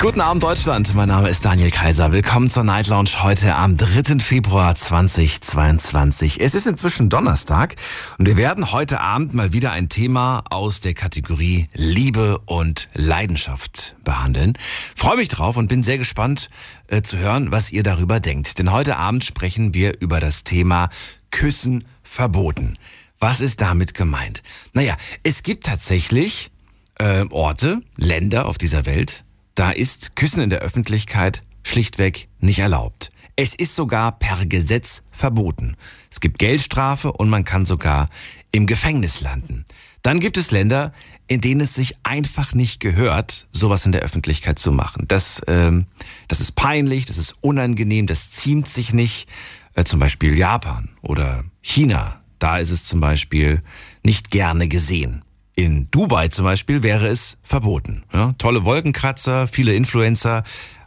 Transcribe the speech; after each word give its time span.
Guten 0.00 0.22
Abend 0.22 0.42
Deutschland, 0.42 0.94
mein 0.94 1.08
Name 1.08 1.28
ist 1.28 1.44
Daniel 1.44 1.70
Kaiser. 1.70 2.10
Willkommen 2.10 2.48
zur 2.48 2.64
Night 2.64 2.86
Lounge 2.86 3.22
heute 3.22 3.54
am 3.54 3.76
3. 3.76 4.18
Februar 4.18 4.74
2022. 4.74 6.40
Es 6.40 6.54
ist 6.54 6.66
inzwischen 6.66 7.10
Donnerstag 7.10 7.76
und 8.16 8.24
wir 8.24 8.38
werden 8.38 8.72
heute 8.72 9.02
Abend 9.02 9.34
mal 9.34 9.52
wieder 9.52 9.72
ein 9.72 9.90
Thema 9.90 10.42
aus 10.48 10.80
der 10.80 10.94
Kategorie 10.94 11.68
Liebe 11.74 12.38
und 12.46 12.88
Leidenschaft 12.94 13.94
behandeln. 14.04 14.54
Freue 14.96 15.18
mich 15.18 15.28
drauf 15.28 15.58
und 15.58 15.68
bin 15.68 15.82
sehr 15.82 15.98
gespannt 15.98 16.48
äh, 16.86 17.02
zu 17.02 17.18
hören, 17.18 17.52
was 17.52 17.70
ihr 17.70 17.82
darüber 17.82 18.20
denkt. 18.20 18.58
Denn 18.58 18.72
heute 18.72 18.96
Abend 18.96 19.22
sprechen 19.22 19.74
wir 19.74 20.00
über 20.00 20.18
das 20.18 20.44
Thema 20.44 20.88
Küssen 21.30 21.84
verboten. 22.02 22.78
Was 23.18 23.42
ist 23.42 23.60
damit 23.60 23.92
gemeint? 23.92 24.42
Naja, 24.72 24.96
es 25.24 25.42
gibt 25.42 25.66
tatsächlich 25.66 26.50
äh, 26.98 27.26
Orte, 27.28 27.82
Länder 27.96 28.46
auf 28.46 28.56
dieser 28.56 28.86
Welt, 28.86 29.24
da 29.54 29.70
ist 29.70 30.16
Küssen 30.16 30.42
in 30.42 30.50
der 30.50 30.60
Öffentlichkeit 30.60 31.42
schlichtweg 31.62 32.28
nicht 32.40 32.58
erlaubt. 32.58 33.10
Es 33.36 33.54
ist 33.54 33.74
sogar 33.74 34.18
per 34.18 34.46
Gesetz 34.46 35.02
verboten. 35.10 35.76
Es 36.10 36.20
gibt 36.20 36.38
Geldstrafe 36.38 37.12
und 37.12 37.28
man 37.28 37.44
kann 37.44 37.64
sogar 37.64 38.08
im 38.52 38.66
Gefängnis 38.66 39.22
landen. 39.22 39.64
Dann 40.02 40.20
gibt 40.20 40.36
es 40.36 40.50
Länder, 40.50 40.92
in 41.26 41.40
denen 41.40 41.62
es 41.62 41.74
sich 41.74 41.96
einfach 42.02 42.52
nicht 42.52 42.78
gehört, 42.78 43.48
sowas 43.50 43.86
in 43.86 43.92
der 43.92 44.02
Öffentlichkeit 44.02 44.58
zu 44.58 44.70
machen. 44.70 45.06
Das, 45.08 45.42
ähm, 45.48 45.86
das 46.28 46.40
ist 46.40 46.52
peinlich, 46.52 47.06
das 47.06 47.16
ist 47.18 47.34
unangenehm, 47.40 48.06
das 48.06 48.30
ziemt 48.30 48.68
sich 48.68 48.92
nicht. 48.92 49.28
Äh, 49.74 49.84
zum 49.84 49.98
Beispiel 49.98 50.36
Japan 50.38 50.90
oder 51.02 51.44
China. 51.60 52.20
Da 52.38 52.58
ist 52.58 52.70
es 52.70 52.84
zum 52.84 53.00
Beispiel 53.00 53.62
nicht 54.02 54.30
gerne 54.30 54.68
gesehen. 54.68 55.23
In 55.56 55.88
Dubai 55.90 56.28
zum 56.28 56.44
Beispiel 56.44 56.82
wäre 56.82 57.06
es 57.06 57.36
verboten. 57.42 58.02
Ja, 58.12 58.34
tolle 58.38 58.64
Wolkenkratzer, 58.64 59.46
viele 59.46 59.74
Influencer, 59.74 60.42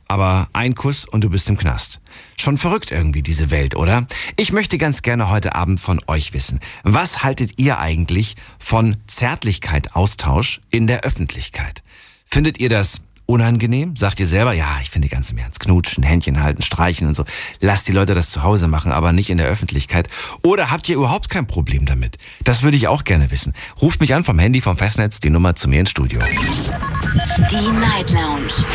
aber 0.07 0.49
ein 0.53 0.75
Kuss 0.75 1.05
und 1.05 1.23
du 1.23 1.29
bist 1.29 1.49
im 1.49 1.57
Knast. 1.57 2.01
Schon 2.37 2.57
verrückt 2.57 2.91
irgendwie 2.91 3.23
diese 3.23 3.49
Welt, 3.51 3.75
oder? 3.75 4.07
Ich 4.35 4.51
möchte 4.51 4.77
ganz 4.77 5.01
gerne 5.01 5.29
heute 5.29 5.55
Abend 5.55 5.79
von 5.79 6.01
euch 6.07 6.33
wissen. 6.33 6.59
Was 6.83 7.23
haltet 7.23 7.53
ihr 7.57 7.79
eigentlich 7.79 8.35
von 8.59 8.97
Zärtlichkeit, 9.07 9.95
Austausch 9.95 10.61
in 10.69 10.87
der 10.87 11.01
Öffentlichkeit? 11.01 11.83
Findet 12.25 12.59
ihr 12.59 12.69
das 12.69 13.01
unangenehm? 13.27 13.95
Sagt 13.95 14.19
ihr 14.19 14.25
selber, 14.25 14.53
ja, 14.53 14.79
ich 14.81 14.89
finde 14.89 15.09
ganz 15.09 15.29
im 15.29 15.37
Ernst, 15.37 15.59
knutschen, 15.59 16.03
Händchen 16.03 16.41
halten, 16.41 16.63
streichen 16.63 17.07
und 17.07 17.13
so. 17.13 17.23
Lasst 17.59 17.87
die 17.87 17.91
Leute 17.91 18.15
das 18.15 18.31
zu 18.31 18.41
Hause 18.41 18.67
machen, 18.67 18.91
aber 18.91 19.13
nicht 19.13 19.29
in 19.29 19.37
der 19.37 19.45
Öffentlichkeit. 19.47 20.09
Oder 20.43 20.71
habt 20.71 20.89
ihr 20.89 20.95
überhaupt 20.95 21.29
kein 21.29 21.45
Problem 21.45 21.85
damit? 21.85 22.17
Das 22.43 22.63
würde 22.63 22.77
ich 22.77 22.87
auch 22.87 23.03
gerne 23.03 23.29
wissen. 23.29 23.53
Ruft 23.79 24.01
mich 24.01 24.15
an 24.15 24.23
vom 24.23 24.39
Handy, 24.39 24.61
vom 24.61 24.77
Festnetz, 24.77 25.19
die 25.19 25.29
Nummer 25.29 25.53
zu 25.53 25.69
mir 25.69 25.81
ins 25.81 25.91
Studio. 25.91 26.19
Die 27.51 27.79
Night 27.79 28.09
Lounge. 28.11 28.65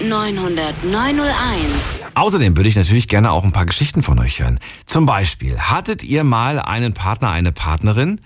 0890901. 0.00 2.14
Außerdem 2.14 2.56
würde 2.56 2.68
ich 2.68 2.76
natürlich 2.76 3.08
gerne 3.08 3.32
auch 3.32 3.44
ein 3.44 3.52
paar 3.52 3.66
Geschichten 3.66 4.02
von 4.02 4.18
euch 4.18 4.40
hören. 4.40 4.60
Zum 4.86 5.06
Beispiel, 5.06 5.58
hattet 5.58 6.04
ihr 6.04 6.22
mal 6.22 6.60
einen 6.60 6.94
Partner, 6.94 7.30
eine 7.30 7.50
Partnerin, 7.50 8.20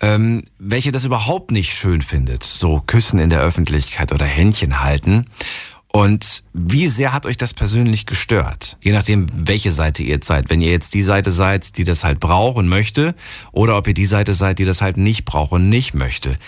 ähm, 0.00 0.42
welche 0.58 0.92
das 0.92 1.04
überhaupt 1.04 1.50
nicht 1.50 1.72
schön 1.72 2.02
findet, 2.02 2.42
so 2.42 2.82
Küssen 2.86 3.18
in 3.18 3.30
der 3.30 3.42
Öffentlichkeit 3.42 4.12
oder 4.12 4.24
Händchen 4.24 4.80
halten. 4.80 5.26
Und 5.92 6.44
wie 6.52 6.86
sehr 6.86 7.12
hat 7.12 7.26
euch 7.26 7.36
das 7.36 7.52
persönlich 7.52 8.06
gestört? 8.06 8.76
Je 8.80 8.92
nachdem, 8.92 9.26
welche 9.34 9.72
Seite 9.72 10.04
ihr 10.04 10.20
seid. 10.22 10.48
Wenn 10.48 10.62
ihr 10.62 10.70
jetzt 10.70 10.94
die 10.94 11.02
Seite 11.02 11.32
seid, 11.32 11.76
die 11.78 11.84
das 11.84 12.04
halt 12.04 12.20
braucht 12.20 12.56
und 12.56 12.68
möchte, 12.68 13.14
oder 13.50 13.76
ob 13.76 13.88
ihr 13.88 13.94
die 13.94 14.06
Seite 14.06 14.34
seid, 14.34 14.60
die 14.60 14.64
das 14.64 14.82
halt 14.82 14.96
nicht 14.96 15.24
braucht 15.24 15.50
und 15.52 15.68
nicht 15.68 15.94
möchte. 15.94 16.38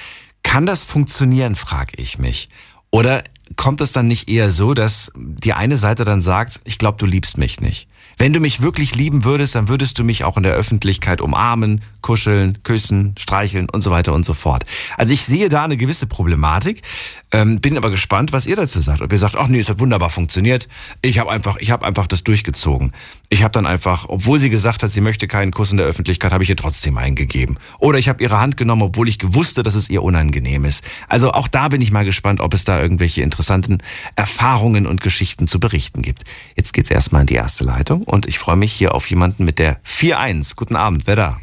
Kann 0.44 0.64
das 0.64 0.84
funktionieren, 0.84 1.56
frage 1.56 1.94
ich 1.96 2.18
mich. 2.18 2.50
Oder 2.90 3.24
kommt 3.56 3.80
es 3.80 3.92
dann 3.92 4.06
nicht 4.06 4.30
eher 4.30 4.50
so, 4.50 4.74
dass 4.74 5.10
die 5.16 5.54
eine 5.54 5.76
Seite 5.76 6.04
dann 6.04 6.22
sagt, 6.22 6.60
ich 6.64 6.78
glaube, 6.78 6.98
du 6.98 7.06
liebst 7.06 7.36
mich 7.36 7.60
nicht? 7.60 7.88
Wenn 8.18 8.32
du 8.32 8.40
mich 8.40 8.60
wirklich 8.60 8.94
lieben 8.94 9.24
würdest, 9.24 9.54
dann 9.54 9.68
würdest 9.68 9.98
du 9.98 10.04
mich 10.04 10.24
auch 10.24 10.36
in 10.36 10.42
der 10.42 10.54
Öffentlichkeit 10.54 11.20
umarmen, 11.20 11.82
kuscheln, 12.02 12.58
küssen, 12.62 13.14
streicheln 13.18 13.68
und 13.70 13.80
so 13.80 13.90
weiter 13.90 14.12
und 14.12 14.24
so 14.24 14.34
fort. 14.34 14.64
Also 14.96 15.12
ich 15.12 15.24
sehe 15.24 15.48
da 15.48 15.64
eine 15.64 15.76
gewisse 15.76 16.06
Problematik, 16.06 16.82
ähm, 17.30 17.60
bin 17.60 17.76
aber 17.76 17.90
gespannt, 17.90 18.32
was 18.32 18.46
ihr 18.46 18.56
dazu 18.56 18.80
sagt. 18.80 19.00
Ob 19.00 19.10
ihr 19.10 19.18
sagt, 19.18 19.36
ach 19.36 19.48
nee, 19.48 19.60
es 19.60 19.70
hat 19.70 19.80
wunderbar 19.80 20.10
funktioniert. 20.10 20.68
Ich 21.00 21.18
habe 21.18 21.30
einfach, 21.30 21.56
ich 21.58 21.70
habe 21.70 21.86
einfach 21.86 22.06
das 22.06 22.24
durchgezogen. 22.24 22.92
Ich 23.30 23.42
habe 23.42 23.52
dann 23.52 23.66
einfach, 23.66 24.06
obwohl 24.08 24.38
sie 24.38 24.50
gesagt 24.50 24.82
hat, 24.82 24.90
sie 24.90 25.00
möchte 25.00 25.26
keinen 25.28 25.52
Kuss 25.52 25.70
in 25.70 25.78
der 25.78 25.86
Öffentlichkeit, 25.86 26.32
habe 26.32 26.44
ich 26.44 26.50
ihr 26.50 26.56
trotzdem 26.56 26.98
eingegeben. 26.98 27.58
Oder 27.78 27.98
ich 27.98 28.08
habe 28.08 28.22
ihre 28.22 28.38
Hand 28.38 28.56
genommen, 28.56 28.82
obwohl 28.82 29.08
ich 29.08 29.18
gewusste, 29.18 29.62
dass 29.62 29.74
es 29.74 29.88
ihr 29.88 30.02
unangenehm 30.02 30.64
ist. 30.64 30.84
Also 31.08 31.32
auch 31.32 31.48
da 31.48 31.68
bin 31.68 31.80
ich 31.80 31.90
mal 31.90 32.04
gespannt, 32.04 32.40
ob 32.40 32.52
es 32.52 32.64
da 32.64 32.80
irgendwelche 32.80 33.22
interessanten 33.22 33.78
Erfahrungen 34.16 34.86
und 34.86 35.00
Geschichten 35.00 35.46
zu 35.46 35.58
berichten 35.58 36.02
gibt. 36.02 36.24
Jetzt 36.56 36.72
geht's 36.72 36.90
erstmal 36.90 37.22
in 37.22 37.28
die 37.28 37.34
erste 37.34 37.64
Leitung 37.64 38.01
und 38.04 38.26
ich 38.26 38.38
freue 38.38 38.56
mich 38.56 38.72
hier 38.72 38.94
auf 38.94 39.08
jemanden 39.08 39.44
mit 39.44 39.58
der 39.58 39.82
4-1. 39.84 40.56
Guten 40.56 40.76
Abend, 40.76 41.06
wer 41.06 41.16
da? 41.16 41.40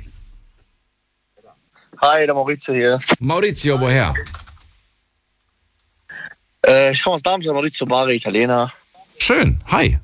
Hi, 2.01 2.25
der 2.25 2.33
Maurizio 2.33 2.73
hier. 2.73 2.99
Maurizio, 3.19 3.79
woher? 3.79 4.13
Äh, 6.65 6.91
ich 6.91 7.03
komme 7.03 7.15
aus 7.15 7.21
Darmstadt, 7.21 7.53
Maurizio 7.53 7.85
Bari, 7.85 8.15
Italiener. 8.15 8.71
Schön, 9.17 9.59
hi. 9.67 9.97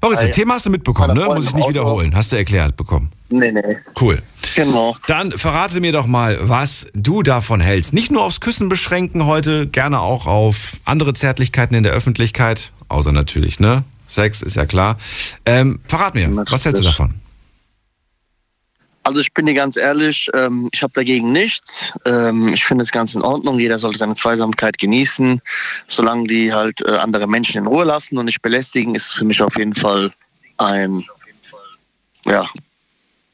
Maurizio, 0.00 0.26
Hi. 0.26 0.32
Thema 0.32 0.54
hast 0.54 0.66
du 0.66 0.70
mitbekommen, 0.70 1.16
ne? 1.16 1.24
Muss 1.26 1.46
ich 1.46 1.54
nicht 1.54 1.68
wiederholen. 1.68 2.14
Hast 2.14 2.32
du 2.32 2.36
erklärt 2.36 2.76
bekommen. 2.76 3.10
Nee, 3.30 3.52
nee. 3.52 3.76
Cool. 4.00 4.22
Genau. 4.54 4.96
Dann 5.06 5.32
verrate 5.32 5.80
mir 5.80 5.92
doch 5.92 6.06
mal, 6.06 6.38
was 6.48 6.86
du 6.94 7.22
davon 7.22 7.60
hältst. 7.60 7.92
Nicht 7.92 8.10
nur 8.10 8.22
aufs 8.24 8.40
Küssen 8.40 8.68
beschränken 8.68 9.26
heute, 9.26 9.66
gerne 9.66 10.00
auch 10.00 10.26
auf 10.26 10.80
andere 10.84 11.14
Zärtlichkeiten 11.14 11.76
in 11.76 11.82
der 11.82 11.92
Öffentlichkeit. 11.92 12.72
Außer 12.88 13.12
natürlich, 13.12 13.60
ne? 13.60 13.84
Sex 14.08 14.42
ist 14.42 14.56
ja 14.56 14.66
klar. 14.66 14.98
Ähm, 15.46 15.80
verrat 15.86 16.14
mir, 16.14 16.28
was 16.34 16.64
hältst 16.64 16.82
du 16.82 16.86
Natürlich. 16.86 16.96
davon? 16.96 17.14
Also 19.08 19.22
ich 19.22 19.32
bin 19.32 19.46
dir 19.46 19.54
ganz 19.54 19.76
ehrlich, 19.76 20.28
ähm, 20.34 20.68
ich 20.70 20.82
habe 20.82 20.92
dagegen 20.92 21.32
nichts. 21.32 21.94
Ähm, 22.04 22.48
ich 22.52 22.62
finde 22.62 22.82
es 22.82 22.92
ganz 22.92 23.14
in 23.14 23.22
Ordnung. 23.22 23.58
Jeder 23.58 23.78
sollte 23.78 23.98
seine 23.98 24.14
Zweisamkeit 24.14 24.76
genießen, 24.76 25.40
solange 25.86 26.26
die 26.26 26.52
halt 26.52 26.82
äh, 26.82 26.90
andere 26.90 27.26
Menschen 27.26 27.56
in 27.56 27.66
Ruhe 27.66 27.84
lassen 27.84 28.18
und 28.18 28.26
nicht 28.26 28.42
belästigen, 28.42 28.94
ist 28.94 29.06
es 29.06 29.12
für 29.12 29.24
mich 29.24 29.40
auf 29.40 29.56
jeden 29.56 29.74
Fall 29.74 30.12
ein, 30.58 31.06
ja, 32.26 32.46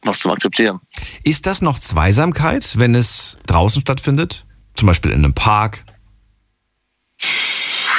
was 0.02 0.20
zum 0.20 0.30
Akzeptieren. 0.30 0.78
Ist 1.24 1.46
das 1.46 1.60
noch 1.60 1.80
Zweisamkeit, 1.80 2.78
wenn 2.78 2.94
es 2.94 3.36
draußen 3.46 3.82
stattfindet? 3.82 4.46
Zum 4.76 4.86
Beispiel 4.86 5.10
in 5.10 5.24
einem 5.24 5.34
Park? 5.34 5.84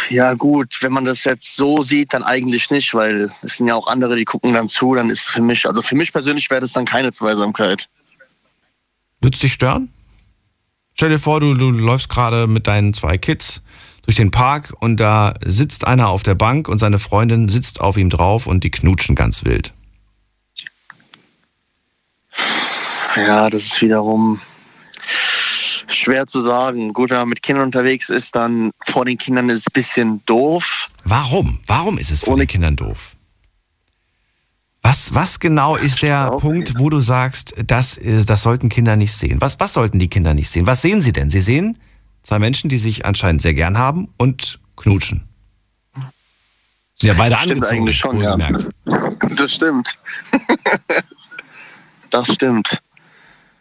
Ja 0.09 0.33
gut, 0.33 0.77
wenn 0.81 0.91
man 0.91 1.05
das 1.05 1.23
jetzt 1.23 1.55
so 1.55 1.81
sieht, 1.81 2.13
dann 2.13 2.23
eigentlich 2.23 2.69
nicht, 2.69 2.93
weil 2.93 3.31
es 3.41 3.57
sind 3.57 3.67
ja 3.67 3.75
auch 3.75 3.87
andere, 3.87 4.15
die 4.15 4.25
gucken 4.25 4.53
dann 4.53 4.67
zu, 4.67 4.93
dann 4.93 5.09
ist 5.09 5.25
es 5.25 5.31
für 5.31 5.41
mich, 5.41 5.67
also 5.67 5.81
für 5.81 5.95
mich 5.95 6.11
persönlich 6.11 6.49
wäre 6.49 6.61
das 6.61 6.73
dann 6.73 6.85
keine 6.85 7.11
Zweisamkeit. 7.11 7.89
Würde 9.21 9.35
es 9.35 9.41
dich 9.41 9.53
stören? 9.53 9.89
Stell 10.93 11.09
dir 11.09 11.19
vor, 11.19 11.39
du, 11.39 11.53
du 11.53 11.71
läufst 11.71 12.09
gerade 12.09 12.47
mit 12.47 12.67
deinen 12.67 12.93
zwei 12.93 13.17
Kids 13.17 13.61
durch 14.03 14.17
den 14.17 14.31
Park 14.31 14.73
und 14.79 14.97
da 14.97 15.33
sitzt 15.43 15.87
einer 15.87 16.09
auf 16.09 16.23
der 16.23 16.35
Bank 16.35 16.69
und 16.69 16.77
seine 16.77 16.99
Freundin 16.99 17.49
sitzt 17.49 17.81
auf 17.81 17.97
ihm 17.97 18.09
drauf 18.09 18.47
und 18.47 18.63
die 18.63 18.71
knutschen 18.71 19.15
ganz 19.15 19.43
wild. 19.43 19.73
Ja, 23.15 23.49
das 23.49 23.65
ist 23.65 23.81
wiederum 23.81 24.39
schwer 26.05 26.27
zu 26.27 26.39
sagen. 26.39 26.93
Gut, 26.93 27.09
wenn 27.09 27.17
man 27.17 27.29
mit 27.29 27.41
Kindern 27.41 27.65
unterwegs 27.65 28.09
ist, 28.09 28.35
dann 28.35 28.71
vor 28.85 29.05
den 29.05 29.17
Kindern 29.17 29.49
ist 29.49 29.59
es 29.59 29.67
ein 29.67 29.73
bisschen 29.73 30.25
doof. 30.25 30.87
Warum? 31.03 31.59
Warum 31.67 31.97
ist 31.97 32.11
es 32.11 32.23
für 32.23 32.35
die 32.35 32.45
Kindern 32.45 32.75
doof? 32.75 33.15
Was, 34.81 35.15
was 35.15 35.39
genau 35.39 35.75
ist 35.75 36.03
der 36.03 36.29
Punkt, 36.37 36.77
wo 36.77 36.91
du 36.91 36.99
sagst, 36.99 37.55
das, 37.65 37.97
ist, 37.97 38.29
das 38.29 38.43
sollten 38.43 38.69
Kinder 38.69 38.95
nicht 38.95 39.13
sehen? 39.13 39.41
Was, 39.41 39.59
was 39.59 39.73
sollten 39.73 39.97
die 39.97 40.09
Kinder 40.09 40.35
nicht 40.35 40.49
sehen? 40.49 40.67
Was 40.67 40.83
sehen 40.83 41.01
sie 41.01 41.11
denn? 41.11 41.31
Sie 41.31 41.41
sehen 41.41 41.79
zwei 42.21 42.37
Menschen, 42.37 42.69
die 42.69 42.77
sich 42.77 43.03
anscheinend 43.03 43.41
sehr 43.41 43.55
gern 43.55 43.79
haben 43.79 44.09
und 44.17 44.59
knutschen. 44.77 45.27
Sind 46.93 47.09
ja 47.09 47.13
beide 47.15 47.35
Stimmt 47.35 47.63
angezogen, 47.63 47.81
eigentlich 47.81 47.97
schon, 47.97 48.21
ja. 48.21 48.37
Das 49.35 49.51
stimmt. 49.51 49.97
das 52.11 52.31
stimmt. 52.31 52.81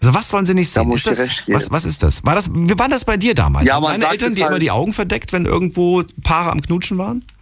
Also 0.04 0.18
was 0.18 0.28
sollen 0.28 0.44
sie 0.44 0.52
nicht 0.52 0.70
sehen? 0.70 0.86
Da 0.86 0.94
ist 0.94 1.06
das, 1.06 1.30
was, 1.46 1.70
was, 1.70 1.84
ist 1.86 2.02
das? 2.02 2.22
War 2.26 2.34
das? 2.34 2.50
Wie 2.52 2.78
war 2.78 2.90
das 2.90 3.06
bei 3.06 3.16
dir 3.16 3.34
damals? 3.34 3.66
Ja, 3.66 3.80
Meine 3.80 4.06
Eltern, 4.06 4.34
die 4.34 4.42
halt 4.42 4.50
immer 4.50 4.58
die 4.58 4.70
Augen 4.70 4.92
verdeckt, 4.92 5.32
wenn 5.32 5.46
irgendwo 5.46 6.04
Paare 6.22 6.52
am 6.52 6.60
Knutschen 6.60 6.98
waren? 6.98 7.24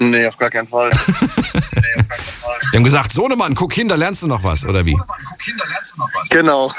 Nee, 0.00 0.26
auf 0.26 0.36
gar 0.36 0.50
keinen 0.50 0.66
Fall. 0.66 0.90
Die 0.90 2.76
haben 2.76 2.82
gesagt, 2.82 3.12
Sohnemann, 3.12 3.54
guck 3.54 3.72
hin, 3.72 3.88
da 3.88 3.94
lernst 3.94 4.22
du 4.22 4.26
noch 4.26 4.42
was, 4.42 4.64
oder 4.64 4.84
wie? 4.84 4.90
Sohnemann, 4.90 5.18
guck 5.28 5.42
hin, 5.42 5.54
da 5.56 5.64
lernst 5.66 5.94
du 5.94 6.00
noch 6.00 6.08
was. 6.14 6.28
Genau. 6.30 6.74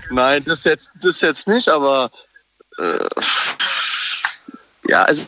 Nein, 0.10 0.44
das 0.44 0.64
jetzt, 0.64 0.90
das 1.02 1.22
jetzt 1.22 1.48
nicht, 1.48 1.66
aber 1.68 2.10
äh, 2.78 2.98
ja, 4.90 5.04
also. 5.04 5.24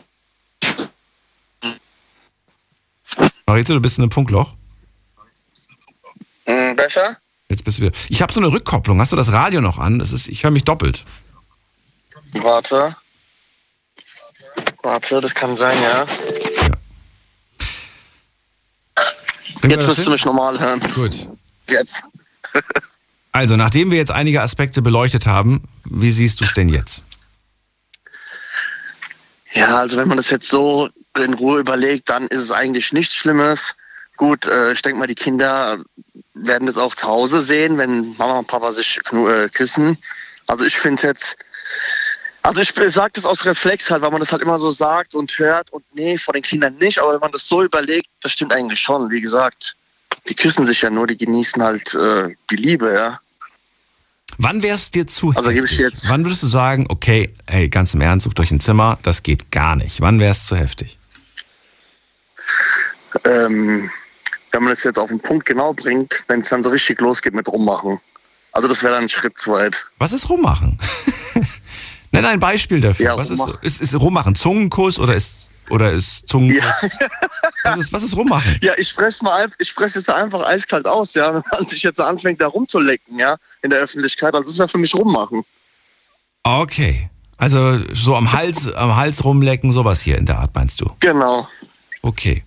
Maritze, 3.47 3.73
du 3.73 3.81
bist 3.81 3.97
in 3.97 4.03
einem 4.03 4.11
Funkloch. 4.11 4.53
Hm, 6.45 6.75
besser? 6.75 7.17
Jetzt 7.49 7.63
bist 7.63 7.79
du 7.79 7.83
wieder. 7.83 7.97
Ich 8.09 8.21
habe 8.21 8.31
so 8.31 8.39
eine 8.39 8.51
Rückkopplung. 8.51 9.01
Hast 9.01 9.11
du 9.11 9.15
das 9.15 9.33
Radio 9.33 9.59
noch 9.59 9.79
an? 9.79 9.97
Das 9.97 10.11
ist, 10.11 10.27
ich 10.29 10.43
höre 10.43 10.51
mich 10.51 10.65
doppelt. 10.65 11.03
Warte. 12.33 12.95
Warte, 14.83 15.19
das 15.19 15.33
kann 15.33 15.57
sein, 15.57 15.81
ja. 15.81 16.05
Wir 19.61 19.71
Jetzt 19.71 19.87
das 19.87 19.97
müsst 19.97 20.07
du 20.07 20.11
mich 20.11 20.25
normal 20.25 20.59
hören. 20.59 20.79
Gut. 20.93 21.27
Jetzt. 21.67 22.03
Also, 23.31 23.55
nachdem 23.55 23.91
wir 23.91 23.97
jetzt 23.99 24.09
einige 24.09 24.41
Aspekte 24.41 24.81
beleuchtet 24.81 25.27
haben, 25.27 25.63
wie 25.85 26.09
siehst 26.09 26.41
du 26.41 26.45
es 26.45 26.53
denn 26.53 26.67
jetzt? 26.67 27.05
Ja, 29.53 29.77
also 29.77 29.97
wenn 29.97 30.07
man 30.07 30.17
das 30.17 30.31
jetzt 30.31 30.49
so 30.49 30.89
in 31.15 31.35
Ruhe 31.35 31.59
überlegt, 31.59 32.09
dann 32.09 32.25
ist 32.27 32.41
es 32.41 32.51
eigentlich 32.51 32.91
nichts 32.91 33.13
Schlimmes. 33.13 33.75
Gut, 34.19 34.45
äh, 34.47 34.73
ich 34.73 34.81
denke 34.81 34.99
mal, 34.99 35.07
die 35.07 35.15
Kinder 35.15 35.77
werden 36.33 36.65
das 36.67 36.75
auch 36.77 36.93
zu 36.93 37.07
Hause 37.07 37.41
sehen, 37.41 37.77
wenn 37.77 38.17
Mama 38.17 38.39
und 38.39 38.47
Papa 38.47 38.73
sich 38.73 38.99
äh, 39.13 39.47
küssen. 39.47 39.97
Also 40.47 40.65
ich 40.65 40.75
finde 40.77 40.95
es 40.97 41.03
jetzt, 41.03 41.37
also 42.43 42.59
ich 42.59 42.73
sage 42.93 43.13
das 43.13 43.25
aus 43.25 43.45
Reflex 43.45 43.89
halt, 43.89 44.01
weil 44.01 44.11
man 44.11 44.19
das 44.19 44.33
halt 44.33 44.41
immer 44.41 44.59
so 44.59 44.71
sagt 44.71 45.15
und 45.15 45.39
hört 45.39 45.71
und 45.71 45.85
nee, 45.93 46.17
vor 46.17 46.33
den 46.33 46.43
Kindern 46.43 46.75
nicht. 46.81 46.99
Aber 46.99 47.13
wenn 47.13 47.21
man 47.21 47.31
das 47.31 47.47
so 47.47 47.63
überlegt, 47.63 48.07
das 48.21 48.33
stimmt 48.33 48.51
eigentlich 48.51 48.81
schon. 48.81 49.09
Wie 49.09 49.21
gesagt, 49.21 49.77
die 50.27 50.35
küssen 50.35 50.65
sich 50.65 50.81
ja 50.81 50.89
nur, 50.89 51.07
die 51.07 51.15
genießen 51.17 51.63
halt 51.63 51.95
äh, 51.95 52.35
die 52.51 52.57
Liebe, 52.57 52.93
ja. 52.93 53.21
Wann 54.37 54.61
wäre 54.61 54.75
es 54.75 54.91
dir 54.91 55.07
zu 55.07 55.31
Also 55.33 55.49
gebe 55.51 55.65
ich 55.65 55.79
heftig? 55.79 55.79
jetzt- 55.79 56.09
Wann 56.09 56.25
würdest 56.25 56.43
du 56.43 56.47
sagen, 56.47 56.87
okay, 56.89 57.31
ey, 57.45 57.69
ganz 57.69 57.93
im 57.93 58.01
Ernst, 58.01 58.25
sucht 58.25 58.41
euch 58.41 58.51
ein 58.51 58.59
Zimmer, 58.59 58.99
das 59.01 59.23
geht 59.23 59.49
gar 59.49 59.77
nicht. 59.77 60.01
Wann 60.01 60.19
wäre 60.19 60.31
es 60.33 60.45
zu 60.45 60.57
heftig? 60.57 60.97
ähm, 63.23 63.89
wenn 64.51 64.63
man 64.63 64.71
das 64.71 64.83
jetzt 64.83 64.99
auf 64.99 65.09
den 65.09 65.19
Punkt 65.19 65.45
genau 65.45 65.73
bringt, 65.73 66.23
wenn 66.27 66.41
es 66.41 66.49
dann 66.49 66.63
so 66.63 66.69
richtig 66.69 66.99
losgeht 67.01 67.33
mit 67.33 67.47
Rummachen. 67.47 67.99
Also 68.51 68.67
das 68.67 68.81
wäre 68.83 68.93
dann 68.93 69.03
ein 69.03 69.09
Schritt 69.09 69.37
zu 69.37 69.51
weit. 69.51 69.87
Was 69.97 70.13
ist 70.13 70.29
rummachen? 70.29 70.77
Nenn 72.11 72.25
ein 72.25 72.39
Beispiel 72.39 72.81
dafür. 72.81 73.05
Ja, 73.05 73.17
was 73.17 73.29
ist, 73.29 73.39
rummachen. 73.39 73.59
ist, 73.61 73.81
ist 73.81 73.95
rummachen 73.99 74.35
Zungenkuss 74.35 74.99
oder 74.99 75.13
ist, 75.13 75.49
oder 75.69 75.91
ist 75.91 76.27
Zungenkuss? 76.27 76.63
Ja. 76.99 77.07
Was, 77.63 77.77
ist, 77.77 77.91
was 77.91 78.03
ist 78.03 78.15
rummachen? 78.15 78.57
Ja, 78.61 78.71
ich 78.77 78.87
spreche 78.87 79.21
mal, 79.21 79.49
ich 79.59 79.67
spreche 79.67 79.99
es 79.99 80.07
einfach 80.07 80.47
eiskalt 80.47 80.87
aus, 80.87 81.13
ja, 81.13 81.33
wenn 81.33 81.43
man 81.51 81.67
sich 81.67 81.83
jetzt 81.83 81.99
anfängt, 81.99 82.39
da 82.39 82.47
rumzulecken, 82.47 83.19
ja, 83.19 83.35
in 83.61 83.69
der 83.69 83.79
Öffentlichkeit. 83.79 84.33
Also 84.33 84.47
das 84.47 84.57
wäre 84.57 84.69
für 84.69 84.77
mich 84.77 84.95
rummachen. 84.95 85.43
Okay. 86.43 87.09
Also 87.35 87.79
so 87.93 88.15
am 88.15 88.31
Hals, 88.31 88.71
am 88.73 88.95
Hals 88.95 89.25
rumlecken, 89.25 89.73
sowas 89.73 90.01
hier 90.01 90.17
in 90.17 90.25
der 90.25 90.39
Art 90.39 90.55
meinst 90.55 90.79
du? 90.79 90.89
Genau, 91.01 91.47
Okay. 92.01 92.43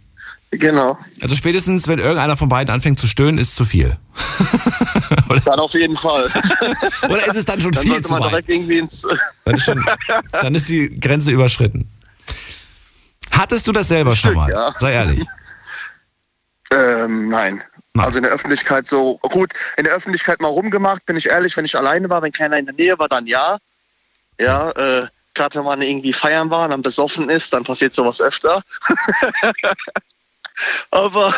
Genau. 0.52 0.98
Also 1.20 1.34
spätestens, 1.34 1.88
wenn 1.88 1.98
irgendeiner 1.98 2.36
von 2.36 2.48
beiden 2.48 2.72
anfängt 2.72 2.98
zu 2.98 3.06
stöhnen, 3.06 3.38
ist 3.38 3.54
zu 3.54 3.64
viel. 3.64 3.96
Dann 5.44 5.58
auf 5.58 5.72
jeden 5.74 5.96
Fall. 5.96 6.30
Oder 7.02 7.26
ist 7.26 7.36
es 7.36 7.44
dann 7.44 7.60
schon 7.60 7.72
Dann 7.72 7.82
viel 7.82 8.00
zu 8.02 8.10
weit? 8.10 8.48
ins. 8.48 9.06
Dann 9.44 9.54
ist, 9.54 9.64
schon, 9.64 9.84
dann 10.32 10.54
ist 10.54 10.68
die 10.68 10.90
Grenze 11.00 11.30
überschritten. 11.30 11.90
Hattest 13.30 13.66
du 13.66 13.72
das 13.72 13.88
selber 13.88 14.14
schon 14.14 14.34
mal? 14.34 14.50
ja. 14.50 14.74
Sei 14.78 14.92
ehrlich. 14.92 15.24
Ähm, 16.70 17.28
nein. 17.30 17.62
Nein. 17.94 18.06
Also 18.06 18.18
in 18.18 18.22
der 18.24 18.32
Öffentlichkeit 18.32 18.86
so, 18.86 19.18
gut, 19.18 19.52
in 19.76 19.84
der 19.84 19.94
Öffentlichkeit 19.94 20.40
mal 20.40 20.48
rumgemacht, 20.48 21.04
bin 21.04 21.16
ich 21.16 21.28
ehrlich, 21.28 21.56
wenn 21.56 21.64
ich 21.64 21.76
alleine 21.76 22.08
war, 22.08 22.22
wenn 22.22 22.32
keiner 22.32 22.58
in 22.58 22.66
der 22.66 22.74
Nähe 22.74 22.98
war, 22.98 23.08
dann 23.08 23.26
ja. 23.26 23.58
Ja, 24.38 24.70
äh, 24.70 25.06
gerade 25.34 25.56
wenn 25.56 25.64
man 25.64 25.82
irgendwie 25.82 26.12
feiern 26.12 26.50
war 26.50 26.64
und 26.64 26.70
dann 26.70 26.82
besoffen 26.82 27.28
ist, 27.28 27.52
dann 27.52 27.64
passiert 27.64 27.94
sowas 27.94 28.20
öfter. 28.20 28.62
aber 30.90 31.34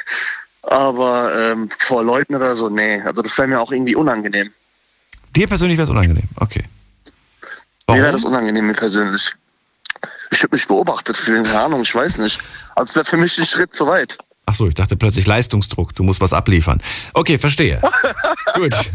aber 0.62 1.32
ähm, 1.34 1.68
vor 1.78 2.04
Leuten 2.04 2.34
oder 2.34 2.56
so, 2.56 2.68
nee. 2.68 3.00
Also 3.02 3.22
das 3.22 3.36
wäre 3.38 3.48
mir 3.48 3.60
auch 3.60 3.72
irgendwie 3.72 3.94
unangenehm. 3.94 4.50
Dir 5.34 5.46
persönlich 5.46 5.78
wäre 5.78 5.84
es 5.84 5.90
unangenehm. 5.90 6.28
Okay. 6.36 6.64
Mir 7.88 7.94
wäre 7.96 8.06
Warum? 8.06 8.12
das 8.12 8.24
unangenehm 8.24 8.66
mir 8.66 8.74
persönlich. 8.74 9.32
Ich 10.30 10.42
würde 10.42 10.56
mich 10.56 10.66
beobachtet 10.66 11.16
fühlen, 11.16 11.44
keine 11.44 11.60
Ahnung, 11.60 11.82
ich 11.82 11.94
weiß 11.94 12.18
nicht. 12.18 12.40
Also 12.74 12.90
es 12.90 12.96
wäre 12.96 13.04
für 13.06 13.16
mich 13.16 13.38
ein 13.38 13.46
Schritt 13.46 13.74
zu 13.74 13.86
weit. 13.86 14.18
Ach 14.46 14.54
so, 14.54 14.66
ich 14.66 14.74
dachte 14.74 14.96
plötzlich 14.96 15.26
Leistungsdruck. 15.26 15.94
Du 15.94 16.02
musst 16.02 16.20
was 16.20 16.32
abliefern. 16.32 16.80
Okay, 17.12 17.38
verstehe. 17.38 17.82
Gut. 18.54 18.74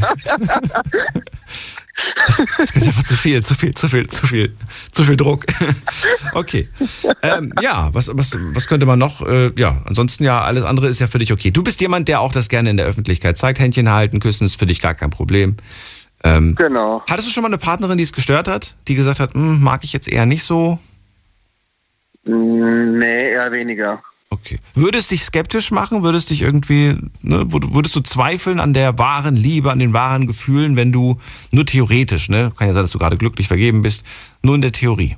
Das, 2.28 2.40
ist 2.40 2.88
einfach 2.88 3.04
zu 3.04 3.16
viel, 3.16 3.44
zu 3.44 3.54
viel, 3.54 3.74
zu 3.75 3.88
viel, 3.88 4.07
zu 4.07 4.25
viel, 4.25 4.56
zu 4.92 5.04
viel 5.04 5.16
Druck. 5.18 5.45
Okay. 6.34 6.68
Ähm, 7.22 7.54
ja, 7.62 7.90
was, 7.94 8.10
was, 8.13 8.36
was 8.54 8.68
könnte 8.68 8.86
man 8.88 8.98
noch? 8.98 9.22
Äh, 9.22 9.51
ja, 9.56 9.81
ansonsten 9.86 10.24
ja, 10.24 10.42
alles 10.42 10.63
andere 10.63 10.88
ist 10.88 11.00
ja 11.00 11.06
für 11.06 11.19
dich 11.19 11.31
okay. 11.31 11.51
Du 11.51 11.62
bist 11.62 11.80
jemand, 11.81 12.07
der 12.07 12.22
auch 12.22 12.31
das 12.34 12.50
gerne 12.50 12.72
in 12.72 12.78
der 12.78 12.88
Öffentlichkeit 12.88 13.38
zeigt. 13.38 13.60
Händchen 13.60 13.92
halten, 13.92 14.19
küssen 14.19 14.45
ist 14.45 14.57
für 14.57 14.66
dich 14.66 14.81
gar 14.81 14.95
kein 14.95 15.12
Problem. 15.12 15.56
Ähm, 16.24 16.56
Genau. 16.56 17.04
hattest 17.07 17.28
du 17.28 17.31
schon 17.31 17.44
mal 17.44 17.50
eine 17.50 17.60
Partnerin, 17.60 17.98
die 18.00 18.04
es 18.04 18.13
gestört 18.13 18.48
hat? 18.48 18.74
Die 18.88 18.96
gesagt 18.96 19.19
hat, 19.19 19.36
"Hm, 19.36 19.62
mag 19.62 19.84
ich 19.84 19.94
jetzt 19.94 20.07
eher 20.07 20.25
nicht 20.25 20.44
so? 20.44 20.80
Mm, 22.25 22.98
Nee, 22.98 23.31
eher 23.31 23.51
weniger. 23.51 24.01
Okay. 24.33 24.59
Würde 24.74 24.97
es 24.97 25.09
dich 25.09 25.24
skeptisch 25.24 25.69
machen? 25.69 26.01
Würde 26.01 26.18
es 26.18 26.25
dich 26.25 26.41
irgendwie, 26.41 26.97
ne, 27.21 27.44
würd- 27.44 27.74
würdest 27.75 27.95
du 27.95 28.00
zweifeln 28.01 28.59
an 28.59 28.74
der 28.74 28.97
wahren 28.97 29.35
Liebe, 29.35 29.71
an 29.71 29.77
den 29.77 29.94
wahren 29.94 30.25
Gefühlen, 30.25 30.75
wenn 30.75 30.91
du 30.91 31.19
nur 31.51 31.65
theoretisch, 31.68 32.30
ne? 32.30 32.51
Kann 32.57 32.68
ja 32.68 32.74
sein, 32.74 32.81
dass 32.83 32.91
du 32.91 32.97
gerade 32.97 33.18
glücklich 33.18 33.47
vergeben 33.47 33.83
bist, 33.83 34.03
nur 34.41 34.56
in 34.56 34.62
der 34.63 34.71
Theorie. 34.71 35.18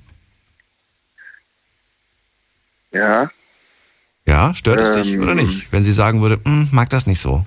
Ja. 2.92 3.30
Ja, 4.28 4.54
stört 4.54 4.80
es 4.82 4.92
dich 4.92 5.14
Ähm. 5.14 5.24
oder 5.24 5.36
nicht? 5.36 5.72
Wenn 5.72 5.84
sie 5.86 5.94
sagen 5.94 6.22
würde, 6.22 6.40
"Hm, 6.44 6.68
mag 6.72 6.90
das 6.90 7.08
nicht 7.08 7.22
so. 7.22 7.46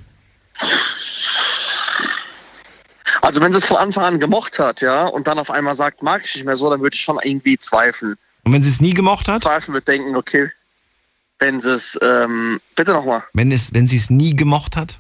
Also 3.21 3.41
wenn 3.41 3.53
sie 3.53 3.59
es 3.59 3.65
von 3.67 3.77
Anfang 3.77 4.05
an 4.05 4.21
gemocht 4.21 4.59
hat, 4.59 4.81
ja, 4.81 5.05
und 5.05 5.27
dann 5.27 5.39
auf 5.39 5.51
einmal 5.51 5.75
sagt, 5.77 6.03
mag 6.03 6.23
ich 6.25 6.35
nicht 6.37 6.45
mehr 6.47 6.57
so, 6.57 6.71
dann 6.71 6.81
würde 6.81 6.95
ich 6.95 7.01
schon 7.03 7.19
irgendwie 7.23 7.59
zweifeln. 7.59 8.15
Und 8.45 8.53
wenn 8.53 8.63
sie 8.63 8.71
es 8.71 8.81
nie 8.81 8.95
gemocht 8.95 9.29
hat? 9.29 9.43
Zweifeln 9.43 9.75
würde 9.75 9.85
denken, 9.93 10.17
okay, 10.17 10.51
wenn 11.39 11.61
sie 11.61 11.75
es, 11.75 11.99
ähm, 12.03 12.61
bitte 12.77 12.93
nochmal. 12.93 13.23
Wenn, 13.33 13.53
es, 13.53 13.73
wenn 13.75 13.87
sie 13.87 13.97
es 13.97 14.11
nie 14.11 14.35
gemocht 14.35 14.77
hat? 14.77 14.99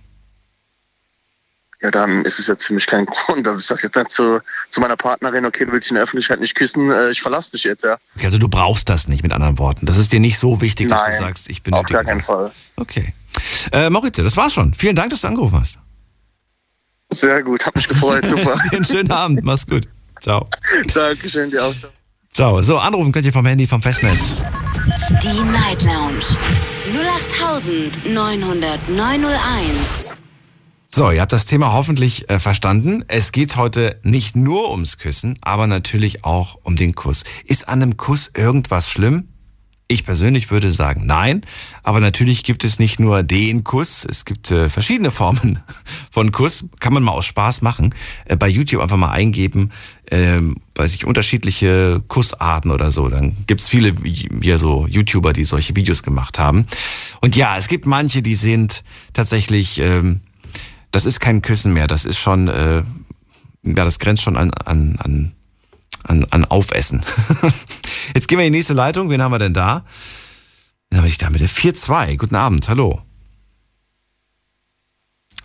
Ja, 1.80 1.92
dann 1.92 2.24
ist 2.24 2.40
es 2.40 2.64
für 2.64 2.74
mich 2.74 2.86
kein 2.86 3.06
Grund. 3.06 3.46
Also 3.46 3.60
ich 3.60 3.66
sage 3.66 3.82
jetzt 3.84 3.96
nicht 3.96 4.10
zu, 4.10 4.40
zu 4.70 4.80
meiner 4.80 4.96
Partnerin, 4.96 5.44
okay, 5.44 5.64
du 5.64 5.72
willst 5.72 5.86
dich 5.86 5.92
in 5.92 5.94
der 5.94 6.04
Öffentlichkeit 6.04 6.40
nicht 6.40 6.54
küssen, 6.54 6.90
äh, 6.90 7.10
ich 7.10 7.22
verlasse 7.22 7.52
dich 7.52 7.64
jetzt, 7.64 7.84
ja. 7.84 7.98
Okay, 8.16 8.26
also 8.26 8.38
du 8.38 8.48
brauchst 8.48 8.88
das 8.88 9.08
nicht 9.08 9.22
mit 9.22 9.32
anderen 9.32 9.58
Worten. 9.58 9.86
Das 9.86 9.96
ist 9.96 10.12
dir 10.12 10.20
nicht 10.20 10.38
so 10.38 10.60
wichtig, 10.60 10.88
dass 10.88 11.04
du 11.04 11.10
Nein, 11.10 11.20
sagst, 11.20 11.48
ich 11.48 11.58
Auf 11.58 11.64
benötige 11.64 11.94
gar 11.94 12.04
keinen 12.04 12.18
das. 12.18 12.26
Fall. 12.26 12.52
Okay. 12.76 13.14
Äh, 13.72 13.90
Maurizio, 13.90 14.24
das 14.24 14.36
war's 14.36 14.54
schon. 14.54 14.74
Vielen 14.74 14.96
Dank, 14.96 15.10
dass 15.10 15.20
du 15.20 15.28
angerufen 15.28 15.60
hast. 15.60 15.78
Sehr 17.10 17.42
gut, 17.42 17.64
hab 17.64 17.74
mich 17.74 17.88
gefreut, 17.88 18.28
super. 18.28 18.60
Dir 18.70 18.76
einen 18.76 18.84
schönen 18.84 19.10
Abend. 19.10 19.42
Mach's 19.44 19.66
gut. 19.66 19.86
Ciao. 20.20 20.48
Dankeschön, 20.92 21.50
dir 21.50 21.64
auch. 21.64 21.74
Ciao. 22.38 22.62
So, 22.62 22.78
anrufen 22.78 23.10
könnt 23.10 23.26
ihr 23.26 23.32
vom 23.32 23.44
Handy, 23.46 23.66
vom 23.66 23.82
Festnetz. 23.82 24.36
Die 25.10 25.40
Night 25.50 25.82
Lounge 25.82 26.22
0890901. 28.06 29.26
So, 30.86 31.10
ihr 31.10 31.20
habt 31.20 31.32
das 31.32 31.46
Thema 31.46 31.72
hoffentlich 31.72 32.30
äh, 32.30 32.38
verstanden. 32.38 33.04
Es 33.08 33.32
geht 33.32 33.56
heute 33.56 33.98
nicht 34.04 34.36
nur 34.36 34.70
ums 34.70 34.98
Küssen, 34.98 35.36
aber 35.40 35.66
natürlich 35.66 36.24
auch 36.24 36.60
um 36.62 36.76
den 36.76 36.94
Kuss. 36.94 37.24
Ist 37.44 37.66
an 37.66 37.82
einem 37.82 37.96
Kuss 37.96 38.30
irgendwas 38.32 38.88
schlimm? 38.88 39.26
Ich 39.90 40.04
persönlich 40.04 40.50
würde 40.50 40.70
sagen 40.70 41.06
nein, 41.06 41.40
aber 41.82 42.00
natürlich 42.00 42.44
gibt 42.44 42.62
es 42.62 42.78
nicht 42.78 43.00
nur 43.00 43.22
den 43.22 43.64
Kuss, 43.64 44.04
es 44.04 44.26
gibt 44.26 44.50
äh, 44.50 44.68
verschiedene 44.68 45.10
Formen 45.10 45.60
von 46.10 46.30
Kuss, 46.30 46.66
kann 46.78 46.92
man 46.92 47.02
mal 47.02 47.12
aus 47.12 47.24
Spaß 47.24 47.62
machen. 47.62 47.94
Äh, 48.26 48.36
bei 48.36 48.48
YouTube 48.48 48.82
einfach 48.82 48.98
mal 48.98 49.12
eingeben, 49.12 49.70
ähm, 50.10 50.56
weiß 50.74 50.94
ich, 50.94 51.04
unterschiedliche 51.04 52.02
Kussarten 52.08 52.70
oder 52.70 52.90
so. 52.90 53.08
Dann 53.08 53.36
gibt's 53.46 53.68
viele 53.68 53.94
hier 54.40 54.58
so 54.58 54.86
YouTuber, 54.86 55.32
die 55.32 55.44
solche 55.44 55.76
Videos 55.76 56.02
gemacht 56.02 56.38
haben. 56.38 56.66
Und 57.20 57.36
ja, 57.36 57.56
es 57.56 57.68
gibt 57.68 57.86
manche, 57.86 58.22
die 58.22 58.34
sind 58.34 58.84
tatsächlich, 59.12 59.80
ähm, 59.80 60.20
das 60.90 61.04
ist 61.04 61.20
kein 61.20 61.42
Küssen 61.42 61.72
mehr, 61.72 61.86
das 61.86 62.04
ist 62.04 62.18
schon, 62.18 62.48
äh, 62.48 62.82
ja, 63.62 63.84
das 63.84 63.98
grenzt 63.98 64.22
schon 64.22 64.36
an, 64.36 64.50
an, 64.64 64.96
an, 64.98 65.32
an, 66.04 66.24
an 66.30 66.44
Aufessen. 66.46 67.02
Jetzt 68.14 68.28
gehen 68.28 68.38
wir 68.38 68.46
in 68.46 68.52
die 68.52 68.58
nächste 68.58 68.74
Leitung. 68.74 69.10
Wen 69.10 69.20
haben 69.20 69.32
wir 69.32 69.38
denn 69.38 69.54
da? 69.54 69.84
Wen 70.90 70.98
habe 70.98 71.08
ich 71.08 71.18
da 71.18 71.28
mit 71.28 71.40
der 71.40 71.50
4-2? 71.50 72.16
Guten 72.16 72.36
Abend, 72.36 72.68
hallo. 72.68 73.02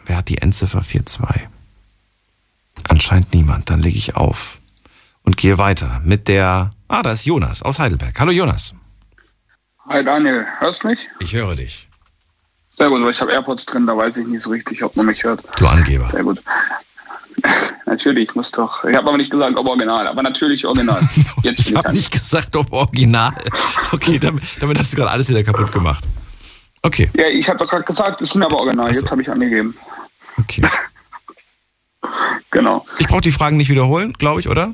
Wer 0.06 0.18
hat 0.18 0.30
die 0.30 0.38
Endziffer 0.38 0.82
4-2? 0.82 1.48
Anscheinend 2.88 3.34
niemand. 3.34 3.70
Dann 3.70 3.82
lege 3.82 3.98
ich 3.98 4.16
auf 4.16 4.60
und 5.24 5.38
gehe 5.38 5.58
weiter 5.58 6.02
mit 6.04 6.28
der. 6.28 6.72
Ah, 6.88 7.02
da 7.04 7.12
ist 7.12 7.26
Jonas 7.26 7.62
aus 7.64 7.80
Heidelberg. 7.80 8.20
Hallo 8.20 8.32
Jonas. 8.32 8.74
Hi 9.90 10.04
Daniel, 10.04 10.46
hörst 10.60 10.84
du 10.84 10.88
mich? 10.88 11.08
Ich 11.20 11.34
höre 11.34 11.56
dich. 11.56 11.88
Sehr 12.72 12.90
gut, 12.90 13.02
weil 13.04 13.12
ich 13.12 13.22
habe 13.22 13.32
AirPods 13.32 13.66
drin, 13.66 13.86
da 13.86 13.96
weiß 13.96 14.18
ich 14.18 14.28
nicht 14.28 14.42
so 14.42 14.50
richtig, 14.50 14.82
ob 14.84 14.96
man 14.96 15.06
mich 15.06 15.24
hört. 15.24 15.44
Du 15.58 15.68
Angeber. 15.68 16.10
Sehr 16.10 16.24
gut. 16.24 16.42
natürlich, 17.86 18.34
muss 18.36 18.52
doch. 18.52 18.84
Ich 18.86 18.96
habe 18.96 19.08
aber 19.08 19.18
nicht 19.18 19.30
gesagt, 19.30 19.56
ob 19.58 19.68
original, 19.68 20.08
aber 20.08 20.24
natürlich 20.24 20.66
original. 20.66 21.02
Jetzt 21.44 21.60
Ich 21.60 21.70
ich 21.72 21.76
habe 21.76 21.92
nicht 21.94 22.12
gesagt, 22.12 22.56
ob 22.56 22.72
original. 22.72 23.34
Okay, 23.92 24.18
damit, 24.18 24.44
damit 24.60 24.80
hast 24.80 24.94
du 24.94 24.98
gerade 24.98 25.12
alles 25.12 25.30
wieder 25.30 25.44
kaputt 25.44 25.72
gemacht. 25.72 26.04
Okay, 26.82 27.10
Ja, 27.16 27.28
ich 27.28 27.48
habe 27.48 27.60
doch 27.60 27.68
gerade 27.68 27.84
gesagt, 27.84 28.22
das 28.22 28.30
sind 28.32 28.44
aber 28.44 28.58
original. 28.58 28.94
So. 28.94 29.00
Jetzt 29.02 29.12
habe 29.12 29.22
ich 29.22 29.30
angegeben. 29.30 29.76
okay. 30.40 30.62
Genau. 32.52 32.86
Ich 33.00 33.08
brauche 33.08 33.22
die 33.22 33.32
Fragen 33.32 33.58
nicht 33.58 33.70
wiederholen, 33.70 34.14
glaube 34.14 34.40
ich, 34.40 34.50
oder? 34.50 34.74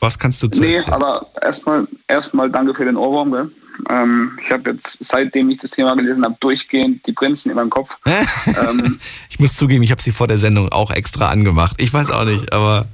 Was 0.00 0.18
kannst 0.18 0.42
du 0.42 0.48
zu 0.48 0.60
Nee, 0.60 0.74
erzählen? 0.76 0.94
aber 0.94 1.26
erstmal 1.42 1.86
erstmal 2.06 2.50
danke 2.50 2.72
für 2.74 2.84
den 2.84 2.96
Ohrwurm. 2.96 3.32
Gell? 3.32 3.50
Ähm, 3.90 4.38
ich 4.44 4.50
habe 4.52 4.70
jetzt, 4.70 4.98
seitdem 5.04 5.50
ich 5.50 5.58
das 5.58 5.70
Thema 5.72 5.94
gelesen 5.96 6.24
habe, 6.24 6.36
durchgehend 6.40 7.06
die 7.06 7.12
Prinzen 7.12 7.50
in 7.50 7.56
meinem 7.56 7.70
Kopf. 7.70 7.96
ähm, 8.06 8.98
Ich 9.28 9.38
muss 9.40 9.54
zugeben, 9.54 9.82
ich 9.82 9.90
habe 9.90 10.02
sie 10.02 10.12
vor 10.12 10.26
der 10.26 10.38
Sendung 10.38 10.70
auch 10.70 10.90
extra 10.90 11.28
angemacht. 11.28 11.76
Ich 11.80 11.92
weiß 11.92 12.10
auch 12.10 12.24
nicht, 12.24 12.52
aber 12.52 12.86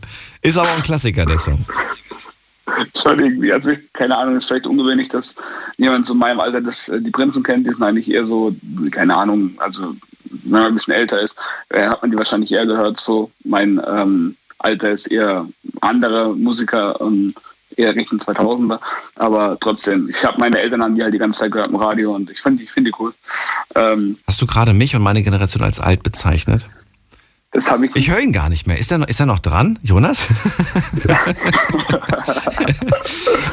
ist 0.42 0.58
aber 0.58 0.70
ein 0.75 0.82
Klassiker, 0.82 1.25
der 1.26 1.38
Song. 1.38 1.64
schon 3.00 3.18
irgendwie, 3.20 3.52
also 3.52 3.73
keine 3.92 4.16
Ahnung, 4.16 4.37
ist 4.37 4.46
vielleicht 4.46 4.66
ungewöhnlich, 4.66 5.08
dass 5.08 5.37
jemand 5.76 6.08
in 6.08 6.18
meinem 6.18 6.40
Alter 6.40 6.61
das, 6.61 6.88
äh, 6.88 7.00
die 7.00 7.11
Prinzen 7.11 7.42
kennt. 7.42 7.66
Die 7.66 7.70
sind 7.73 7.82
eigentlich 7.82 8.11
eher 8.11 8.26
so, 8.26 8.54
keine 8.90 9.16
Ahnung, 9.16 9.52
also 9.58 9.94
wenn 10.42 10.50
man 10.50 10.62
ein 10.64 10.74
bisschen 10.74 10.94
älter 10.94 11.20
ist, 11.20 11.36
äh, 11.70 11.86
hat 11.86 12.02
man 12.02 12.10
die 12.10 12.16
wahrscheinlich 12.16 12.52
eher 12.52 12.66
gehört. 12.66 12.98
So 12.98 13.30
mein 13.44 13.80
ähm, 13.86 14.36
Alter 14.58 14.90
ist 14.90 15.06
eher 15.06 15.46
andere 15.80 16.34
Musiker, 16.34 16.98
ähm, 17.00 17.34
eher 17.76 17.94
Richtung 17.94 18.18
2000er. 18.18 18.78
Aber 19.16 19.56
trotzdem, 19.60 20.08
ich 20.08 20.24
habe 20.24 20.38
meine 20.38 20.58
Eltern 20.58 20.82
haben 20.82 20.94
die 20.94 21.02
halt 21.02 21.14
die 21.14 21.18
ganze 21.18 21.40
Zeit 21.40 21.52
gehört 21.52 21.70
im 21.70 21.76
Radio 21.76 22.14
und 22.14 22.30
ich 22.30 22.40
finde 22.40 22.62
die, 22.62 22.68
find 22.68 22.86
die 22.86 22.92
cool. 22.98 23.12
Ähm, 23.74 24.18
Hast 24.26 24.40
du 24.40 24.46
gerade 24.46 24.72
mich 24.72 24.94
und 24.94 25.02
meine 25.02 25.22
Generation 25.22 25.62
als 25.62 25.80
alt 25.80 26.02
bezeichnet? 26.02 26.66
das 27.54 27.70
habe 27.70 27.86
ich, 27.86 27.94
Ich 27.94 28.10
höre 28.10 28.20
ihn 28.20 28.32
gar 28.32 28.48
nicht 28.48 28.66
mehr. 28.66 28.78
Ist 28.78 28.90
er 28.90 28.98
noch, 28.98 29.06
ist 29.06 29.20
er 29.20 29.26
noch 29.26 29.38
dran, 29.38 29.78
Jonas? 29.82 30.26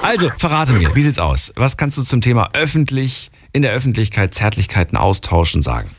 also, 0.02 0.32
verrate 0.38 0.74
mir, 0.74 0.96
wie 0.96 1.02
sieht's 1.04 1.20
aus? 1.20 1.54
Was 1.56 1.78
kannst 1.78 2.00
du 2.00 2.02
zum 2.02 2.20
Thema 2.20 2.50
öffentlich, 2.54 3.30
in 3.54 3.62
der 3.62 3.74
Öffentlichkeit 3.74 4.34
Zärtlichkeiten 4.34 4.98
austauschen 4.98 5.62
sagen? 5.62 5.92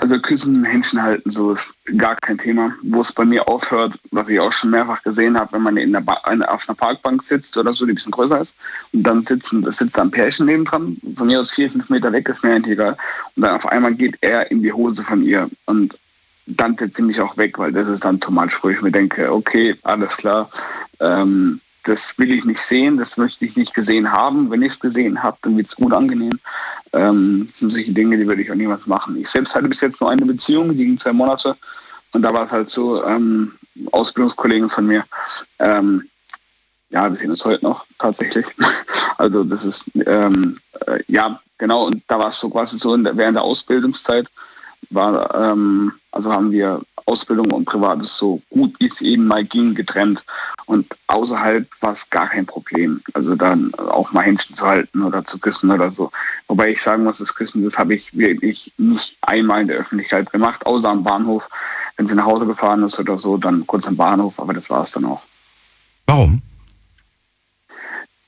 Also 0.00 0.18
Küssen, 0.18 0.64
Händchen 0.64 1.02
halten, 1.02 1.30
so 1.30 1.52
ist 1.52 1.74
gar 1.96 2.16
kein 2.16 2.38
Thema. 2.38 2.72
Wo 2.82 3.00
es 3.00 3.12
bei 3.12 3.24
mir 3.24 3.46
aufhört, 3.48 3.98
was 4.10 4.28
ich 4.28 4.40
auch 4.40 4.52
schon 4.52 4.70
mehrfach 4.70 5.02
gesehen 5.02 5.38
habe, 5.38 5.52
wenn 5.52 5.62
man 5.62 5.76
in 5.76 5.92
der 5.92 6.02
in- 6.30 6.42
auf 6.44 6.68
einer 6.68 6.76
Parkbank 6.76 7.22
sitzt 7.22 7.56
oder 7.56 7.74
so, 7.74 7.84
die 7.84 7.92
ein 7.92 7.94
bisschen 7.96 8.12
größer 8.12 8.40
ist, 8.40 8.54
und 8.92 9.02
dann 9.02 9.24
sitzen, 9.24 9.70
sitzt 9.70 9.96
da 9.96 10.02
ein 10.02 10.10
Pärchen 10.10 10.46
nebendran, 10.46 10.96
von 11.16 11.26
mir 11.26 11.40
aus 11.40 11.50
vier, 11.50 11.70
fünf 11.70 11.90
Meter 11.90 12.12
weg, 12.12 12.28
ist 12.28 12.42
mir 12.42 12.54
eigentlich 12.54 12.74
egal. 12.74 12.96
Und 13.36 13.42
dann 13.42 13.56
auf 13.56 13.66
einmal 13.66 13.94
geht 13.94 14.16
er 14.20 14.50
in 14.50 14.62
die 14.62 14.72
Hose 14.72 15.02
von 15.02 15.22
ihr 15.22 15.48
und 15.66 15.98
dann 16.46 16.76
setzt 16.76 16.96
sie 16.96 17.02
mich 17.02 17.20
auch 17.20 17.36
weg, 17.36 17.58
weil 17.58 17.72
das 17.72 17.88
ist 17.88 18.04
dann 18.04 18.20
too 18.20 18.30
much, 18.30 18.62
wo 18.62 18.70
ich 18.70 18.80
mir 18.80 18.90
denke, 18.90 19.30
okay, 19.30 19.76
alles 19.82 20.16
klar, 20.16 20.48
ähm, 21.00 21.60
das 21.84 22.18
will 22.18 22.32
ich 22.32 22.44
nicht 22.44 22.60
sehen, 22.60 22.96
das 22.96 23.16
möchte 23.16 23.44
ich 23.44 23.56
nicht 23.56 23.74
gesehen 23.74 24.12
haben. 24.12 24.50
Wenn 24.50 24.62
ich 24.62 24.72
es 24.72 24.80
gesehen 24.80 25.22
habe, 25.22 25.38
dann 25.42 25.56
wird 25.56 25.68
es 25.68 25.74
unangenehm. 25.74 26.38
Ähm, 26.92 27.48
das 27.50 27.60
sind 27.60 27.70
solche 27.70 27.92
Dinge, 27.92 28.16
die 28.16 28.26
würde 28.26 28.42
ich 28.42 28.50
auch 28.50 28.56
niemals 28.56 28.86
machen. 28.86 29.16
Ich 29.16 29.28
selbst 29.28 29.54
hatte 29.54 29.68
bis 29.68 29.80
jetzt 29.80 30.00
nur 30.00 30.10
eine 30.10 30.26
Beziehung, 30.26 30.70
die 30.76 30.84
ging 30.84 30.98
zwei 30.98 31.12
Monate. 31.12 31.56
Und 32.12 32.22
da 32.22 32.32
war 32.32 32.44
es 32.44 32.50
halt 32.50 32.68
so, 32.68 33.04
ähm, 33.04 33.52
Ausbildungskollegen 33.92 34.68
von 34.68 34.86
mir, 34.86 35.04
ähm, 35.58 36.08
ja, 36.90 37.10
wir 37.10 37.18
sehen 37.18 37.30
uns 37.30 37.44
heute 37.44 37.64
noch 37.64 37.86
tatsächlich. 37.98 38.46
Also 39.18 39.42
das 39.42 39.64
ist, 39.64 39.90
ähm, 40.06 40.60
äh, 40.86 41.02
ja, 41.08 41.40
genau, 41.58 41.86
und 41.86 42.04
da 42.06 42.20
war 42.20 42.28
es 42.28 42.38
so 42.38 42.48
quasi 42.48 42.78
so 42.78 42.96
während 42.96 43.34
der 43.34 43.42
Ausbildungszeit 43.42 44.28
war, 44.90 45.34
ähm, 45.34 45.92
also 46.12 46.32
haben 46.32 46.52
wir 46.52 46.80
Ausbildung 47.08 47.50
und 47.52 47.64
Privates 47.64 48.16
so 48.16 48.42
gut 48.50 48.74
wie 48.78 48.86
es 48.86 49.00
eben 49.00 49.26
mal 49.26 49.44
ging 49.44 49.74
getrennt. 49.74 50.24
Und 50.66 50.86
außerhalb 51.06 51.66
war 51.80 51.92
es 51.92 52.10
gar 52.10 52.28
kein 52.28 52.44
Problem. 52.44 53.00
Also 53.14 53.34
dann 53.34 53.72
auch 53.74 54.12
mal 54.12 54.22
Händchen 54.22 54.54
zu 54.54 54.66
halten 54.66 55.02
oder 55.02 55.24
zu 55.24 55.38
küssen 55.38 55.70
oder 55.70 55.90
so. 55.90 56.10
Wobei 56.46 56.68
ich 56.68 56.82
sagen 56.82 57.04
muss, 57.04 57.18
das 57.18 57.34
Küssen, 57.34 57.64
das 57.64 57.78
habe 57.78 57.94
ich 57.94 58.16
wirklich 58.16 58.72
nicht 58.76 59.16
einmal 59.22 59.62
in 59.62 59.68
der 59.68 59.78
Öffentlichkeit 59.78 60.30
gemacht, 60.30 60.66
außer 60.66 60.90
am 60.90 61.02
Bahnhof. 61.02 61.48
Wenn 61.96 62.06
sie 62.06 62.14
nach 62.14 62.26
Hause 62.26 62.46
gefahren 62.46 62.82
ist 62.84 63.00
oder 63.00 63.18
so, 63.18 63.38
dann 63.38 63.66
kurz 63.66 63.88
am 63.88 63.96
Bahnhof, 63.96 64.38
aber 64.38 64.52
das 64.52 64.68
war 64.70 64.82
es 64.82 64.92
dann 64.92 65.06
auch. 65.06 65.22
Warum? 66.06 66.42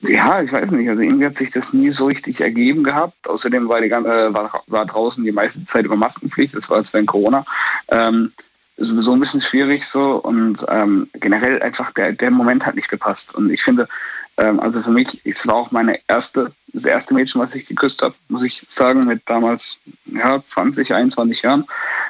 Ja, 0.01 0.41
ich 0.41 0.51
weiß 0.51 0.71
nicht. 0.71 0.89
Also 0.89 1.03
irgendwie 1.03 1.27
hat 1.27 1.37
sich 1.37 1.51
das 1.51 1.73
nie 1.73 1.91
so 1.91 2.07
richtig 2.07 2.41
ergeben 2.41 2.83
gehabt. 2.83 3.27
Außerdem 3.27 3.69
war, 3.69 3.81
die, 3.81 3.89
äh, 3.89 4.33
war, 4.33 4.63
war 4.65 4.85
draußen 4.85 5.23
die 5.23 5.31
meiste 5.31 5.63
Zeit 5.65 5.85
über 5.85 5.95
Maskenpflicht. 5.95 6.55
Das 6.55 6.69
war 6.69 6.79
jetzt 6.79 6.93
während 6.93 7.07
Corona. 7.07 7.45
Ähm, 7.89 8.33
sowieso 8.77 9.13
ein 9.13 9.19
bisschen 9.19 9.41
schwierig 9.41 9.85
so. 9.85 10.15
Und 10.15 10.65
ähm, 10.69 11.09
generell 11.13 11.61
einfach 11.61 11.91
der, 11.91 12.11
der 12.13 12.31
Moment 12.31 12.65
hat 12.65 12.75
nicht 12.75 12.89
gepasst. 12.89 13.33
Und 13.35 13.51
ich 13.51 13.63
finde, 13.63 13.87
ähm, 14.37 14.59
also 14.59 14.81
für 14.81 14.91
mich, 14.91 15.21
es 15.25 15.45
war 15.47 15.55
auch 15.55 15.71
meine 15.71 15.99
erste, 16.07 16.51
das 16.73 16.85
erste 16.85 17.13
Mädchen, 17.13 17.41
was 17.41 17.55
ich 17.55 17.67
geküsst 17.67 18.01
habe, 18.01 18.15
muss 18.29 18.43
ich 18.43 18.65
sagen, 18.67 19.05
mit 19.05 19.21
damals 19.25 19.77
ja, 20.05 20.41
20, 20.41 20.93
21 20.93 21.41
Jahren. 21.41 21.65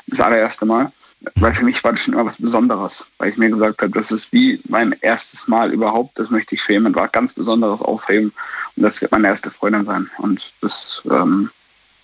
Das 0.08 0.22
allererste 0.22 0.66
Mal. 0.66 0.92
Weil 1.36 1.54
für 1.54 1.64
mich 1.64 1.84
war 1.84 1.92
das 1.92 2.02
schon 2.02 2.16
immer 2.16 2.26
was 2.26 2.42
Besonderes, 2.42 3.08
weil 3.20 3.30
ich 3.30 3.38
mir 3.38 3.50
gesagt 3.50 3.80
habe, 3.84 3.92
das 3.92 4.12
ist 4.12 4.34
wie 4.34 4.60
mein 4.68 4.96
erstes 5.02 5.48
Mal 5.48 5.72
überhaupt, 5.72 6.18
das 6.18 6.32
möchte 6.32 6.56
ich 6.56 6.64
filmen, 6.64 6.96
war 6.96 7.08
ganz 7.10 7.36
Besonderes 7.36 7.80
aufheben 7.80 8.34
und 8.76 8.82
das 8.82 9.00
wird 9.02 9.12
meine 9.12 9.28
erste 9.28 9.52
Freundin 9.52 9.86
sein. 9.86 10.10
Und 10.18 10.52
das, 10.62 11.00
ähm, 11.12 11.52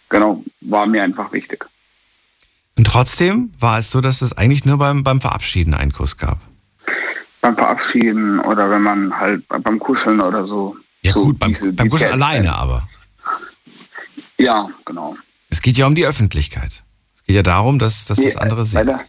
genau, 0.09 0.43
war 0.61 0.85
mir 0.85 1.01
einfach 1.01 1.31
wichtig. 1.31 1.65
Und 2.77 2.85
trotzdem 2.85 3.51
war 3.59 3.77
es 3.79 3.89
so, 3.91 4.01
dass 4.01 4.21
es 4.21 4.33
eigentlich 4.33 4.63
nur 4.65 4.77
beim, 4.77 5.03
beim 5.03 5.19
Verabschieden 5.19 5.73
einen 5.73 5.91
Kuss 5.91 6.17
gab. 6.17 6.39
Beim 7.41 7.55
Verabschieden 7.55 8.39
oder 8.39 8.69
wenn 8.69 8.81
man 8.83 9.17
halt 9.19 9.43
beim 9.47 9.79
Kuscheln 9.79 10.21
oder 10.21 10.45
so. 10.45 10.75
Ja 11.01 11.11
so 11.13 11.23
gut, 11.25 11.39
beim, 11.39 11.53
diese- 11.53 11.73
beim 11.73 11.89
Kuscheln 11.89 12.11
alleine 12.11 12.53
aber. 12.55 12.87
Ja, 14.37 14.69
genau. 14.85 15.15
Es 15.49 15.61
geht 15.61 15.77
ja 15.77 15.87
um 15.87 15.95
die 15.95 16.05
Öffentlichkeit. 16.05 16.83
Es 17.15 17.23
geht 17.23 17.35
ja 17.35 17.43
darum, 17.43 17.79
dass, 17.79 18.05
dass 18.05 18.17
das 18.17 18.35
Nee, 18.35 18.41
andere 18.41 18.59
bei 18.59 18.63
sehen. 18.65 18.85
der, 18.87 18.99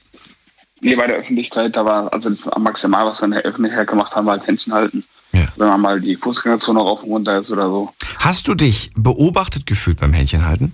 nee, 0.81 0.97
bei 0.97 1.07
der 1.07 1.17
Öffentlichkeit, 1.17 1.77
da 1.77 1.85
war, 1.85 2.13
also 2.13 2.31
das 2.31 2.49
maximal, 2.59 3.07
was 3.07 3.21
wir 3.21 3.27
in 3.27 3.31
der 3.33 3.43
Öffentlichkeit 3.43 3.89
gemacht 3.89 4.15
haben, 4.15 4.27
war 4.27 4.39
halt 4.39 4.47
Händchen 4.47 4.73
halten. 4.73 5.05
Ja. 5.33 5.49
Wenn 5.57 5.69
man 5.69 5.81
mal 5.81 6.01
die 6.01 6.17
Fußgängerzone 6.17 6.81
rauf 6.81 7.03
und 7.03 7.11
runter 7.11 7.39
ist 7.39 7.51
oder 7.51 7.69
so. 7.69 7.93
Hast 8.19 8.49
du 8.49 8.55
dich 8.55 8.91
beobachtet 8.97 9.67
gefühlt 9.67 10.01
beim 10.01 10.13
Händchenhalten? 10.15 10.73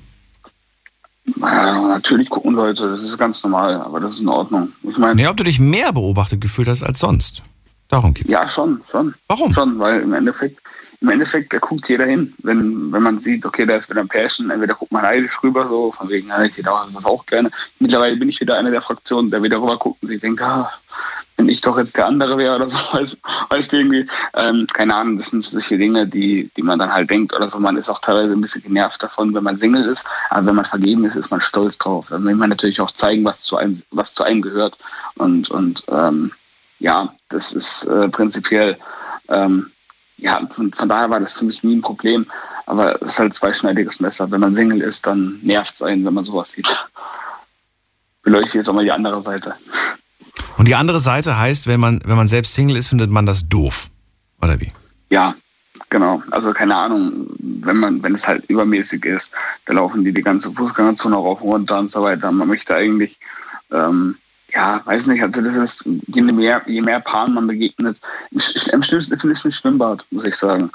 Ja, 1.41 1.81
natürlich 1.89 2.29
gucken 2.29 2.53
Leute, 2.55 2.89
das 2.91 3.03
ist 3.03 3.17
ganz 3.19 3.43
normal, 3.45 3.81
aber 3.81 4.01
das 4.01 4.13
ist 4.15 4.21
in 4.21 4.29
Ordnung. 4.29 4.73
Ich 4.83 4.99
meine, 4.99 5.15
Nee, 5.15 5.27
ob 5.27 5.37
du 5.37 5.45
dich 5.45 5.59
mehr 5.59 5.93
beobachtet 5.93 6.41
gefühlt 6.41 6.69
hast 6.69 6.83
als 6.83 6.99
sonst. 6.99 7.43
Darum 7.89 8.13
geht's. 8.15 8.31
ja, 8.33 8.47
schon, 8.49 8.81
schon. 8.91 9.15
Warum? 9.29 9.53
Schon, 9.53 9.79
weil 9.79 10.01
im 10.03 10.13
Endeffekt, 10.15 10.61
im 11.01 11.09
Endeffekt, 11.11 11.53
da 11.53 11.59
guckt 11.59 11.89
jeder 11.89 12.07
hin. 12.07 12.35
Wenn, 12.43 12.93
wenn 12.93 13.03
man 13.03 13.21
sieht, 13.21 13.45
okay, 13.45 13.67
da 13.67 13.77
ist 13.77 13.91
wieder 13.91 14.01
ein 14.01 14.09
Pärchen, 14.09 14.51
entweder 14.51 14.75
guckt 14.75 14.93
man 14.93 15.03
neidisch 15.03 15.43
rüber, 15.43 15.67
so 15.69 15.93
von 15.93 16.09
wegen, 16.09 16.29
ja, 16.29 16.43
ich 16.43 16.57
hätte 16.57 16.71
das 16.93 17.05
auch 17.05 17.25
gerne. 17.27 17.51
Mittlerweile 17.79 18.17
bin 18.17 18.29
ich 18.29 18.41
wieder 18.41 18.57
einer 18.57 18.71
der 18.71 18.83
Fraktionen, 18.83 19.31
der 19.31 19.43
wieder 19.43 19.59
rüber 19.59 19.79
guckt 19.79 20.03
und 20.03 20.09
sich 20.09 20.21
denkt, 20.21 20.41
ah, 20.43 20.71
wenn 21.37 21.49
ich 21.49 21.61
doch 21.61 21.77
jetzt 21.79 21.97
der 21.97 22.07
andere 22.07 22.39
wäre 22.39 22.57
oder 22.57 22.69
so, 22.69 22.79
weißt, 22.93 23.21
weißt 23.51 23.73
du 23.73 23.77
irgendwie, 23.77 24.07
ähm, 24.35 24.67
keine 24.73 24.95
Ahnung, 24.95 25.17
das 25.17 25.31
sind 25.31 25.43
solche 25.43 25.77
Dinge, 25.79 26.07
die, 26.07 26.51
die 26.57 26.63
man 26.63 26.79
dann 26.79 26.93
halt 26.93 27.11
denkt 27.11 27.35
oder 27.35 27.49
so. 27.49 27.59
Man 27.59 27.77
ist 27.77 27.89
auch 27.89 28.01
teilweise 28.01 28.33
ein 28.33 28.41
bisschen 28.41 28.63
genervt 28.63 29.03
davon, 29.03 29.35
wenn 29.35 29.45
man 29.45 29.59
Single 29.59 29.85
ist, 29.85 30.07
aber 30.31 30.47
wenn 30.47 30.57
man 30.57 30.65
vergeben 30.65 31.05
ist, 31.05 31.17
ist 31.17 31.31
man 31.31 31.41
stolz 31.41 31.77
drauf. 31.79 32.07
Dann 32.11 32.25
will 32.25 32.35
man 32.35 32.51
natürlich 32.51 32.81
auch 32.81 32.91
zeigen, 32.93 33.25
was 33.25 33.41
zu 33.41 33.57
einem, 33.57 33.83
was 33.91 34.15
zu 34.15 34.23
einem 34.23 34.43
gehört. 34.43 34.77
Und, 35.17 35.51
und 35.51 35.83
ähm, 35.89 36.33
ja, 36.79 37.15
das 37.29 37.53
ist 37.53 37.87
äh, 37.87 38.09
prinzipiell, 38.09 38.77
ähm, 39.29 39.71
ja, 40.25 40.41
von, 40.47 40.73
von 40.73 40.89
daher 40.89 41.11
war 41.11 41.21
das 41.21 41.35
für 41.35 41.45
mich 41.45 41.63
nie 41.63 41.77
ein 41.77 41.83
Problem. 41.83 42.27
Aber 42.67 43.01
es 43.03 43.13
ist 43.13 43.19
halt 43.19 43.35
zweischneidiges 43.35 44.01
Messer. 44.01 44.31
Wenn 44.31 44.41
man 44.41 44.55
Single 44.55 44.81
ist, 44.81 45.07
dann 45.07 45.39
nervt 45.43 45.75
es 45.75 45.83
einen, 45.83 46.05
wenn 46.05 46.15
man 46.15 46.25
sowas 46.25 46.51
sieht. 46.51 46.67
Beleuchte 48.23 48.57
jetzt 48.57 48.69
auch 48.71 48.73
mal 48.73 48.85
die 48.85 48.91
andere 48.91 49.21
Seite. 49.21 49.55
Und 50.57 50.67
die 50.67 50.75
andere 50.75 50.99
Seite 51.01 51.39
heißt, 51.39 51.67
wenn 51.67 51.79
man, 51.79 52.01
wenn 52.07 52.17
man 52.17 52.27
selbst 52.27 52.55
Single 52.55 52.77
ist, 52.77 52.89
findet 52.89 53.11
man 53.11 53.27
das 53.27 53.51
doof. 53.51 53.91
Oder 54.41 54.59
wie? 54.61 54.73
Ja, 55.11 55.35
genau. 55.91 56.23
Also 56.31 56.55
keine 56.55 56.75
Ahnung, 56.75 57.27
wenn 57.39 57.77
man, 57.77 58.03
wenn 58.03 58.15
es 58.15 58.27
halt 58.27 58.47
übermäßig 58.49 59.05
ist, 59.05 59.35
da 59.67 59.75
laufen 59.75 60.05
die 60.05 60.13
die 60.13 60.23
ganze 60.23 60.51
Fußgängerzone 60.51 61.17
rauf 61.17 61.43
und 61.43 61.51
runter 61.51 61.79
und 61.79 61.91
so 61.91 62.03
weiter. 62.03 62.33
Man 62.33 62.49
möchte 62.49 62.75
eigentlich, 62.75 63.19
ähm, 63.71 64.17
ja, 64.55 64.81
weiß 64.85 65.09
nicht, 65.09 65.23
also 65.23 65.41
das 65.41 65.57
ist, 65.57 65.85
je 66.07 66.23
mehr, 66.23 66.63
je 66.67 66.81
mehr 66.81 67.01
Paaren 67.01 67.35
man 67.35 67.47
begegnet, 67.47 67.99
am 68.73 68.83
schlimmsten 68.83 69.19
finde 69.19 69.33
ich 69.33 69.41
es 69.41 69.45
ein 69.45 69.53
Schwimmbad, 69.53 70.05
muss 70.11 70.25
ich 70.25 70.37
sagen. 70.37 70.71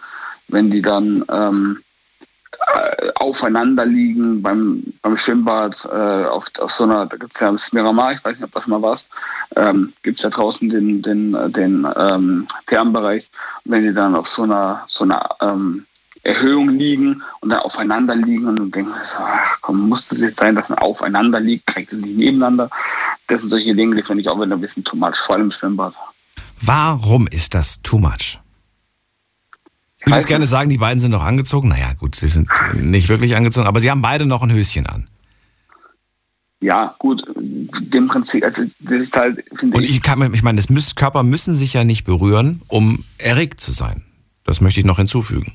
Wenn 0.49 0.69
die 0.69 0.81
dann 0.81 1.23
ähm, 1.31 1.79
äh, 2.73 3.11
aufeinander 3.15 3.85
liegen 3.85 4.41
beim, 4.41 4.83
beim 5.01 5.15
Schwimmbad 5.15 5.85
äh, 5.85 6.25
auf, 6.25 6.47
auf 6.59 6.71
so 6.71 6.83
einer, 6.83 7.05
da 7.05 7.15
gibt 7.15 7.35
es 7.35 7.41
ja 7.41 7.51
das 7.51 7.71
Miramar, 7.71 8.13
ich 8.13 8.23
weiß 8.23 8.33
nicht, 8.33 8.43
ob 8.43 8.51
das 8.51 8.67
mal 8.67 8.81
warst, 8.81 9.07
ähm, 9.55 9.93
gibt 10.03 10.19
es 10.19 10.23
ja 10.23 10.29
draußen 10.29 10.69
den, 10.69 11.01
den, 11.01 11.33
äh, 11.35 11.49
den 11.49 11.87
ähm, 11.95 12.47
Thermenbereich. 12.67 13.29
Und 13.63 13.71
wenn 13.71 13.83
die 13.83 13.93
dann 13.93 14.15
auf 14.15 14.27
so 14.27 14.43
einer, 14.43 14.83
so 14.87 15.05
einer 15.05 15.29
ähm, 15.41 15.85
Erhöhung 16.23 16.69
liegen 16.69 17.21
und 17.41 17.49
dann 17.49 17.59
aufeinander 17.59 18.15
liegen 18.15 18.47
und 18.47 18.75
denken 18.75 18.91
so, 19.05 19.19
ach 19.19 19.57
komm, 19.61 19.87
muss 19.87 20.07
das 20.07 20.19
jetzt 20.19 20.39
sein, 20.39 20.55
dass 20.55 20.69
man 20.69 20.79
aufeinander 20.79 21.39
liegt, 21.39 21.67
kriegt 21.67 21.93
es 21.93 21.99
nicht 21.99 22.17
nebeneinander. 22.17 22.69
Das 23.27 23.41
sind 23.41 23.49
solche 23.49 23.75
Dinge, 23.75 23.95
die 23.95 24.03
finde 24.03 24.21
ich 24.21 24.29
auch 24.29 24.39
wieder 24.39 24.55
ein 24.55 24.61
bisschen 24.61 24.83
too 24.83 24.97
much, 24.97 25.15
vor 25.25 25.35
allem 25.35 25.45
im 25.45 25.51
Schwimmbad. 25.51 25.93
Warum 26.61 27.27
ist 27.27 27.53
das 27.53 27.81
too 27.81 27.97
much? 27.97 28.39
Ich 30.05 30.11
würde 30.11 30.25
gerne 30.25 30.47
sagen, 30.47 30.69
die 30.69 30.77
beiden 30.77 30.99
sind 30.99 31.11
noch 31.11 31.23
angezogen. 31.23 31.69
Naja, 31.69 31.93
gut, 31.93 32.15
sie 32.15 32.27
sind 32.27 32.49
nicht 32.73 33.09
wirklich 33.09 33.35
angezogen, 33.35 33.67
aber 33.67 33.81
sie 33.81 33.91
haben 33.91 34.01
beide 34.01 34.25
noch 34.25 34.41
ein 34.41 34.51
Höschen 34.51 34.87
an. 34.87 35.07
Ja, 36.61 36.95
gut, 36.99 37.23
dem 37.37 38.07
Prinzip, 38.07 38.43
also 38.43 38.63
das 38.79 38.99
ist 38.99 39.15
halt, 39.15 39.45
finde 39.55 39.77
ich. 39.77 39.89
Und 39.89 39.95
ich, 39.95 40.01
kann, 40.01 40.33
ich 40.33 40.43
meine, 40.43 40.61
das 40.61 40.95
Körper 40.95 41.23
müssen 41.23 41.53
sich 41.53 41.73
ja 41.73 41.85
nicht 41.85 42.03
berühren, 42.03 42.61
um 42.67 43.05
erregt 43.17 43.61
zu 43.61 43.71
sein. 43.71 44.03
Das 44.43 44.59
möchte 44.59 44.79
ich 44.79 44.85
noch 44.85 44.97
hinzufügen. 44.97 45.53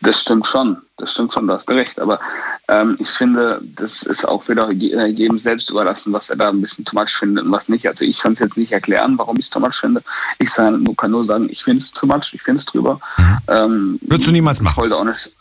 Das 0.00 0.20
stimmt 0.20 0.46
schon, 0.46 0.76
das 0.96 1.12
stimmt 1.12 1.32
schon, 1.32 1.46
da 1.46 1.54
hast 1.54 1.68
du 1.68 1.74
recht. 1.74 1.98
Aber 1.98 2.20
ähm, 2.68 2.96
ich 2.98 3.08
finde, 3.08 3.60
das 3.76 4.02
ist 4.02 4.26
auch 4.26 4.48
wieder 4.48 4.68
äh, 4.70 5.06
jedem 5.06 5.38
selbst 5.38 5.70
überlassen, 5.70 6.12
was 6.12 6.30
er 6.30 6.36
da 6.36 6.50
ein 6.50 6.60
bisschen 6.60 6.84
too 6.84 6.98
much 6.98 7.10
findet 7.10 7.44
und 7.44 7.52
was 7.52 7.68
nicht. 7.68 7.86
Also 7.86 8.04
ich 8.04 8.18
kann 8.18 8.32
es 8.32 8.38
jetzt 8.38 8.56
nicht 8.56 8.72
erklären, 8.72 9.16
warum 9.18 9.38
ich 9.38 9.46
es 9.46 9.50
too 9.50 9.60
much 9.60 9.74
finde. 9.74 10.02
Ich 10.38 10.50
kann 10.54 11.10
nur 11.10 11.24
sagen, 11.24 11.48
ich 11.50 11.62
finde 11.62 11.82
es 11.82 11.90
too 11.90 12.06
much, 12.06 12.32
ich 12.32 12.42
finde 12.42 12.60
es 12.60 12.66
drüber. 12.66 13.00
Mhm. 13.16 13.38
Ähm, 13.48 14.00
Würdest 14.02 14.28
du 14.28 14.32
niemals 14.32 14.60
machen? 14.60 14.74
Ich 14.74 14.80
wollte 14.80 14.96
auch 14.96 15.04
nicht. 15.04 15.32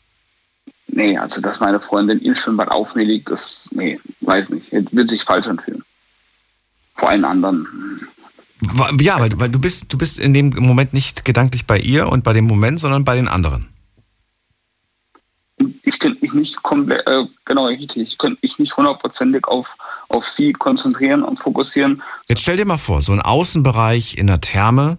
Nee, 0.88 1.18
also 1.18 1.40
dass 1.42 1.60
meine 1.60 1.80
Freundin 1.80 2.20
im 2.20 2.36
Schwimmbad 2.36 2.72
auf 2.72 2.96
mir 2.96 3.06
liegt, 3.06 3.30
das, 3.30 3.70
nee, 3.72 4.00
weiß 4.22 4.50
nicht. 4.50 4.72
Wird 4.72 5.10
sich 5.10 5.24
falsch 5.24 5.48
anfühlen. 5.48 5.84
Vor 6.96 7.10
allen 7.10 7.26
anderen. 7.26 7.68
Ja, 9.00 9.20
weil, 9.20 9.40
weil 9.40 9.50
du 9.50 9.60
bist, 9.60 9.94
du 9.94 9.98
bist 9.98 10.20
in 10.20 10.34
dem 10.34 10.50
Moment 10.50 10.94
nicht 10.94 11.24
gedanklich 11.24 11.66
bei 11.66 11.78
ihr 11.78 12.08
und 12.08 12.24
bei 12.24 12.34
dem 12.34 12.46
Moment, 12.46 12.80
sondern 12.80 13.06
bei 13.06 13.16
den 13.16 13.28
anderen 13.28 13.68
ich 15.84 16.00
könnte 16.00 16.20
mich 16.22 16.34
nicht 16.34 16.62
komplett, 16.64 17.06
äh, 17.08 17.26
genau 17.46 17.70
ich 17.70 18.18
könnte 18.18 18.40
mich 18.42 18.60
nicht 18.60 18.76
hundertprozentig 18.78 19.48
auf, 19.48 19.76
auf 20.08 20.28
sie 20.28 20.54
konzentrieren 20.54 21.24
und 21.24 21.40
fokussieren. 21.40 22.02
Jetzt 22.28 22.42
stell 22.42 22.58
dir 22.58 22.66
mal 22.66 22.78
vor, 22.78 23.02
so 23.02 23.12
ein 23.12 23.22
Außenbereich 23.22 24.18
in 24.18 24.28
der 24.28 24.42
Therme, 24.42 24.98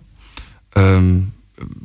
ähm, 0.75 1.33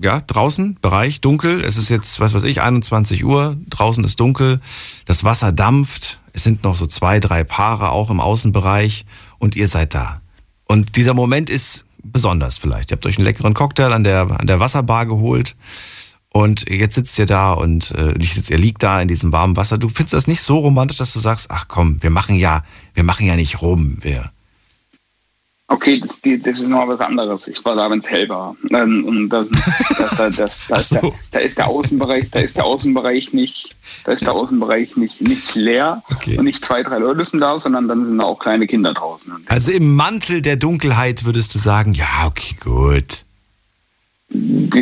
ja, 0.01 0.21
draußen, 0.21 0.77
Bereich, 0.81 1.21
dunkel, 1.21 1.61
es 1.61 1.77
ist 1.77 1.89
jetzt, 1.89 2.19
was 2.19 2.33
weiß 2.33 2.43
ich, 2.43 2.61
21 2.61 3.25
Uhr, 3.25 3.57
draußen 3.69 4.03
ist 4.03 4.19
dunkel, 4.19 4.61
das 5.05 5.23
Wasser 5.23 5.51
dampft, 5.51 6.19
es 6.33 6.43
sind 6.43 6.63
noch 6.63 6.75
so 6.75 6.85
zwei, 6.85 7.19
drei 7.19 7.43
Paare 7.43 7.91
auch 7.91 8.09
im 8.09 8.19
Außenbereich 8.19 9.05
und 9.37 9.55
ihr 9.55 9.67
seid 9.67 9.93
da. 9.93 10.21
Und 10.65 10.95
dieser 10.95 11.13
Moment 11.13 11.49
ist 11.49 11.85
besonders 12.03 12.57
vielleicht. 12.57 12.91
Ihr 12.91 12.97
habt 12.97 13.05
euch 13.05 13.17
einen 13.17 13.25
leckeren 13.25 13.53
Cocktail 13.53 13.91
an 13.91 14.03
der, 14.03 14.27
an 14.39 14.47
der 14.47 14.59
Wasserbar 14.59 15.05
geholt 15.05 15.55
und 16.35 16.69
jetzt 16.69 16.95
sitzt 16.95 17.17
ihr 17.17 17.25
da 17.25 17.53
und 17.53 17.91
äh, 17.91 18.13
ihr 18.49 18.57
liegt 18.57 18.83
da 18.83 19.01
in 19.01 19.07
diesem 19.07 19.31
warmen 19.31 19.55
Wasser. 19.55 19.77
Du 19.77 19.87
findest 19.87 20.15
das 20.15 20.27
nicht 20.27 20.41
so 20.41 20.57
romantisch, 20.57 20.97
dass 20.97 21.13
du 21.13 21.19
sagst, 21.19 21.49
ach 21.49 21.69
komm, 21.69 22.03
wir 22.03 22.09
machen 22.09 22.35
ja, 22.35 22.65
wir 22.93 23.05
machen 23.05 23.25
ja 23.25 23.37
nicht 23.37 23.61
rum, 23.61 23.99
wir. 24.01 24.31
Okay, 25.67 26.01
das, 26.01 26.19
das 26.43 26.59
ist 26.59 26.67
noch 26.67 26.85
was 26.89 26.99
anderes. 26.99 27.47
Ich 27.47 27.63
war 27.63 27.77
da, 27.77 27.89
wenn 27.89 27.99
es 27.99 28.09
hell 28.09 28.27
war. 28.27 28.53
Ähm, 28.69 29.05
und 29.05 29.29
das, 29.29 29.47
das, 29.97 30.09
das, 30.17 30.35
das, 30.35 30.65
das 30.67 30.89
so. 30.89 30.99
da, 30.99 31.09
da, 31.31 31.39
ist 31.39 31.57
der 31.57 31.67
Außenbereich, 31.67 32.29
da 32.31 32.41
ist 32.41 32.57
der 32.57 32.65
Außenbereich 32.65 33.31
nicht, 33.31 33.73
da 34.03 34.11
ist 34.11 34.25
der 34.25 34.33
Außenbereich 34.33 34.97
nicht, 34.97 35.21
nicht 35.21 35.55
leer 35.55 36.03
okay. 36.11 36.37
und 36.37 36.43
nicht 36.43 36.65
zwei, 36.65 36.83
drei 36.83 36.97
Leute 36.97 37.23
sind 37.23 37.39
da, 37.39 37.57
sondern 37.57 37.87
dann 37.87 38.03
sind 38.05 38.17
da 38.17 38.25
auch 38.25 38.39
kleine 38.39 38.67
Kinder 38.67 38.93
draußen. 38.93 39.31
Also 39.45 39.71
im 39.71 39.95
Mantel 39.95 40.41
der 40.41 40.57
Dunkelheit 40.57 41.23
würdest 41.23 41.55
du 41.55 41.59
sagen, 41.59 41.93
ja, 41.93 42.25
okay, 42.25 42.57
gut 42.61 43.23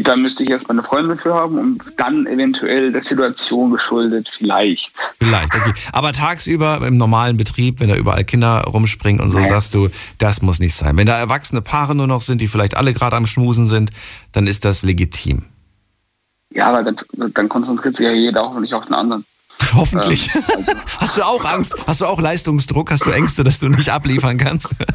da 0.04 0.16
müsste 0.16 0.44
ich 0.44 0.50
erst 0.50 0.68
meine 0.68 0.84
Freundin 0.84 1.18
für 1.18 1.34
haben 1.34 1.58
und 1.58 1.82
dann 1.98 2.26
eventuell 2.28 2.92
der 2.92 3.04
Situation 3.04 3.72
geschuldet, 3.72 4.30
vielleicht. 4.36 5.14
Vielleicht, 5.20 5.56
okay. 5.56 5.74
Aber 5.92 6.12
tagsüber 6.12 6.86
im 6.86 6.98
normalen 6.98 7.38
Betrieb, 7.38 7.80
wenn 7.80 7.90
da 7.90 7.96
überall 7.96 8.24
Kinder 8.24 8.64
rumspringen 8.64 9.22
und 9.22 9.32
so, 9.32 9.40
nee. 9.40 9.48
sagst 9.48 9.74
du, 9.74 9.90
das 10.18 10.42
muss 10.42 10.60
nicht 10.60 10.76
sein. 10.76 10.98
Wenn 10.98 11.08
da 11.08 11.18
erwachsene 11.18 11.62
Paare 11.62 11.96
nur 11.96 12.08
noch 12.08 12.22
sind, 12.22 12.42
die 12.42 12.48
vielleicht 12.48 12.76
alle 12.76 12.94
gerade 12.94 13.16
am 13.16 13.28
Schmusen 13.28 13.68
sind, 13.68 13.92
dann 14.32 14.48
ist 14.48 14.66
das 14.66 14.84
legitim. 14.84 15.44
Ja, 16.52 16.70
aber 16.70 16.84
dann, 16.84 16.98
dann 17.34 17.50
konzentriert 17.50 17.98
sich 17.98 18.06
ja 18.06 18.14
jeder 18.14 18.44
auch 18.44 18.60
nicht 18.60 18.74
auf 18.74 18.86
den 18.86 18.94
anderen. 18.94 19.26
Hoffentlich. 19.74 20.34
Ähm, 20.36 20.44
also. 20.48 20.72
Hast 21.00 21.18
du 21.18 21.24
auch 21.24 21.46
Angst? 21.46 21.76
Hast 21.88 22.02
du 22.02 22.06
auch 22.06 22.22
Leistungsdruck? 22.22 22.92
Hast 22.92 23.06
du 23.06 23.12
Ängste, 23.12 23.44
dass 23.44 23.60
du 23.60 23.70
nicht 23.70 23.90
abliefern 23.90 24.38
kannst? 24.38 24.76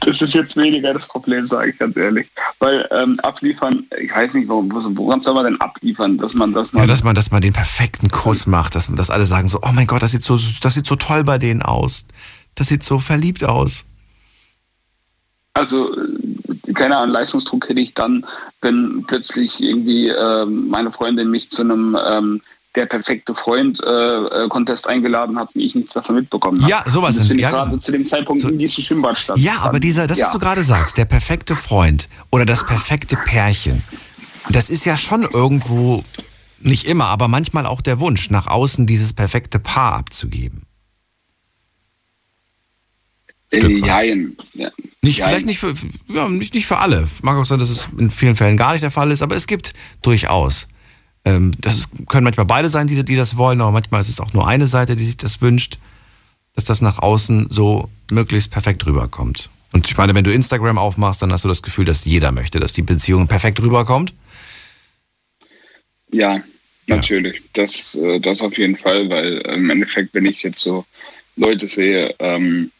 Das 0.00 0.22
ist 0.22 0.34
jetzt 0.34 0.56
weniger 0.56 0.94
das 0.94 1.08
Problem, 1.08 1.46
sage 1.46 1.70
ich 1.70 1.78
ganz 1.78 1.96
ehrlich. 1.96 2.28
Weil 2.58 2.88
ähm, 2.90 3.20
abliefern, 3.20 3.86
ich 3.98 4.14
weiß 4.14 4.34
nicht, 4.34 4.48
worum, 4.48 4.70
woran 4.96 5.20
soll 5.20 5.34
man 5.34 5.44
denn 5.44 5.60
abliefern, 5.60 6.16
dass 6.16 6.34
man 6.34 6.52
das 6.52 6.72
mal. 6.72 6.80
Ja, 6.80 6.86
dass 6.86 7.04
man, 7.04 7.14
dass 7.14 7.30
man 7.30 7.42
den 7.42 7.52
perfekten 7.52 8.08
Kuss 8.10 8.46
macht, 8.46 8.74
dass, 8.74 8.88
dass 8.94 9.10
alle 9.10 9.26
sagen 9.26 9.48
so, 9.48 9.60
oh 9.62 9.72
mein 9.72 9.86
Gott, 9.86 10.02
das 10.02 10.12
sieht 10.12 10.22
so, 10.22 10.38
das 10.62 10.74
sieht 10.74 10.86
so 10.86 10.96
toll 10.96 11.24
bei 11.24 11.38
denen 11.38 11.62
aus. 11.62 12.06
Das 12.54 12.68
sieht 12.68 12.82
so 12.82 12.98
verliebt 12.98 13.44
aus. 13.44 13.84
Also, 15.52 15.94
äh, 15.96 16.72
keine 16.72 16.96
Ahnung, 16.96 17.12
Leistungsdruck 17.12 17.68
hätte 17.68 17.80
ich 17.80 17.94
dann, 17.94 18.24
wenn 18.62 19.04
plötzlich 19.06 19.60
irgendwie 19.60 20.08
ähm, 20.08 20.68
meine 20.68 20.92
Freundin 20.92 21.30
mich 21.30 21.50
zu 21.50 21.62
einem 21.62 21.98
ähm, 22.08 22.40
der 22.74 22.86
perfekte 22.86 23.34
Freund 23.34 23.80
äh, 23.82 24.48
Contest 24.48 24.86
eingeladen 24.86 25.38
hat 25.38 25.54
und 25.54 25.60
ich 25.60 25.74
nichts 25.74 25.94
davon 25.94 26.14
mitbekommen 26.16 26.60
habe. 26.62 26.70
Ja, 26.70 26.84
sowas. 26.86 27.16
Und 27.16 27.30
das 27.30 27.36
ja, 27.36 27.50
gerade 27.50 27.70
genau. 27.70 27.82
zu 27.82 27.92
dem 27.92 28.06
Zeitpunkt 28.06 28.42
so, 28.42 28.48
in 28.48 28.58
diesem 28.58 28.84
Schwimmbad 28.84 29.18
statt. 29.18 29.38
Ja, 29.38 29.58
aber 29.60 29.80
dieser, 29.80 30.06
das, 30.06 30.18
ja. 30.18 30.26
was 30.26 30.32
du 30.32 30.38
gerade 30.38 30.62
sagst, 30.62 30.96
der 30.96 31.04
perfekte 31.04 31.56
Freund 31.56 32.08
oder 32.30 32.44
das 32.44 32.64
perfekte 32.64 33.16
Pärchen, 33.16 33.82
das 34.50 34.70
ist 34.70 34.84
ja 34.84 34.96
schon 34.96 35.22
irgendwo, 35.22 36.04
nicht 36.60 36.86
immer, 36.86 37.06
aber 37.06 37.26
manchmal 37.26 37.66
auch 37.66 37.80
der 37.80 37.98
Wunsch, 37.98 38.30
nach 38.30 38.46
außen 38.46 38.86
dieses 38.86 39.12
perfekte 39.12 39.58
Paar 39.58 39.94
abzugeben. 39.94 40.62
Äh, 43.52 43.66
jein. 43.66 44.36
Ja. 44.54 44.70
Nicht, 45.02 45.18
Jein. 45.18 45.28
Vielleicht 45.28 45.46
nicht 45.46 45.58
für, 45.58 45.74
ja, 46.08 46.28
nicht, 46.28 46.54
nicht 46.54 46.66
für 46.66 46.78
alle. 46.78 47.08
Mag 47.22 47.36
auch 47.36 47.44
sein, 47.44 47.58
dass 47.58 47.70
es 47.70 47.88
in 47.98 48.10
vielen 48.10 48.36
Fällen 48.36 48.56
gar 48.56 48.72
nicht 48.72 48.82
der 48.82 48.90
Fall 48.90 49.10
ist, 49.10 49.22
aber 49.22 49.34
es 49.34 49.46
gibt 49.46 49.72
durchaus 50.02 50.68
das 51.22 51.88
können 52.08 52.24
manchmal 52.24 52.46
beide 52.46 52.68
sein, 52.70 52.86
die, 52.86 53.04
die 53.04 53.16
das 53.16 53.36
wollen, 53.36 53.60
aber 53.60 53.72
manchmal 53.72 54.00
ist 54.00 54.08
es 54.08 54.20
auch 54.20 54.32
nur 54.32 54.48
eine 54.48 54.66
Seite, 54.66 54.96
die 54.96 55.04
sich 55.04 55.18
das 55.18 55.42
wünscht, 55.42 55.78
dass 56.54 56.64
das 56.64 56.80
nach 56.80 56.98
außen 56.98 57.48
so 57.50 57.88
möglichst 58.10 58.50
perfekt 58.50 58.86
rüberkommt. 58.86 59.50
Und 59.72 59.86
ich 59.88 59.96
meine, 59.96 60.14
wenn 60.14 60.24
du 60.24 60.32
Instagram 60.32 60.78
aufmachst, 60.78 61.22
dann 61.22 61.32
hast 61.32 61.44
du 61.44 61.48
das 61.48 61.62
Gefühl, 61.62 61.84
dass 61.84 62.04
jeder 62.04 62.32
möchte, 62.32 62.58
dass 62.58 62.72
die 62.72 62.82
Beziehung 62.82 63.28
perfekt 63.28 63.60
rüberkommt. 63.60 64.14
Ja, 66.12 66.42
natürlich. 66.86 67.36
Ja. 67.36 67.42
Das, 67.54 67.94
äh, 67.94 68.18
das 68.18 68.40
auf 68.40 68.58
jeden 68.58 68.76
Fall, 68.76 69.08
weil 69.08 69.38
im 69.38 69.70
Endeffekt, 69.70 70.12
wenn 70.14 70.26
ich 70.26 70.42
jetzt 70.42 70.58
so 70.58 70.84
Leute 71.36 71.68
sehe 71.68 72.14
ähm, 72.18 72.72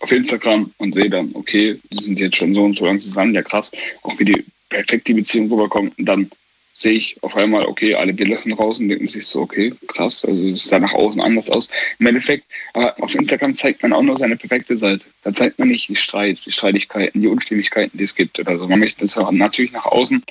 auf 0.00 0.10
Instagram 0.10 0.72
und 0.78 0.94
sehe 0.94 1.10
dann, 1.10 1.30
okay, 1.34 1.78
die 1.90 2.04
sind 2.04 2.18
jetzt 2.18 2.36
schon 2.36 2.54
so 2.54 2.64
und 2.64 2.76
so 2.76 2.86
lange 2.86 3.00
zusammen, 3.00 3.34
ja 3.34 3.42
krass, 3.42 3.70
auch 4.02 4.18
wie 4.18 4.24
die 4.24 4.44
perfekt 4.70 5.08
die 5.08 5.14
Beziehung 5.14 5.50
rüberkommt, 5.50 5.98
und 5.98 6.06
dann 6.06 6.30
sehe 6.78 6.92
ich 6.92 7.16
auf 7.22 7.36
einmal, 7.36 7.66
okay, 7.66 7.94
alle 7.94 8.12
lassen 8.12 8.52
raus 8.52 8.78
und 8.78 8.88
denken 8.88 9.08
sich 9.08 9.26
so, 9.26 9.40
okay, 9.40 9.74
krass, 9.88 10.24
also 10.24 10.40
es 10.48 10.62
sah 10.62 10.78
nach 10.78 10.94
außen 10.94 11.20
anders 11.20 11.50
aus. 11.50 11.68
Im 11.98 12.06
Endeffekt, 12.06 12.44
aber 12.72 12.94
auf 13.02 13.14
Instagram 13.16 13.54
zeigt 13.54 13.82
man 13.82 13.92
auch 13.92 14.02
nur 14.02 14.16
seine 14.16 14.36
perfekte 14.36 14.76
Seite. 14.76 15.04
Da 15.24 15.34
zeigt 15.34 15.58
man 15.58 15.68
nicht 15.68 15.88
die 15.88 15.96
Streits, 15.96 16.44
die 16.44 16.52
Streitigkeiten, 16.52 17.20
die 17.20 17.26
Unstimmigkeiten, 17.26 17.98
die 17.98 18.04
es 18.04 18.14
gibt 18.14 18.38
oder 18.38 18.56
so. 18.56 18.68
Man 18.68 18.78
möchte 18.78 19.04
das 19.04 19.16
natürlich 19.32 19.72
nach 19.72 19.86
außen 19.86 20.22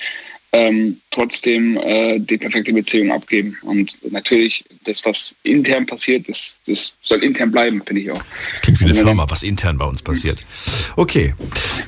ähm, 0.54 1.00
trotzdem 1.12 1.78
äh, 1.78 2.20
die 2.20 2.38
perfekte 2.38 2.72
Beziehung 2.74 3.12
abgeben. 3.12 3.58
Und 3.62 3.96
natürlich, 4.12 4.64
das, 4.86 5.04
was 5.06 5.36
intern 5.44 5.86
passiert, 5.86 6.28
das, 6.30 6.58
das 6.66 6.96
soll 7.02 7.24
intern 7.24 7.52
bleiben, 7.52 7.82
finde 7.86 8.02
ich 8.02 8.12
auch. 8.12 8.24
Das 8.52 8.62
klingt 8.62 8.80
wie 8.80 8.86
eine 8.86 8.94
also, 8.94 9.06
Firma, 9.06 9.26
was 9.30 9.44
intern 9.44 9.78
bei 9.78 9.86
uns 9.86 10.02
passiert. 10.02 10.44
Okay, 10.96 11.34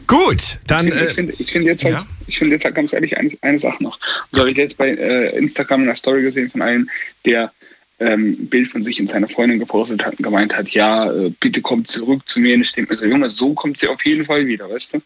gut, 0.08 0.60
dann. 0.68 0.88
Ich 0.88 0.94
finde, 0.94 1.10
äh, 1.10 1.14
find, 1.14 1.40
ich 1.40 1.52
find 1.52 1.66
jetzt, 1.66 1.86
halt, 1.86 1.96
ja? 1.96 2.08
find 2.30 2.52
jetzt 2.52 2.66
halt 2.66 2.76
ganz 2.76 2.94
ehrlich 2.94 3.18
eine, 3.18 3.32
eine 3.42 3.60
Sache 3.60 3.82
noch. 3.82 4.00
So 4.32 4.42
habe 4.42 4.52
ich 4.52 4.58
jetzt 4.58 4.78
bei 4.78 4.90
äh, 4.90 5.38
Instagram 5.38 5.84
eine 5.84 5.96
Story 5.96 6.22
gesehen 6.24 6.52
von 6.52 6.62
einem, 6.62 6.90
der 7.26 7.52
ähm, 8.00 8.38
ein 8.40 8.50
Bild 8.50 8.70
von 8.70 8.84
sich 8.84 9.00
und 9.02 9.10
seiner 9.10 9.28
Freundin 9.28 9.60
gepostet 9.60 10.06
hat 10.06 10.18
und 10.18 10.24
gemeint 10.24 10.56
hat, 10.56 10.70
ja, 10.70 11.12
äh, 11.12 11.32
bitte 11.40 11.62
kommt 11.62 11.88
zurück 11.88 12.28
zu 12.28 12.40
mir. 12.40 12.56
Und 12.56 12.62
ich 12.62 12.72
denke 12.72 12.94
mir 12.94 12.98
so, 12.98 13.06
Junge, 13.06 13.30
so 13.30 13.54
kommt 13.54 13.80
sie 13.80 13.88
auf 13.88 14.06
jeden 14.06 14.26
Fall 14.26 14.48
wieder, 14.48 14.70
weißt 14.70 14.96
du? 14.96 15.02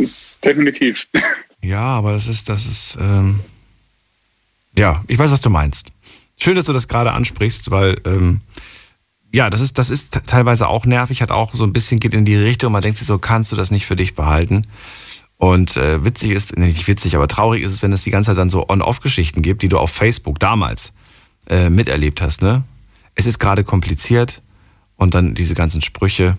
Das 0.00 0.36
definitiv. 0.42 1.06
Ja, 1.62 1.82
aber 1.82 2.12
das 2.12 2.26
ist, 2.26 2.48
das 2.48 2.66
ist, 2.66 2.96
ähm, 3.00 3.40
ja, 4.78 5.04
ich 5.08 5.18
weiß, 5.18 5.30
was 5.30 5.42
du 5.42 5.50
meinst. 5.50 5.88
Schön, 6.38 6.56
dass 6.56 6.64
du 6.64 6.72
das 6.72 6.88
gerade 6.88 7.12
ansprichst, 7.12 7.70
weil, 7.70 8.00
ähm, 8.06 8.40
ja, 9.30 9.50
das 9.50 9.60
ist, 9.60 9.76
das 9.76 9.90
ist 9.90 10.22
teilweise 10.26 10.68
auch 10.68 10.86
nervig, 10.86 11.20
hat 11.20 11.30
auch 11.30 11.54
so 11.54 11.64
ein 11.64 11.72
bisschen 11.72 12.00
geht 12.00 12.14
in 12.14 12.24
die 12.24 12.36
Richtung, 12.36 12.72
man 12.72 12.82
denkt 12.82 12.96
sich 12.96 13.06
so, 13.06 13.18
kannst 13.18 13.52
du 13.52 13.56
das 13.56 13.70
nicht 13.70 13.84
für 13.84 13.96
dich 13.96 14.14
behalten? 14.14 14.66
Und 15.36 15.76
äh, 15.76 16.04
witzig 16.04 16.32
ist, 16.32 16.56
nicht 16.56 16.88
witzig, 16.88 17.16
aber 17.16 17.28
traurig 17.28 17.62
ist 17.62 17.72
es, 17.72 17.82
wenn 17.82 17.92
es 17.92 18.04
die 18.04 18.10
ganze 18.10 18.30
Zeit 18.30 18.38
dann 18.38 18.50
so 18.50 18.68
On-Off-Geschichten 18.68 19.42
gibt, 19.42 19.62
die 19.62 19.68
du 19.68 19.78
auf 19.78 19.90
Facebook 19.90 20.38
damals 20.38 20.92
äh, 21.46 21.70
miterlebt 21.70 22.22
hast, 22.22 22.42
ne? 22.42 22.64
Es 23.14 23.26
ist 23.26 23.38
gerade 23.38 23.64
kompliziert 23.64 24.42
und 24.96 25.14
dann 25.14 25.34
diese 25.34 25.54
ganzen 25.54 25.82
Sprüche, 25.82 26.36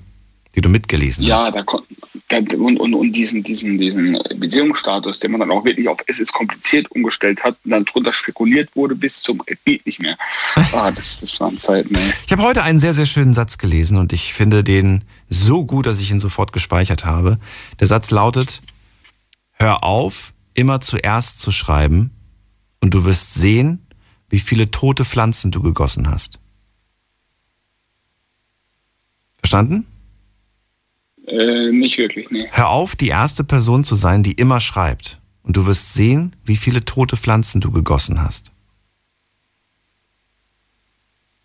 die 0.55 0.61
du 0.61 0.69
mitgelesen 0.69 1.23
Ja, 1.25 1.45
hast. 1.45 1.55
da, 1.55 1.63
kon- 1.63 1.83
da 2.29 2.37
und, 2.39 2.77
und, 2.77 2.93
und 2.93 3.11
diesen, 3.13 3.41
diesen, 3.43 3.77
diesen 3.77 4.19
Beziehungsstatus, 4.37 5.19
den 5.19 5.31
man 5.31 5.39
dann 5.39 5.51
auch 5.51 5.63
wirklich 5.63 5.87
auf 5.87 5.97
es 6.07 6.19
ist 6.19 6.33
kompliziert 6.33 6.89
umgestellt 6.91 7.43
hat 7.43 7.55
und 7.63 7.71
dann 7.71 7.85
drunter 7.85 8.11
spekuliert 8.13 8.69
wurde 8.75 8.95
bis 8.95 9.21
zum 9.21 9.41
es 9.45 9.57
geht 9.65 9.85
nicht 9.85 9.99
mehr. 9.99 10.17
Ah, 10.73 10.91
das, 10.91 11.19
das 11.21 11.39
waren 11.39 11.57
Zeiten, 11.59 11.93
ey. 11.95 12.13
Ich 12.25 12.31
habe 12.31 12.43
heute 12.43 12.63
einen 12.63 12.79
sehr, 12.79 12.93
sehr 12.93 13.05
schönen 13.05 13.33
Satz 13.33 13.57
gelesen 13.57 13.97
und 13.97 14.13
ich 14.13 14.33
finde 14.33 14.63
den 14.63 15.03
so 15.29 15.65
gut, 15.65 15.85
dass 15.85 15.99
ich 16.01 16.11
ihn 16.11 16.19
sofort 16.19 16.51
gespeichert 16.53 17.05
habe. 17.05 17.39
Der 17.79 17.87
Satz 17.87 18.11
lautet, 18.11 18.61
hör 19.53 19.83
auf, 19.83 20.33
immer 20.53 20.81
zuerst 20.81 21.39
zu 21.39 21.51
schreiben 21.51 22.11
und 22.81 22.93
du 22.93 23.05
wirst 23.05 23.33
sehen, 23.35 23.85
wie 24.29 24.39
viele 24.39 24.71
tote 24.71 25.05
Pflanzen 25.05 25.51
du 25.51 25.61
gegossen 25.61 26.09
hast. 26.09 26.39
Verstanden? 29.37 29.85
Äh, 31.31 31.71
nicht 31.71 31.97
wirklich, 31.97 32.29
nee. 32.29 32.45
Hör 32.51 32.69
auf, 32.69 32.95
die 32.95 33.07
erste 33.07 33.43
Person 33.43 33.83
zu 33.83 33.95
sein, 33.95 34.21
die 34.23 34.33
immer 34.33 34.59
schreibt. 34.59 35.19
Und 35.43 35.57
du 35.57 35.65
wirst 35.65 35.93
sehen, 35.93 36.35
wie 36.45 36.55
viele 36.57 36.83
tote 36.85 37.17
Pflanzen 37.17 37.61
du 37.61 37.71
gegossen 37.71 38.21
hast. 38.21 38.51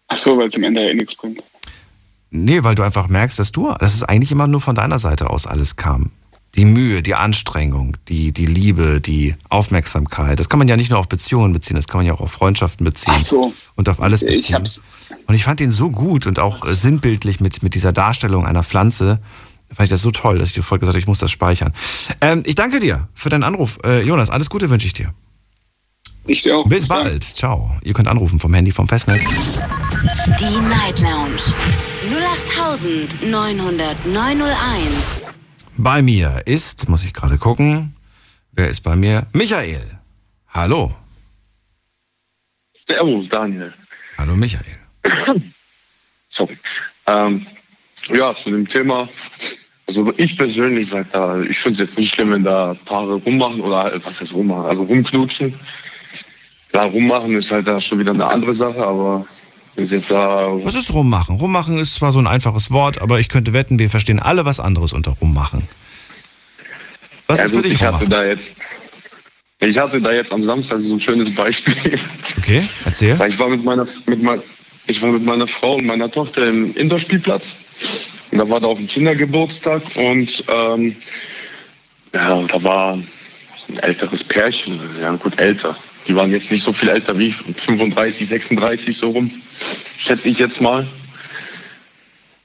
Ach 0.09 0.17
so, 0.17 0.37
weil 0.39 0.49
es 0.49 0.55
am 0.57 0.63
Ende 0.65 0.83
ja 0.85 0.91
eh 0.91 0.95
nichts 0.95 1.15
bringt. 1.15 1.43
Nee, 2.31 2.63
weil 2.65 2.75
du 2.75 2.83
einfach 2.83 3.09
merkst, 3.09 3.39
dass 3.39 3.53
du, 3.53 3.73
dass 3.79 3.95
es 3.95 4.03
eigentlich 4.03 4.33
immer 4.33 4.47
nur 4.47 4.61
von 4.61 4.75
deiner 4.75 4.99
Seite 4.99 5.31
aus 5.31 5.47
alles 5.47 5.77
kam. 5.77 6.11
Die 6.55 6.65
Mühe, 6.65 7.03
die 7.03 7.15
Anstrengung, 7.15 7.97
die, 8.09 8.33
die 8.33 8.47
Liebe, 8.47 9.01
die 9.01 9.35
Aufmerksamkeit. 9.49 10.41
Das 10.41 10.49
kann 10.49 10.59
man 10.59 10.69
ja 10.69 10.77
nicht 10.77 10.91
nur 10.91 10.99
auf 10.99 11.09
Beziehungen 11.09 11.53
beziehen, 11.53 11.77
das 11.77 11.87
kann 11.87 11.99
man 11.99 12.07
ja 12.07 12.15
auch 12.15 12.21
auf 12.21 12.33
Freundschaften 12.33 12.85
beziehen. 12.85 13.13
Ach 13.17 13.21
so. 13.21 13.53
Und 13.75 13.89
auf 13.89 14.01
alles 14.01 14.23
Ich 14.23 14.29
beziehen. 14.37 14.57
hab's- 14.57 14.81
Und 15.27 15.35
ich 15.35 15.45
fand 15.45 15.61
den 15.61 15.71
so 15.71 15.91
gut 15.91 16.27
und 16.27 16.39
auch 16.39 16.67
sinnbildlich 16.67 17.41
mit, 17.41 17.63
mit 17.63 17.75
dieser 17.75 17.93
Darstellung 17.93 18.47
einer 18.47 18.63
Pflanze. 18.63 19.21
Fand 19.73 19.87
ich 19.87 19.91
das 19.91 20.03
so 20.03 20.11
toll, 20.11 20.39
dass 20.39 20.51
ich 20.51 20.55
sofort 20.55 20.81
gesagt 20.81 20.95
habe, 20.95 21.01
ich 21.01 21.07
muss 21.07 21.19
das 21.19 21.31
speichern. 21.31 21.73
Ähm, 22.21 22.43
ich 22.47 22.55
danke 22.55 22.81
dir 22.81 23.09
für 23.15 23.29
deinen 23.29 23.43
Anruf. 23.43 23.79
Äh, 23.85 24.03
Jonas, 24.03 24.31
alles 24.31 24.49
Gute 24.49 24.71
wünsche 24.71 24.87
ich 24.87 24.93
dir. 24.93 25.13
Ich 26.27 26.43
dir 26.43 26.59
auch. 26.59 26.69
Bis 26.69 26.87
dann. 26.89 27.05
bald. 27.05 27.25
Ciao. 27.25 27.77
Ihr 27.83 27.93
könnt 27.93 28.09
anrufen 28.09 28.41
vom 28.41 28.53
Handy 28.55 28.73
vom 28.73 28.89
Festnetz. 28.89 29.29
Die 29.29 30.69
Night 30.69 31.01
Lounge 31.01 31.37
0890901. 33.23 35.31
Bei 35.77 36.03
mir 36.03 36.43
ist, 36.47 36.89
muss 36.89 37.05
ich 37.05 37.13
gerade 37.13 37.39
gucken, 37.39 37.95
wer 38.53 38.69
ist 38.69 38.81
bei 38.81 38.97
mir? 38.97 39.27
Michael. 39.33 39.83
Hallo. 40.49 40.95
Servus, 42.89 43.29
Daniel. 43.29 43.73
Hallo 44.17 44.37
Michael. 44.37 44.65
Sorry. 46.29 46.57
Ähm, 47.07 47.47
ja, 48.15 48.35
zu 48.35 48.51
dem 48.51 48.67
Thema. 48.67 49.09
Also 49.89 50.13
ich 50.17 50.37
persönlich 50.37 50.89
sag 50.89 51.11
da, 51.13 51.41
ich 51.43 51.59
finde 51.59 51.83
es 51.83 51.91
jetzt 51.91 51.99
nicht 51.99 52.15
schlimm, 52.15 52.33
wenn 52.33 52.43
da 52.43 52.75
Paare 52.85 53.15
rummachen 53.15 53.61
oder 53.61 53.93
äh, 53.93 54.05
was 54.05 54.21
heißt 54.21 54.35
rummachen, 54.35 54.67
also 54.67 54.83
rumknutschen. 54.83 55.55
Klar, 56.71 56.87
rummachen 56.87 57.37
ist 57.37 57.51
halt 57.51 57.69
da 57.69 57.81
schon 57.81 58.01
wieder 58.01 58.13
eine 58.13 58.27
andere 58.27 58.53
Sache, 58.53 58.85
aber 58.85 59.27
es 59.77 59.91
jetzt 59.91 60.11
da 60.11 60.49
Was 60.63 60.75
ist 60.75 60.93
rummachen? 60.93 61.37
Rummachen 61.37 61.79
ist 61.79 61.95
zwar 61.95 62.11
so 62.11 62.19
ein 62.19 62.27
einfaches 62.27 62.71
Wort, 62.71 63.01
aber 63.01 63.21
ich 63.21 63.29
könnte 63.29 63.53
wetten, 63.53 63.79
wir 63.79 63.91
verstehen 63.91 64.19
alle 64.19 64.45
was 64.45 64.59
anderes 64.59 64.93
unter 64.93 65.13
rummachen. 65.21 65.69
Was 67.29 67.39
ja, 67.39 67.45
ist 67.45 67.51
für 67.51 67.57
gut, 67.57 67.67
dich 67.67 67.75
ich 67.75 67.83
hatte 67.83 67.99
rummachen? 67.99 68.11
da 68.11 68.25
jetzt 68.25 68.57
ich 69.61 69.79
hatte 69.79 70.01
da 70.01 70.13
jetzt 70.13 70.33
am 70.33 70.45
Samstag 70.45 70.83
so 70.83 70.95
ein 70.95 71.01
schönes 71.01 71.35
Beispiel. 71.35 71.99
Okay, 72.39 72.63
erzähl. 72.85 73.19
Ich 73.27 73.39
war 73.39 73.49
mit 73.49 73.65
meiner, 73.65 73.87
mit 74.07 74.23
mein, 74.23 74.41
ich 74.87 75.03
war 75.03 75.11
mit 75.11 75.25
meiner 75.25 75.47
Frau 75.47 75.77
und 75.77 75.87
meiner 75.87 76.11
Tochter 76.11 76.47
im 76.47 76.75
Indoor-Spielplatz. 76.75 77.65
Und 78.31 78.39
da 78.39 78.49
war 78.49 78.61
da 78.61 78.69
auch 78.69 78.79
ein 78.79 78.87
Kindergeburtstag 78.87 79.83
und 79.97 80.45
ähm, 80.49 80.97
ja, 82.15 82.43
da 82.43 82.63
war 82.63 82.95
ein 82.95 83.79
älteres 83.83 84.25
Pärchen, 84.25 84.81
ja 85.01 85.15
gut 85.17 85.39
älter. 85.39 85.77
Die 86.07 86.15
waren 86.15 86.31
jetzt 86.31 86.53
nicht 86.53 86.63
so 86.63 86.73
viel 86.73 86.89
älter 86.89 87.19
wie 87.19 87.29
ich, 87.29 87.37
35, 87.37 88.29
36 88.29 88.97
so 88.97 89.11
rum, 89.11 89.31
schätze 89.99 90.29
ich 90.29 90.39
jetzt 90.39 90.61
mal. 90.61 90.87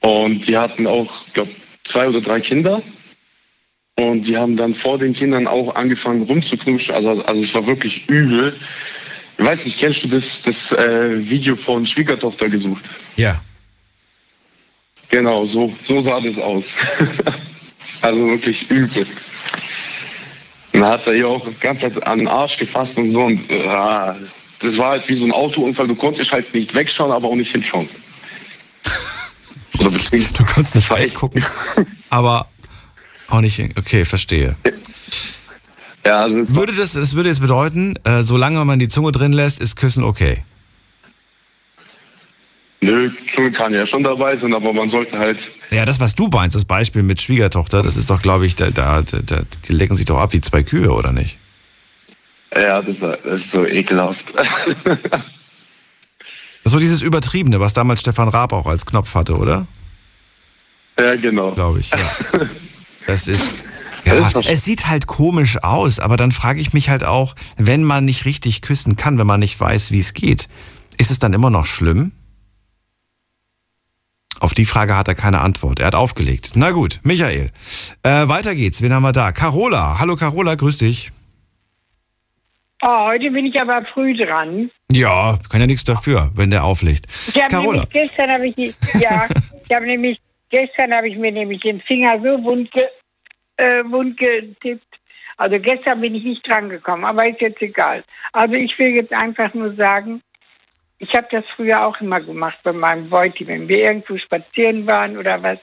Und 0.00 0.48
die 0.48 0.58
hatten 0.58 0.86
auch, 0.86 1.12
glaube 1.32 1.50
zwei 1.84 2.08
oder 2.08 2.20
drei 2.20 2.40
Kinder. 2.40 2.82
Und 3.96 4.26
die 4.26 4.36
haben 4.36 4.56
dann 4.56 4.74
vor 4.74 4.98
den 4.98 5.12
Kindern 5.12 5.46
auch 5.46 5.74
angefangen 5.74 6.22
rumzuknutschen. 6.22 6.94
Also, 6.94 7.24
also 7.24 7.40
es 7.40 7.54
war 7.54 7.66
wirklich 7.66 8.08
übel. 8.08 8.56
Ich 9.42 9.48
weiß 9.48 9.64
nicht, 9.64 9.80
kennst 9.80 10.04
du 10.04 10.08
das, 10.08 10.42
das 10.42 10.70
äh, 10.70 11.28
Video 11.28 11.56
von 11.56 11.84
Schwiegertochter 11.84 12.48
gesucht? 12.48 12.84
Ja. 13.16 13.40
Genau, 15.08 15.44
so, 15.44 15.72
so 15.82 16.00
sah 16.00 16.20
das 16.20 16.38
aus. 16.38 16.66
also 18.02 18.28
wirklich 18.28 18.70
übel. 18.70 19.04
Und 20.72 20.80
dann 20.80 20.90
hat 20.90 21.08
er 21.08 21.14
ihr 21.14 21.26
auch 21.26 21.44
die 21.44 21.58
ganze 21.58 21.92
Zeit 21.92 22.06
an 22.06 22.18
den 22.18 22.28
Arsch 22.28 22.56
gefasst 22.56 22.96
und 22.98 23.10
so. 23.10 23.24
Und 23.24 23.50
äh, 23.50 23.66
das 24.60 24.78
war 24.78 24.90
halt 24.90 25.08
wie 25.08 25.14
so 25.14 25.24
ein 25.24 25.32
Autounfall. 25.32 25.88
Du 25.88 25.96
konntest 25.96 26.30
halt 26.30 26.54
nicht 26.54 26.72
wegschauen, 26.72 27.10
aber 27.10 27.26
auch 27.26 27.34
nicht 27.34 27.50
hinschauen. 27.50 27.88
Oder 29.80 29.90
Du 29.90 30.44
konntest 30.44 30.76
nicht 30.76 30.88
weggucken, 30.88 31.44
aber 32.10 32.46
auch 33.26 33.40
nicht. 33.40 33.58
Okay, 33.76 34.04
verstehe. 34.04 34.54
Ja, 36.04 36.22
also 36.22 36.38
war, 36.48 36.56
Würde 36.56 36.72
das, 36.72 36.92
das 36.92 37.14
würde 37.14 37.28
jetzt 37.28 37.40
bedeuten, 37.40 37.94
äh, 38.04 38.22
solange 38.22 38.64
man 38.64 38.78
die 38.78 38.88
Zunge 38.88 39.12
drin 39.12 39.32
lässt, 39.32 39.60
ist 39.60 39.76
Küssen 39.76 40.02
okay. 40.02 40.44
nö, 42.80 43.10
Zunge 43.34 43.52
kann 43.52 43.72
ja 43.72 43.86
schon 43.86 44.02
dabei 44.02 44.36
sein, 44.36 44.52
aber 44.54 44.72
man 44.72 44.88
sollte 44.90 45.18
halt 45.18 45.38
Ja, 45.70 45.84
das, 45.84 46.00
was 46.00 46.14
du 46.14 46.28
meinst, 46.28 46.56
das 46.56 46.64
Beispiel 46.64 47.02
mit 47.02 47.20
Schwiegertochter, 47.20 47.82
das 47.82 47.96
ist 47.96 48.10
doch, 48.10 48.20
glaube 48.20 48.46
ich, 48.46 48.56
da, 48.56 48.70
da, 48.70 49.02
da, 49.02 49.42
die 49.68 49.72
lecken 49.72 49.96
sich 49.96 50.06
doch 50.06 50.18
ab 50.18 50.32
wie 50.32 50.40
zwei 50.40 50.62
Kühe, 50.62 50.90
oder 50.92 51.12
nicht? 51.12 51.38
Ja, 52.54 52.82
das, 52.82 52.98
das 52.98 53.16
ist 53.24 53.52
so 53.52 53.64
ekelhaft. 53.64 54.34
Das 54.36 54.46
ist 56.64 56.72
so 56.72 56.78
dieses 56.78 57.00
Übertriebene, 57.00 57.60
was 57.60 57.72
damals 57.72 58.00
Stefan 58.00 58.28
Raab 58.28 58.52
auch 58.52 58.66
als 58.66 58.84
Knopf 58.84 59.14
hatte, 59.14 59.36
oder? 59.36 59.66
ja, 60.98 61.16
genau. 61.16 61.52
Glaube 61.52 61.80
ich, 61.80 61.90
ja. 61.90 61.98
Das 63.06 63.26
ist. 63.26 63.64
Ja, 64.04 64.30
es 64.48 64.64
sieht 64.64 64.88
halt 64.88 65.06
komisch 65.06 65.62
aus, 65.62 66.00
aber 66.00 66.16
dann 66.16 66.32
frage 66.32 66.60
ich 66.60 66.72
mich 66.72 66.88
halt 66.88 67.04
auch, 67.04 67.34
wenn 67.56 67.84
man 67.84 68.04
nicht 68.04 68.24
richtig 68.24 68.62
küssen 68.62 68.96
kann, 68.96 69.18
wenn 69.18 69.26
man 69.26 69.40
nicht 69.40 69.58
weiß, 69.58 69.92
wie 69.92 69.98
es 69.98 70.14
geht, 70.14 70.48
ist 70.98 71.10
es 71.10 71.18
dann 71.18 71.32
immer 71.32 71.50
noch 71.50 71.66
schlimm? 71.66 72.12
Auf 74.40 74.54
die 74.54 74.66
Frage 74.66 74.96
hat 74.96 75.06
er 75.06 75.14
keine 75.14 75.40
Antwort. 75.40 75.78
Er 75.78 75.86
hat 75.86 75.94
aufgelegt. 75.94 76.52
Na 76.56 76.72
gut, 76.72 76.98
Michael. 77.04 77.52
Äh, 78.02 78.26
weiter 78.26 78.56
geht's. 78.56 78.82
Wen 78.82 78.92
haben 78.92 79.04
wir 79.04 79.12
da? 79.12 79.30
Carola. 79.30 80.00
Hallo 80.00 80.16
Carola, 80.16 80.56
grüß 80.56 80.78
dich. 80.78 81.12
Oh, 82.84 83.04
heute 83.06 83.30
bin 83.30 83.46
ich 83.46 83.60
aber 83.60 83.84
früh 83.94 84.16
dran. 84.16 84.68
Ja, 84.90 85.38
kann 85.48 85.60
ja 85.60 85.68
nichts 85.68 85.84
dafür, 85.84 86.32
wenn 86.34 86.50
der 86.50 86.64
auflegt. 86.64 87.06
Ich 87.28 87.34
Carola. 87.34 87.84
nämlich 87.84 87.90
gestern 87.90 88.30
habe 88.30 88.48
ich 88.48 88.74
ja, 89.00 89.28
ich 89.68 89.74
habe 89.74 89.86
nämlich 89.86 90.18
gestern 90.50 90.92
habe 90.92 91.08
ich 91.08 91.16
mir 91.16 91.30
nämlich 91.30 91.60
den 91.60 91.80
Finger 91.82 92.16
so 92.18 92.44
wund, 92.44 92.68
ge, 92.72 92.82
äh, 93.56 93.82
wund 93.84 94.18
getippt. 94.18 94.86
Also 95.36 95.58
gestern 95.58 96.00
bin 96.00 96.14
ich 96.14 96.24
nicht 96.24 96.48
dran 96.48 96.68
gekommen, 96.68 97.04
aber 97.04 97.28
ist 97.28 97.40
jetzt 97.40 97.62
egal. 97.62 98.04
Also 98.32 98.54
ich 98.54 98.78
will 98.78 98.88
jetzt 98.88 99.12
einfach 99.12 99.52
nur 99.54 99.74
sagen, 99.74 100.22
ich 100.98 101.14
habe 101.16 101.26
das 101.30 101.44
früher 101.56 101.84
auch 101.84 102.00
immer 102.00 102.20
gemacht 102.20 102.58
bei 102.62 102.72
meinem 102.72 103.10
Beuti, 103.10 103.46
wenn 103.48 103.66
wir 103.66 103.78
irgendwo 103.78 104.16
spazieren 104.18 104.86
waren 104.86 105.16
oder 105.16 105.42
was. 105.42 105.58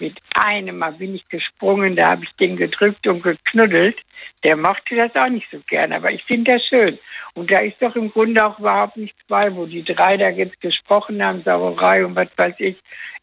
Mit 0.00 0.18
einem 0.34 0.78
Mal 0.78 0.92
bin 0.92 1.14
ich 1.14 1.28
gesprungen, 1.28 1.94
da 1.94 2.10
habe 2.10 2.24
ich 2.24 2.34
den 2.36 2.56
gedrückt 2.56 3.06
und 3.06 3.22
geknuddelt. 3.22 3.96
Der 4.42 4.56
mochte 4.56 4.96
das 4.96 5.14
auch 5.14 5.28
nicht 5.28 5.48
so 5.50 5.58
gern, 5.68 5.92
aber 5.92 6.10
ich 6.10 6.22
finde 6.24 6.52
das 6.52 6.66
schön. 6.66 6.98
Und 7.34 7.50
da 7.50 7.58
ist 7.58 7.80
doch 7.80 7.96
im 7.96 8.10
Grunde 8.12 8.44
auch 8.44 8.58
überhaupt 8.58 8.96
nichts 8.96 9.18
bei, 9.26 9.54
wo 9.54 9.66
die 9.66 9.82
drei 9.82 10.16
da 10.16 10.28
jetzt 10.28 10.60
gesprochen 10.60 11.22
haben, 11.24 11.42
Sauerei 11.42 12.04
und 12.04 12.14
was 12.14 12.28
weiß 12.36 12.54
ich. 12.58 12.76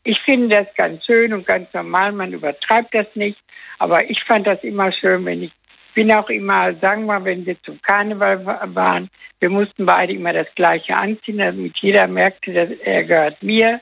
Ich 0.03 0.19
finde 0.21 0.49
das 0.57 0.67
ganz 0.75 1.05
schön 1.05 1.31
und 1.33 1.45
ganz 1.47 1.73
normal, 1.73 2.11
man 2.11 2.33
übertreibt 2.33 2.93
das 2.93 3.07
nicht. 3.15 3.39
Aber 3.79 4.09
ich 4.09 4.23
fand 4.23 4.47
das 4.47 4.63
immer 4.63 4.91
schön, 4.91 5.25
wenn 5.25 5.43
ich 5.43 5.51
bin 5.93 6.11
auch 6.11 6.29
immer, 6.29 6.73
sagen 6.75 7.05
wir 7.05 7.23
wenn 7.25 7.45
wir 7.45 7.61
zum 7.63 7.81
Karneval 7.81 8.45
wa- 8.45 8.61
waren, 8.73 9.09
wir 9.39 9.49
mussten 9.49 9.85
beide 9.85 10.13
immer 10.13 10.33
das 10.33 10.47
Gleiche 10.55 10.95
anziehen, 10.95 11.39
damit 11.39 11.77
jeder 11.77 12.07
merkte, 12.07 12.53
dass 12.53 12.69
er 12.83 13.03
gehört 13.03 13.41
mir. 13.43 13.81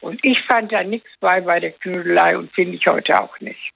Und 0.00 0.24
ich 0.24 0.40
fand 0.42 0.72
da 0.72 0.82
nichts 0.82 1.10
bei 1.20 1.40
bei 1.40 1.60
der 1.60 1.72
Knüdelei 1.72 2.36
und 2.38 2.50
finde 2.52 2.76
ich 2.76 2.86
heute 2.86 3.20
auch 3.20 3.38
nicht. 3.40 3.72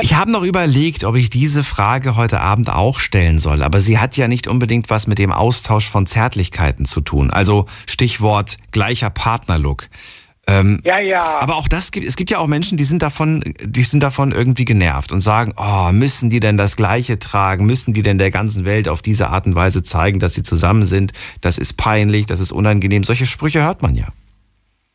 Ich 0.00 0.14
habe 0.14 0.30
noch 0.30 0.42
überlegt, 0.42 1.04
ob 1.04 1.16
ich 1.16 1.30
diese 1.30 1.64
Frage 1.64 2.16
heute 2.16 2.40
Abend 2.40 2.70
auch 2.70 2.98
stellen 2.98 3.38
soll, 3.38 3.62
aber 3.62 3.80
sie 3.80 3.98
hat 3.98 4.16
ja 4.16 4.28
nicht 4.28 4.48
unbedingt 4.48 4.90
was 4.90 5.06
mit 5.06 5.18
dem 5.18 5.32
Austausch 5.32 5.88
von 5.88 6.06
Zärtlichkeiten 6.06 6.84
zu 6.84 7.00
tun. 7.00 7.30
Also 7.30 7.66
Stichwort 7.86 8.56
gleicher 8.72 9.10
Partnerlook. 9.10 9.88
Ähm, 10.48 10.80
Ja, 10.84 11.00
ja. 11.00 11.40
aber 11.40 11.56
auch 11.56 11.66
das 11.66 11.90
gibt, 11.90 12.06
es 12.06 12.14
gibt 12.14 12.30
ja 12.30 12.38
auch 12.38 12.46
Menschen, 12.46 12.78
die 12.78 12.84
sind 12.84 13.02
davon, 13.02 13.42
die 13.60 13.82
sind 13.82 14.02
davon 14.02 14.30
irgendwie 14.30 14.64
genervt 14.64 15.10
und 15.10 15.20
sagen, 15.20 15.52
oh, 15.56 15.90
müssen 15.92 16.30
die 16.30 16.38
denn 16.38 16.56
das 16.56 16.76
Gleiche 16.76 17.18
tragen? 17.18 17.66
Müssen 17.66 17.94
die 17.94 18.02
denn 18.02 18.18
der 18.18 18.30
ganzen 18.30 18.64
Welt 18.64 18.88
auf 18.88 19.02
diese 19.02 19.30
Art 19.30 19.46
und 19.46 19.56
Weise 19.56 19.82
zeigen, 19.82 20.20
dass 20.20 20.34
sie 20.34 20.44
zusammen 20.44 20.84
sind? 20.84 21.12
Das 21.40 21.58
ist 21.58 21.76
peinlich, 21.76 22.26
das 22.26 22.38
ist 22.38 22.52
unangenehm. 22.52 23.02
Solche 23.02 23.26
Sprüche 23.26 23.62
hört 23.62 23.82
man 23.82 23.96
ja. 23.96 24.06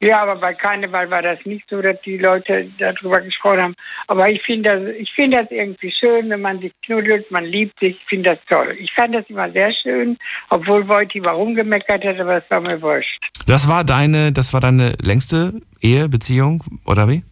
Ja, 0.03 0.23
aber 0.23 0.35
bei 0.35 0.53
Karneval 0.55 1.11
war 1.11 1.21
das 1.21 1.37
nicht 1.45 1.69
so, 1.69 1.79
dass 1.81 2.01
die 2.01 2.17
Leute 2.17 2.67
darüber 2.79 3.21
gesprochen 3.21 3.61
haben. 3.61 3.75
Aber 4.07 4.29
ich 4.31 4.41
finde 4.41 4.69
das, 4.69 4.95
ich 4.99 5.11
finde 5.11 5.37
das 5.37 5.51
irgendwie 5.51 5.91
schön, 5.91 6.29
wenn 6.29 6.41
man 6.41 6.59
sich 6.59 6.73
knuddelt, 6.83 7.29
man 7.29 7.45
liebt 7.45 7.79
sich, 7.79 7.97
ich 7.97 8.05
finde 8.07 8.31
das 8.31 8.39
toll. 8.49 8.75
Ich 8.79 8.91
fand 8.93 9.13
das 9.13 9.25
immer 9.29 9.51
sehr 9.51 9.71
schön, 9.71 10.17
obwohl 10.49 10.87
Wojti 10.87 11.23
warum 11.23 11.53
gemeckert 11.53 12.03
hat, 12.03 12.19
aber 12.19 12.37
es 12.37 12.43
war 12.49 12.61
mir 12.61 12.81
wurscht. 12.81 13.19
Das 13.45 13.67
war 13.67 13.83
deine, 13.83 14.31
das 14.31 14.53
war 14.53 14.59
deine 14.61 14.93
längste 15.01 15.53
Ehe, 15.81 16.09
Beziehung, 16.09 16.63
oder 16.85 17.07
wie? 17.07 17.23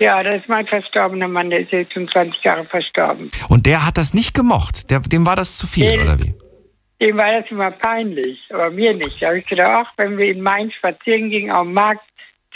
Ja, 0.00 0.22
das 0.22 0.36
ist 0.36 0.48
mein 0.48 0.66
verstorbener 0.66 1.28
Mann, 1.28 1.50
der 1.50 1.60
ist 1.60 1.72
jetzt 1.72 1.92
schon 1.92 2.08
20 2.08 2.42
Jahre 2.42 2.64
verstorben. 2.64 3.30
Und 3.48 3.66
der 3.66 3.84
hat 3.86 3.96
das 3.96 4.14
nicht 4.14 4.34
gemocht. 4.34 4.90
Der, 4.90 5.00
dem 5.00 5.26
war 5.26 5.36
das 5.36 5.56
zu 5.56 5.66
viel, 5.66 5.88
Nee. 5.90 6.02
oder 6.02 6.18
wie? 6.18 6.34
Dem 7.00 7.16
war 7.16 7.40
das 7.40 7.50
immer 7.50 7.70
peinlich, 7.70 8.40
aber 8.50 8.70
mir 8.70 8.92
nicht. 8.94 9.22
Da 9.22 9.28
habe 9.28 9.38
ich 9.38 9.46
gedacht, 9.46 9.86
ach, 9.86 9.92
wenn 9.96 10.18
wir 10.18 10.26
in 10.26 10.40
Mainz 10.40 10.74
spazieren 10.74 11.30
gingen 11.30 11.50
am 11.50 11.72
Markt, 11.72 12.02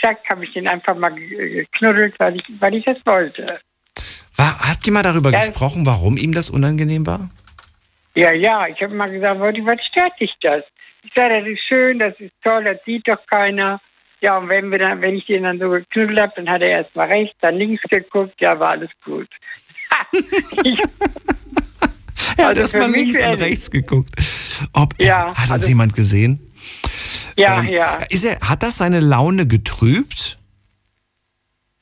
zack, 0.01 0.19
habe 0.29 0.43
ich 0.43 0.51
den 0.53 0.67
einfach 0.67 0.95
mal 0.95 1.09
ge- 1.13 1.49
geknuddelt, 1.49 2.15
weil 2.19 2.35
ich, 2.35 2.43
weil 2.59 2.75
ich 2.75 2.83
das 2.85 2.97
wollte. 3.05 3.59
War, 4.35 4.59
habt 4.69 4.85
ihr 4.85 4.91
mal 4.93 5.03
darüber 5.03 5.31
Ja. 5.31 5.39
gesprochen, 5.39 5.85
warum 5.85 6.17
ihm 6.17 6.33
das 6.33 6.49
unangenehm 6.49 7.05
war? 7.07 7.29
Ja, 8.15 8.31
ja, 8.31 8.67
ich 8.67 8.81
habe 8.81 8.93
mal 8.93 9.09
gesagt, 9.09 9.39
was 9.39 9.85
stört 9.85 10.19
dich 10.19 10.33
das? 10.41 10.63
Ich 11.05 11.11
sage, 11.15 11.39
das 11.39 11.47
ist 11.49 11.65
schön, 11.65 11.99
das 11.99 12.13
ist 12.19 12.33
toll, 12.43 12.63
das 12.63 12.77
sieht 12.85 13.07
doch 13.07 13.25
keiner. 13.27 13.79
Ja, 14.21 14.37
und 14.37 14.49
wenn, 14.49 14.71
wir 14.71 14.79
dann, 14.79 15.01
wenn 15.01 15.15
ich 15.15 15.25
den 15.25 15.43
dann 15.43 15.59
so 15.59 15.69
geknuddelt 15.69 16.19
habe, 16.19 16.33
dann 16.35 16.49
hat 16.49 16.61
er 16.61 16.69
erst 16.69 16.95
mal 16.95 17.07
rechts, 17.07 17.35
dann 17.41 17.55
links 17.55 17.81
geguckt, 17.83 18.39
ja, 18.39 18.57
war 18.59 18.69
alles 18.71 18.89
gut. 19.03 19.27
ich, 20.63 20.79
Er 22.37 22.45
hat 22.47 22.57
Also 22.57 22.61
erst 22.61 22.73
mal 22.75 22.81
für 22.83 22.87
mich 22.89 23.01
links 23.15 23.19
und 23.19 23.41
rechts 23.41 23.71
geguckt. 23.71 24.11
Ob 24.73 24.93
er, 24.99 25.05
Ja, 25.05 25.25
hat 25.35 25.43
uns 25.43 25.51
also- 25.51 25.67
jemand 25.69 25.93
gesehen? 25.93 26.39
ja, 27.37 27.59
Ähm, 27.59 27.67
ja, 27.69 27.97
Ist 28.09 28.23
er, 28.25 28.39
hat 28.41 28.63
das 28.63 28.77
seine 28.77 28.99
Laune 28.99 29.47
getrübt? 29.47 30.37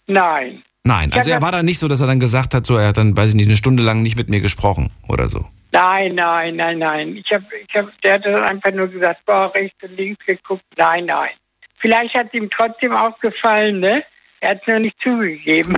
nein. 0.08 0.64
Nein, 0.84 1.14
also 1.14 1.30
er 1.30 1.44
war 1.44 1.52
dann 1.52 1.66
nicht 1.66 1.78
so, 1.78 1.88
dass 1.88 2.02
er 2.02 2.08
dann 2.08 2.20
gesagt 2.20 2.56
hat, 2.56 2.66
so 2.66 2.76
er 2.76 2.88
hat 2.88 2.98
dann, 2.98 3.16
weiß 3.16 3.30
ich 3.30 3.36
nicht, 3.36 3.46
eine 3.48 3.56
Stunde 3.56 3.84
lang 3.84 4.02
nicht 4.02 4.16
mit 4.16 4.30
mir 4.30 4.40
gesprochen 4.42 4.90
oder 5.08 5.30
so. 5.30 5.48
Nein, 5.72 6.16
nein, 6.16 6.56
nein, 6.56 6.80
nein. 6.80 7.16
Ich 7.18 7.32
hab, 7.32 7.44
ich 7.54 7.76
hab, 7.76 8.02
der 8.02 8.16
hat 8.16 8.26
dann 8.26 8.44
einfach 8.44 8.72
nur 8.74 8.88
gesagt, 8.88 9.24
boah, 9.28 9.54
rechts 9.54 9.78
und 9.84 9.96
links 9.96 10.26
geguckt. 10.26 10.64
Nein, 10.78 11.06
nein. 11.06 11.30
Vielleicht 11.78 12.16
hat 12.16 12.28
es 12.28 12.34
ihm 12.34 12.50
trotzdem 12.50 12.94
aufgefallen, 12.94 13.80
ne? 13.80 14.04
Er 14.40 14.50
hat 14.52 14.62
es 14.62 14.68
nur 14.68 14.80
nicht 14.80 14.98
zugegeben. 15.04 15.76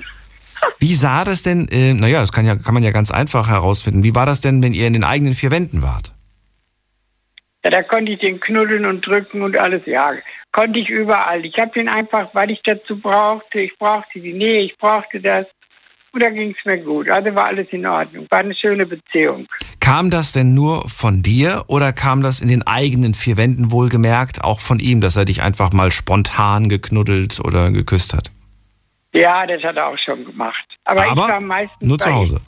Wie 0.80 0.96
sah 0.96 1.24
das 1.24 1.44
denn, 1.44 1.68
äh, 1.70 1.94
naja, 1.94 2.20
das 2.22 2.32
kann, 2.32 2.46
ja, 2.46 2.56
kann 2.56 2.74
man 2.74 2.84
ja 2.84 2.92
ganz 2.92 3.12
einfach 3.12 3.50
herausfinden. 3.50 4.04
Wie 4.04 4.16
war 4.16 4.26
das 4.26 4.42
denn, 4.42 4.62
wenn 4.62 4.74
ihr 4.74 4.88
in 4.88 4.94
den 4.94 5.04
eigenen 5.04 5.34
vier 5.34 5.52
Wänden 5.52 5.82
wart? 5.82 6.14
Ja, 7.64 7.72
da 7.72 7.82
konnte 7.82 8.12
ich 8.12 8.20
den 8.20 8.40
knuddeln 8.40 8.86
und 8.86 9.06
drücken 9.06 9.42
und 9.42 9.58
alles. 9.58 9.84
Ja, 9.86 10.12
konnte 10.52 10.80
ich 10.80 10.90
überall. 10.90 11.46
Ich 11.46 11.58
habe 11.58 11.72
den 11.72 11.88
einfach, 11.88 12.30
weil 12.34 12.52
ich 12.52 12.62
dazu 12.64 13.00
brauchte, 13.00 13.62
ich 13.62 13.78
brauchte 13.78 14.20
die 14.20 14.34
Nähe, 14.34 14.64
ich 14.64 14.78
brauchte 14.78 15.22
das. 15.22 15.46
Und 16.12 16.22
da 16.22 16.30
ging 16.30 16.54
es 16.58 16.66
mir 16.66 16.78
gut. 16.78 17.10
Also 17.10 17.34
war 17.34 17.46
alles 17.46 17.68
in 17.72 17.86
Ordnung. 17.86 18.28
War 18.30 18.40
eine 18.40 18.54
schöne 18.54 18.86
Beziehung. 18.86 19.48
Kam 19.80 20.12
das 20.12 20.32
denn 20.32 20.54
nur 20.54 20.88
von 20.88 21.24
dir 21.24 21.64
oder 21.68 21.92
kam 21.92 22.22
das 22.22 22.40
in 22.40 22.50
den 22.50 22.62
eigenen 22.68 23.16
vier 23.16 23.36
Wänden 23.36 23.72
wohlgemerkt 23.72 24.44
auch 24.44 24.60
von 24.60 24.80
ihm, 24.80 25.02
dass 25.02 25.16
er 25.16 25.26
dich 25.26 25.42
einfach 25.42 25.74
mal 25.74 25.92
spontan 25.92 26.70
geknuddelt 26.70 27.40
oder 27.40 27.72
geküsst 27.72 28.14
hat? 28.14 28.32
Ja, 29.14 29.46
das 29.46 29.64
hat 29.64 29.78
er 29.78 29.88
auch 29.88 29.98
schon 29.98 30.26
gemacht. 30.26 30.66
Aber, 30.86 31.06
Aber 31.06 31.22
ich 31.22 31.28
war 31.30 31.42
meistens 31.42 31.88
Nur 31.88 32.00
zu. 32.00 32.14
Hause. 32.14 32.42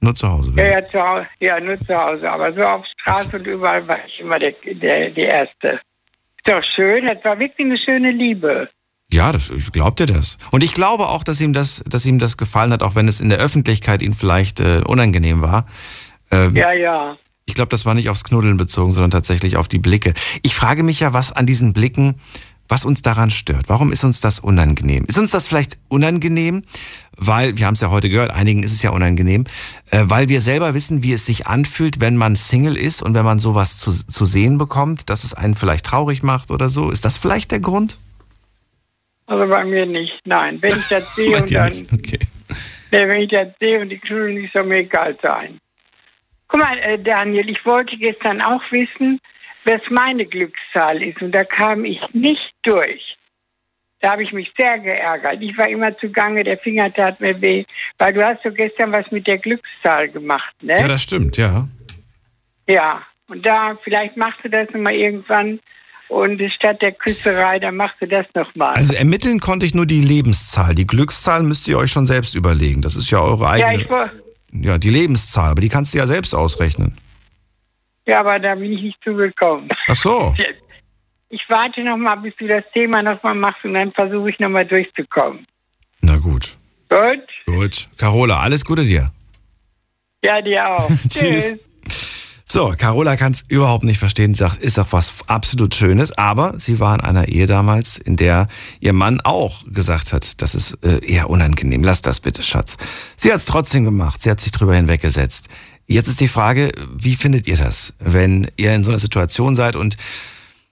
Nur 0.00 0.14
zu 0.14 0.28
Hause. 0.28 0.52
Ja, 0.56 0.64
ja, 0.68 0.88
zu 0.88 1.00
Hause, 1.00 1.26
ja, 1.40 1.60
nur 1.60 1.80
zu 1.80 1.96
Hause. 1.96 2.30
Aber 2.30 2.52
so 2.52 2.62
auf 2.62 2.84
Straße 3.00 3.36
und 3.36 3.46
überall 3.46 3.86
war 3.88 3.98
ich 4.06 4.20
immer 4.20 4.38
der, 4.38 4.52
der, 4.52 5.10
die 5.10 5.22
Erste. 5.22 5.80
Ist 6.38 6.48
doch 6.48 6.62
schön, 6.62 7.06
das 7.06 7.24
war 7.24 7.38
wirklich 7.38 7.66
eine 7.66 7.78
schöne 7.78 8.10
Liebe. 8.10 8.68
Ja, 9.12 9.32
das, 9.32 9.50
ich 9.50 9.70
glaub 9.72 9.96
dir 9.96 10.06
das. 10.06 10.36
Und 10.50 10.62
ich 10.62 10.74
glaube 10.74 11.08
auch, 11.08 11.24
dass 11.24 11.40
ihm 11.40 11.52
das, 11.52 11.82
dass 11.88 12.04
ihm 12.04 12.18
das 12.18 12.36
gefallen 12.36 12.72
hat, 12.72 12.82
auch 12.82 12.94
wenn 12.94 13.08
es 13.08 13.20
in 13.20 13.28
der 13.28 13.38
Öffentlichkeit 13.38 14.02
ihm 14.02 14.14
vielleicht 14.14 14.60
äh, 14.60 14.82
unangenehm 14.84 15.42
war. 15.42 15.66
Ähm, 16.30 16.54
Ja, 16.56 16.72
ja. 16.72 17.16
Ich 17.46 17.54
glaube, 17.54 17.68
das 17.68 17.86
war 17.86 17.94
nicht 17.94 18.10
aufs 18.10 18.24
Knuddeln 18.24 18.56
bezogen, 18.56 18.90
sondern 18.90 19.12
tatsächlich 19.12 19.56
auf 19.56 19.68
die 19.68 19.78
Blicke. 19.78 20.12
Ich 20.42 20.54
frage 20.54 20.82
mich 20.82 20.98
ja, 21.00 21.12
was 21.12 21.32
an 21.32 21.46
diesen 21.46 21.72
Blicken, 21.72 22.16
was 22.68 22.84
uns 22.84 23.02
daran 23.02 23.30
stört. 23.30 23.68
Warum 23.68 23.92
ist 23.92 24.04
uns 24.04 24.20
das 24.20 24.40
unangenehm? 24.40 25.04
Ist 25.06 25.18
uns 25.18 25.30
das 25.30 25.48
vielleicht 25.48 25.78
unangenehm, 25.88 26.64
weil, 27.16 27.56
wir 27.56 27.66
haben 27.66 27.74
es 27.74 27.80
ja 27.80 27.90
heute 27.90 28.10
gehört, 28.10 28.30
einigen 28.30 28.62
ist 28.62 28.72
es 28.72 28.82
ja 28.82 28.90
unangenehm, 28.90 29.44
äh, 29.90 30.02
weil 30.04 30.28
wir 30.28 30.40
selber 30.40 30.74
wissen, 30.74 31.02
wie 31.02 31.12
es 31.12 31.26
sich 31.26 31.46
anfühlt, 31.46 32.00
wenn 32.00 32.16
man 32.16 32.36
Single 32.36 32.76
ist 32.76 33.02
und 33.02 33.14
wenn 33.14 33.24
man 33.24 33.38
sowas 33.38 33.78
zu, 33.78 33.90
zu 33.90 34.24
sehen 34.24 34.58
bekommt, 34.58 35.08
dass 35.08 35.24
es 35.24 35.34
einen 35.34 35.54
vielleicht 35.54 35.86
traurig 35.86 36.22
macht 36.22 36.50
oder 36.50 36.68
so. 36.68 36.90
Ist 36.90 37.04
das 37.04 37.18
vielleicht 37.18 37.52
der 37.52 37.60
Grund? 37.60 37.96
Also 39.26 39.48
bei 39.48 39.64
mir 39.64 39.86
nicht. 39.86 40.20
Nein, 40.24 40.58
wenn 40.60 40.76
ich 40.76 40.88
das 40.88 41.14
sehe 41.14 41.36
und 41.40 41.52
dann. 41.52 41.72
Okay. 41.92 42.18
nee, 42.92 43.08
wenn 43.08 43.22
ich 43.22 43.30
das 43.30 43.48
sehe 43.60 43.80
und 43.80 43.88
die 43.88 43.98
Knuddel 43.98 44.34
nicht, 44.34 44.52
soll 44.52 44.64
mir 44.64 44.78
egal 44.78 45.16
sein. 45.22 45.58
Guck 46.48 46.60
mal, 46.60 46.78
äh, 46.78 46.98
Daniel, 46.98 47.48
ich 47.50 47.64
wollte 47.64 47.96
gestern 47.96 48.40
auch 48.40 48.62
wissen, 48.70 49.18
was 49.66 49.80
meine 49.90 50.24
Glückszahl 50.24 51.02
ist. 51.02 51.20
Und 51.20 51.32
da 51.32 51.44
kam 51.44 51.84
ich 51.84 52.00
nicht 52.12 52.52
durch. 52.62 53.16
Da 54.00 54.12
habe 54.12 54.22
ich 54.22 54.32
mich 54.32 54.52
sehr 54.58 54.78
geärgert. 54.78 55.38
Ich 55.40 55.56
war 55.56 55.68
immer 55.68 55.96
zugange, 55.98 56.44
der 56.44 56.58
Finger 56.58 56.92
tat 56.92 57.20
mir 57.20 57.40
weh. 57.40 57.64
Weil 57.98 58.12
du 58.12 58.24
hast 58.24 58.42
so 58.44 58.50
gestern 58.52 58.92
was 58.92 59.10
mit 59.10 59.26
der 59.26 59.38
Glückszahl 59.38 60.08
gemacht, 60.08 60.54
ne? 60.62 60.76
Ja, 60.78 60.86
das 60.88 61.02
stimmt, 61.02 61.36
ja. 61.36 61.66
Ja, 62.68 63.02
und 63.28 63.44
da, 63.44 63.76
vielleicht 63.82 64.16
machst 64.16 64.38
du 64.42 64.50
das 64.50 64.68
nochmal 64.70 64.94
irgendwann 64.94 65.60
und 66.08 66.40
statt 66.52 66.82
der 66.82 66.92
Küsserei, 66.92 67.58
dann 67.58 67.76
machst 67.76 67.96
du 68.00 68.06
das 68.06 68.26
nochmal. 68.34 68.74
Also 68.74 68.94
ermitteln 68.94 69.40
konnte 69.40 69.66
ich 69.66 69.74
nur 69.74 69.86
die 69.86 70.00
Lebenszahl. 70.02 70.74
Die 70.74 70.86
Glückszahl 70.86 71.42
müsst 71.42 71.66
ihr 71.66 71.78
euch 71.78 71.90
schon 71.90 72.06
selbst 72.06 72.34
überlegen. 72.34 72.82
Das 72.82 72.94
ist 72.96 73.10
ja 73.10 73.20
eure 73.20 73.44
ja, 73.58 73.66
eigene. 73.68 73.82
ich, 73.82 73.90
wo- 73.90 74.08
Ja, 74.52 74.78
die 74.78 74.90
Lebenszahl, 74.90 75.50
aber 75.50 75.60
die 75.60 75.68
kannst 75.68 75.94
du 75.94 75.98
ja 75.98 76.06
selbst 76.06 76.34
ausrechnen. 76.34 76.96
Ja, 78.06 78.20
aber 78.20 78.38
da 78.38 78.54
bin 78.54 78.72
ich 78.72 78.82
nicht 78.82 78.98
zugekommen. 79.02 79.68
Ach 79.88 79.96
so. 79.96 80.34
Ich 81.28 81.42
warte 81.48 81.82
nochmal, 81.82 82.18
bis 82.18 82.34
du 82.36 82.46
das 82.46 82.62
Thema 82.72 83.02
nochmal 83.02 83.34
machst 83.34 83.64
und 83.64 83.74
dann 83.74 83.90
versuche 83.92 84.30
ich 84.30 84.38
nochmal 84.38 84.64
durchzukommen. 84.64 85.44
Na 86.00 86.18
gut. 86.18 86.56
Gut? 86.88 87.26
Gut. 87.46 87.88
Carola, 87.96 88.38
alles 88.38 88.64
Gute 88.64 88.84
dir. 88.84 89.10
Ja, 90.22 90.40
dir 90.40 90.70
auch. 90.70 90.88
Tschüss. 91.08 91.56
So, 92.48 92.72
Carola 92.78 93.16
kann 93.16 93.32
es 93.32 93.44
überhaupt 93.48 93.82
nicht 93.82 93.98
verstehen, 93.98 94.34
sagt, 94.34 94.58
ist 94.58 94.78
auch 94.78 94.92
was 94.92 95.14
absolut 95.26 95.74
Schönes, 95.74 96.16
aber 96.16 96.54
sie 96.58 96.78
war 96.78 96.94
in 96.94 97.00
einer 97.00 97.26
Ehe 97.26 97.46
damals, 97.46 97.98
in 97.98 98.16
der 98.16 98.46
ihr 98.78 98.92
Mann 98.92 99.20
auch 99.24 99.64
gesagt 99.66 100.12
hat, 100.12 100.40
das 100.40 100.54
ist 100.54 100.78
äh, 100.84 101.04
eher 101.04 101.28
unangenehm, 101.28 101.82
lass 101.82 102.02
das 102.02 102.20
bitte, 102.20 102.44
Schatz. 102.44 102.76
Sie 103.16 103.32
hat 103.32 103.38
es 103.38 103.46
trotzdem 103.46 103.84
gemacht, 103.84 104.22
sie 104.22 104.30
hat 104.30 104.40
sich 104.40 104.52
drüber 104.52 104.76
hinweggesetzt. 104.76 105.48
Jetzt 105.86 106.08
ist 106.08 106.20
die 106.20 106.28
Frage, 106.28 106.72
wie 106.92 107.14
findet 107.14 107.46
ihr 107.46 107.56
das, 107.56 107.94
wenn 108.00 108.50
ihr 108.56 108.74
in 108.74 108.82
so 108.82 108.90
einer 108.90 108.98
Situation 108.98 109.54
seid 109.54 109.76
und 109.76 109.96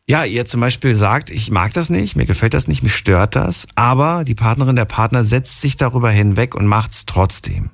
ja, 0.07 0.25
ihr 0.25 0.45
zum 0.45 0.61
Beispiel 0.61 0.95
sagt, 0.95 1.31
ich 1.31 1.51
mag 1.51 1.73
das 1.73 1.89
nicht, 1.89 2.15
mir 2.15 2.27
gefällt 2.27 2.53
das 2.53 2.69
nicht, 2.69 2.83
mich 2.83 2.95
stört 2.95 3.37
das, 3.37 3.67
aber 3.75 4.25
die 4.25 4.35
Partnerin, 4.35 4.77
der 4.77 4.85
Partner 4.85 5.25
setzt 5.25 5.63
sich 5.63 5.77
darüber 5.77 6.11
hinweg 6.11 6.55
und 6.55 6.67
macht 6.67 6.91
es 6.91 7.07
trotzdem. 7.07 7.71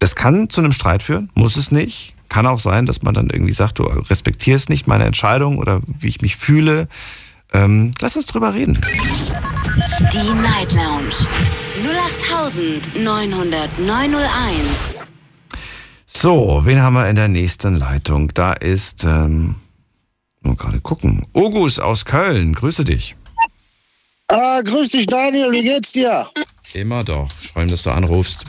Das 0.00 0.16
kann 0.16 0.50
zu 0.50 0.60
einem 0.60 0.72
Streit 0.72 1.04
führen, 1.04 1.30
muss 1.34 1.54
es 1.56 1.70
nicht. 1.70 2.14
Kann 2.28 2.46
auch 2.46 2.58
sein, 2.58 2.86
dass 2.86 3.02
man 3.02 3.14
dann 3.14 3.30
irgendwie 3.30 3.52
sagt, 3.52 3.78
du 3.78 3.84
respektierst 3.84 4.70
nicht 4.70 4.88
meine 4.88 5.04
Entscheidung 5.04 5.58
oder 5.58 5.82
wie 5.86 6.08
ich 6.08 6.20
mich 6.22 6.34
fühle. 6.34 6.88
Ähm, 7.52 7.92
lass 8.00 8.16
uns 8.16 8.26
drüber 8.26 8.54
reden. 8.54 8.80
Die 10.12 10.32
Night 10.40 10.72
Lounge 10.72 11.14
0890901. 12.96 15.01
So, 16.14 16.60
wen 16.64 16.80
haben 16.80 16.94
wir 16.94 17.08
in 17.08 17.16
der 17.16 17.28
nächsten 17.28 17.74
Leitung? 17.74 18.28
Da 18.34 18.52
ist, 18.52 19.04
ähm, 19.04 19.56
nur 20.42 20.56
gerade 20.56 20.80
gucken. 20.80 21.26
Ogus 21.32 21.80
aus 21.80 22.04
Köln, 22.04 22.54
grüße 22.54 22.84
dich. 22.84 23.16
Ah, 24.28 24.60
grüß 24.62 24.90
dich, 24.90 25.06
Daniel, 25.06 25.50
wie 25.52 25.62
geht's 25.62 25.92
dir? 25.92 26.28
Immer 26.74 27.04
doch. 27.04 27.28
Ich 27.42 27.48
freue 27.48 27.64
mich, 27.64 27.72
dass 27.72 27.82
du 27.82 27.90
anrufst. 27.90 28.44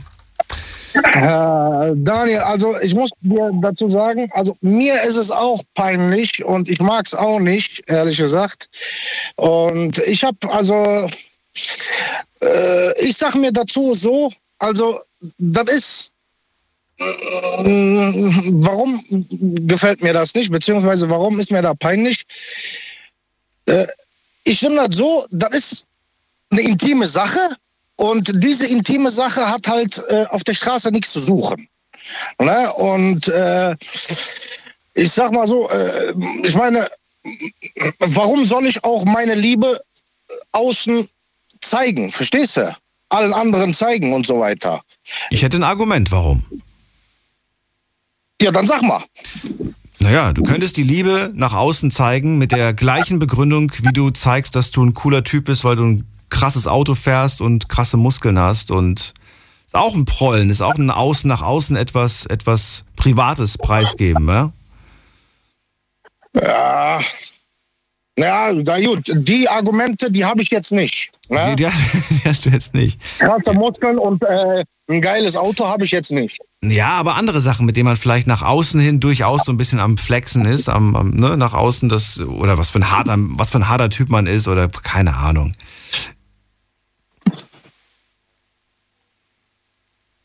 Äh, 0.94 1.92
Daniel, 1.96 2.38
also 2.38 2.78
ich 2.80 2.94
muss 2.94 3.10
dir 3.20 3.50
dazu 3.60 3.88
sagen, 3.88 4.28
also 4.32 4.56
mir 4.60 4.94
ist 5.02 5.16
es 5.16 5.30
auch 5.30 5.60
peinlich 5.74 6.44
und 6.44 6.70
ich 6.70 6.80
mag 6.80 7.04
es 7.06 7.14
auch 7.14 7.40
nicht, 7.40 7.82
ehrlich 7.88 8.16
gesagt. 8.16 8.68
Und 9.36 9.98
ich 9.98 10.22
habe 10.22 10.38
also, 10.52 11.10
äh, 12.40 13.02
ich 13.04 13.16
sag 13.16 13.34
mir 13.34 13.52
dazu 13.52 13.92
so, 13.94 14.32
also 14.58 15.00
das 15.38 15.68
ist, 15.68 16.13
warum 16.98 19.04
gefällt 19.66 20.02
mir 20.02 20.12
das 20.12 20.34
nicht, 20.34 20.50
beziehungsweise 20.50 21.08
warum 21.10 21.38
ist 21.40 21.50
mir 21.50 21.62
da 21.62 21.74
peinlich? 21.74 22.24
Äh, 23.66 23.86
ich 24.44 24.58
finde 24.58 24.86
das 24.86 24.96
so, 24.96 25.26
das 25.30 25.50
ist 25.50 25.86
eine 26.50 26.62
intime 26.62 27.08
Sache 27.08 27.40
und 27.96 28.30
diese 28.42 28.66
intime 28.66 29.10
Sache 29.10 29.50
hat 29.50 29.66
halt 29.66 30.02
äh, 30.08 30.26
auf 30.26 30.44
der 30.44 30.54
Straße 30.54 30.90
nichts 30.90 31.12
zu 31.12 31.20
suchen. 31.20 31.68
Ne? 32.38 32.72
Und 32.74 33.28
äh, 33.28 33.74
ich 34.94 35.10
sag 35.10 35.32
mal 35.32 35.48
so, 35.48 35.68
ich 36.44 36.54
meine, 36.54 36.86
warum 37.98 38.44
soll 38.44 38.66
ich 38.66 38.84
auch 38.84 39.04
meine 39.06 39.34
Liebe 39.34 39.80
außen 40.52 41.08
zeigen, 41.60 42.12
verstehst 42.12 42.58
du? 42.58 42.76
Allen 43.08 43.32
anderen 43.32 43.74
zeigen 43.74 44.12
und 44.12 44.26
so 44.26 44.40
weiter. 44.40 44.82
Ich 45.30 45.42
hätte 45.42 45.56
ein 45.56 45.64
Argument, 45.64 46.12
warum? 46.12 46.44
Ja, 48.44 48.52
dann 48.52 48.66
sag 48.66 48.82
mal. 48.82 49.02
Naja, 50.00 50.34
du 50.34 50.42
könntest 50.42 50.76
die 50.76 50.82
Liebe 50.82 51.32
nach 51.34 51.54
außen 51.54 51.90
zeigen 51.90 52.36
mit 52.36 52.52
der 52.52 52.74
gleichen 52.74 53.18
Begründung, 53.18 53.72
wie 53.80 53.90
du 53.90 54.10
zeigst, 54.10 54.54
dass 54.54 54.70
du 54.70 54.84
ein 54.84 54.92
cooler 54.92 55.24
Typ 55.24 55.46
bist, 55.46 55.64
weil 55.64 55.76
du 55.76 55.84
ein 55.84 56.06
krasses 56.28 56.66
Auto 56.66 56.94
fährst 56.94 57.40
und 57.40 57.70
krasse 57.70 57.96
Muskeln 57.96 58.38
hast 58.38 58.70
und 58.70 59.14
ist 59.64 59.74
auch 59.74 59.94
ein 59.94 60.04
Prollen, 60.04 60.50
ist 60.50 60.60
auch 60.60 60.74
ein 60.74 60.90
Außen 60.90 61.26
nach 61.26 61.40
außen 61.40 61.74
etwas, 61.74 62.26
etwas 62.26 62.84
Privates 62.96 63.56
preisgeben, 63.56 64.28
ja? 64.28 64.52
Ja. 66.34 67.00
Ja, 68.18 68.52
na 68.52 68.78
gut, 68.78 69.10
die 69.10 69.48
Argumente, 69.48 70.10
die 70.10 70.24
habe 70.26 70.42
ich 70.42 70.50
jetzt 70.50 70.70
nicht. 70.70 71.12
Ne? 71.30 71.56
Die, 71.56 71.64
die, 71.64 71.70
die 72.10 72.28
hast 72.28 72.44
du 72.44 72.50
jetzt 72.50 72.74
nicht. 72.74 73.00
Krasse 73.18 73.54
Muskeln 73.54 73.98
und 73.98 74.22
äh, 74.22 74.64
ein 74.90 75.00
geiles 75.00 75.34
Auto 75.34 75.66
habe 75.66 75.86
ich 75.86 75.92
jetzt 75.92 76.10
nicht. 76.10 76.38
Ja, 76.70 76.90
aber 76.90 77.16
andere 77.16 77.40
Sachen, 77.40 77.66
mit 77.66 77.76
denen 77.76 77.86
man 77.86 77.96
vielleicht 77.96 78.26
nach 78.26 78.42
außen 78.42 78.80
hin 78.80 79.00
durchaus 79.00 79.44
so 79.44 79.52
ein 79.52 79.56
bisschen 79.56 79.80
am 79.80 79.98
Flexen 79.98 80.44
ist, 80.44 80.68
am, 80.68 80.94
am 80.96 81.10
ne, 81.10 81.36
nach 81.36 81.52
außen 81.52 81.88
das 81.88 82.20
oder 82.20 82.58
was 82.58 82.70
für 82.70 82.78
ein 82.78 82.90
harter, 82.90 83.16
was 83.18 83.50
für 83.50 83.58
ein 83.58 83.68
harter 83.68 83.90
Typ 83.90 84.08
man 84.08 84.26
ist 84.26 84.48
oder 84.48 84.68
keine 84.68 85.16
Ahnung. 85.16 85.52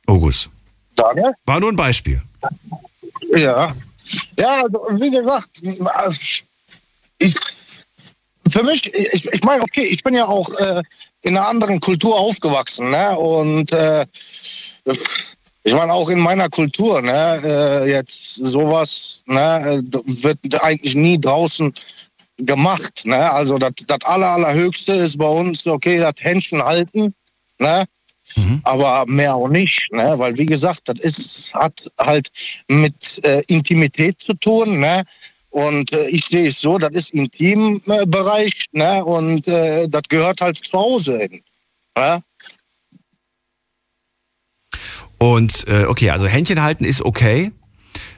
August. 0.05 0.49
Daniel? 0.95 1.33
War 1.45 1.59
nur 1.59 1.71
ein 1.71 1.75
Beispiel. 1.75 2.21
Ja. 3.35 3.69
Ja, 4.37 4.63
also, 4.63 4.87
wie 4.91 5.11
gesagt, 5.11 5.49
ich, 7.19 7.35
für 8.49 8.63
mich, 8.63 8.91
ich, 8.93 9.25
ich 9.25 9.43
meine, 9.43 9.61
okay, 9.61 9.83
ich 9.83 10.03
bin 10.03 10.15
ja 10.15 10.25
auch 10.25 10.49
äh, 10.57 10.81
in 11.21 11.37
einer 11.37 11.47
anderen 11.47 11.79
Kultur 11.79 12.17
aufgewachsen, 12.17 12.89
ne? 12.89 13.17
Und 13.17 13.71
äh, 13.71 14.05
ich 15.63 15.73
meine, 15.73 15.93
auch 15.93 16.09
in 16.09 16.19
meiner 16.19 16.49
Kultur, 16.49 17.01
ne, 17.01 17.41
äh, 17.43 17.89
jetzt 17.89 18.35
sowas, 18.35 19.23
ne, 19.25 19.83
wird 19.83 20.63
eigentlich 20.63 20.95
nie 20.95 21.19
draußen 21.19 21.73
gemacht, 22.37 23.05
ne? 23.05 23.31
Also 23.31 23.57
das, 23.57 23.73
aller, 24.05 24.27
allerhöchste 24.27 24.93
ist 24.93 25.17
bei 25.17 25.27
uns, 25.27 25.65
okay, 25.67 25.99
das 25.99 26.13
Händchen 26.19 26.63
halten, 26.63 27.13
ne? 27.57 27.85
Mhm. 28.35 28.61
Aber 28.63 29.05
mehr 29.07 29.35
auch 29.35 29.47
nicht, 29.47 29.91
ne? 29.91 30.13
weil 30.17 30.37
wie 30.37 30.45
gesagt, 30.45 30.81
das 30.85 30.99
ist, 30.99 31.53
hat 31.53 31.89
halt 31.97 32.29
mit 32.67 33.23
äh, 33.23 33.41
Intimität 33.47 34.21
zu 34.21 34.33
tun. 34.35 34.79
Ne? 34.79 35.03
Und 35.49 35.91
äh, 35.93 36.07
ich 36.07 36.25
sehe 36.25 36.47
es 36.47 36.61
so, 36.61 36.77
das 36.77 36.91
ist 36.91 37.09
Intimbereich 37.11 38.65
ne? 38.71 39.03
und 39.03 39.47
äh, 39.47 39.87
das 39.87 40.03
gehört 40.09 40.41
halt 40.41 40.57
zu 40.57 40.77
Hause 40.77 41.17
hin. 41.17 41.41
Ne? 41.97 42.21
Und 45.19 45.67
äh, 45.67 45.85
okay, 45.85 46.09
also 46.09 46.27
Händchen 46.27 46.61
halten 46.61 46.85
ist 46.85 47.03
okay. 47.03 47.51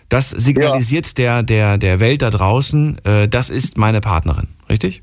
Das 0.09 0.29
signalisiert 0.29 1.07
ja. 1.17 1.41
der, 1.41 1.43
der, 1.43 1.77
der 1.77 1.99
Welt 1.99 2.21
da 2.21 2.29
draußen, 2.29 3.03
äh, 3.05 3.27
das 3.27 3.49
ist 3.49 3.77
meine 3.77 4.01
Partnerin, 4.01 4.47
richtig? 4.69 5.01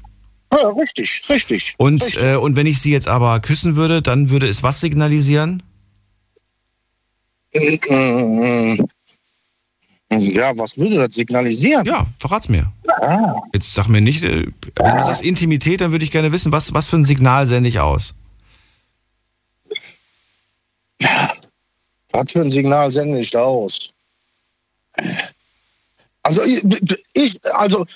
Ja, 0.53 0.69
richtig, 0.69 1.23
richtig. 1.29 1.75
Und, 1.79 2.03
richtig. 2.03 2.23
Äh, 2.23 2.37
und 2.37 2.57
wenn 2.57 2.67
ich 2.67 2.81
sie 2.81 2.93
jetzt 2.93 3.09
aber 3.09 3.41
küssen 3.41 3.77
würde, 3.77 4.03
dann 4.03 4.31
würde 4.31 4.47
es 4.47 4.63
was 4.63 4.81
signalisieren? 4.81 5.63
Ja, 10.11 10.57
was 10.57 10.77
würde 10.77 10.97
das 10.97 11.15
signalisieren? 11.15 11.87
Ja, 11.87 12.07
verrat's 12.19 12.49
mir. 12.49 12.73
Ah. 13.01 13.35
Jetzt 13.53 13.75
sag 13.75 13.89
mir 13.89 14.01
nicht, 14.01 14.25
äh, 14.25 14.47
wenn 14.77 14.97
du 14.97 15.05
sagst 15.05 15.23
Intimität, 15.23 15.81
dann 15.81 15.91
würde 15.91 16.05
ich 16.05 16.11
gerne 16.11 16.33
wissen, 16.33 16.53
was, 16.53 16.75
was 16.75 16.87
für 16.87 16.97
ein 16.97 17.05
Signal 17.05 17.47
sende 17.47 17.69
ich 17.69 17.81
aus? 17.81 18.15
Was 22.19 22.33
für 22.33 22.41
ein 22.41 22.51
Signal 22.51 22.91
sende 22.91 23.21
ich 23.21 23.31
da 23.31 23.43
aus? 23.43 23.79
Also 26.23 26.43
ich, 27.13 27.39
also 27.55 27.87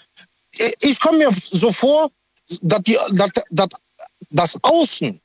ich, 0.54 0.74
ich 0.80 1.00
komme 1.00 1.18
mir 1.18 1.30
so 1.32 1.72
vor, 1.72 2.08
dass, 2.60 2.82
die, 2.82 2.96
dass, 3.14 3.30
dass 3.50 3.68
das 4.30 4.58
Außen, 4.62 5.20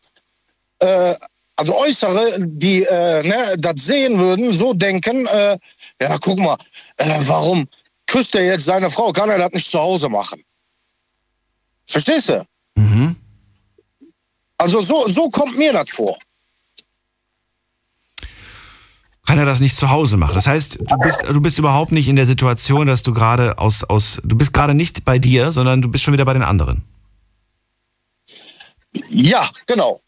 äh, 0.79 1.15
also 1.55 1.77
Äußere, 1.77 2.37
die 2.39 2.83
äh, 2.85 3.21
ne, 3.21 3.55
das 3.59 3.85
sehen 3.85 4.17
würden, 4.17 4.51
so 4.53 4.73
denken, 4.73 5.27
äh, 5.27 5.59
ja, 6.01 6.17
guck 6.19 6.39
mal, 6.39 6.57
äh, 6.97 7.19
warum 7.27 7.67
küsst 8.07 8.33
er 8.33 8.45
jetzt 8.45 8.65
seine 8.65 8.89
Frau? 8.89 9.11
Kann 9.11 9.29
er 9.29 9.37
das 9.37 9.51
nicht 9.51 9.69
zu 9.69 9.79
Hause 9.79 10.09
machen? 10.09 10.43
Verstehst 11.85 12.29
du? 12.29 12.43
Mhm. 12.75 13.15
Also 14.57 14.81
so, 14.81 15.07
so 15.07 15.29
kommt 15.29 15.55
mir 15.55 15.71
das 15.71 15.91
vor. 15.91 16.17
Kann 19.27 19.37
er 19.37 19.45
das 19.45 19.59
nicht 19.59 19.75
zu 19.75 19.89
Hause 19.89 20.15
machen? 20.15 20.35
Das 20.35 20.47
heißt, 20.47 20.79
du 20.79 20.97
bist, 20.99 21.23
du 21.27 21.41
bist 21.41 21.59
überhaupt 21.59 21.91
nicht 21.91 22.07
in 22.07 22.15
der 22.15 22.25
Situation, 22.25 22.87
dass 22.87 23.03
du 23.03 23.13
gerade 23.13 23.57
aus, 23.57 23.83
aus, 23.83 24.21
du 24.23 24.37
bist 24.37 24.53
gerade 24.53 24.73
nicht 24.73 25.03
bei 25.03 25.19
dir, 25.19 25.51
sondern 25.51 25.81
du 25.81 25.89
bist 25.89 26.05
schon 26.05 26.13
wieder 26.13 26.23
bei 26.23 26.31
den 26.31 26.43
anderen. 26.43 26.85
Ja, 29.09 29.49
genau. 29.65 29.99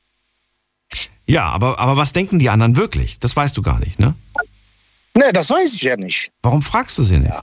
Ja, 1.25 1.49
aber, 1.49 1.79
aber 1.79 1.97
was 1.97 2.13
denken 2.13 2.39
die 2.39 2.49
anderen 2.49 2.77
wirklich? 2.77 3.19
Das 3.19 3.35
weißt 3.35 3.57
du 3.57 3.61
gar 3.61 3.79
nicht, 3.79 3.99
ne? 3.99 4.15
Ne, 5.13 5.31
das 5.33 5.49
weiß 5.49 5.73
ich 5.73 5.81
ja 5.81 5.97
nicht. 5.97 6.31
Warum 6.41 6.61
fragst 6.61 6.97
du 6.97 7.03
sie 7.03 7.19
nicht? 7.19 7.33
Ja. 7.33 7.41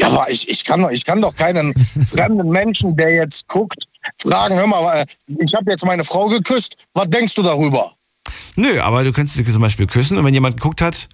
Ja, 0.00 0.08
aber 0.08 0.28
ich, 0.28 0.48
ich, 0.48 0.64
kann, 0.64 0.80
doch, 0.82 0.90
ich 0.90 1.04
kann 1.04 1.22
doch 1.22 1.36
keinen 1.36 1.72
fremden 2.10 2.48
Menschen, 2.48 2.96
der 2.96 3.14
jetzt 3.14 3.46
guckt, 3.46 3.84
fragen, 4.20 4.56
hör 4.56 4.66
mal, 4.66 5.06
ich 5.26 5.54
habe 5.54 5.70
jetzt 5.70 5.84
meine 5.84 6.02
Frau 6.02 6.26
geküsst, 6.26 6.76
was 6.94 7.08
denkst 7.10 7.34
du 7.34 7.42
darüber? 7.42 7.94
Nö, 8.58 8.80
aber 8.80 9.04
du 9.04 9.12
könntest 9.12 9.36
sie 9.36 9.44
zum 9.44 9.62
Beispiel 9.62 9.86
küssen 9.86 10.18
und 10.18 10.24
wenn 10.24 10.34
jemand 10.34 10.56
geguckt 10.56 10.82
hat, 10.82 11.08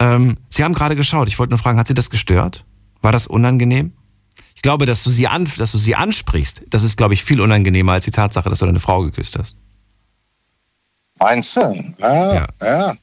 ähm, 0.00 0.36
sie 0.50 0.62
haben 0.62 0.74
gerade 0.74 0.94
geschaut, 0.96 1.28
ich 1.28 1.38
wollte 1.38 1.52
nur 1.52 1.58
fragen, 1.58 1.78
hat 1.78 1.88
sie 1.88 1.94
das 1.94 2.10
gestört? 2.10 2.66
War 3.00 3.10
das 3.10 3.26
unangenehm? 3.26 3.94
Ich 4.54 4.60
glaube, 4.60 4.84
dass 4.84 5.02
du 5.02 5.08
sie, 5.08 5.26
an, 5.26 5.48
dass 5.56 5.72
du 5.72 5.78
sie 5.78 5.94
ansprichst, 5.94 6.60
das 6.68 6.82
ist, 6.82 6.98
glaube 6.98 7.14
ich, 7.14 7.24
viel 7.24 7.40
unangenehmer 7.40 7.92
als 7.92 8.04
die 8.04 8.10
Tatsache, 8.10 8.50
dass 8.50 8.58
du 8.58 8.66
deine 8.66 8.80
Frau 8.80 9.00
geküsst 9.00 9.38
hast. 9.38 9.56
Meinst 11.18 11.56
du? 11.56 11.94
Ja, 12.00 12.34
ja. 12.34 12.46
ja. 12.60 12.94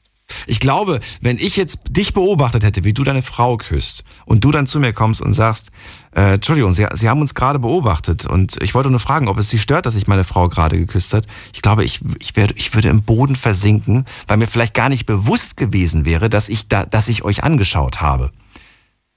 Ich 0.46 0.60
glaube, 0.60 1.00
wenn 1.20 1.38
ich 1.38 1.56
jetzt 1.56 1.80
dich 1.90 2.14
beobachtet 2.14 2.64
hätte, 2.64 2.84
wie 2.84 2.92
du 2.92 3.04
deine 3.04 3.22
Frau 3.22 3.56
küsst 3.56 4.04
und 4.26 4.44
du 4.44 4.50
dann 4.50 4.66
zu 4.66 4.80
mir 4.80 4.92
kommst 4.92 5.20
und 5.20 5.32
sagst, 5.32 5.70
äh, 6.14 6.34
Entschuldigung, 6.34 6.72
Sie, 6.72 6.86
Sie 6.92 7.08
haben 7.08 7.20
uns 7.20 7.34
gerade 7.34 7.58
beobachtet 7.58 8.26
und 8.26 8.58
ich 8.62 8.74
wollte 8.74 8.90
nur 8.90 9.00
fragen, 9.00 9.28
ob 9.28 9.38
es 9.38 9.48
Sie 9.48 9.58
stört, 9.58 9.86
dass 9.86 9.96
ich 9.96 10.06
meine 10.06 10.24
Frau 10.24 10.48
gerade 10.48 10.78
geküsst 10.78 11.14
hat. 11.14 11.26
Ich 11.54 11.62
glaube, 11.62 11.84
ich, 11.84 12.00
ich, 12.18 12.36
werde, 12.36 12.54
ich 12.56 12.74
würde 12.74 12.88
im 12.88 13.02
Boden 13.02 13.36
versinken, 13.36 14.04
weil 14.26 14.36
mir 14.36 14.46
vielleicht 14.46 14.74
gar 14.74 14.88
nicht 14.88 15.06
bewusst 15.06 15.56
gewesen 15.56 16.04
wäre, 16.04 16.28
dass 16.28 16.48
ich, 16.48 16.68
da, 16.68 16.84
dass 16.84 17.08
ich 17.08 17.24
euch 17.24 17.44
angeschaut 17.44 18.00
habe. 18.00 18.30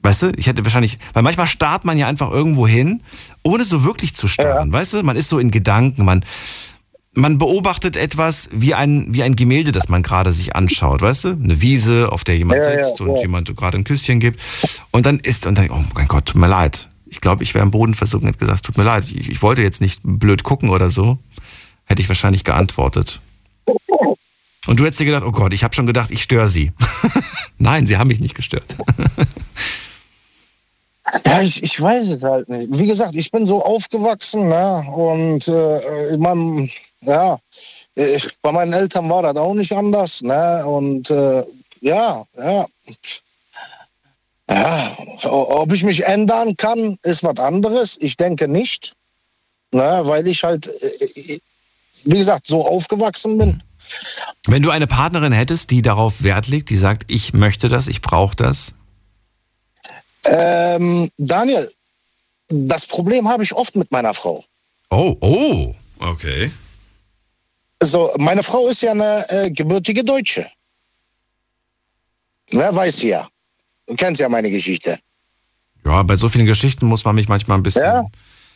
Weißt 0.03 0.23
du, 0.23 0.31
ich 0.35 0.47
hätte 0.47 0.63
wahrscheinlich, 0.65 0.97
weil 1.13 1.23
manchmal 1.23 1.47
starrt 1.47 1.85
man 1.85 1.97
ja 1.97 2.07
einfach 2.07 2.31
irgendwo 2.31 2.67
hin, 2.67 3.03
ohne 3.43 3.65
so 3.65 3.83
wirklich 3.83 4.15
zu 4.15 4.27
starren. 4.27 4.69
Ja. 4.69 4.73
Weißt 4.73 4.93
du, 4.93 5.03
man 5.03 5.15
ist 5.15 5.29
so 5.29 5.37
in 5.37 5.51
Gedanken, 5.51 6.05
man, 6.05 6.25
man 7.13 7.37
beobachtet 7.37 7.97
etwas 7.97 8.49
wie 8.53 8.73
ein, 8.73 9.13
wie 9.13 9.23
ein 9.23 9.35
Gemälde, 9.35 9.71
das 9.71 9.89
man 9.89 10.01
gerade 10.01 10.31
sich 10.31 10.55
anschaut, 10.55 11.01
weißt 11.01 11.23
du? 11.25 11.29
Eine 11.29 11.61
Wiese, 11.61 12.11
auf 12.11 12.23
der 12.23 12.37
jemand 12.37 12.63
ja, 12.63 12.71
sitzt 12.71 12.99
ja, 12.99 13.05
und 13.05 13.17
jemand 13.19 13.55
gerade 13.55 13.77
ein 13.77 13.83
Küsschen 13.83 14.19
gibt. 14.19 14.39
Und 14.91 15.05
dann 15.05 15.19
ist, 15.19 15.45
und 15.45 15.57
dann, 15.57 15.69
oh 15.71 15.83
mein 15.93 16.07
Gott, 16.07 16.27
tut 16.27 16.39
mir 16.39 16.47
leid. 16.47 16.87
Ich 17.07 17.19
glaube, 17.19 17.43
ich 17.43 17.53
wäre 17.53 17.63
im 17.63 17.71
Boden 17.71 17.93
versunken 17.93 18.27
und 18.27 18.33
hätte 18.33 18.45
gesagt, 18.45 18.63
tut 18.63 18.77
mir 18.77 18.85
leid, 18.85 19.03
ich, 19.11 19.29
ich 19.29 19.41
wollte 19.41 19.61
jetzt 19.61 19.81
nicht 19.81 19.99
blöd 20.03 20.43
gucken 20.43 20.69
oder 20.69 20.89
so. 20.89 21.17
Hätte 21.85 22.01
ich 22.01 22.07
wahrscheinlich 22.07 22.45
geantwortet. 22.45 23.19
Und 24.67 24.79
du 24.79 24.85
hättest 24.85 25.01
dir 25.01 25.05
gedacht, 25.05 25.23
oh 25.25 25.31
Gott, 25.31 25.51
ich 25.51 25.65
habe 25.65 25.75
schon 25.75 25.87
gedacht, 25.87 26.11
ich 26.11 26.23
störe 26.23 26.47
sie. 26.47 26.71
Nein, 27.57 27.87
sie 27.87 27.97
haben 27.97 28.07
mich 28.07 28.19
nicht 28.19 28.35
gestört. 28.35 28.77
Ja, 31.25 31.41
ich, 31.41 31.61
ich 31.61 31.81
weiß 31.81 32.07
es 32.07 32.23
halt 32.23 32.47
nicht. 32.47 32.79
Wie 32.79 32.87
gesagt, 32.87 33.15
ich 33.15 33.31
bin 33.31 33.45
so 33.45 33.61
aufgewachsen, 33.61 34.47
ne? 34.47 34.85
Und 34.93 35.45
äh, 35.47 36.17
man, 36.17 36.69
ja, 37.01 37.39
ich, 37.95 38.29
bei 38.41 38.51
meinen 38.51 38.73
Eltern 38.73 39.09
war 39.09 39.23
das 39.23 39.35
auch 39.35 39.53
nicht 39.53 39.71
anders, 39.71 40.21
ne? 40.21 40.65
Und 40.65 41.09
äh, 41.09 41.43
ja, 41.81 42.23
ja. 42.37 42.65
Ja, 44.49 44.97
ob 45.23 45.71
ich 45.71 45.83
mich 45.83 46.05
ändern 46.05 46.57
kann, 46.57 46.97
ist 47.03 47.23
was 47.23 47.39
anderes. 47.39 47.97
Ich 48.01 48.17
denke 48.17 48.49
nicht, 48.49 48.93
ne? 49.71 50.01
weil 50.03 50.27
ich 50.27 50.43
halt, 50.43 50.67
äh, 50.67 51.39
wie 52.03 52.17
gesagt, 52.17 52.47
so 52.47 52.67
aufgewachsen 52.67 53.37
bin. 53.37 53.63
Wenn 54.47 54.61
du 54.61 54.69
eine 54.69 54.87
Partnerin 54.87 55.31
hättest, 55.31 55.71
die 55.71 55.81
darauf 55.81 56.23
Wert 56.23 56.47
legt, 56.47 56.69
die 56.69 56.75
sagt, 56.75 57.05
ich 57.07 57.31
möchte 57.31 57.69
das, 57.69 57.87
ich 57.87 58.01
brauche 58.01 58.35
das, 58.35 58.75
ähm, 60.25 61.09
Daniel, 61.17 61.71
das 62.49 62.85
Problem 62.85 63.27
habe 63.27 63.43
ich 63.43 63.53
oft 63.53 63.75
mit 63.75 63.91
meiner 63.91 64.13
Frau. 64.13 64.43
Oh, 64.89 65.15
oh, 65.21 65.73
okay. 65.99 66.51
So, 67.83 68.11
meine 68.19 68.43
Frau 68.43 68.67
ist 68.67 68.81
ja 68.83 68.91
eine 68.91 69.25
äh, 69.29 69.49
gebürtige 69.49 70.03
Deutsche. 70.03 70.45
Wer 72.51 72.75
weiß 72.75 73.01
ja. 73.03 73.27
Du 73.87 73.95
kennst 73.95 74.21
ja 74.21 74.29
meine 74.29 74.51
Geschichte. 74.51 74.99
Ja, 75.83 76.03
bei 76.03 76.15
so 76.15 76.29
vielen 76.29 76.45
Geschichten 76.45 76.85
muss 76.85 77.03
man 77.03 77.15
mich 77.15 77.27
manchmal 77.27 77.57
ein 77.57 77.63
bisschen, 77.63 77.83
ja? 77.83 78.05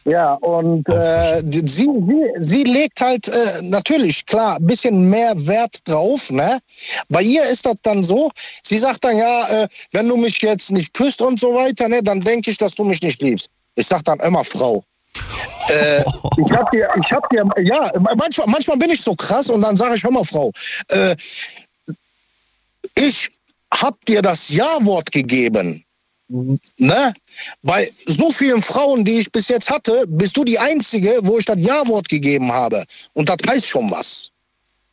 Ja, 0.07 0.35
und 0.35 0.87
äh, 0.87 1.41
sie, 1.49 1.65
sie, 1.65 1.89
sie 2.37 2.63
legt 2.63 3.01
halt 3.01 3.27
äh, 3.27 3.63
natürlich, 3.63 4.23
klar, 4.27 4.57
ein 4.57 4.67
bisschen 4.67 5.09
mehr 5.09 5.33
Wert 5.47 5.79
drauf. 5.85 6.29
Ne? 6.29 6.59
Bei 7.09 7.23
ihr 7.23 7.41
ist 7.41 7.65
das 7.65 7.77
dann 7.81 8.03
so, 8.03 8.29
sie 8.61 8.77
sagt 8.77 9.03
dann, 9.03 9.17
ja, 9.17 9.63
äh, 9.63 9.67
wenn 9.93 10.07
du 10.07 10.15
mich 10.15 10.39
jetzt 10.43 10.71
nicht 10.71 10.93
küsst 10.93 11.23
und 11.23 11.39
so 11.39 11.55
weiter, 11.55 11.89
ne, 11.89 12.03
dann 12.03 12.21
denke 12.21 12.51
ich, 12.51 12.57
dass 12.59 12.75
du 12.75 12.83
mich 12.83 13.01
nicht 13.01 13.19
liebst. 13.23 13.49
Ich 13.73 13.87
sag 13.87 14.03
dann 14.03 14.19
immer 14.19 14.43
Frau. 14.43 14.83
Äh, 15.69 16.01
ich 16.01 16.51
hab 16.51 16.71
dir, 16.71 16.89
ich 17.01 17.11
hab 17.11 17.29
dir, 17.29 17.43
ja, 17.63 17.91
manchmal, 18.15 18.47
manchmal 18.47 18.77
bin 18.77 18.89
ich 18.89 19.01
so 19.01 19.15
krass 19.15 19.49
und 19.49 19.61
dann 19.61 19.75
sage 19.75 19.95
ich, 19.95 20.03
hör 20.03 20.11
mal, 20.11 20.23
Frau, 20.23 20.51
äh, 20.89 21.15
ich 22.95 23.29
hab 23.73 24.03
dir 24.05 24.21
das 24.21 24.49
Ja-Wort 24.49 25.11
gegeben 25.11 25.85
ne? 26.27 27.13
Bei 27.61 27.87
so 28.05 28.31
vielen 28.31 28.61
Frauen, 28.63 29.05
die 29.05 29.19
ich 29.19 29.31
bis 29.31 29.47
jetzt 29.47 29.69
hatte, 29.69 30.05
bist 30.07 30.35
du 30.37 30.43
die 30.43 30.59
Einzige, 30.59 31.19
wo 31.21 31.37
ich 31.37 31.45
das 31.45 31.61
Ja-Wort 31.61 32.09
gegeben 32.09 32.51
habe. 32.51 32.83
Und 33.13 33.29
das 33.29 33.37
heißt 33.47 33.67
schon 33.67 33.91
was, 33.91 34.31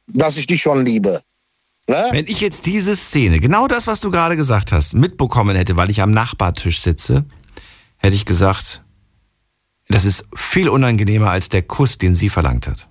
dass 0.06 0.36
ich 0.36 0.46
dich 0.46 0.62
schon 0.62 0.84
liebe. 0.84 1.20
Ne? 1.88 2.06
Wenn 2.10 2.26
ich 2.26 2.40
jetzt 2.40 2.66
diese 2.66 2.94
Szene, 2.94 3.40
genau 3.40 3.66
das, 3.66 3.86
was 3.86 4.00
du 4.00 4.10
gerade 4.10 4.36
gesagt 4.36 4.72
hast, 4.72 4.94
mitbekommen 4.94 5.56
hätte, 5.56 5.76
weil 5.76 5.90
ich 5.90 6.00
am 6.00 6.12
Nachbartisch 6.12 6.80
sitze, 6.80 7.24
hätte 7.96 8.14
ich 8.14 8.24
gesagt, 8.24 8.82
das 9.88 10.04
ist 10.04 10.26
viel 10.34 10.68
unangenehmer 10.68 11.30
als 11.30 11.48
der 11.48 11.62
Kuss, 11.62 11.98
den 11.98 12.14
sie 12.14 12.28
verlangt 12.28 12.68
hat. 12.68 12.88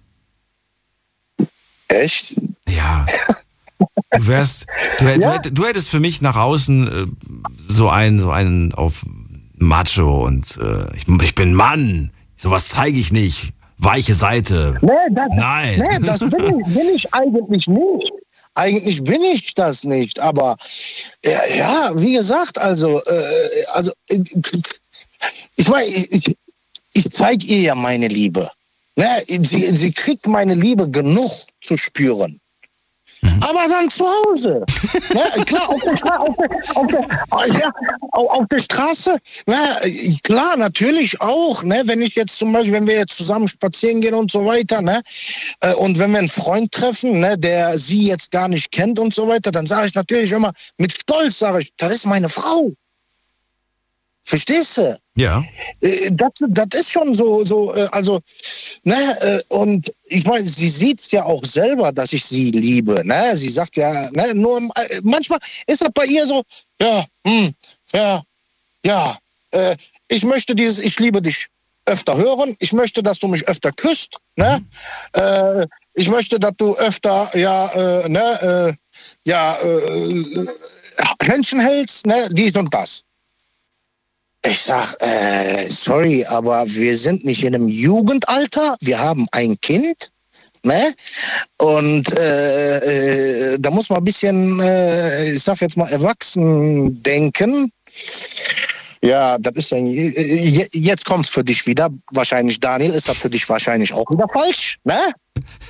Echt? 1.87 2.39
Ja. 2.67 3.05
Du 4.11 4.27
wärst, 4.27 4.65
du, 4.99 5.05
ja. 5.05 5.37
du, 5.39 5.51
du, 5.51 5.65
hättest 5.65 5.89
für 5.89 5.99
mich 5.99 6.21
nach 6.21 6.35
außen 6.35 6.87
äh, 6.87 7.07
so 7.57 7.89
einen, 7.89 8.19
so 8.19 8.29
einen 8.29 8.73
auf 8.73 9.03
Macho 9.55 10.25
und 10.25 10.57
äh, 10.57 10.95
ich, 10.95 11.07
ich 11.07 11.35
bin 11.35 11.53
Mann. 11.53 12.11
Sowas 12.37 12.69
zeige 12.69 12.99
ich 12.99 13.11
nicht. 13.11 13.53
Weiche 13.77 14.13
Seite. 14.13 14.77
Nee, 14.81 14.91
das, 15.11 15.25
Nein. 15.35 15.79
Nee, 15.79 15.99
das 16.05 16.19
bin 16.19 16.59
ich, 16.59 16.73
bin 16.73 16.89
ich 16.93 17.13
eigentlich 17.13 17.67
nicht. 17.67 18.11
Eigentlich 18.53 19.03
bin 19.03 19.23
ich 19.23 19.53
das 19.55 19.83
nicht. 19.83 20.19
Aber 20.19 20.57
ja, 21.23 21.45
ja 21.57 21.91
wie 21.95 22.13
gesagt, 22.13 22.59
also, 22.59 23.01
äh, 23.03 23.23
also 23.73 23.91
ich 25.55 25.67
meine, 25.67 25.87
ich, 25.87 26.35
ich 26.93 27.09
zeige 27.11 27.45
ihr 27.45 27.59
ja 27.59 27.75
meine 27.75 28.07
Liebe. 28.07 28.49
Ne? 28.95 29.07
Sie, 29.27 29.75
sie 29.75 29.91
kriegt 29.91 30.27
meine 30.27 30.55
Liebe 30.55 30.89
genug 30.89 31.31
zu 31.61 31.77
spüren. 31.77 32.41
Mhm. 33.21 33.39
Aber 33.43 33.67
dann 33.67 33.89
zu 33.89 34.05
Hause. 34.05 34.65
ne? 35.13 35.45
Klar, 35.45 35.69
auf 35.69 35.81
der, 35.81 35.97
Stra 35.97 36.17
auf, 36.17 36.35
der, 36.35 36.49
auf, 36.75 36.87
der, 36.87 37.59
ja, 37.59 37.71
auf 38.11 38.47
der 38.47 38.59
Straße. 38.59 39.17
Ne? 39.45 39.55
Klar, 40.23 40.57
natürlich 40.57 41.21
auch. 41.21 41.63
Ne? 41.63 41.83
Wenn 41.85 42.01
ich 42.01 42.15
jetzt 42.15 42.37
zum 42.37 42.51
Beispiel, 42.51 42.73
wenn 42.73 42.87
wir 42.87 42.95
jetzt 42.95 43.15
zusammen 43.15 43.47
spazieren 43.47 44.01
gehen 44.01 44.15
und 44.15 44.31
so 44.31 44.45
weiter, 44.45 44.81
ne? 44.81 45.01
Äh, 45.59 45.73
und 45.75 45.99
wenn 45.99 46.11
wir 46.11 46.19
einen 46.19 46.27
Freund 46.27 46.71
treffen, 46.71 47.19
ne, 47.19 47.37
der 47.37 47.77
sie 47.77 48.07
jetzt 48.07 48.31
gar 48.31 48.47
nicht 48.47 48.71
kennt 48.71 48.97
und 48.97 49.13
so 49.13 49.27
weiter, 49.27 49.51
dann 49.51 49.67
sage 49.67 49.87
ich 49.87 49.95
natürlich 49.95 50.31
immer 50.31 50.51
mit 50.77 50.91
Stolz, 50.91 51.39
sage 51.39 51.59
ich, 51.59 51.69
das 51.77 51.95
ist 51.95 52.05
meine 52.07 52.29
Frau. 52.29 52.71
Verstehst 54.31 54.77
du? 54.77 54.97
Ja. 55.17 55.43
Äh, 55.81 56.09
das, 56.13 56.31
das 56.47 56.67
ist 56.79 56.91
schon 56.91 57.13
so, 57.13 57.43
so 57.43 57.75
äh, 57.75 57.85
also, 57.91 58.21
ne, 58.85 58.95
äh, 59.19 59.41
und 59.49 59.91
ich 60.05 60.25
meine, 60.25 60.47
sie 60.47 60.69
sieht 60.69 61.11
ja 61.11 61.25
auch 61.25 61.43
selber, 61.43 61.91
dass 61.91 62.13
ich 62.13 62.23
sie 62.23 62.49
liebe, 62.49 63.05
ne? 63.05 63.35
Sie 63.35 63.49
sagt 63.49 63.75
ja, 63.75 64.09
ne, 64.11 64.33
nur 64.33 64.61
manchmal 65.03 65.39
ist 65.67 65.81
das 65.81 65.89
bei 65.93 66.05
ihr 66.05 66.25
so, 66.25 66.43
ja, 66.79 67.03
hm, 67.27 67.51
ja, 67.91 68.23
ja, 68.85 69.17
äh, 69.51 69.75
ich 70.07 70.23
möchte 70.23 70.55
dieses 70.55 70.79
Ich 70.79 70.97
liebe 70.97 71.21
dich 71.21 71.47
öfter 71.85 72.15
hören, 72.15 72.55
ich 72.59 72.71
möchte, 72.71 73.03
dass 73.03 73.19
du 73.19 73.27
mich 73.27 73.45
öfter 73.49 73.73
küsst, 73.73 74.15
ne? 74.37 74.61
Mhm. 74.61 75.21
Äh, 75.21 75.67
ich 75.93 76.09
möchte, 76.09 76.39
dass 76.39 76.53
du 76.55 76.73
öfter, 76.77 77.29
ja, 77.37 77.67
äh, 77.73 78.07
ne, 78.07 78.77
ja, 79.25 79.57
Händchen 81.21 81.59
hältst, 81.59 82.05
ne, 82.05 82.29
dies 82.31 82.55
und 82.55 82.73
das. 82.73 83.03
Ich 84.43 84.59
sag, 84.59 84.95
äh, 85.01 85.69
sorry, 85.69 86.25
aber 86.25 86.65
wir 86.67 86.97
sind 86.97 87.23
nicht 87.23 87.43
in 87.43 87.53
einem 87.53 87.67
Jugendalter. 87.67 88.75
Wir 88.81 88.99
haben 88.99 89.27
ein 89.31 89.59
Kind. 89.61 90.11
Ne? 90.63 90.93
Und 91.57 92.11
äh, 92.17 93.53
äh, 93.53 93.59
da 93.59 93.69
muss 93.71 93.89
man 93.89 93.99
ein 93.99 94.03
bisschen, 94.03 94.59
äh, 94.59 95.31
ich 95.31 95.43
sag 95.43 95.61
jetzt 95.61 95.77
mal, 95.77 95.89
erwachsen 95.91 97.01
denken. 97.03 97.71
Ja, 99.03 99.37
das 99.39 99.55
ist 99.55 99.71
ja, 99.71 100.65
jetzt 100.73 101.05
kommt's 101.05 101.29
für 101.29 101.43
dich 101.43 101.65
wieder. 101.65 101.89
Wahrscheinlich, 102.11 102.59
Daniel, 102.59 102.91
ist 102.91 103.09
das 103.09 103.17
für 103.17 103.29
dich 103.29 103.47
wahrscheinlich 103.49 103.93
auch 103.93 104.05
wieder 104.11 104.27
falsch, 104.31 104.77
ne? 104.83 104.97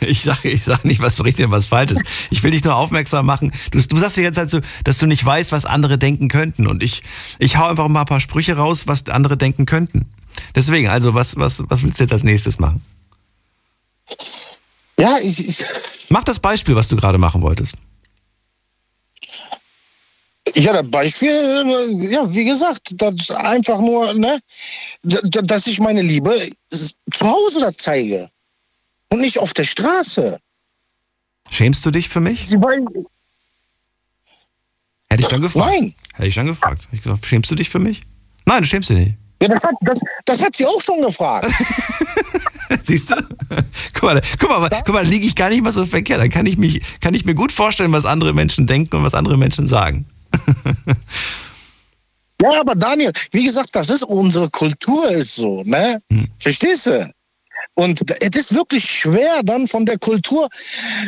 Ich 0.01 0.21
sage 0.21 0.49
ich 0.49 0.63
sag 0.65 0.83
nicht, 0.83 1.01
was 1.01 1.23
richtig 1.23 1.45
und 1.45 1.51
was 1.51 1.67
falsch 1.67 1.91
ist. 1.91 2.03
Ich 2.29 2.43
will 2.43 2.51
dich 2.51 2.63
nur 2.63 2.75
aufmerksam 2.75 3.25
machen. 3.25 3.53
Du, 3.71 3.79
du 3.79 3.97
sagst 3.97 4.17
dir 4.17 4.23
jetzt 4.23 4.37
halt 4.37 4.49
so, 4.49 4.59
dass 4.83 4.97
du 4.97 5.05
nicht 5.05 5.23
weißt, 5.23 5.51
was 5.51 5.65
andere 5.65 5.97
denken 5.97 6.27
könnten. 6.27 6.67
Und 6.67 6.83
ich, 6.83 7.03
ich 7.39 7.57
hau 7.57 7.67
einfach 7.67 7.87
mal 7.87 8.01
ein 8.01 8.05
paar 8.05 8.19
Sprüche 8.19 8.57
raus, 8.57 8.87
was 8.87 9.07
andere 9.07 9.37
denken 9.37 9.65
könnten. 9.65 10.09
Deswegen, 10.55 10.89
also, 10.89 11.13
was, 11.13 11.37
was, 11.37 11.63
was 11.67 11.83
willst 11.83 11.99
du 11.99 12.03
jetzt 12.03 12.13
als 12.13 12.23
nächstes 12.23 12.59
machen? 12.59 12.83
Ja, 14.99 15.17
ich, 15.21 15.47
ich 15.47 15.63
Mach 16.09 16.25
das 16.25 16.39
Beispiel, 16.39 16.75
was 16.75 16.89
du 16.89 16.97
gerade 16.97 17.17
machen 17.17 17.41
wolltest. 17.41 17.77
Ja, 20.55 20.73
das 20.73 20.89
Beispiel, 20.89 21.31
ja, 22.09 22.33
wie 22.33 22.43
gesagt, 22.43 22.93
das 22.95 23.31
einfach 23.31 23.79
nur, 23.79 24.13
ne, 24.13 24.39
dass 25.03 25.67
ich 25.67 25.79
meine 25.79 26.01
Liebe 26.01 26.35
zu 26.69 27.25
Hause 27.27 27.61
da 27.61 27.71
zeige 27.75 28.29
und 29.09 29.21
nicht 29.21 29.39
auf 29.39 29.53
der 29.53 29.65
Straße. 29.65 30.39
Schämst 31.49 31.85
du 31.85 31.91
dich 31.91 32.09
für 32.09 32.19
mich? 32.19 32.47
Sie 32.47 32.61
wollen. 32.61 32.87
Hätte 35.09 35.23
ich 35.23 35.27
dann 35.27 35.41
gefragt. 35.41 35.71
Nein. 35.71 35.93
Hätte 36.13 36.27
ich 36.27 36.35
dann 36.35 36.47
gefragt. 36.47 36.83
Hätte 36.85 36.95
ich 36.95 37.03
gesagt, 37.03 37.25
schämst 37.25 37.51
du 37.51 37.55
dich 37.55 37.69
für 37.69 37.79
mich? 37.79 38.01
Nein, 38.45 38.61
du 38.61 38.67
schämst 38.67 38.89
dich 38.89 38.97
nicht. 38.97 39.13
Ja, 39.41 39.47
das 39.47 39.63
hat, 39.63 39.75
das, 39.81 39.99
das 40.25 40.41
hat 40.41 40.55
sie 40.55 40.65
auch 40.65 40.81
schon 40.81 41.01
gefragt. 41.01 41.51
Siehst 42.83 43.11
du? 43.11 43.15
Guck 43.93 44.03
mal, 44.03 44.21
guck 44.39 44.49
mal, 44.49 44.69
guck 44.85 44.93
mal, 44.93 45.05
liege 45.05 45.25
ich 45.25 45.35
gar 45.35 45.49
nicht 45.49 45.61
mal 45.61 45.71
so 45.71 45.85
verkehrt. 45.85 46.21
Da 46.21 46.27
kann 46.27 46.45
ich, 46.45 46.57
mich, 46.57 46.81
kann 47.01 47.13
ich 47.13 47.25
mir 47.25 47.35
gut 47.35 47.51
vorstellen, 47.51 47.91
was 47.91 48.05
andere 48.05 48.33
Menschen 48.33 48.67
denken 48.67 48.95
und 48.95 49.03
was 49.03 49.13
andere 49.13 49.37
Menschen 49.37 49.67
sagen. 49.67 50.05
ja, 52.41 52.59
aber 52.59 52.75
Daniel, 52.75 53.11
wie 53.31 53.45
gesagt, 53.45 53.75
das 53.75 53.89
ist 53.89 54.03
unsere 54.03 54.49
Kultur 54.49 55.09
ist 55.09 55.35
so, 55.35 55.63
ne? 55.63 56.01
Hm. 56.09 56.27
Verstehst 56.39 56.87
du? 56.87 57.11
Und 57.75 58.01
es 58.21 58.37
ist 58.37 58.53
wirklich 58.53 58.83
schwer 58.83 59.41
dann 59.43 59.67
von 59.67 59.85
der 59.85 59.97
Kultur. 59.97 60.49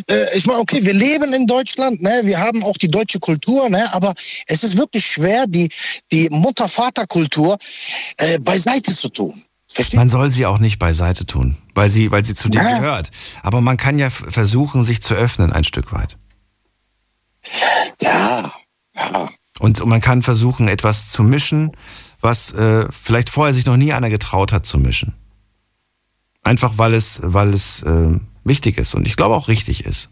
Äh, 0.09 0.37
ich 0.37 0.45
meine, 0.45 0.59
okay, 0.59 0.83
wir 0.83 0.93
leben 0.93 1.33
in 1.33 1.45
Deutschland, 1.45 2.01
ne? 2.01 2.21
wir 2.23 2.39
haben 2.39 2.63
auch 2.63 2.77
die 2.77 2.89
deutsche 2.89 3.19
Kultur, 3.19 3.69
ne? 3.69 3.93
aber 3.93 4.13
es 4.47 4.63
ist 4.63 4.77
wirklich 4.77 5.05
schwer, 5.05 5.45
die, 5.47 5.69
die 6.11 6.29
Mutter-Vater-Kultur 6.29 7.57
äh, 8.17 8.39
beiseite 8.39 8.93
zu 8.93 9.09
tun. 9.09 9.33
Versteht? 9.67 9.97
Man 9.97 10.07
soll 10.07 10.31
sie 10.31 10.45
auch 10.45 10.59
nicht 10.59 10.79
beiseite 10.79 11.25
tun, 11.25 11.57
weil 11.73 11.89
sie, 11.89 12.11
weil 12.11 12.23
sie 12.23 12.35
zu 12.35 12.47
dir 12.47 12.61
ja. 12.61 12.77
gehört. 12.77 13.11
Aber 13.41 13.59
man 13.59 13.77
kann 13.77 13.99
ja 13.99 14.09
versuchen, 14.09 14.83
sich 14.83 15.01
zu 15.01 15.15
öffnen 15.15 15.51
ein 15.51 15.63
Stück 15.63 15.91
weit. 15.91 16.17
Ja, 18.01 18.51
ja. 18.95 19.29
Und, 19.59 19.81
und 19.81 19.89
man 19.89 20.01
kann 20.01 20.23
versuchen, 20.23 20.67
etwas 20.67 21.09
zu 21.09 21.23
mischen, 21.23 21.71
was 22.19 22.51
äh, 22.53 22.87
vielleicht 22.91 23.29
vorher 23.29 23.53
sich 23.53 23.65
noch 23.65 23.77
nie 23.77 23.93
einer 23.93 24.09
getraut 24.09 24.51
hat 24.51 24.65
zu 24.65 24.77
mischen. 24.77 25.13
Einfach 26.43 26.77
weil 26.77 26.93
es, 26.93 27.21
weil 27.23 27.49
es 27.49 27.83
äh, 27.83 28.19
wichtig 28.43 28.77
ist 28.77 28.95
und 28.95 29.05
ich 29.07 29.15
glaube 29.15 29.35
auch 29.35 29.47
richtig 29.47 29.85
ist. 29.85 30.09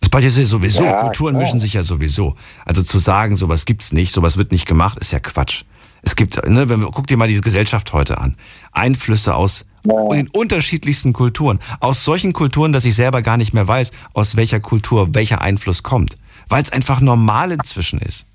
Das 0.00 0.08
passiert 0.08 0.34
ja 0.34 0.44
sowieso. 0.44 0.82
Ja, 0.82 1.02
Kulturen 1.02 1.34
klar. 1.34 1.42
mischen 1.42 1.60
sich 1.60 1.74
ja 1.74 1.82
sowieso. 1.82 2.34
Also 2.64 2.82
zu 2.82 2.98
sagen, 2.98 3.36
sowas 3.36 3.66
gibt's 3.66 3.92
nicht, 3.92 4.12
sowas 4.14 4.36
wird 4.36 4.52
nicht 4.52 4.66
gemacht, 4.66 4.98
ist 4.98 5.12
ja 5.12 5.20
Quatsch. 5.20 5.64
Es 6.02 6.16
gibt, 6.16 6.44
ne, 6.48 6.68
wenn 6.68 6.80
wir, 6.80 6.90
guck 6.90 7.06
dir 7.06 7.16
mal 7.16 7.28
diese 7.28 7.42
Gesellschaft 7.42 7.92
heute 7.92 8.18
an. 8.18 8.36
Einflüsse 8.72 9.36
aus 9.36 9.66
ja. 9.84 10.08
den 10.08 10.28
unterschiedlichsten 10.28 11.12
Kulturen. 11.12 11.60
Aus 11.78 12.04
solchen 12.04 12.32
Kulturen, 12.32 12.72
dass 12.72 12.84
ich 12.84 12.96
selber 12.96 13.22
gar 13.22 13.36
nicht 13.36 13.52
mehr 13.52 13.68
weiß, 13.68 13.92
aus 14.12 14.34
welcher 14.34 14.58
Kultur 14.58 15.14
welcher 15.14 15.40
Einfluss 15.40 15.84
kommt. 15.84 16.16
Weil 16.52 16.62
es 16.62 16.70
einfach 16.70 17.00
normal 17.00 17.52
inzwischen 17.52 17.98
ist. 17.98 18.26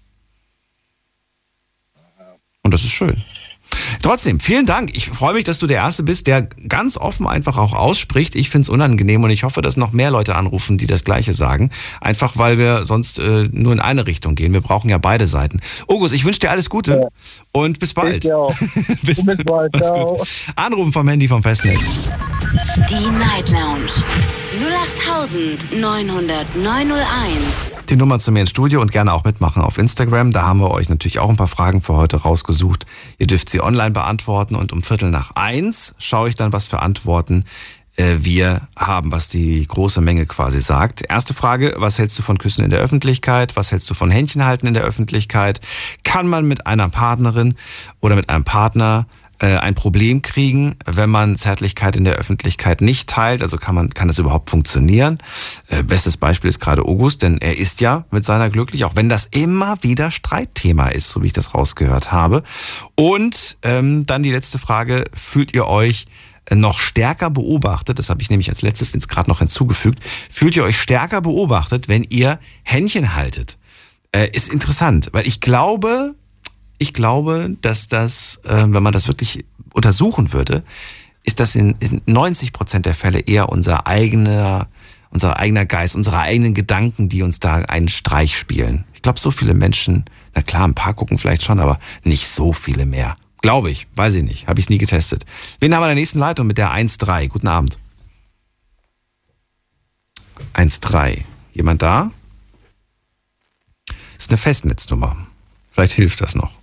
Und 2.64 2.74
das 2.74 2.84
ist 2.84 2.90
schön. 2.90 3.16
Trotzdem, 4.02 4.40
vielen 4.40 4.66
Dank. 4.66 4.90
Ich 4.96 5.08
freue 5.08 5.36
mich, 5.36 5.44
dass 5.44 5.60
du 5.60 5.68
der 5.68 5.78
Erste 5.78 6.02
bist, 6.02 6.26
der 6.26 6.42
ganz 6.42 6.98
offen 6.98 7.28
einfach 7.28 7.58
auch 7.58 7.74
ausspricht. 7.74 8.36
Ich 8.36 8.50
finde 8.50 8.64
es 8.64 8.70
unangenehm 8.70 9.24
und 9.24 9.30
ich 9.30 9.44
hoffe, 9.44 9.62
dass 9.62 9.78
noch 9.78 9.92
mehr 9.92 10.10
Leute 10.10 10.34
anrufen, 10.34 10.80
die 10.80 10.88
das 10.88 11.04
Gleiche 11.04 11.34
sagen. 11.34 11.70
Einfach, 12.02 12.38
weil 12.38 12.58
wir 12.58 12.86
sonst 12.86 13.20
äh, 13.20 13.50
nur 13.52 13.72
in 13.72 13.80
eine 13.80 14.08
Richtung 14.08 14.34
gehen. 14.34 14.52
Wir 14.52 14.62
brauchen 14.62 14.90
ja 14.90 14.98
beide 14.98 15.28
Seiten. 15.28 15.60
August, 15.88 16.16
ich 16.16 16.26
wünsche 16.26 16.40
dir 16.40 16.50
alles 16.50 16.72
Gute 16.72 17.02
ja. 17.02 17.08
und 17.52 17.80
bis 17.80 17.94
bald. 17.94 18.24
bis, 19.04 19.24
bis 19.24 19.44
bald. 19.44 19.76
Ciao. 19.76 20.26
Anrufen 20.56 20.92
vom 20.92 21.08
Handy 21.08 21.28
vom 21.28 21.44
Festnetz. 21.44 21.86
Die 22.90 23.10
Night 23.12 23.52
Lounge 23.52 23.92
0890901. 25.72 27.77
die 27.90 27.96
Nummer 27.96 28.20
zu 28.20 28.32
mir 28.32 28.42
ins 28.42 28.50
Studio 28.50 28.82
und 28.82 28.92
gerne 28.92 29.14
auch 29.14 29.24
mitmachen 29.24 29.62
auf 29.62 29.78
Instagram. 29.78 30.32
Da 30.32 30.44
haben 30.44 30.60
wir 30.60 30.72
euch 30.72 30.90
natürlich 30.90 31.20
auch 31.20 31.30
ein 31.30 31.38
paar 31.38 31.48
Fragen 31.48 31.82
für 31.82 31.96
heute 31.96 32.18
rausgesucht. 32.18 32.86
Ihr 33.18 33.28
dürft 33.28 33.50
sie 33.50 33.62
online 33.62 33.92
beantworten 33.92 34.56
und 34.56 34.74
um 34.74 34.84
Viertel 34.84 35.10
nach 35.10 35.32
eins 35.36 35.96
schaue 35.98 36.30
ich 36.30 36.36
dann, 36.36 36.54
was 36.54 36.68
für 36.68 36.82
Antworten 36.82 37.46
äh, 37.96 38.18
wir 38.20 38.62
haben, 38.78 39.12
was 39.12 39.30
die 39.30 39.66
große 39.66 40.02
Menge 40.02 40.26
quasi 40.26 40.60
sagt. 40.60 41.04
Erste 41.10 41.34
Frage, 41.34 41.76
was 41.78 42.00
hältst 42.00 42.18
du 42.20 42.24
von 42.24 42.38
Küssen 42.38 42.64
in 42.64 42.70
der 42.70 42.80
Öffentlichkeit? 42.80 43.56
Was 43.56 43.72
hältst 43.72 43.90
du 43.90 43.94
von 43.94 44.12
Händchenhalten 44.12 44.68
in 44.68 44.74
der 44.74 44.84
Öffentlichkeit? 44.84 45.62
Kann 46.04 46.28
man 46.28 46.46
mit 46.46 46.68
einer 46.68 46.90
Partnerin 46.90 47.56
oder 48.00 48.16
mit 48.16 48.30
einem 48.30 48.44
Partner 48.44 49.08
ein 49.46 49.76
Problem 49.76 50.22
kriegen, 50.22 50.76
wenn 50.86 51.10
man 51.10 51.36
Zärtlichkeit 51.36 51.96
in 51.96 52.04
der 52.04 52.16
Öffentlichkeit 52.16 52.82
nicht 52.82 53.10
teilt. 53.10 53.44
Also 53.44 53.58
kann 53.58 53.76
man, 53.76 53.90
kann 53.92 54.08
das 54.08 54.18
überhaupt 54.20 54.50
funktionieren? 54.50 55.20
Äh, 55.68 55.84
bestes 55.84 56.18
Beispiel 56.18 56.50
ist 56.50 56.60
gerade 56.60 56.84
August, 56.84 57.22
denn 57.22 57.38
er 57.38 57.58
ist 57.58 57.82
ja 57.82 58.06
mit 58.12 58.26
seiner 58.26 58.50
glücklich, 58.50 58.86
auch 58.86 58.96
wenn 58.96 59.10
das 59.10 59.28
immer 59.32 59.82
wieder 59.84 60.12
Streitthema 60.12 60.88
ist, 60.88 61.10
so 61.10 61.22
wie 61.22 61.28
ich 61.28 61.34
das 61.34 61.54
rausgehört 61.54 62.12
habe. 62.12 62.44
Und 62.96 63.58
ähm, 63.62 64.06
dann 64.06 64.24
die 64.24 64.32
letzte 64.32 64.60
Frage, 64.60 65.06
fühlt 65.14 65.54
ihr 65.54 65.68
euch 65.68 66.06
noch 66.54 66.80
stärker 66.80 67.30
beobachtet, 67.30 68.00
das 68.00 68.10
habe 68.10 68.22
ich 68.22 68.30
nämlich 68.30 68.50
als 68.50 68.62
letztes 68.62 68.94
jetzt 68.94 69.10
gerade 69.10 69.30
noch 69.30 69.40
hinzugefügt, 69.40 70.00
fühlt 70.30 70.56
ihr 70.56 70.64
euch 70.64 70.80
stärker 70.80 71.22
beobachtet, 71.22 71.88
wenn 71.88 72.04
ihr 72.04 72.40
Händchen 72.64 73.16
haltet? 73.16 73.58
Äh, 74.14 74.30
ist 74.32 74.50
interessant, 74.50 75.10
weil 75.12 75.28
ich 75.28 75.42
glaube, 75.42 76.16
ich 76.78 76.94
glaube, 76.94 77.56
dass 77.62 77.88
das, 77.88 78.42
äh, 78.44 78.66
wenn 78.68 78.84
man 78.84 78.94
das 78.94 79.08
wirklich 79.08 79.46
untersuchen 79.74 80.34
würde, 80.34 80.64
ist 81.24 81.40
das 81.40 81.56
in, 81.56 81.76
in 81.80 82.02
90 82.06 82.54
Prozent 82.54 82.86
der 82.86 82.96
Fälle 82.96 83.20
eher 83.20 83.50
unser 83.50 83.88
eigener, 83.88 84.68
unser 85.10 85.40
eigener 85.40 85.66
Geist, 85.66 85.96
unsere 85.96 86.20
eigenen 86.20 86.54
Gedanken, 86.54 87.10
die 87.10 87.22
uns 87.22 87.40
da 87.40 87.56
einen 87.56 87.90
Streich 87.90 88.38
spielen. 88.38 88.86
Ich 88.94 89.02
glaube, 89.02 89.20
so 89.20 89.32
viele 89.32 89.54
Menschen, 89.54 90.06
na 90.36 90.42
klar, 90.42 90.68
ein 90.68 90.74
paar 90.74 90.94
gucken 90.94 91.18
vielleicht 91.18 91.44
schon, 91.44 91.60
aber 91.60 91.80
nicht 92.04 92.28
so 92.28 92.54
viele 92.54 92.86
mehr. 92.86 93.18
Glaube 93.42 93.70
ich, 93.70 93.88
weiß 93.96 94.16
ich 94.16 94.24
nicht, 94.24 94.48
habe 94.48 94.60
ich 94.60 94.70
nie 94.70 94.78
getestet. 94.78 95.26
Wen 95.60 95.74
haben 95.74 95.82
wir 95.82 95.86
in 95.86 95.96
der 95.96 96.02
nächsten 96.02 96.20
Leitung 96.20 96.48
mit 96.48 96.58
der 96.58 96.72
1.3? 96.72 97.28
Guten 97.28 97.48
Abend. 97.48 97.78
1.3. 100.54 101.24
Jemand 101.54 101.82
da? 101.82 102.12
Das 103.86 103.96
ist 104.18 104.30
eine 104.32 104.38
Festnetznummer. 104.38 105.16
Vielleicht 105.70 105.94
hilft 105.94 106.22
das 106.22 106.36
noch. 106.36 106.57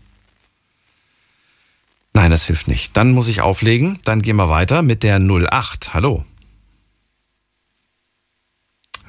Nein, 2.15 2.31
das 2.31 2.47
hilft 2.47 2.69
nicht. 2.69 2.97
Dann 2.97 3.13
muss 3.13 3.29
ich 3.29 3.41
auflegen. 3.41 3.99
Dann 4.05 4.23
gehen 4.23 4.37
wir 4.37 4.49
weiter 4.49 4.83
mit 4.83 5.03
der 5.03 5.19
08. 5.19 5.93
Hallo. 5.95 6.25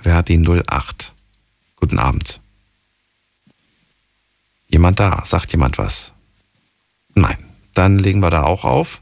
Wer 0.04 0.16
hat 0.16 0.30
die 0.30 0.38
08? 0.38 1.14
Guten 1.76 2.00
Abend. 2.00 2.42
Jemand 4.68 5.00
da? 5.00 5.24
Sagt 5.24 5.52
jemand 5.52 5.78
was? 5.78 6.14
Nein. 7.14 7.38
Dann 7.74 8.00
legen 8.00 8.22
wir 8.22 8.30
da 8.30 8.44
auch 8.44 8.66
auf. 8.66 9.02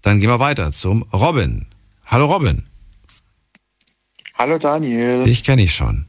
Dann 0.00 0.18
gehen 0.18 0.30
wir 0.30 0.40
weiter 0.40 0.72
zum 0.72 1.02
Robin. 1.12 1.66
Hallo 2.06 2.26
Robin. 2.26 2.64
Hallo 4.42 4.58
Daniel. 4.58 5.22
Ich 5.28 5.44
kenne 5.44 5.62
dich 5.62 5.72
schon. 5.72 6.06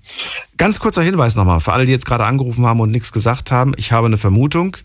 Ganz 0.57 0.79
kurzer 0.79 1.03
Hinweis 1.03 1.35
nochmal 1.35 1.59
für 1.59 1.71
alle, 1.71 1.85
die 1.85 1.91
jetzt 1.91 2.07
gerade 2.07 2.25
angerufen 2.25 2.65
haben 2.65 2.79
und 2.79 2.89
nichts 2.89 3.11
gesagt 3.11 3.51
haben. 3.51 3.73
Ich 3.77 3.91
habe 3.91 4.07
eine 4.07 4.17
Vermutung, 4.17 4.75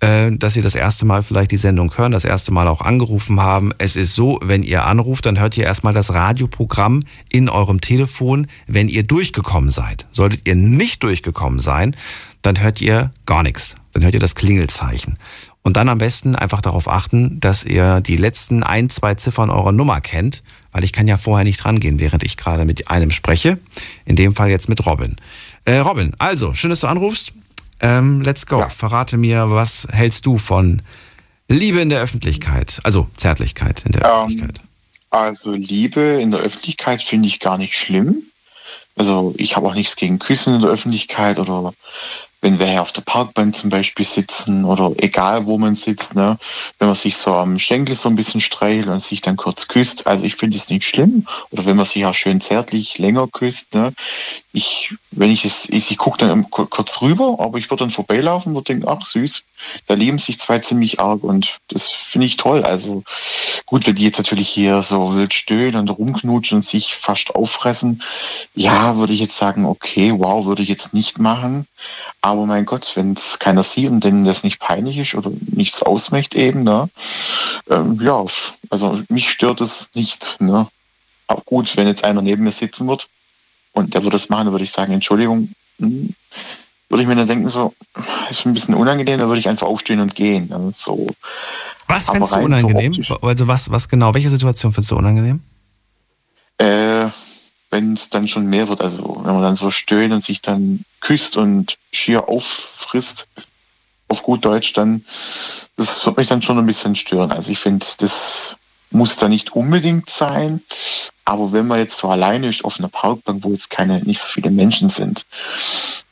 äh, 0.00 0.32
dass 0.32 0.54
Sie 0.54 0.62
das 0.62 0.74
erste 0.74 1.06
Mal 1.06 1.22
vielleicht 1.22 1.52
die 1.52 1.58
Sendung 1.58 1.96
hören, 1.96 2.10
das 2.10 2.24
erste 2.24 2.50
Mal 2.50 2.66
auch 2.66 2.80
angerufen 2.80 3.40
haben. 3.40 3.70
Es 3.78 3.94
ist 3.94 4.16
so, 4.16 4.40
wenn 4.42 4.64
ihr 4.64 4.84
anruft, 4.84 5.26
dann 5.26 5.38
hört 5.38 5.56
ihr 5.56 5.62
erstmal 5.62 5.94
das 5.94 6.12
Radioprogramm 6.12 7.04
in 7.28 7.48
eurem 7.48 7.80
Telefon, 7.80 8.48
wenn 8.66 8.88
ihr 8.88 9.04
durchgekommen 9.04 9.70
seid. 9.70 10.08
Solltet 10.10 10.48
ihr 10.48 10.56
nicht 10.56 11.04
durchgekommen 11.04 11.60
sein, 11.60 11.94
dann 12.42 12.60
hört 12.60 12.80
ihr 12.80 13.12
gar 13.26 13.44
nichts. 13.44 13.76
Dann 13.92 14.02
hört 14.02 14.14
ihr 14.14 14.20
das 14.20 14.34
Klingelzeichen. 14.34 15.18
Und 15.62 15.76
dann 15.76 15.88
am 15.88 15.98
besten 15.98 16.34
einfach 16.34 16.62
darauf 16.62 16.88
achten, 16.88 17.38
dass 17.38 17.62
ihr 17.62 18.00
die 18.00 18.16
letzten 18.16 18.64
ein, 18.64 18.90
zwei 18.90 19.14
Ziffern 19.14 19.50
eurer 19.50 19.70
Nummer 19.70 20.00
kennt, 20.00 20.42
weil 20.78 20.84
ich 20.84 20.92
kann 20.92 21.08
ja 21.08 21.16
vorher 21.16 21.42
nicht 21.42 21.64
rangehen, 21.64 21.98
während 21.98 22.22
ich 22.22 22.36
gerade 22.36 22.64
mit 22.64 22.88
einem 22.88 23.10
spreche. 23.10 23.58
In 24.04 24.14
dem 24.14 24.32
Fall 24.32 24.48
jetzt 24.48 24.68
mit 24.68 24.86
Robin. 24.86 25.16
Äh, 25.64 25.78
Robin, 25.78 26.12
also, 26.18 26.54
schön, 26.54 26.70
dass 26.70 26.82
du 26.82 26.86
anrufst. 26.86 27.32
Ähm, 27.80 28.22
let's 28.22 28.46
go. 28.46 28.60
Ja. 28.60 28.68
Verrate 28.68 29.16
mir, 29.16 29.50
was 29.50 29.88
hältst 29.90 30.24
du 30.24 30.38
von 30.38 30.82
Liebe 31.48 31.80
in 31.80 31.88
der 31.88 32.00
Öffentlichkeit? 32.00 32.78
Also 32.84 33.08
Zärtlichkeit 33.16 33.82
in 33.86 33.90
der 33.90 34.04
ähm, 34.04 34.10
Öffentlichkeit. 34.10 34.60
Also 35.10 35.50
Liebe 35.50 36.00
in 36.00 36.30
der 36.30 36.38
Öffentlichkeit 36.38 37.02
finde 37.02 37.26
ich 37.26 37.40
gar 37.40 37.58
nicht 37.58 37.76
schlimm. 37.76 38.22
Also 38.94 39.34
ich 39.36 39.56
habe 39.56 39.66
auch 39.66 39.74
nichts 39.74 39.96
gegen 39.96 40.20
Küssen 40.20 40.54
in 40.54 40.60
der 40.60 40.70
Öffentlichkeit 40.70 41.40
oder 41.40 41.74
wenn 42.40 42.58
wir 42.58 42.80
auf 42.80 42.92
der 42.92 43.02
Parkbank 43.02 43.54
zum 43.54 43.70
Beispiel 43.70 44.06
sitzen 44.06 44.64
oder 44.64 44.92
egal 44.98 45.46
wo 45.46 45.58
man 45.58 45.74
sitzt, 45.74 46.14
ne, 46.14 46.38
wenn 46.78 46.88
man 46.88 46.94
sich 46.94 47.16
so 47.16 47.34
am 47.34 47.58
Schenkel 47.58 47.94
so 47.94 48.08
ein 48.08 48.16
bisschen 48.16 48.40
streichelt 48.40 48.88
und 48.88 49.02
sich 49.02 49.20
dann 49.20 49.36
kurz 49.36 49.68
küsst, 49.68 50.06
also 50.06 50.24
ich 50.24 50.36
finde 50.36 50.56
es 50.56 50.68
nicht 50.68 50.84
schlimm. 50.84 51.26
Oder 51.50 51.64
wenn 51.66 51.76
man 51.76 51.86
sich 51.86 52.06
auch 52.06 52.14
schön 52.14 52.40
zärtlich 52.40 52.98
länger 52.98 53.26
küsst, 53.28 53.74
ne. 53.74 53.92
Ich, 54.52 54.94
wenn 55.10 55.30
ich 55.30 55.44
es, 55.44 55.68
ich, 55.68 55.90
ich 55.90 55.98
gucke 55.98 56.18
dann 56.18 56.50
kurz 56.50 57.02
rüber, 57.02 57.36
aber 57.38 57.58
ich 57.58 57.70
würde 57.70 57.84
dann 57.84 57.90
vorbeilaufen 57.90 58.56
und 58.56 58.68
denke, 58.68 58.88
ach 58.88 59.04
süß, 59.04 59.44
da 59.86 59.94
lieben 59.94 60.18
sich 60.18 60.38
zwei 60.38 60.58
ziemlich 60.58 61.00
arg 61.00 61.22
und 61.22 61.58
das 61.68 61.88
finde 61.88 62.26
ich 62.26 62.38
toll. 62.38 62.62
Also 62.64 63.02
gut, 63.66 63.86
wenn 63.86 63.96
die 63.96 64.04
jetzt 64.04 64.16
natürlich 64.16 64.48
hier 64.48 64.80
so 64.82 65.14
wild 65.14 65.34
stöhnen 65.34 65.80
und 65.80 65.90
rumknutschen 65.90 66.56
und 66.56 66.62
sich 66.62 66.94
fast 66.94 67.34
auffressen, 67.34 68.02
ja, 68.54 68.96
würde 68.96 69.12
ich 69.12 69.20
jetzt 69.20 69.36
sagen, 69.36 69.66
okay, 69.66 70.14
wow, 70.16 70.46
würde 70.46 70.62
ich 70.62 70.68
jetzt 70.68 70.94
nicht 70.94 71.18
machen. 71.18 71.66
Aber 72.22 72.46
mein 72.46 72.64
Gott, 72.64 72.92
wenn 72.94 73.12
es 73.12 73.38
keiner 73.38 73.62
sieht 73.62 73.90
und 73.90 74.02
denen 74.02 74.24
das 74.24 74.44
nicht 74.44 74.60
peinlich 74.60 74.96
ist 74.96 75.14
oder 75.14 75.30
nichts 75.52 75.82
ausmacht 75.82 76.34
eben, 76.34 76.62
ne? 76.62 76.88
Ähm, 77.68 78.00
ja, 78.02 78.24
also 78.70 79.02
mich 79.08 79.30
stört 79.30 79.60
es 79.60 79.90
nicht. 79.94 80.40
Ne? 80.40 80.68
Aber 81.26 81.42
gut, 81.42 81.76
wenn 81.76 81.86
jetzt 81.86 82.04
einer 82.04 82.22
neben 82.22 82.44
mir 82.44 82.52
sitzen 82.52 82.88
wird 82.88 83.08
und 83.78 83.94
der 83.94 84.02
würde 84.02 84.16
das 84.16 84.28
machen, 84.28 84.46
dann 84.46 84.52
würde 84.52 84.64
ich 84.64 84.72
sagen, 84.72 84.92
Entschuldigung, 84.92 85.50
hm, 85.78 86.14
würde 86.88 87.02
ich 87.02 87.08
mir 87.08 87.16
dann 87.16 87.26
denken, 87.26 87.48
so, 87.48 87.74
ist 88.30 88.46
ein 88.46 88.54
bisschen 88.54 88.74
unangenehm, 88.74 89.18
dann 89.18 89.28
würde 89.28 89.40
ich 89.40 89.48
einfach 89.48 89.66
aufstehen 89.66 90.00
und 90.00 90.14
gehen. 90.14 90.48
Ne? 90.48 90.72
So. 90.74 91.06
Was 91.86 92.10
findest 92.10 92.34
du 92.34 92.40
unangenehm? 92.40 92.94
So 92.94 93.16
also 93.20 93.46
was, 93.46 93.70
was 93.70 93.88
genau, 93.88 94.14
welche 94.14 94.30
Situation 94.30 94.72
findest 94.72 94.90
du 94.90 94.96
unangenehm? 94.96 95.40
Äh, 96.58 97.08
wenn 97.70 97.92
es 97.92 98.10
dann 98.10 98.26
schon 98.26 98.46
mehr 98.46 98.68
wird, 98.68 98.80
also 98.80 99.20
wenn 99.22 99.34
man 99.34 99.42
dann 99.42 99.56
so 99.56 99.70
stöhnt 99.70 100.12
und 100.12 100.24
sich 100.24 100.40
dann 100.40 100.84
küsst 101.00 101.36
und 101.36 101.78
schier 101.92 102.28
auffrisst, 102.28 103.28
auf 104.08 104.22
gut 104.22 104.44
Deutsch, 104.44 104.72
dann, 104.72 105.04
das 105.76 106.04
wird 106.04 106.16
mich 106.16 106.28
dann 106.28 106.40
schon 106.40 106.58
ein 106.58 106.66
bisschen 106.66 106.96
stören. 106.96 107.30
Also 107.30 107.52
ich 107.52 107.58
finde, 107.58 107.84
das 107.98 108.56
muss 108.90 109.16
da 109.16 109.28
nicht 109.28 109.52
unbedingt 109.52 110.10
sein, 110.10 110.60
aber 111.24 111.52
wenn 111.52 111.66
man 111.66 111.78
jetzt 111.78 111.98
so 111.98 112.08
alleine 112.08 112.48
ist 112.48 112.64
auf 112.64 112.78
einer 112.78 112.88
Parkbank, 112.88 113.44
wo 113.44 113.52
jetzt 113.52 113.70
keine, 113.70 114.00
nicht 114.00 114.20
so 114.20 114.26
viele 114.26 114.50
Menschen 114.50 114.88
sind, 114.88 115.26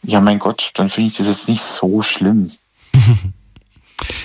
ja 0.03 0.21
mein 0.21 0.39
Gott, 0.39 0.73
dann 0.75 0.89
finde 0.89 1.09
ich 1.09 1.17
das 1.17 1.27
jetzt 1.27 1.49
nicht 1.49 1.63
so 1.63 2.03
schlimm. 2.03 2.53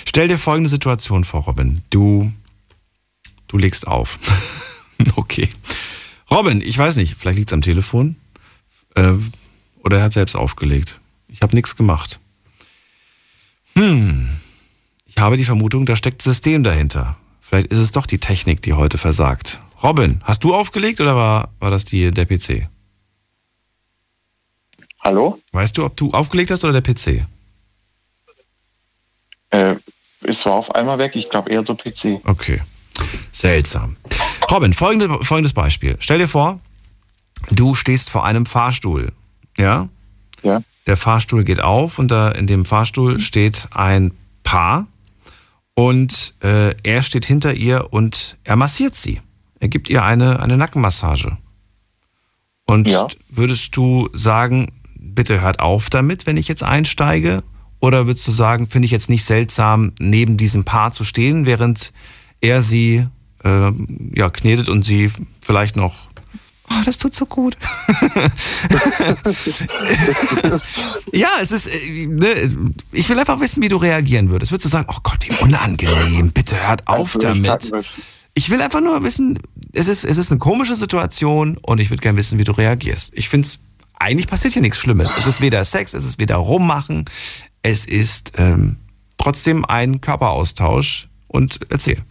Stell 0.05 0.27
dir 0.27 0.37
folgende 0.37 0.69
Situation 0.69 1.23
vor, 1.23 1.43
Robin. 1.43 1.81
Du, 1.89 2.31
du 3.47 3.57
legst 3.57 3.87
auf. 3.87 4.19
okay. 5.15 5.47
Robin, 6.29 6.61
ich 6.61 6.77
weiß 6.77 6.97
nicht, 6.97 7.15
vielleicht 7.17 7.37
liegt 7.37 7.49
es 7.49 7.53
am 7.53 7.61
Telefon. 7.61 8.17
Äh, 8.95 9.13
oder 9.83 9.99
er 9.99 10.03
hat 10.03 10.13
selbst 10.13 10.35
aufgelegt. 10.35 10.99
Ich 11.29 11.41
habe 11.41 11.55
nichts 11.55 11.75
gemacht. 11.75 12.19
Hm. 13.77 14.29
Ich 15.07 15.17
habe 15.17 15.37
die 15.37 15.45
Vermutung, 15.45 15.85
da 15.85 15.95
steckt 15.95 16.21
System 16.21 16.63
dahinter. 16.63 17.15
Vielleicht 17.51 17.67
ist 17.67 17.79
es 17.79 17.91
doch 17.91 18.05
die 18.05 18.17
Technik, 18.17 18.61
die 18.61 18.71
heute 18.71 18.97
versagt. 18.97 19.59
Robin, 19.83 20.21
hast 20.23 20.45
du 20.45 20.55
aufgelegt 20.55 21.01
oder 21.01 21.17
war, 21.17 21.49
war 21.59 21.69
das 21.69 21.83
die, 21.83 22.09
der 22.09 22.23
PC? 22.23 22.69
Hallo? 25.01 25.37
Weißt 25.51 25.77
du, 25.77 25.83
ob 25.83 25.97
du 25.97 26.11
aufgelegt 26.11 26.49
hast 26.49 26.63
oder 26.63 26.79
der 26.79 26.93
PC? 26.93 27.27
Äh, 29.49 29.75
es 30.21 30.45
war 30.45 30.53
auf 30.53 30.73
einmal 30.73 30.97
weg. 30.97 31.17
Ich 31.17 31.29
glaube 31.29 31.49
eher 31.49 31.61
der 31.61 31.73
PC. 31.73 32.21
Okay. 32.23 32.61
Seltsam. 33.33 33.97
Robin, 34.49 34.73
folgende, 34.73 35.21
folgendes 35.21 35.51
Beispiel. 35.51 35.97
Stell 35.99 36.19
dir 36.19 36.29
vor, 36.29 36.61
du 37.49 37.75
stehst 37.75 38.11
vor 38.11 38.23
einem 38.23 38.45
Fahrstuhl. 38.45 39.11
Ja? 39.57 39.89
Ja. 40.41 40.63
Der 40.87 40.95
Fahrstuhl 40.95 41.43
geht 41.43 41.59
auf 41.59 41.99
und 41.99 42.07
da 42.07 42.29
in 42.29 42.47
dem 42.47 42.63
Fahrstuhl 42.63 43.19
steht 43.19 43.67
ein 43.71 44.13
Paar 44.43 44.87
und 45.75 46.33
äh, 46.43 46.75
er 46.83 47.01
steht 47.01 47.25
hinter 47.25 47.53
ihr 47.53 47.87
und 47.91 48.37
er 48.43 48.55
massiert 48.55 48.95
sie. 48.95 49.21
Er 49.59 49.67
gibt 49.67 49.89
ihr 49.89 50.03
eine, 50.03 50.39
eine 50.39 50.57
Nackenmassage. 50.57 51.37
Und 52.65 52.87
ja. 52.87 53.07
würdest 53.29 53.75
du 53.75 54.09
sagen, 54.13 54.67
bitte 54.99 55.41
hört 55.41 55.59
auf 55.59 55.89
damit, 55.89 56.25
wenn 56.25 56.37
ich 56.37 56.47
jetzt 56.47 56.63
einsteige? 56.63 57.43
Oder 57.79 58.05
würdest 58.05 58.27
du 58.27 58.31
sagen, 58.31 58.67
finde 58.67 58.85
ich 58.85 58.91
jetzt 58.91 59.09
nicht 59.09 59.25
seltsam, 59.25 59.93
neben 59.99 60.37
diesem 60.37 60.63
Paar 60.63 60.91
zu 60.91 61.03
stehen, 61.03 61.45
während 61.45 61.93
er 62.39 62.61
sie 62.61 63.07
äh, 63.43 63.71
ja, 64.13 64.29
knetet 64.29 64.69
und 64.69 64.83
sie 64.83 65.11
vielleicht 65.41 65.75
noch 65.75 66.10
Oh, 66.71 66.83
das 66.85 66.97
tut 66.97 67.13
so 67.13 67.25
gut. 67.25 67.57
ja, 71.11 71.29
es 71.41 71.51
ist, 71.51 71.67
äh, 71.67 72.05
ne, 72.07 72.73
ich 72.91 73.09
will 73.09 73.19
einfach 73.19 73.39
wissen, 73.39 73.61
wie 73.61 73.69
du 73.69 73.77
reagieren 73.77 74.29
würdest. 74.29 74.51
Würdest 74.51 74.65
du 74.65 74.69
sagen, 74.69 74.87
oh 74.89 74.99
Gott, 75.03 75.25
wie 75.27 75.35
unangenehm, 75.43 76.31
bitte 76.31 76.55
hört 76.67 76.87
auf 76.87 77.15
Also, 77.15 77.19
damit. 77.19 77.71
Ich 78.33 78.49
will 78.49 78.61
einfach 78.61 78.79
nur 78.79 79.03
wissen, 79.03 79.39
es 79.73 79.87
ist, 79.89 80.05
es 80.05 80.17
ist 80.17 80.31
eine 80.31 80.39
komische 80.39 80.75
Situation 80.77 81.57
und 81.57 81.79
ich 81.79 81.89
würde 81.89 82.01
gerne 82.01 82.17
wissen, 82.17 82.39
wie 82.39 82.45
du 82.45 82.53
reagierst. 82.53 83.11
Ich 83.15 83.27
finde 83.27 83.47
es, 83.47 83.59
eigentlich 83.99 84.27
passiert 84.27 84.53
hier 84.53 84.61
nichts 84.61 84.79
Schlimmes. 84.79 85.17
Es 85.17 85.27
ist 85.27 85.41
weder 85.41 85.65
Sex, 85.65 85.93
es 85.93 86.05
ist 86.05 86.17
weder 86.19 86.37
Rummachen, 86.37 87.05
es 87.61 87.85
ist 87.85 88.33
ähm, 88.37 88.77
trotzdem 89.17 89.65
ein 89.65 89.99
Körperaustausch 89.99 91.09
und 91.27 91.59
erzähl. 91.69 92.01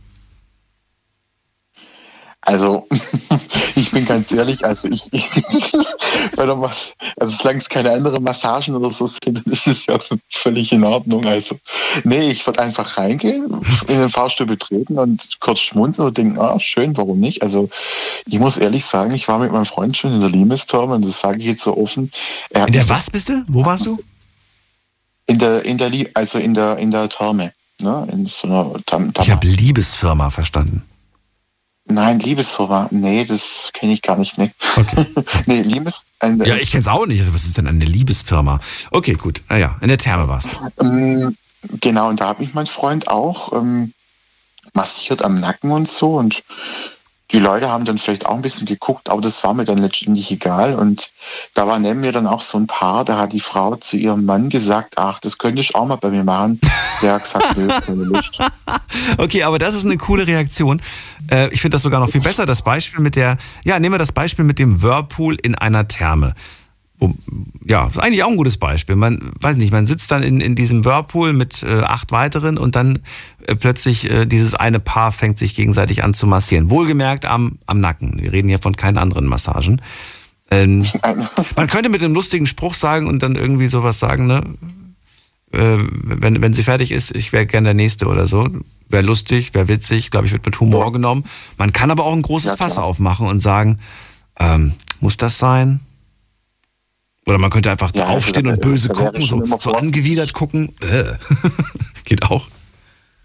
Also, 2.42 2.88
ich 3.74 3.90
bin 3.90 4.06
ganz 4.06 4.32
ehrlich, 4.32 4.64
also 4.64 4.88
ich, 4.88 5.10
bei 6.36 6.46
der 6.46 6.56
Mas 6.56 6.94
also 7.18 7.36
solange 7.36 7.58
es 7.58 7.68
keine 7.68 7.92
anderen 7.92 8.24
Massagen 8.24 8.74
oder 8.74 8.90
so 8.90 9.06
sind, 9.06 9.44
dann 9.44 9.52
ist 9.52 9.66
es 9.66 9.86
ja 9.86 9.98
völlig 10.28 10.72
in 10.72 10.82
Ordnung. 10.84 11.26
Also, 11.26 11.58
nee, 12.04 12.30
ich 12.30 12.46
würde 12.46 12.62
einfach 12.62 12.96
reingehen, 12.96 13.60
in 13.88 13.98
den 13.98 14.08
Fahrstuhl 14.08 14.46
betreten 14.46 14.98
und 14.98 15.38
kurz 15.40 15.60
schmunzeln 15.60 16.08
und 16.08 16.16
denken, 16.16 16.38
ah, 16.38 16.58
schön, 16.58 16.96
warum 16.96 17.20
nicht? 17.20 17.42
Also, 17.42 17.68
ich 18.26 18.38
muss 18.38 18.56
ehrlich 18.56 18.86
sagen, 18.86 19.12
ich 19.12 19.28
war 19.28 19.38
mit 19.38 19.52
meinem 19.52 19.66
Freund 19.66 19.96
schon 19.96 20.14
in 20.14 20.20
der 20.20 20.30
Limestürme 20.30 20.94
und 20.94 21.04
das 21.04 21.20
sage 21.20 21.40
ich 21.40 21.44
jetzt 21.44 21.62
so 21.62 21.76
offen. 21.76 22.10
In 22.54 22.72
der 22.72 22.88
was 22.88 23.10
bist 23.10 23.28
du? 23.28 23.44
Wo 23.48 23.66
warst 23.66 23.84
du? 23.84 23.98
In 25.26 25.38
der, 25.38 25.64
in 25.64 25.76
der, 25.76 25.90
also 26.14 26.38
in 26.38 26.54
der, 26.54 26.78
in 26.78 26.90
der 26.90 27.08
Therme, 27.10 27.52
ne, 27.80 28.08
in 28.10 28.26
so 28.26 28.48
einer 28.48 28.72
Tam 28.86 29.12
Ich 29.20 29.30
habe 29.30 29.46
Liebesfirma 29.46 30.30
verstanden. 30.30 30.89
Nein, 31.90 32.20
Liebesfirma, 32.20 32.88
nee, 32.90 33.24
das 33.24 33.70
kenne 33.72 33.92
ich 33.92 34.02
gar 34.02 34.16
nicht, 34.16 34.38
ne. 34.38 34.52
nee, 35.46 35.62
Liebes, 35.62 36.04
eine, 36.20 36.46
Ja, 36.46 36.56
ich 36.56 36.70
kenn's 36.70 36.88
auch 36.88 37.06
nicht. 37.06 37.20
Also, 37.20 37.34
was 37.34 37.44
ist 37.44 37.58
denn 37.58 37.66
eine 37.66 37.84
Liebesfirma? 37.84 38.60
Okay, 38.90 39.14
gut. 39.14 39.42
Ah 39.48 39.56
ja, 39.56 39.76
in 39.80 39.88
der 39.88 39.98
Therme 39.98 40.28
warst 40.28 40.52
du. 40.52 40.84
Ähm, 40.84 41.36
genau, 41.80 42.08
und 42.08 42.20
da 42.20 42.28
hat 42.28 42.40
mich 42.40 42.54
mein 42.54 42.66
Freund 42.66 43.08
auch 43.08 43.52
ähm, 43.52 43.92
massiert 44.72 45.22
am 45.22 45.40
Nacken 45.40 45.72
und 45.72 45.88
so. 45.88 46.16
Und 46.16 46.42
die 47.32 47.38
Leute 47.38 47.70
haben 47.70 47.84
dann 47.84 47.98
vielleicht 47.98 48.26
auch 48.26 48.34
ein 48.34 48.42
bisschen 48.42 48.66
geguckt, 48.66 49.08
aber 49.08 49.20
das 49.20 49.42
war 49.44 49.54
mir 49.54 49.64
dann 49.64 49.78
letztendlich 49.78 50.30
egal. 50.30 50.74
Und 50.74 51.10
da 51.54 51.66
war 51.66 51.78
neben 51.78 52.00
mir 52.00 52.12
dann 52.12 52.26
auch 52.26 52.40
so 52.40 52.58
ein 52.58 52.66
Paar, 52.66 53.04
da 53.04 53.18
hat 53.18 53.32
die 53.32 53.40
Frau 53.40 53.76
zu 53.76 53.96
ihrem 53.96 54.24
Mann 54.24 54.48
gesagt, 54.48 54.94
ach, 54.96 55.20
das 55.20 55.38
könnte 55.38 55.60
ich 55.60 55.74
auch 55.74 55.86
mal 55.86 55.96
bei 55.96 56.10
mir 56.10 56.24
machen. 56.24 56.60
Der 57.02 57.14
hat 57.14 57.22
gesagt, 57.22 57.56
nö, 57.56 57.68
keine 57.68 58.04
Lust. 58.04 58.38
Okay, 59.18 59.44
aber 59.44 59.58
das 59.58 59.74
ist 59.74 59.86
eine 59.86 59.96
coole 59.96 60.26
Reaktion. 60.26 60.80
Äh, 61.30 61.48
ich 61.52 61.60
finde 61.60 61.76
das 61.76 61.82
sogar 61.82 62.00
noch 62.00 62.10
viel 62.10 62.20
besser. 62.20 62.46
Das 62.46 62.62
Beispiel 62.62 63.00
mit 63.00 63.16
der, 63.16 63.38
ja, 63.64 63.78
nehmen 63.78 63.94
wir 63.94 63.98
das 63.98 64.12
Beispiel 64.12 64.44
mit 64.44 64.58
dem 64.58 64.82
Whirlpool 64.82 65.36
in 65.42 65.54
einer 65.54 65.88
Therme. 65.88 66.34
Wo, 67.00 67.14
ja, 67.66 67.86
ist 67.86 67.98
eigentlich 67.98 68.22
auch 68.22 68.30
ein 68.30 68.36
gutes 68.36 68.58
Beispiel. 68.58 68.94
Man 68.94 69.32
weiß 69.40 69.56
nicht, 69.56 69.72
man 69.72 69.86
sitzt 69.86 70.10
dann 70.10 70.22
in, 70.22 70.40
in 70.40 70.54
diesem 70.54 70.84
Whirlpool 70.84 71.32
mit 71.32 71.62
äh, 71.62 71.80
acht 71.80 72.12
weiteren 72.12 72.58
und 72.58 72.76
dann 72.76 73.00
äh, 73.46 73.54
plötzlich 73.54 74.10
äh, 74.10 74.26
dieses 74.26 74.54
eine 74.54 74.80
Paar 74.80 75.10
fängt 75.10 75.38
sich 75.38 75.54
gegenseitig 75.54 76.04
an 76.04 76.12
zu 76.12 76.26
massieren. 76.26 76.70
Wohlgemerkt 76.70 77.24
am, 77.24 77.58
am 77.66 77.80
Nacken. 77.80 78.20
Wir 78.20 78.32
reden 78.32 78.48
hier 78.48 78.58
von 78.58 78.76
keinen 78.76 78.98
anderen 78.98 79.26
Massagen. 79.26 79.80
Ähm, 80.50 80.86
man 81.56 81.66
könnte 81.68 81.88
mit 81.88 82.02
einem 82.02 82.14
lustigen 82.14 82.46
Spruch 82.46 82.74
sagen 82.74 83.06
und 83.06 83.22
dann 83.22 83.34
irgendwie 83.34 83.68
sowas 83.68 83.98
sagen, 83.98 84.26
ne? 84.26 84.42
Äh, 85.52 85.78
wenn, 86.04 86.42
wenn 86.42 86.52
sie 86.52 86.62
fertig 86.62 86.92
ist, 86.92 87.16
ich 87.16 87.32
wäre 87.32 87.46
gern 87.46 87.64
der 87.64 87.74
Nächste 87.74 88.06
oder 88.06 88.28
so. 88.28 88.48
Wäre 88.88 89.02
lustig, 89.02 89.54
wäre 89.54 89.68
witzig, 89.68 90.10
glaube 90.10 90.26
ich, 90.26 90.32
wird 90.32 90.44
mit 90.44 90.60
Humor 90.60 90.92
genommen. 90.92 91.24
Man 91.56 91.72
kann 91.72 91.90
aber 91.90 92.04
auch 92.04 92.12
ein 92.12 92.22
großes 92.22 92.50
Ja. 92.50 92.56
Fass 92.56 92.78
aufmachen 92.78 93.26
und 93.26 93.40
sagen, 93.40 93.78
ähm, 94.38 94.74
muss 95.00 95.16
das 95.16 95.38
sein? 95.38 95.80
Oder 97.26 97.38
man 97.38 97.50
könnte 97.50 97.70
einfach 97.70 97.92
Ja, 97.94 98.04
also 98.04 98.16
aufstehen 98.16 98.44
da- 98.44 98.52
und 98.52 98.60
böse 98.60 98.88
da 98.88 98.94
gucken, 98.94 99.20
so, 99.22 99.44
so 99.58 99.72
angewidert 99.72 100.32
gucken. 100.32 100.74
Äh. 100.80 101.04
Geht 102.04 102.24
auch. 102.24 102.48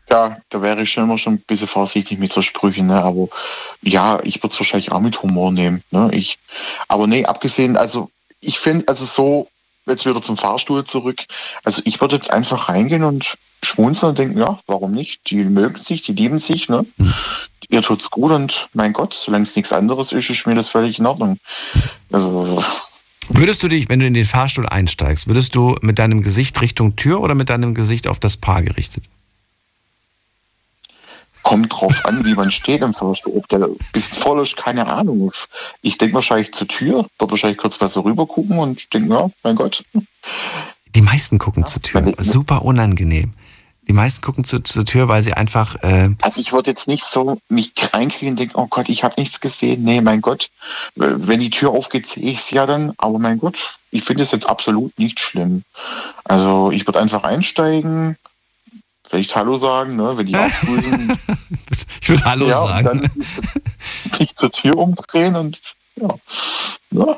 Da, 0.07 0.37
da 0.49 0.61
wäre 0.61 0.83
ich 0.83 0.91
schon 0.91 1.05
immer 1.05 1.17
schon 1.17 1.33
ein 1.33 1.43
bisschen 1.47 1.67
vorsichtig 1.67 2.19
mit 2.19 2.31
so 2.31 2.41
Sprüchen, 2.41 2.87
ne? 2.87 3.03
Aber 3.03 3.27
ja, 3.81 4.19
ich 4.23 4.37
würde 4.43 4.53
es 4.53 4.59
wahrscheinlich 4.59 4.91
auch 4.91 4.99
mit 4.99 5.23
Humor 5.23 5.51
nehmen. 5.51 5.83
Ne? 5.89 6.09
Ich, 6.13 6.37
aber 6.87 7.07
nee, 7.07 7.25
abgesehen, 7.25 7.75
also 7.75 8.11
ich 8.39 8.59
finde, 8.59 8.87
also 8.87 9.05
so, 9.05 9.47
jetzt 9.87 10.05
wieder 10.05 10.21
zum 10.21 10.37
Fahrstuhl 10.37 10.83
zurück, 10.83 11.23
also 11.63 11.81
ich 11.85 12.01
würde 12.01 12.15
jetzt 12.15 12.29
einfach 12.29 12.69
reingehen 12.69 13.03
und 13.03 13.35
schmunzeln 13.63 14.11
und 14.11 14.19
denken, 14.19 14.37
ja, 14.37 14.59
warum 14.67 14.91
nicht? 14.91 15.29
Die 15.31 15.43
mögen 15.43 15.77
sich, 15.77 16.03
die 16.03 16.13
lieben 16.13 16.37
sich, 16.37 16.69
ne? 16.69 16.85
Ihr 17.69 17.81
tut's 17.81 18.11
gut 18.11 18.31
und 18.31 18.69
mein 18.73 18.93
Gott, 18.93 19.13
solange 19.13 19.43
es 19.43 19.55
nichts 19.55 19.73
anderes 19.73 20.11
ist, 20.11 20.29
ist 20.29 20.45
mir 20.45 20.53
das 20.53 20.69
völlig 20.69 20.99
in 20.99 21.07
Ordnung. 21.07 21.39
Also 22.11 22.63
Würdest 23.29 23.63
du 23.63 23.67
dich, 23.67 23.89
wenn 23.89 23.99
du 23.99 24.05
in 24.05 24.13
den 24.13 24.25
Fahrstuhl 24.25 24.67
einsteigst, 24.67 25.27
würdest 25.27 25.55
du 25.55 25.75
mit 25.81 25.99
deinem 25.99 26.21
Gesicht 26.21 26.61
Richtung 26.61 26.95
Tür 26.95 27.21
oder 27.21 27.35
mit 27.35 27.49
deinem 27.49 27.73
Gesicht 27.73 28.07
auf 28.07 28.19
das 28.19 28.37
Paar 28.37 28.61
gerichtet? 28.61 29.03
kommt 31.45 31.71
drauf 31.71 32.05
an, 32.05 32.25
wie 32.25 32.33
man 32.33 32.51
steht 32.51 32.81
im 32.81 32.93
Fahrstuhl. 32.93 33.33
Ob 33.37 33.47
der 33.47 33.69
bisschen 33.93 34.17
voll 34.17 34.41
ist, 34.41 34.57
keine 34.57 34.87
Ahnung. 34.87 35.31
Ich 35.81 35.97
denke 35.97 36.15
wahrscheinlich 36.15 36.51
zur 36.51 36.67
Tür, 36.67 37.05
dort 37.19 37.31
wahrscheinlich 37.31 37.59
kurz 37.59 37.79
mal 37.79 37.87
so 37.87 38.01
rüber 38.01 38.25
gucken 38.25 38.57
und 38.57 38.91
denke, 38.93 39.13
ja, 39.13 39.29
mein 39.43 39.55
Gott. 39.55 39.85
Die 40.95 41.01
meisten 41.01 41.37
gucken 41.37 41.65
zur 41.65 41.83
Tür. 41.83 42.13
Super 42.17 42.63
unangenehm. 42.63 43.33
Die 43.87 43.93
meisten 43.93 44.21
gucken 44.21 44.43
zu, 44.43 44.59
zur 44.59 44.85
Tür, 44.85 45.07
weil 45.07 45.21
sie 45.21 45.33
einfach. 45.33 45.75
Äh, 45.83 46.09
Also 46.21 46.41
ich 46.41 46.53
würde 46.53 46.71
jetzt 46.71 46.87
nicht 46.87 47.05
so 47.05 47.39
mich 47.49 47.73
reinkriegen 47.93 48.29
und 48.31 48.39
denken, 48.39 48.55
oh 48.55 48.67
Gott, 48.67 48.89
ich 48.89 49.03
habe 49.03 49.15
nichts 49.17 49.39
gesehen. 49.39 49.83
Nee, 49.83 50.01
mein 50.01 50.21
Gott. 50.21 50.49
Wenn 50.95 51.39
die 51.39 51.51
Tür 51.51 51.71
aufgeht, 51.71 52.07
sehe 52.07 52.23
ich 52.23 52.39
es 52.39 52.49
ja 52.51 52.65
dann. 52.65 52.93
Aber 52.97 53.19
mein 53.19 53.37
Gott, 53.37 53.77
ich 53.91 54.03
finde 54.03 54.23
es 54.23 54.31
jetzt 54.31 54.49
absolut 54.49 54.97
nicht 54.97 55.19
schlimm. 55.19 55.63
Also 56.23 56.71
ich 56.71 56.87
würde 56.87 56.99
einfach 56.99 57.23
einsteigen, 57.23 58.17
vielleicht 59.07 59.35
Hallo 59.35 59.55
sagen, 59.55 59.95
ne, 59.95 60.17
wenn 60.17 60.25
die 60.25 60.35
aufgrüßen. 60.35 61.17
ich 62.01 62.09
würde 62.09 62.25
Hallo 62.25 62.47
ja, 62.47 62.65
sagen. 62.65 62.87
Und 62.87 63.03
dann 63.03 63.11
mich, 63.15 64.19
mich 64.19 64.35
zur 64.35 64.51
Tür 64.51 64.77
umdrehen 64.77 65.35
und 65.35 65.59
ja. 65.95 66.09
ja. 66.91 67.17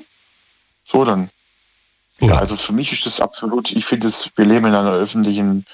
So 0.86 1.06
dann. 1.06 1.30
Ja, 2.20 2.38
also 2.38 2.56
für 2.56 2.74
mich 2.74 2.92
ist 2.92 3.06
das 3.06 3.22
absolut, 3.22 3.72
ich 3.72 3.86
finde 3.86 4.08
es, 4.08 4.30
wir 4.36 4.46
leben 4.46 4.66
in 4.66 4.74
einer 4.74 4.94
öffentlichen 4.94 5.66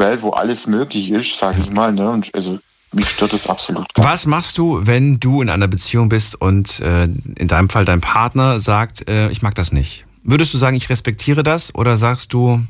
Welt, 0.00 0.22
wo 0.22 0.30
alles 0.30 0.66
möglich 0.66 1.10
ist, 1.12 1.38
sage 1.38 1.60
ich 1.60 1.70
mal. 1.70 1.92
Ne? 1.92 2.10
Und 2.10 2.34
also 2.34 2.58
mich 2.92 3.08
stört 3.08 3.32
das 3.32 3.48
absolut 3.48 3.94
gar 3.94 4.04
Was 4.04 4.26
machst 4.26 4.58
du, 4.58 4.80
wenn 4.84 5.20
du 5.20 5.42
in 5.42 5.48
einer 5.48 5.68
Beziehung 5.68 6.08
bist 6.08 6.34
und 6.40 6.80
äh, 6.80 7.04
in 7.04 7.46
deinem 7.46 7.68
Fall 7.68 7.84
dein 7.84 8.00
Partner 8.00 8.58
sagt, 8.58 9.08
äh, 9.08 9.30
ich 9.30 9.42
mag 9.42 9.54
das 9.54 9.70
nicht? 9.70 10.04
Würdest 10.24 10.52
du 10.52 10.58
sagen, 10.58 10.76
ich 10.76 10.90
respektiere 10.90 11.44
das 11.44 11.72
oder 11.74 11.96
sagst 11.96 12.32
du, 12.32 12.60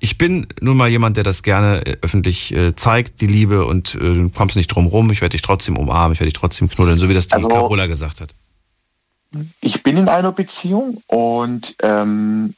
ich 0.00 0.18
bin 0.18 0.48
nun 0.60 0.76
mal 0.76 0.88
jemand, 0.88 1.16
der 1.16 1.22
das 1.22 1.44
gerne 1.44 1.86
äh, 1.86 1.96
öffentlich 2.02 2.52
äh, 2.52 2.74
zeigt, 2.74 3.20
die 3.20 3.28
Liebe 3.28 3.64
und 3.64 3.94
äh, 3.94 3.98
du 3.98 4.30
kommst 4.30 4.56
nicht 4.56 4.66
drum 4.66 4.86
rum, 4.88 5.12
ich 5.12 5.20
werde 5.20 5.34
dich 5.34 5.42
trotzdem 5.42 5.76
umarmen, 5.76 6.14
ich 6.14 6.20
werde 6.20 6.30
dich 6.32 6.38
trotzdem 6.40 6.68
knuddeln, 6.68 6.98
so 6.98 7.08
wie 7.08 7.14
das 7.14 7.28
die 7.28 7.34
Also- 7.34 7.46
Carola 7.48 7.86
gesagt 7.86 8.20
hat. 8.20 8.34
Ich 9.60 9.82
bin 9.82 9.96
in 9.96 10.08
einer 10.08 10.32
Beziehung 10.32 11.02
und 11.06 11.76
ähm, 11.82 12.54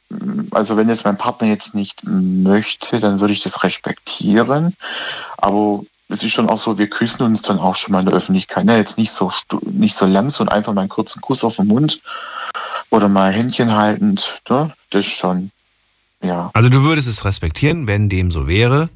also 0.51 0.77
wenn 0.77 0.89
jetzt 0.89 1.05
mein 1.05 1.17
Partner 1.17 1.47
jetzt 1.47 1.75
nicht 1.75 2.03
möchte, 2.05 2.99
dann 2.99 3.19
würde 3.19 3.33
ich 3.33 3.43
das 3.43 3.63
respektieren. 3.63 4.75
Aber 5.37 5.83
es 6.09 6.23
ist 6.23 6.31
schon 6.31 6.49
auch 6.49 6.57
so, 6.57 6.77
wir 6.77 6.89
küssen 6.89 7.23
uns 7.23 7.41
dann 7.41 7.59
auch 7.59 7.75
schon 7.75 7.93
mal 7.93 7.99
in 7.99 8.05
der 8.05 8.15
Öffentlichkeit. 8.15 8.65
Ne? 8.65 8.77
Jetzt 8.77 8.97
nicht 8.97 9.11
so 9.11 9.31
nicht 9.61 9.95
so 9.95 10.05
lang, 10.05 10.29
sondern 10.29 10.55
einfach 10.55 10.73
mal 10.73 10.81
einen 10.81 10.89
kurzen 10.89 11.21
Kuss 11.21 11.43
auf 11.43 11.55
den 11.55 11.67
Mund 11.67 12.01
oder 12.89 13.09
mal 13.09 13.31
Händchen 13.31 13.75
haltend. 13.75 14.41
Ne? 14.49 14.71
Das 14.89 15.05
schon. 15.05 15.51
Ja. 16.21 16.49
Also 16.53 16.69
du 16.69 16.83
würdest 16.83 17.07
es 17.07 17.25
respektieren, 17.25 17.87
wenn 17.87 18.09
dem 18.09 18.31
so 18.31 18.47
wäre. 18.47 18.89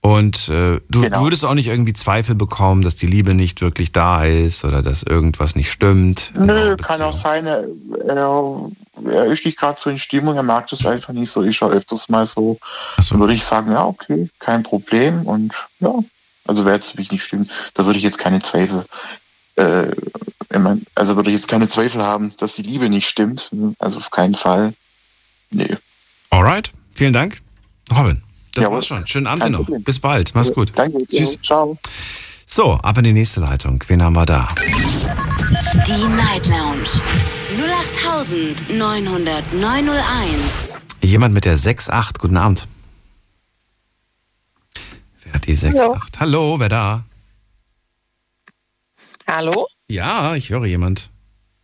Und 0.00 0.48
äh, 0.48 0.80
du, 0.88 1.02
du 1.02 1.20
würdest 1.20 1.44
auch 1.44 1.54
nicht 1.54 1.66
irgendwie 1.66 1.92
Zweifel 1.92 2.34
bekommen, 2.34 2.82
dass 2.82 2.94
die 2.94 3.06
Liebe 3.06 3.34
nicht 3.34 3.60
wirklich 3.60 3.90
da 3.90 4.24
ist 4.24 4.64
oder 4.64 4.80
dass 4.80 5.02
irgendwas 5.02 5.56
nicht 5.56 5.70
stimmt. 5.70 6.32
Nö, 6.36 6.76
kann 6.76 7.02
auch 7.02 7.12
sein, 7.12 7.46
er, 7.46 7.64
ist 9.26 9.44
nicht 9.44 9.58
gerade 9.58 9.78
so 9.78 9.90
in 9.90 9.98
Stimmung, 9.98 10.36
er 10.36 10.44
mag 10.44 10.68
das 10.68 10.86
einfach 10.86 11.12
nicht 11.12 11.30
so, 11.30 11.42
ist 11.42 11.60
er 11.62 11.70
öfters 11.70 12.08
mal 12.08 12.26
so. 12.26 12.58
Dann 12.96 13.18
würde 13.18 13.34
ich 13.34 13.42
sagen, 13.42 13.72
ja, 13.72 13.84
okay, 13.84 14.28
kein 14.38 14.62
Problem. 14.62 15.22
Und 15.22 15.54
ja, 15.80 15.92
also 16.46 16.64
wäre 16.64 16.76
jetzt 16.76 16.92
für 16.92 16.98
mich 16.98 17.10
nicht 17.10 17.24
stimmt, 17.24 17.50
da 17.74 17.84
würde 17.84 17.98
ich 17.98 18.04
jetzt 18.04 18.18
keine 18.18 18.40
Zweifel, 18.40 18.84
äh, 19.56 19.88
mein, 20.56 20.82
also 20.94 21.16
würde 21.16 21.30
ich 21.30 21.36
jetzt 21.36 21.48
keine 21.48 21.68
Zweifel 21.68 22.02
haben, 22.02 22.32
dass 22.38 22.54
die 22.54 22.62
Liebe 22.62 22.88
nicht 22.88 23.08
stimmt. 23.08 23.50
Also 23.78 23.98
auf 23.98 24.10
keinen 24.10 24.34
Fall. 24.34 24.72
Nee. 25.50 25.76
Alright, 26.30 26.72
vielen 26.94 27.12
Dank. 27.12 27.40
Robin, 27.96 28.22
das 28.58 28.64
Jawohl. 28.64 28.74
war's 28.76 28.86
schon. 28.86 29.06
Schönen 29.06 29.26
Abend 29.26 29.42
Kein 29.42 29.52
dir 29.52 29.58
noch. 29.58 29.64
Problem. 29.64 29.82
Bis 29.84 29.98
bald. 30.00 30.34
Mach's 30.34 30.52
gut. 30.52 30.72
Danke. 30.74 31.06
Tschüss. 31.06 31.38
Ciao. 31.42 31.76
So, 32.46 32.72
ab 32.74 32.98
in 32.98 33.04
die 33.04 33.12
nächste 33.12 33.40
Leitung. 33.40 33.82
Wen 33.88 34.02
haben 34.02 34.14
wir 34.14 34.26
da? 34.26 34.48
Die 35.86 36.16
Night 36.16 36.46
Lounge 36.46 36.88
0890901. 38.68 40.76
Jemand 41.02 41.34
mit 41.34 41.44
der 41.44 41.56
6.8. 41.58 42.18
Guten 42.18 42.36
Abend. 42.36 42.66
Wer 45.22 45.32
hat 45.34 45.46
die 45.46 45.56
6.8? 45.56 46.18
Hallo. 46.20 46.58
wer 46.58 46.68
da? 46.68 47.04
Hallo? 49.26 49.66
Ja, 49.88 50.34
ich 50.34 50.50
höre 50.50 50.66
jemand. 50.66 51.10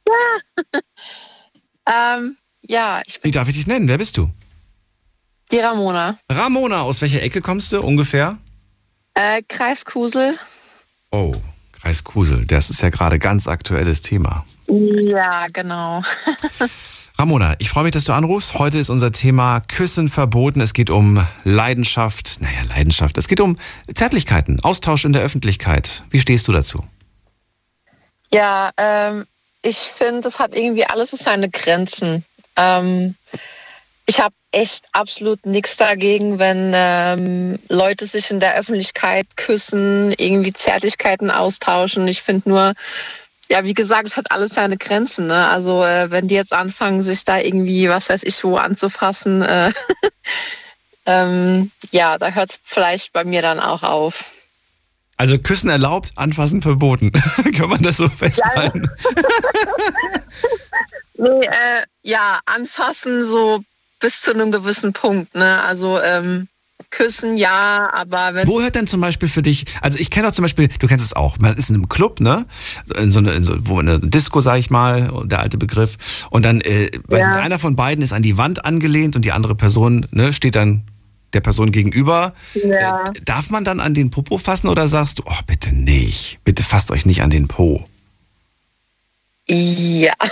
Ähm, 1.87 2.39
ja, 2.63 3.03
ich 3.05 3.23
Wie 3.23 3.31
darf 3.31 3.47
ich 3.49 3.57
dich 3.57 3.67
nennen? 3.67 3.89
Wer 3.89 3.99
bist 3.99 4.17
du? 4.17 4.31
Die 5.55 5.61
Ramona. 5.61 6.19
Ramona, 6.31 6.83
aus 6.83 7.01
welcher 7.01 7.23
Ecke 7.23 7.41
kommst 7.41 7.73
du 7.73 7.81
ungefähr? 7.81 8.39
Äh, 9.15 9.43
Kreis 9.49 9.85
Kusel. 9.85 10.37
Oh, 11.13 11.33
Kreis 11.73 12.03
Kusel, 12.03 12.45
das 12.45 12.71
ist 12.71 12.83
ja 12.83 12.91
gerade 12.91 13.19
ganz 13.19 13.47
aktuelles 13.47 14.03
Thema. 14.03 14.45
Ja, 14.67 15.47
genau. 15.53 16.03
Ramona, 17.19 17.55
ich 17.61 17.69
freue 17.71 17.85
mich, 17.85 17.93
dass 17.93 18.05
du 18.05 18.13
anrufst. 18.13 18.59
Heute 18.59 18.79
ist 18.79 18.91
unser 18.91 19.13
Thema 19.13 19.61
Küssen 19.61 20.09
verboten. 20.09 20.61
Es 20.61 20.75
geht 20.75 20.91
um 20.91 21.25
Leidenschaft. 21.45 22.41
Naja, 22.41 22.63
Leidenschaft. 22.71 23.17
Es 23.17 23.29
geht 23.29 23.41
um 23.41 23.57
Zärtlichkeiten, 23.95 24.59
Austausch 24.59 25.05
in 25.05 25.13
der 25.13 25.23
Öffentlichkeit. 25.23 26.03
Wie 26.11 26.19
stehst 26.19 26.49
du 26.49 26.53
dazu? 26.53 26.85
Ja, 28.33 28.71
ähm, 28.77 29.27
ich 29.63 29.79
finde, 29.79 30.27
es 30.27 30.41
hat 30.41 30.57
irgendwie 30.57 30.87
alles 30.87 31.11
seine 31.11 31.49
Grenzen. 31.49 32.25
Ähm, 32.57 33.15
ich 34.07 34.21
habe 34.21 34.35
echt 34.53 34.87
absolut 34.93 35.47
nichts 35.47 35.77
dagegen, 35.77 36.39
wenn 36.39 36.73
ähm, 36.75 37.59
Leute 37.69 38.07
sich 38.07 38.31
in 38.31 38.41
der 38.41 38.57
Öffentlichkeit 38.57 39.27
küssen, 39.37 40.13
irgendwie 40.19 40.53
Zärtlichkeiten 40.53 41.31
austauschen. 41.31 42.07
Ich 42.07 42.23
finde 42.23 42.49
nur, 42.51 42.75
ja, 43.49 43.65
wie 43.65 43.75
gesagt, 43.75 44.09
es 44.09 44.17
hat 44.17 44.31
alles 44.31 44.55
seine 44.55 44.77
Grenzen. 44.77 45.27
Ne? 45.27 45.49
Also 45.49 45.83
äh, 45.85 46.11
wenn 46.11 46.29
die 46.29 46.35
jetzt 46.35 46.53
anfangen, 46.53 47.01
sich 47.01 47.25
da 47.25 47.39
irgendwie, 47.39 47.89
was 47.89 48.11
weiß 48.11 48.25
ich, 48.25 48.45
wo 48.45 48.57
anzufassen, 48.57 49.43
äh, 49.43 49.73
ähm, 51.07 51.71
ja, 51.91 52.19
da 52.19 52.31
hört 52.31 52.51
es 52.51 52.61
vielleicht 52.63 53.13
bei 53.13 53.25
mir 53.25 53.41
dann 53.41 53.59
auch 53.59 53.83
auf. 53.83 54.25
Also 55.17 55.39
Küssen 55.39 55.71
erlaubt, 55.71 56.11
Anfassen 56.17 56.61
verboten. 56.61 57.13
Kann 57.57 57.71
man 57.71 57.83
das 57.83 57.97
so 57.97 58.09
festhalten? 58.09 58.89
Nee, 61.17 61.47
äh, 61.47 61.85
ja, 62.03 62.41
anfassen 62.45 63.25
so 63.25 63.63
bis 64.05 64.21
zu 64.21 64.35
einem 64.35 64.53
gewissen 64.53 64.93
Punkt. 64.93 65.35
Ne? 65.35 65.63
Also 65.63 65.99
ähm, 65.99 66.47
küssen 66.91 67.39
ja, 67.39 67.89
aber 67.95 68.35
wenn 68.35 68.47
Wo 68.47 68.61
hört 68.61 68.75
denn 68.75 68.87
zum 68.87 69.01
Beispiel 69.01 69.31
für 69.31 69.41
dich, 69.41 69.65
also 69.81 69.97
ich 69.99 70.11
kenne 70.11 70.29
auch 70.29 70.33
zum 70.33 70.43
Beispiel, 70.43 70.69
du 70.69 70.87
kennst 70.87 71.03
es 71.03 71.15
auch, 71.15 71.39
man 71.39 71.57
ist 71.57 71.71
in 71.71 71.77
einem 71.77 71.89
Club, 71.89 72.21
ne? 72.21 72.45
In 73.01 73.11
so, 73.11 73.21
eine, 73.21 73.33
in 73.33 73.45
so 73.45 73.55
wo 73.67 73.79
eine 73.79 73.99
Disco, 73.99 74.43
sag 74.43 74.59
ich 74.59 74.69
mal, 74.69 75.11
der 75.25 75.41
alte 75.41 75.57
Begriff. 75.57 75.97
Und 76.29 76.43
dann, 76.45 76.61
äh, 76.61 76.91
weiß 77.09 77.19
Ja. 77.19 77.29
nicht, 77.29 77.45
einer 77.45 77.59
von 77.59 77.77
beiden 77.77 78.05
ist 78.05 78.13
an 78.13 78.23
die 78.23 78.37
Wand 78.37 78.67
angelehnt 78.67 79.17
und 79.17 79.25
die 79.25 79.33
andere 79.33 79.55
Person 79.55 80.07
ne, 80.11 80.35
steht 80.35 80.55
dann 80.55 80.83
der 81.33 81.41
Person 81.41 81.73
gegenüber. 81.73 82.35
Ja. 82.53 83.01
Äh, 83.01 83.05
darf 83.25 83.49
man 83.49 83.65
dann 83.65 83.81
an 83.81 83.95
den 83.95 84.11
Popo 84.11 84.37
fassen 84.37 84.69
oder 84.69 84.87
sagst 84.87 85.21
du, 85.21 85.23
oh, 85.25 85.41
bitte 85.47 85.75
nicht, 85.75 86.41
bitte 86.45 86.63
fasst 86.63 86.91
euch 86.91 87.07
nicht 87.07 87.23
an 87.23 87.31
den 87.31 87.49
Po? 87.49 87.89
Ja. 89.49 90.13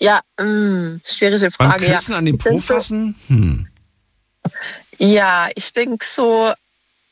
ja, 0.00 0.20
mh, 0.40 1.00
schwierige 1.04 1.50
Beim 1.58 1.70
Frage. 1.70 1.86
Küssen 1.86 2.12
ja. 2.12 2.18
an 2.18 2.24
den 2.24 2.38
Po 2.38 2.58
fassen? 2.58 3.14
Hm. 3.28 3.68
Ja, 4.98 5.48
ich 5.54 5.72
denke 5.72 6.04
so, 6.04 6.52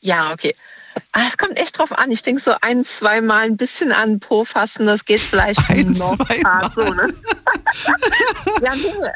ja, 0.01 0.31
okay. 0.33 0.53
Ah, 1.11 1.21
Es 1.27 1.37
kommt 1.37 1.57
echt 1.57 1.77
drauf 1.77 1.91
an. 1.97 2.11
Ich 2.11 2.23
denke 2.23 2.41
so 2.41 2.53
ein, 2.61 2.83
zweimal 2.83 3.45
ein 3.45 3.57
bisschen 3.57 3.91
an 3.91 4.09
den 4.09 4.19
Po 4.19 4.43
fassen, 4.43 4.85
das 4.85 5.05
geht 5.05 5.19
vielleicht 5.21 5.69
Ein, 5.69 5.87
im 5.87 5.93
Nordpart 5.93 6.73
so, 6.73 6.83
ne? 6.83 7.07
ja, 8.63 8.75
nee. 8.75 9.09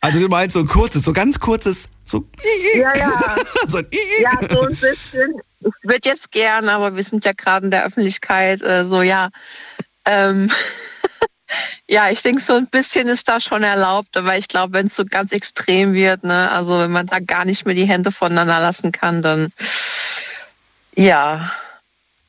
Also 0.00 0.20
du 0.20 0.28
meinst 0.28 0.54
so 0.54 0.60
ein 0.60 0.66
kurzes, 0.66 1.04
so 1.04 1.12
ganz 1.12 1.38
kurzes, 1.38 1.88
so, 2.04 2.28
Ja, 2.74 2.96
ja. 2.96 3.36
so 3.68 3.78
ein 3.78 3.86
Ja, 4.20 4.30
so 4.50 4.62
ein 4.62 4.68
bisschen. 4.76 5.40
Ich 5.60 5.72
würde 5.88 6.08
jetzt 6.08 6.30
gern, 6.32 6.68
aber 6.68 6.96
wir 6.96 7.02
sind 7.02 7.24
ja 7.24 7.32
gerade 7.32 7.66
in 7.66 7.70
der 7.70 7.84
Öffentlichkeit, 7.84 8.62
äh, 8.62 8.84
so 8.84 9.02
ja. 9.02 9.30
Ähm, 10.04 10.50
ja, 11.88 12.10
ich 12.10 12.22
denke, 12.22 12.40
so 12.40 12.54
ein 12.54 12.66
bisschen 12.66 13.08
ist 13.08 13.28
da 13.28 13.40
schon 13.40 13.62
erlaubt, 13.62 14.16
aber 14.16 14.36
ich 14.36 14.48
glaube, 14.48 14.72
wenn 14.72 14.86
es 14.86 14.96
so 14.96 15.04
ganz 15.04 15.32
extrem 15.32 15.94
wird, 15.94 16.24
ne, 16.24 16.50
also 16.50 16.78
wenn 16.78 16.90
man 16.90 17.06
da 17.06 17.18
gar 17.20 17.44
nicht 17.44 17.66
mehr 17.66 17.74
die 17.74 17.86
Hände 17.86 18.10
voneinander 18.10 18.60
lassen 18.60 18.92
kann, 18.92 19.22
dann 19.22 19.52
ja, 20.96 21.52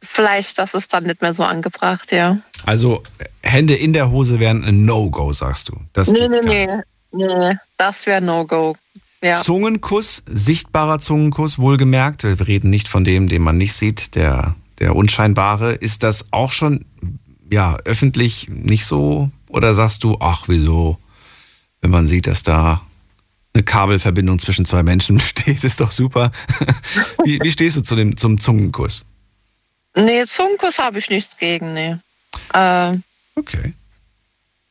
vielleicht, 0.01 0.57
das 0.57 0.73
ist 0.73 0.93
dann 0.93 1.05
nicht 1.05 1.21
mehr 1.21 1.33
so 1.33 1.43
angebracht, 1.43 2.11
ja. 2.11 2.37
Also 2.65 3.01
Hände 3.41 3.75
in 3.75 3.93
der 3.93 4.11
Hose 4.11 4.39
wären 4.39 4.63
ein 4.63 4.85
No-Go, 4.85 5.33
sagst 5.33 5.69
du. 5.69 5.79
Das 5.93 6.09
nee, 6.11 6.27
nee, 6.27 6.41
nee, 6.41 6.67
nee, 7.11 7.55
das 7.77 8.05
wäre 8.05 8.21
No-Go. 8.21 8.75
Ja. 9.21 9.41
Zungenkuss, 9.41 10.23
sichtbarer 10.27 10.99
Zungenkuss, 10.99 11.57
wohlgemerkt. 11.57 12.23
Wir 12.23 12.47
reden 12.47 12.69
nicht 12.69 12.87
von 12.87 13.03
dem, 13.03 13.27
den 13.27 13.41
man 13.41 13.57
nicht 13.57 13.73
sieht, 13.73 14.15
der, 14.15 14.55
der 14.79 14.95
unscheinbare. 14.95 15.73
Ist 15.73 16.03
das 16.03 16.27
auch 16.31 16.51
schon 16.51 16.85
ja, 17.51 17.77
öffentlich 17.85 18.47
nicht 18.49 18.85
so? 18.85 19.31
Oder 19.49 19.73
sagst 19.73 20.03
du, 20.03 20.17
ach, 20.19 20.43
wieso? 20.47 20.97
Wenn 21.81 21.91
man 21.91 22.07
sieht, 22.07 22.27
dass 22.27 22.43
da 22.43 22.81
eine 23.53 23.63
Kabelverbindung 23.63 24.39
zwischen 24.39 24.65
zwei 24.65 24.83
Menschen 24.83 25.17
besteht, 25.17 25.63
ist 25.63 25.79
doch 25.79 25.91
super. 25.91 26.31
wie, 27.23 27.39
wie 27.41 27.51
stehst 27.51 27.77
du 27.77 27.81
zu 27.81 27.95
dem, 27.95 28.17
zum 28.17 28.39
Zungenkuss? 28.39 29.05
Nee, 29.95 30.25
Zungenkuss 30.25 30.77
habe 30.79 30.99
ich 30.99 31.09
nichts 31.09 31.37
gegen, 31.37 31.73
nee. 31.73 31.95
Äh, 32.53 32.97
Okay. 33.35 33.73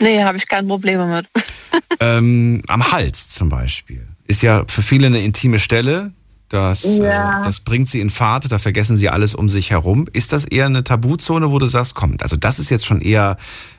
nee, 0.03 0.23
habe 0.25 0.39
ich 0.39 0.49
kein 0.49 0.67
Problem 0.67 1.09
mit. 1.09 1.29
ähm, 2.01 2.63
am 2.67 2.91
Hals 2.93 3.31
zum 3.31 3.49
Beispiel. 3.49 4.07
Ist 4.27 4.43
ja 4.43 4.65
für 4.67 4.83
viele 4.83 5.07
eine 5.07 5.21
intime 5.21 5.61
Stelle. 5.61 6.13
Das, 6.49 6.99
Ja. 6.99 7.41
äh, 7.41 7.45
das 7.45 7.61
bringt 7.61 7.89
sie 7.89 8.01
in 8.01 8.11
Fahrt, 8.11 8.51
da 8.51 8.59
vergessen 8.59 8.97
sie 8.97 9.09
alles 9.09 9.35
um 9.35 9.49
sich 9.49 9.71
herum. 9.71 10.07
Ist 10.13 10.33
das 10.33 10.45
eher 10.45 10.67
eine 10.67 10.85
Tabuzone, 10.85 11.51
wo 11.51 11.59
du 11.59 11.67
sagst, 11.67 11.95
komm, 11.95 12.17
also 12.21 12.37
das 12.37 12.59
ist 12.59 12.71
jetzt 12.71 12.87
schon 12.87 13.01
eher, 13.01 13.37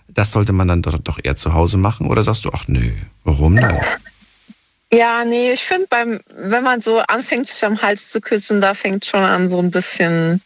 das 0.07 0.32
sollte 0.32 0.51
man 0.53 0.68
dann 0.68 0.82
doch, 0.82 0.97
doch 0.99 1.20
eher 1.24 1.36
zu 1.36 1.53
Hause 1.53 1.78
machen? 1.78 2.07
Oder 2.07 2.24
sagst 2.24 2.43
du, 2.45 2.49
ach 2.53 2.68
nö, 2.68 2.91
warum 3.24 3.55
denn? 3.55 3.80
Ja, 4.91 5.26
nee, 5.26 5.51
ich 5.51 5.63
finde 5.63 5.88
beim, 5.89 6.20
wenn 6.30 6.63
man 6.63 6.80
so 6.82 6.99
anfängt, 6.99 7.47
sich 7.49 7.63
am 7.65 7.82
Hals 7.82 8.09
zu 8.09 8.22
küssen, 8.22 8.61
da 8.61 8.74
fängt 8.74 9.05
schon 9.05 9.24
an, 9.24 9.49
so 9.49 9.59
ein 9.59 9.70
bisschen 9.72 10.41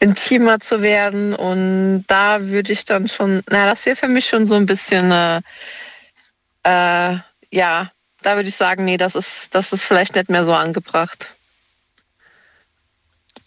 intimer 0.00 0.60
zu 0.60 0.80
werden. 0.80 1.34
Und 1.34 2.04
da 2.06 2.40
würde 2.40 2.72
ich 2.72 2.84
dann 2.86 3.06
schon, 3.06 3.42
na, 3.50 3.66
das 3.66 3.84
wäre 3.84 3.96
für 3.96 4.08
mich 4.08 4.26
schon 4.26 4.46
so 4.46 4.54
ein 4.54 4.66
bisschen, 4.66 5.10
äh, 5.10 5.40
äh, 6.62 7.18
ja, 7.50 7.90
da 8.22 8.36
würde 8.36 8.48
ich 8.48 8.56
sagen, 8.56 8.84
nee, 8.86 8.96
das 8.96 9.14
ist, 9.14 9.54
das 9.54 9.72
ist 9.72 9.82
vielleicht 9.82 10.14
nicht 10.14 10.30
mehr 10.30 10.44
so 10.44 10.54
angebracht. 10.54 11.35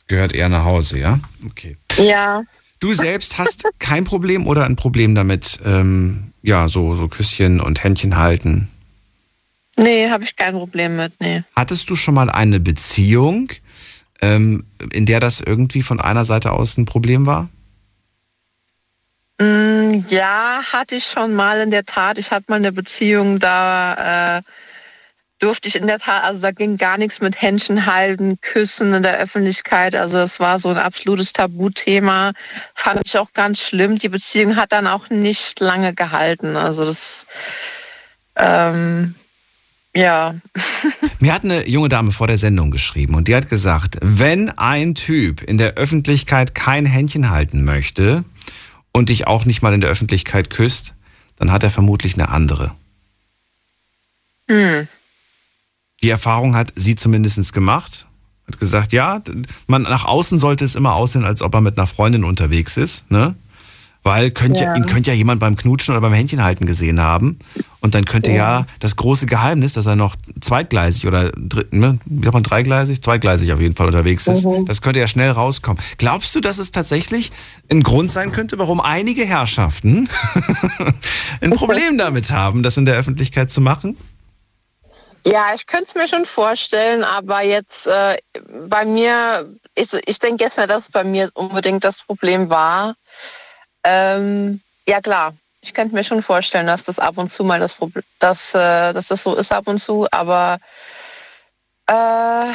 Gehört 0.09 0.33
eher 0.33 0.49
nach 0.49 0.65
Hause, 0.65 0.99
ja? 0.99 1.19
Okay. 1.45 1.77
Ja. 1.97 2.41
Du 2.79 2.93
selbst 2.93 3.37
hast 3.37 3.63
kein 3.79 4.03
Problem 4.05 4.47
oder 4.47 4.65
ein 4.65 4.75
Problem 4.75 5.13
damit, 5.13 5.59
ähm, 5.63 6.33
ja, 6.41 6.67
so, 6.67 6.95
so 6.95 7.07
Küsschen 7.07 7.61
und 7.61 7.83
Händchen 7.83 8.17
halten? 8.17 8.69
Nee, 9.77 10.09
habe 10.09 10.23
ich 10.23 10.35
kein 10.35 10.55
Problem 10.55 10.97
mit, 10.97 11.13
nee. 11.21 11.43
Hattest 11.55 11.89
du 11.89 11.95
schon 11.95 12.15
mal 12.15 12.29
eine 12.29 12.59
Beziehung, 12.59 13.49
ähm, 14.19 14.65
in 14.91 15.05
der 15.05 15.19
das 15.19 15.41
irgendwie 15.41 15.83
von 15.83 16.01
einer 16.01 16.25
Seite 16.25 16.53
aus 16.53 16.77
ein 16.77 16.85
Problem 16.85 17.27
war? 17.27 17.47
Mm, 19.39 20.03
Ja, 20.09 20.63
hatte 20.71 20.95
ich 20.95 21.05
schon 21.05 21.35
mal 21.35 21.61
in 21.61 21.69
der 21.71 21.85
Tat. 21.85 22.17
Ich 22.17 22.31
hatte 22.31 22.45
mal 22.49 22.55
eine 22.55 22.71
Beziehung, 22.71 23.39
da 23.39 24.37
äh, 24.39 24.41
durfte 25.39 25.67
ich 25.67 25.75
in 25.75 25.87
der 25.87 25.99
Tat, 25.99 26.23
also 26.23 26.41
da 26.41 26.51
ging 26.51 26.77
gar 26.77 26.97
nichts 26.97 27.21
mit 27.21 27.41
Händchen 27.41 27.85
halten, 27.85 28.39
Küssen 28.41 28.93
in 28.93 29.03
der 29.03 29.17
Öffentlichkeit. 29.17 29.95
Also 29.95 30.17
das 30.17 30.39
war 30.39 30.59
so 30.59 30.69
ein 30.69 30.77
absolutes 30.77 31.33
Tabuthema. 31.33 32.33
Fand 32.75 33.01
ich 33.05 33.17
auch 33.17 33.31
ganz 33.33 33.61
schlimm. 33.61 33.97
Die 33.97 34.09
Beziehung 34.09 34.57
hat 34.57 34.73
dann 34.73 34.85
auch 34.85 35.09
nicht 35.09 35.59
lange 35.61 35.93
gehalten. 35.95 36.57
Also 36.57 36.83
das, 36.83 37.25
ähm, 38.35 39.15
ja. 39.95 40.35
Mir 41.19 41.33
hat 41.33 41.45
eine 41.45 41.67
junge 41.67 41.89
Dame 41.89 42.11
vor 42.11 42.27
der 42.27 42.37
Sendung 42.37 42.69
geschrieben 42.69 43.15
und 43.15 43.27
die 43.27 43.35
hat 43.35 43.49
gesagt, 43.49 43.97
wenn 44.01 44.49
ein 44.57 44.93
Typ 44.93 45.41
in 45.41 45.57
der 45.57 45.75
Öffentlichkeit 45.75 46.53
kein 46.53 46.85
Händchen 46.85 47.29
halten 47.29 47.63
möchte 47.63 48.25
und 48.91 49.09
dich 49.09 49.25
auch 49.25 49.45
nicht 49.45 49.61
mal 49.61 49.73
in 49.73 49.81
der 49.81 49.89
Öffentlichkeit 49.89 50.49
küsst, 50.49 50.95
dann 51.37 51.51
hat 51.51 51.63
er 51.63 51.71
vermutlich 51.71 52.15
eine 52.15 52.29
andere. 52.29 52.71
Hm. 54.49 54.87
Die 56.03 56.09
Erfahrung 56.09 56.55
hat 56.55 56.73
sie 56.75 56.95
zumindest 56.95 57.53
gemacht. 57.53 58.05
Hat 58.47 58.59
gesagt, 58.59 58.93
ja, 58.93 59.21
man 59.67 59.83
nach 59.83 60.05
außen 60.05 60.39
sollte 60.39 60.65
es 60.65 60.75
immer 60.75 60.95
aussehen, 60.95 61.23
als 61.25 61.41
ob 61.41 61.53
er 61.53 61.61
mit 61.61 61.77
einer 61.77 61.87
Freundin 61.87 62.23
unterwegs 62.23 62.77
ist, 62.77 63.09
ne? 63.11 63.35
Weil 64.01 64.31
könnte 64.31 64.61
ja. 64.61 64.67
Ja. 64.67 64.75
ihn 64.77 64.85
könnte 64.85 65.11
ja 65.11 65.15
jemand 65.15 65.41
beim 65.41 65.57
Knutschen 65.57 65.91
oder 65.93 65.99
beim 65.99 66.13
Händchen 66.13 66.41
halten 66.41 66.65
gesehen 66.65 67.01
haben. 67.01 67.37
Und 67.81 67.95
dann 67.95 68.05
könnte 68.05 68.31
ja, 68.31 68.61
Ja. 68.61 68.65
das 68.79 68.95
große 68.95 69.25
Geheimnis, 69.25 69.73
dass 69.73 69.87
er 69.87 69.97
noch 69.97 70.15
zweigleisig 70.39 71.05
oder 71.05 71.31
dr- 71.31 71.65
ne, 71.71 71.99
wie 72.05 72.23
sagt 72.23 72.33
man, 72.33 72.43
dreigleisig? 72.43 73.01
Zweigleisig 73.03 73.51
auf 73.51 73.59
jeden 73.59 73.75
Fall 73.75 73.87
unterwegs 73.87 74.25
ist. 74.27 74.45
Mhm. 74.45 74.65
Das 74.65 74.81
könnte 74.81 75.01
ja 75.01 75.07
schnell 75.07 75.31
rauskommen. 75.31 75.83
Glaubst 75.97 76.33
du, 76.33 76.39
dass 76.39 76.59
es 76.59 76.71
tatsächlich 76.71 77.31
ein 77.69 77.83
Grund 77.83 78.09
sein 78.09 78.31
könnte, 78.31 78.57
warum 78.57 78.79
einige 78.79 79.25
Herrschaften 79.25 80.07
ein 81.41 81.51
Problem 81.51 81.97
damit 81.97 82.31
haben, 82.31 82.63
das 82.63 82.77
in 82.77 82.85
der 82.85 82.95
Öffentlichkeit 82.95 83.51
zu 83.51 83.59
machen? 83.59 83.97
Ja, 85.25 85.53
ich 85.53 85.65
könnte 85.65 85.87
es 85.87 85.95
mir 85.95 86.07
schon 86.07 86.25
vorstellen, 86.25 87.03
aber 87.03 87.41
jetzt 87.41 87.87
äh, 87.87 88.17
bei 88.67 88.85
mir, 88.85 89.49
ich, 89.75 89.93
ich 90.05 90.19
denke 90.19 90.43
jetzt 90.43 90.57
nicht, 90.57 90.69
dass 90.69 90.83
es 90.83 90.91
bei 90.91 91.03
mir 91.03 91.29
unbedingt 91.33 91.83
das 91.83 92.03
Problem 92.03 92.49
war. 92.49 92.95
Ähm, 93.83 94.61
ja 94.87 95.01
klar, 95.01 95.33
ich 95.61 95.73
könnte 95.73 95.93
mir 95.93 96.03
schon 96.03 96.21
vorstellen, 96.21 96.67
dass 96.67 96.83
das 96.83 96.99
ab 96.99 97.17
und 97.17 97.31
zu 97.31 97.43
mal 97.43 97.59
das 97.59 97.73
Problem, 97.73 98.03
dass, 98.19 98.53
äh, 98.53 98.93
dass 98.93 99.07
das 99.07 99.23
so 99.23 99.35
ist 99.35 99.51
ab 99.51 99.67
und 99.67 99.77
zu, 99.77 100.07
aber 100.11 100.57
äh, 101.87 102.51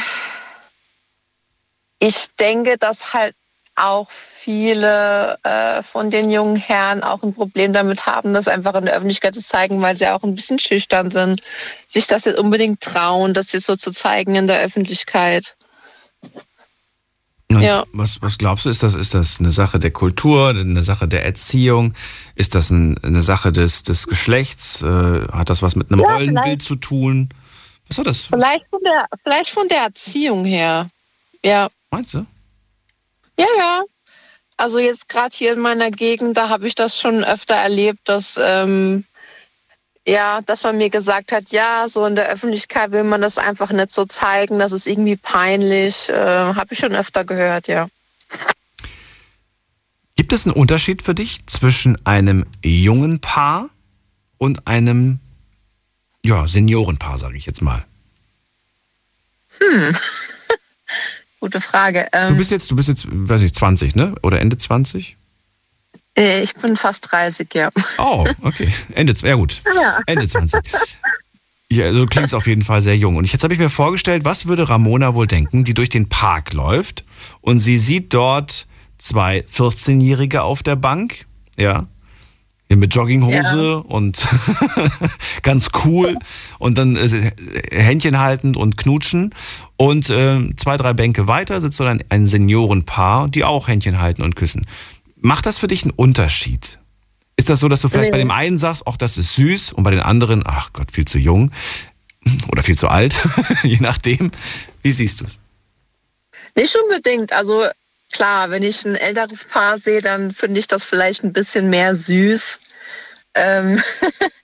ich 1.98 2.34
denke, 2.36 2.78
dass 2.78 3.12
halt 3.12 3.34
auch 3.76 4.08
viele 4.44 5.38
äh, 5.42 5.82
von 5.82 6.10
den 6.10 6.30
jungen 6.30 6.56
Herren 6.56 7.02
auch 7.02 7.22
ein 7.22 7.32
Problem 7.32 7.72
damit 7.72 8.04
haben, 8.04 8.34
das 8.34 8.46
einfach 8.46 8.74
in 8.74 8.84
der 8.84 8.94
Öffentlichkeit 8.94 9.34
zu 9.34 9.42
zeigen, 9.42 9.80
weil 9.80 9.94
sie 9.94 10.06
auch 10.06 10.22
ein 10.22 10.34
bisschen 10.34 10.58
schüchtern 10.58 11.10
sind, 11.10 11.40
sich 11.88 12.06
das 12.06 12.26
jetzt 12.26 12.38
unbedingt 12.38 12.82
trauen, 12.82 13.32
das 13.32 13.52
jetzt 13.52 13.66
so 13.66 13.74
zu 13.74 13.90
zeigen 13.90 14.34
in 14.34 14.46
der 14.46 14.60
Öffentlichkeit. 14.60 15.56
Und 17.50 17.62
ja. 17.62 17.84
was, 17.92 18.20
was 18.20 18.36
glaubst 18.36 18.66
du, 18.66 18.70
ist 18.70 18.82
das, 18.82 18.94
ist 18.94 19.14
das 19.14 19.40
eine 19.40 19.50
Sache 19.50 19.78
der 19.78 19.92
Kultur, 19.92 20.50
eine 20.50 20.82
Sache 20.82 21.08
der 21.08 21.24
Erziehung? 21.24 21.94
Ist 22.34 22.54
das 22.54 22.70
ein, 22.70 22.98
eine 23.02 23.22
Sache 23.22 23.50
des, 23.50 23.82
des 23.82 24.06
Geschlechts? 24.06 24.82
Äh, 24.82 24.86
hat 25.32 25.48
das 25.48 25.62
was 25.62 25.74
mit 25.74 25.90
einem 25.90 26.00
ja, 26.00 26.12
Rollenbild 26.12 26.60
zu 26.60 26.76
tun? 26.76 27.30
Was 27.88 27.96
war 27.96 28.04
das? 28.04 28.26
Vielleicht 28.26 28.66
von 28.68 28.80
der, 28.84 29.06
vielleicht 29.22 29.50
von 29.50 29.68
der 29.68 29.84
Erziehung 29.84 30.44
her. 30.44 30.88
Ja. 31.42 31.68
Meinst 31.90 32.12
du? 32.12 32.26
Ja, 33.38 33.46
ja. 33.58 33.82
Also 34.56 34.78
jetzt 34.78 35.08
gerade 35.08 35.34
hier 35.36 35.52
in 35.52 35.60
meiner 35.60 35.90
Gegend, 35.90 36.36
da 36.36 36.48
habe 36.48 36.66
ich 36.66 36.74
das 36.74 36.98
schon 36.98 37.24
öfter 37.24 37.54
erlebt, 37.54 38.00
dass 38.04 38.38
ähm, 38.40 39.04
ja, 40.06 40.40
dass 40.42 40.62
man 40.62 40.76
mir 40.76 40.90
gesagt 40.90 41.32
hat, 41.32 41.50
ja, 41.50 41.86
so 41.88 42.04
in 42.04 42.14
der 42.14 42.28
Öffentlichkeit 42.28 42.92
will 42.92 43.04
man 43.04 43.22
das 43.22 43.38
einfach 43.38 43.72
nicht 43.72 43.92
so 43.92 44.04
zeigen, 44.04 44.58
das 44.58 44.72
ist 44.72 44.86
irgendwie 44.86 45.16
peinlich. 45.16 46.10
Äh, 46.10 46.14
habe 46.14 46.72
ich 46.74 46.78
schon 46.78 46.94
öfter 46.94 47.24
gehört, 47.24 47.68
ja. 47.68 47.88
Gibt 50.16 50.32
es 50.32 50.46
einen 50.46 50.54
Unterschied 50.54 51.02
für 51.02 51.14
dich 51.14 51.46
zwischen 51.46 52.04
einem 52.06 52.44
jungen 52.62 53.20
Paar 53.20 53.70
und 54.38 54.66
einem 54.66 55.20
ja, 56.24 56.46
Seniorenpaar, 56.46 57.18
sage 57.18 57.36
ich 57.36 57.46
jetzt 57.46 57.62
mal? 57.62 57.84
Hm. 59.58 59.96
Gute 61.44 61.60
Frage. 61.60 62.08
Ähm, 62.14 62.28
du 62.28 62.36
bist 62.38 62.52
jetzt, 62.52 62.70
du 62.70 62.74
bist 62.74 62.88
jetzt, 62.88 63.06
weiß 63.06 63.42
ich, 63.42 63.52
20, 63.52 63.96
ne? 63.96 64.14
Oder 64.22 64.40
Ende 64.40 64.56
20? 64.56 65.18
Äh, 66.16 66.40
ich 66.40 66.54
bin 66.54 66.74
fast 66.74 67.12
30, 67.12 67.52
ja. 67.52 67.68
Oh, 67.98 68.24
okay. 68.40 68.72
Ende, 68.94 69.12
ja 69.20 69.34
gut. 69.34 69.60
Ja. 69.74 69.98
Ende 70.06 70.26
20. 70.26 70.58
Ja, 71.70 71.84
also 71.84 72.00
du 72.00 72.06
klingst 72.06 72.34
auf 72.34 72.46
jeden 72.46 72.62
Fall 72.62 72.80
sehr 72.80 72.96
jung. 72.96 73.16
Und 73.16 73.30
jetzt 73.30 73.44
habe 73.44 73.52
ich 73.52 73.60
mir 73.60 73.68
vorgestellt, 73.68 74.24
was 74.24 74.46
würde 74.46 74.70
Ramona 74.70 75.14
wohl 75.14 75.26
denken, 75.26 75.64
die 75.64 75.74
durch 75.74 75.90
den 75.90 76.08
Park 76.08 76.54
läuft 76.54 77.04
und 77.42 77.58
sie 77.58 77.76
sieht 77.76 78.14
dort 78.14 78.66
zwei 78.96 79.44
14-Jährige 79.54 80.44
auf 80.44 80.62
der 80.62 80.76
Bank, 80.76 81.26
ja, 81.58 81.88
mit 82.76 82.94
Jogginghose 82.94 83.72
ja. 83.72 83.74
und 83.76 84.26
ganz 85.42 85.70
cool 85.84 86.16
und 86.58 86.78
dann 86.78 86.96
äh, 86.96 87.32
Händchen 87.72 88.18
haltend 88.18 88.56
und 88.56 88.76
knutschen. 88.76 89.34
Und 89.76 90.10
äh, 90.10 90.40
zwei, 90.56 90.76
drei 90.76 90.92
Bänke 90.92 91.26
weiter 91.26 91.60
sitzt 91.60 91.80
ein, 91.80 92.02
ein 92.08 92.26
Seniorenpaar, 92.26 93.28
die 93.28 93.44
auch 93.44 93.68
Händchen 93.68 94.00
halten 94.00 94.22
und 94.22 94.36
küssen. 94.36 94.66
Macht 95.16 95.46
das 95.46 95.58
für 95.58 95.68
dich 95.68 95.82
einen 95.82 95.92
Unterschied? 95.92 96.78
Ist 97.36 97.50
das 97.50 97.60
so, 97.60 97.68
dass 97.68 97.80
du 97.80 97.88
vielleicht 97.88 98.06
nee. 98.06 98.12
bei 98.12 98.18
dem 98.18 98.30
einen 98.30 98.58
sagst, 98.58 98.82
ach, 98.86 98.96
das 98.96 99.18
ist 99.18 99.34
süß 99.34 99.72
und 99.72 99.82
bei 99.82 99.90
den 99.90 100.00
anderen, 100.00 100.44
ach 100.46 100.72
Gott, 100.72 100.92
viel 100.92 101.04
zu 101.04 101.18
jung 101.18 101.50
oder 102.48 102.62
viel 102.62 102.78
zu 102.78 102.88
alt, 102.88 103.28
je 103.62 103.78
nachdem. 103.80 104.30
Wie 104.82 104.92
siehst 104.92 105.20
du 105.20 105.24
es? 105.24 105.40
Nicht 106.56 106.76
unbedingt. 106.76 107.32
Also 107.32 107.64
klar, 108.14 108.50
wenn 108.50 108.62
ich 108.62 108.84
ein 108.84 108.94
älteres 108.94 109.44
Paar 109.44 109.76
sehe, 109.78 110.00
dann 110.00 110.32
finde 110.32 110.60
ich 110.60 110.66
das 110.66 110.84
vielleicht 110.84 111.24
ein 111.24 111.32
bisschen 111.32 111.68
mehr 111.68 111.94
süß. 111.94 112.58
Ähm, 113.34 113.82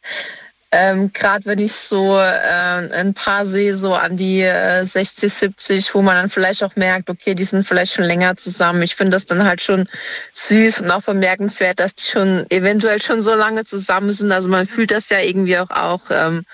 ähm, 0.72 1.12
Gerade 1.12 1.46
wenn 1.46 1.60
ich 1.60 1.72
so 1.72 2.18
äh, 2.18 2.92
ein 2.92 3.14
Paar 3.14 3.46
sehe, 3.46 3.74
so 3.76 3.94
an 3.94 4.16
die 4.16 4.42
äh, 4.42 4.84
60, 4.84 5.32
70, 5.32 5.94
wo 5.94 6.02
man 6.02 6.16
dann 6.16 6.28
vielleicht 6.28 6.64
auch 6.64 6.74
merkt, 6.74 7.08
okay, 7.08 7.34
die 7.34 7.44
sind 7.44 7.66
vielleicht 7.66 7.94
schon 7.94 8.04
länger 8.04 8.34
zusammen. 8.36 8.82
Ich 8.82 8.96
finde 8.96 9.12
das 9.12 9.24
dann 9.24 9.44
halt 9.44 9.60
schon 9.60 9.88
süß 10.32 10.82
und 10.82 10.90
auch 10.90 11.02
bemerkenswert, 11.02 11.78
dass 11.78 11.94
die 11.94 12.06
schon 12.06 12.44
eventuell 12.50 13.00
schon 13.00 13.20
so 13.20 13.34
lange 13.34 13.64
zusammen 13.64 14.12
sind. 14.12 14.32
Also 14.32 14.48
man 14.48 14.66
fühlt 14.66 14.90
das 14.90 15.08
ja 15.10 15.20
irgendwie 15.20 15.58
auch, 15.58 15.70
auch 15.70 16.10
ähm, 16.10 16.44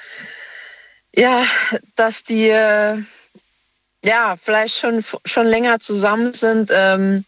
ja, 1.14 1.42
dass 1.94 2.24
die 2.24 2.50
äh, 2.50 2.98
ja, 4.04 4.36
vielleicht 4.36 4.76
schon, 4.76 5.04
schon 5.24 5.46
länger 5.46 5.78
zusammen 5.80 6.32
sind. 6.32 6.70
Ähm, 6.72 7.24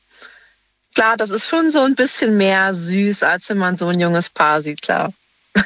klar, 0.94 1.16
das 1.16 1.30
ist 1.30 1.48
schon 1.48 1.70
so 1.70 1.80
ein 1.80 1.94
bisschen 1.94 2.36
mehr 2.36 2.72
süß, 2.72 3.22
als 3.22 3.48
wenn 3.50 3.58
man 3.58 3.76
so 3.76 3.86
ein 3.88 4.00
junges 4.00 4.30
Paar 4.30 4.60
sieht, 4.60 4.82
klar. 4.82 5.12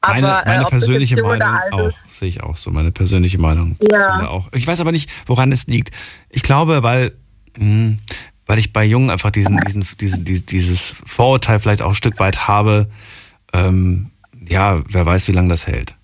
Aber, 0.00 0.20
meine, 0.20 0.42
meine 0.44 0.62
äh, 0.64 0.70
persönliche 0.70 1.22
Meinung 1.22 1.48
auch, 1.70 1.92
sehe 2.10 2.28
ich 2.28 2.42
auch 2.42 2.56
so, 2.56 2.70
meine 2.70 2.92
persönliche 2.92 3.38
Meinung. 3.38 3.76
Ja. 3.90 4.28
Auch. 4.28 4.48
Ich 4.52 4.66
weiß 4.66 4.80
aber 4.80 4.92
nicht, 4.92 5.08
woran 5.26 5.50
es 5.50 5.66
liegt. 5.66 5.92
Ich 6.28 6.42
glaube, 6.42 6.82
weil, 6.82 7.12
mh, 7.56 7.64
hm, 7.64 7.98
weil 8.46 8.58
ich 8.58 8.74
bei 8.74 8.84
Jungen 8.84 9.08
einfach 9.08 9.30
diesen, 9.30 9.58
diesen, 9.60 9.86
diesen, 9.98 10.46
dieses 10.46 10.94
Vorurteil 11.06 11.58
vielleicht 11.58 11.80
auch 11.80 11.90
ein 11.90 11.94
Stück 11.94 12.18
weit 12.18 12.46
habe, 12.46 12.90
ähm, 13.54 14.10
ja, 14.46 14.82
wer 14.88 15.06
weiß, 15.06 15.26
wie 15.28 15.32
lange 15.32 15.48
das 15.48 15.66
hält. 15.66 15.94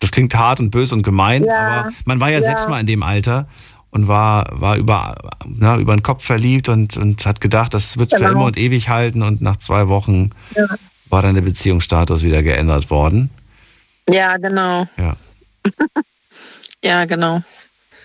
Das 0.00 0.10
klingt 0.10 0.34
hart 0.34 0.60
und 0.60 0.70
böse 0.70 0.94
und 0.94 1.02
gemein, 1.02 1.44
ja. 1.44 1.54
aber 1.56 1.90
man 2.04 2.20
war 2.20 2.28
ja, 2.30 2.38
ja, 2.38 2.42
selbst 2.42 2.68
mal 2.68 2.80
in 2.80 2.86
dem 2.86 3.02
Alter 3.02 3.46
und 3.90 4.08
war, 4.08 4.48
war 4.52 4.76
über, 4.76 5.16
na, 5.46 5.78
über 5.78 5.94
den 5.94 6.02
Kopf 6.02 6.24
verliebt 6.24 6.68
und, 6.68 6.96
und 6.96 7.24
hat 7.26 7.40
gedacht, 7.40 7.74
das 7.74 7.98
wird 7.98 8.10
genau. 8.10 8.24
für 8.24 8.32
immer 8.32 8.44
und 8.44 8.56
ewig 8.56 8.88
halten 8.88 9.22
und 9.22 9.40
nach 9.40 9.56
zwei 9.56 9.88
Wochen 9.88 10.30
ja. 10.54 10.66
war 11.08 11.22
dann 11.22 11.34
der 11.34 11.42
Beziehungsstatus 11.42 12.22
wieder 12.22 12.42
geändert 12.42 12.90
worden. 12.90 13.30
Ja, 14.08 14.36
genau. 14.38 14.86
Ja, 14.96 15.16
ja 16.84 17.04
genau. 17.04 17.42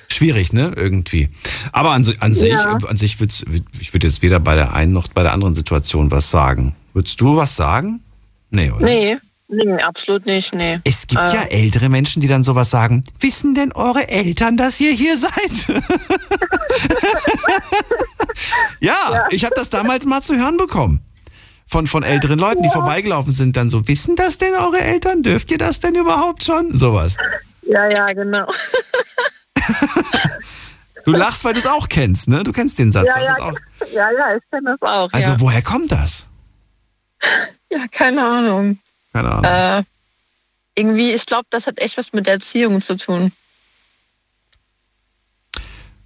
Schwierig, 0.07 0.53
ne? 0.53 0.71
Irgendwie. 0.75 1.29
Aber 1.71 1.91
an, 1.91 2.05
an 2.19 2.33
sich, 2.33 2.55
an 2.57 2.97
sich 2.97 3.19
würd, 3.19 3.45
ich 3.79 3.93
würde 3.93 4.07
jetzt 4.07 4.21
weder 4.21 4.39
bei 4.39 4.55
der 4.55 4.73
einen 4.73 4.93
noch 4.93 5.07
bei 5.07 5.23
der 5.23 5.33
anderen 5.33 5.55
Situation 5.55 6.11
was 6.11 6.29
sagen. 6.29 6.75
Würdest 6.93 7.19
du 7.19 7.35
was 7.35 7.55
sagen? 7.55 8.01
Nee, 8.49 8.71
oder? 8.71 8.85
Nee. 8.85 9.17
Nee, 9.47 9.77
absolut 9.83 10.25
nicht, 10.25 10.55
nee. 10.55 10.79
Es 10.83 11.05
gibt 11.05 11.21
äh, 11.21 11.33
ja 11.33 11.43
ältere 11.43 11.87
Menschen, 11.89 12.19
die 12.19 12.27
dann 12.27 12.43
sowas 12.43 12.71
sagen. 12.71 13.03
Wissen 13.19 13.53
denn 13.53 13.71
eure 13.73 14.07
Eltern, 14.07 14.57
dass 14.57 14.79
ihr 14.79 14.91
hier 14.91 15.17
seid? 15.17 15.31
ja, 18.79 18.93
ja, 19.11 19.27
ich 19.29 19.45
habe 19.45 19.53
das 19.55 19.69
damals 19.69 20.05
mal 20.05 20.21
zu 20.21 20.35
hören 20.35 20.57
bekommen. 20.57 21.01
Von, 21.67 21.85
von 21.87 22.03
älteren 22.03 22.39
Leuten, 22.39 22.63
die 22.63 22.69
vorbeigelaufen 22.69 23.31
sind, 23.31 23.55
dann 23.57 23.69
so, 23.69 23.87
wissen 23.87 24.15
das 24.15 24.37
denn 24.37 24.53
eure 24.53 24.79
Eltern? 24.79 25.21
Dürft 25.21 25.51
ihr 25.51 25.57
das 25.57 25.79
denn 25.79 25.95
überhaupt 25.95 26.43
schon? 26.43 26.75
Sowas. 26.75 27.17
Ja, 27.63 27.87
ja, 27.89 28.13
genau. 28.13 28.45
du 31.05 31.11
lachst, 31.11 31.43
weil 31.45 31.53
du 31.53 31.59
es 31.59 31.67
auch 31.67 31.87
kennst, 31.89 32.29
ne? 32.29 32.43
Du 32.43 32.51
kennst 32.51 32.77
den 32.79 32.91
Satz. 32.91 33.07
Ja, 33.07 33.21
ja, 33.21 33.35
auch... 33.41 33.53
ja, 33.93 34.11
ja, 34.11 34.35
ich 34.35 34.43
kenne 34.51 34.75
das 34.79 34.89
auch. 34.89 35.11
Also 35.11 35.39
woher 35.39 35.61
kommt 35.61 35.91
das? 35.91 36.27
Ja, 37.71 37.85
keine 37.91 38.23
Ahnung. 38.23 38.79
Keine 39.15 39.31
Ahnung. 39.31 39.45
Äh, 39.45 39.83
irgendwie, 40.75 41.13
ich 41.13 41.25
glaube, 41.25 41.47
das 41.49 41.67
hat 41.67 41.79
echt 41.79 41.97
was 41.97 42.11
mit 42.11 42.27
Erziehung 42.27 42.81
zu 42.81 42.97
tun. 42.97 43.31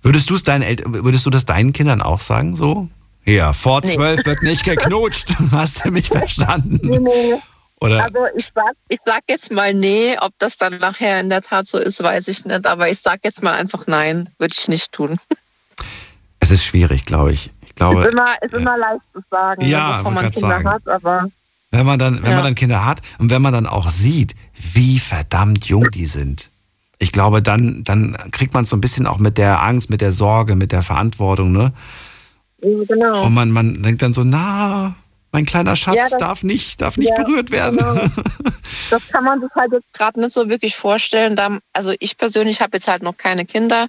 Würdest 0.04 0.30
du 0.30 0.36
es 0.36 0.44
deinen 0.44 0.62
Eltern, 0.62 1.04
würdest 1.04 1.26
du 1.26 1.32
das 1.32 1.46
deinen 1.48 1.74
Kindern 1.74 2.04
auch 2.04 2.20
sagen, 2.20 2.56
so? 2.56 2.88
Ja, 3.26 3.54
vor 3.54 3.82
zwölf 3.82 4.20
nee. 4.20 4.26
wird 4.26 4.44
nicht 4.44 4.64
geknutscht. 4.64 5.30
Hast 5.52 5.84
du 5.84 5.90
mich 5.90 6.10
verstanden? 6.10 6.80
Nee, 6.84 7.00
nee. 7.00 7.36
Oder? 7.82 8.04
Also 8.04 8.20
ich 8.36 8.48
sag, 8.54 8.74
ich 8.90 9.00
sag 9.04 9.24
jetzt 9.28 9.52
mal 9.52 9.74
nee, 9.74 10.16
ob 10.20 10.34
das 10.38 10.58
dann 10.58 10.78
nachher 10.78 11.20
in 11.20 11.30
der 11.30 11.42
Tat 11.42 11.66
so 11.66 11.80
ist, 11.80 12.04
weiß 12.04 12.28
ich 12.28 12.46
nicht. 12.46 12.68
Aber 12.68 12.90
ich 12.90 13.00
sag 13.00 13.24
jetzt 13.24 13.42
mal 13.42 13.54
einfach 13.54 13.88
nein, 13.88 14.30
würde 14.38 14.54
ich 14.56 14.68
nicht 14.68 14.92
tun. 14.92 15.18
Es 16.40 16.52
ist 16.52 16.64
schwierig, 16.64 17.06
glaube 17.06 17.32
ich. 17.32 17.50
Ich 17.66 17.74
glaube. 17.74 18.02
Es 18.02 18.08
ist 18.08 18.14
immer, 18.14 18.42
ist 18.44 18.54
immer 18.54 18.78
leicht 18.78 19.02
zu 19.14 19.22
sagen, 19.32 19.66
ja, 19.66 19.98
bevor 19.98 20.12
man 20.12 20.32
Kinder 20.32 20.48
sagen. 20.48 20.70
hat, 20.70 20.88
aber. 20.88 21.30
Wenn 21.72 21.86
man 21.86 22.00
dann, 22.00 22.24
wenn 22.24 22.32
ja. 22.32 22.38
man 22.38 22.46
dann 22.46 22.56
Kinder 22.56 22.86
hat 22.86 23.02
und 23.20 23.30
wenn 23.30 23.42
man 23.42 23.54
dann 23.54 23.68
auch 23.68 23.90
sieht, 23.90 24.36
wie 24.54 25.00
verdammt 25.00 25.66
jung 25.66 25.92
die 25.92 26.08
sind. 26.08 26.50
Ich 26.98 27.12
glaube, 27.12 27.42
dann, 27.42 27.84
dann 27.84 28.18
kriegt 28.32 28.54
man 28.54 28.64
es 28.64 28.70
so 28.70 28.76
ein 28.76 28.82
bisschen 28.82 29.08
auch 29.08 29.20
mit 29.20 29.38
der 29.38 29.62
Angst, 29.62 29.90
mit 29.90 30.02
der 30.02 30.12
Sorge, 30.12 30.56
mit 30.56 30.72
der 30.72 30.84
Verantwortung, 30.84 31.52
ne? 31.52 31.72
Genau. 32.62 33.26
Und 33.26 33.34
man, 33.34 33.52
man 33.52 33.82
denkt 33.84 34.02
dann 34.02 34.12
so, 34.12 34.24
na, 34.24 34.96
mein 35.32 35.46
kleiner 35.46 35.76
Schatz 35.76 35.96
ja, 35.96 36.04
das, 36.04 36.18
darf 36.18 36.44
nicht, 36.44 36.82
darf 36.82 36.98
nicht 36.98 37.12
ja, 37.16 37.24
berührt 37.24 37.52
werden. 37.52 37.78
Genau. 37.78 38.02
Das 38.92 39.08
kann 39.08 39.24
man 39.24 39.40
sich 39.40 39.50
halt 39.56 39.72
jetzt 39.72 39.94
gerade 39.94 40.20
nicht 40.20 40.34
so 40.34 40.50
wirklich 40.50 40.76
vorstellen. 40.76 41.36
Da, 41.36 41.60
also 41.74 41.94
ich 42.00 42.18
persönlich 42.18 42.62
habe 42.62 42.78
jetzt 42.78 42.88
halt 42.88 43.04
noch 43.04 43.18
keine 43.18 43.46
Kinder. 43.46 43.88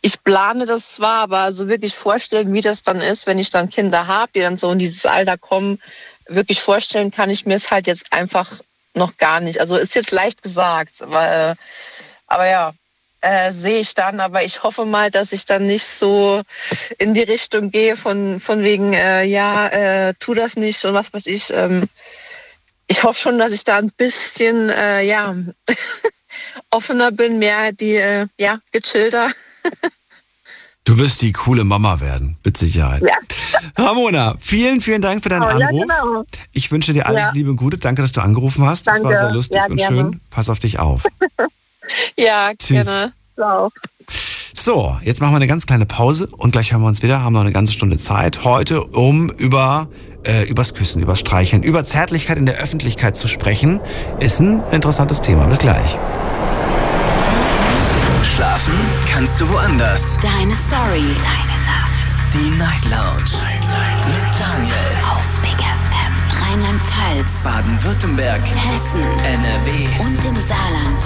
Ich 0.00 0.22
plane 0.22 0.64
das 0.64 0.92
zwar, 0.92 1.22
aber 1.22 1.52
so 1.52 1.68
wirklich 1.68 1.94
vorstellen, 1.94 2.52
wie 2.52 2.62
das 2.62 2.82
dann 2.82 3.00
ist, 3.00 3.26
wenn 3.26 3.38
ich 3.38 3.50
dann 3.50 3.68
Kinder 3.68 4.06
habe, 4.06 4.32
die 4.34 4.40
dann 4.40 4.56
so 4.56 4.70
in 4.70 4.78
dieses 4.78 5.04
Alter 5.04 5.36
kommen, 5.36 5.78
wirklich 6.34 6.60
vorstellen 6.60 7.10
kann 7.10 7.30
ich 7.30 7.46
mir 7.46 7.56
es 7.56 7.70
halt 7.70 7.86
jetzt 7.86 8.12
einfach 8.12 8.60
noch 8.94 9.16
gar 9.16 9.40
nicht. 9.40 9.60
Also 9.60 9.76
ist 9.76 9.94
jetzt 9.94 10.10
leicht 10.10 10.42
gesagt, 10.42 10.96
weil, 11.06 11.54
aber 12.26 12.46
ja, 12.46 12.72
äh, 13.22 13.52
sehe 13.52 13.80
ich 13.80 13.94
dann. 13.94 14.20
Aber 14.20 14.44
ich 14.44 14.62
hoffe 14.62 14.84
mal, 14.84 15.10
dass 15.10 15.32
ich 15.32 15.44
dann 15.46 15.66
nicht 15.66 15.84
so 15.84 16.42
in 16.98 17.14
die 17.14 17.22
Richtung 17.22 17.70
gehe 17.70 17.96
von, 17.96 18.40
von 18.40 18.62
wegen, 18.62 18.92
äh, 18.92 19.24
ja, 19.24 19.68
äh, 19.68 20.14
tu 20.18 20.34
das 20.34 20.56
nicht 20.56 20.84
und 20.84 20.94
was 20.94 21.12
weiß 21.12 21.26
ich. 21.26 21.52
Ähm, 21.52 21.88
ich 22.88 23.04
hoffe 23.04 23.20
schon, 23.20 23.38
dass 23.38 23.52
ich 23.52 23.64
da 23.64 23.78
ein 23.78 23.92
bisschen 23.96 24.68
äh, 24.68 25.02
ja, 25.02 25.34
offener 26.70 27.12
bin, 27.12 27.38
mehr 27.38 27.72
die 27.72 27.96
äh, 27.96 28.26
ja, 28.38 28.58
gechillter. 28.72 29.28
Du 30.84 30.98
wirst 30.98 31.22
die 31.22 31.32
coole 31.32 31.62
Mama 31.62 32.00
werden, 32.00 32.36
mit 32.44 32.56
Sicherheit. 32.56 33.02
Ja. 33.02 33.14
Ramona, 33.76 34.34
vielen, 34.40 34.80
vielen 34.80 35.00
Dank 35.00 35.22
für 35.22 35.28
deinen 35.28 35.42
oh, 35.42 35.46
Anruf. 35.46 35.84
Ja, 35.88 36.00
genau. 36.02 36.24
Ich 36.52 36.72
wünsche 36.72 36.92
dir 36.92 37.06
alles 37.06 37.22
ja. 37.22 37.30
Liebe 37.32 37.50
und 37.50 37.56
Gute. 37.56 37.76
Danke, 37.76 38.02
dass 38.02 38.10
du 38.12 38.20
angerufen 38.20 38.66
hast. 38.66 38.88
Danke. 38.88 39.02
Das 39.02 39.12
war 39.12 39.18
sehr 39.18 39.32
lustig 39.32 39.60
und 39.68 39.80
schön. 39.80 40.20
Pass 40.30 40.50
auf 40.50 40.58
dich 40.58 40.80
auf. 40.80 41.04
ja, 42.18 42.50
Tschüss. 42.58 42.86
gerne. 42.86 43.12
Ciao. 43.36 43.70
So, 44.54 44.96
jetzt 45.02 45.20
machen 45.20 45.32
wir 45.32 45.36
eine 45.36 45.46
ganz 45.46 45.66
kleine 45.66 45.86
Pause 45.86 46.28
und 46.36 46.50
gleich 46.50 46.72
hören 46.72 46.82
wir 46.82 46.88
uns 46.88 47.02
wieder. 47.02 47.22
Haben 47.22 47.32
noch 47.34 47.40
eine 47.40 47.52
ganze 47.52 47.72
Stunde 47.72 47.98
Zeit 47.98 48.44
heute, 48.44 48.82
um 48.82 49.30
über 49.30 49.88
äh, 50.24 50.44
übers 50.48 50.74
Küssen, 50.74 51.00
übers 51.00 51.20
Streicheln, 51.20 51.62
über 51.62 51.84
Zärtlichkeit 51.84 52.38
in 52.38 52.46
der 52.46 52.56
Öffentlichkeit 52.56 53.16
zu 53.16 53.28
sprechen. 53.28 53.80
Ist 54.20 54.40
ein 54.40 54.62
interessantes 54.72 55.20
Thema. 55.20 55.46
Bis 55.46 55.58
gleich. 55.58 55.96
Kannst 59.14 59.38
du 59.42 59.48
woanders. 59.50 60.16
Deine 60.22 60.56
Story. 60.56 61.04
Deine 61.22 61.58
Nacht. 61.66 62.16
Die 62.32 62.50
Night 62.56 62.82
Lounge. 62.86 63.30
Night, 63.42 63.60
Night. 63.60 64.06
Mit 64.06 64.40
Daniel. 64.40 64.74
Auf 65.04 65.42
Big 65.42 65.58
FM. 65.60 66.14
Rheinland-Pfalz. 66.40 67.42
Baden-Württemberg. 67.44 68.40
Hessen. 68.40 69.02
NRW. 69.02 70.02
Und 70.02 70.24
im 70.24 70.36
Saarland. 70.40 71.02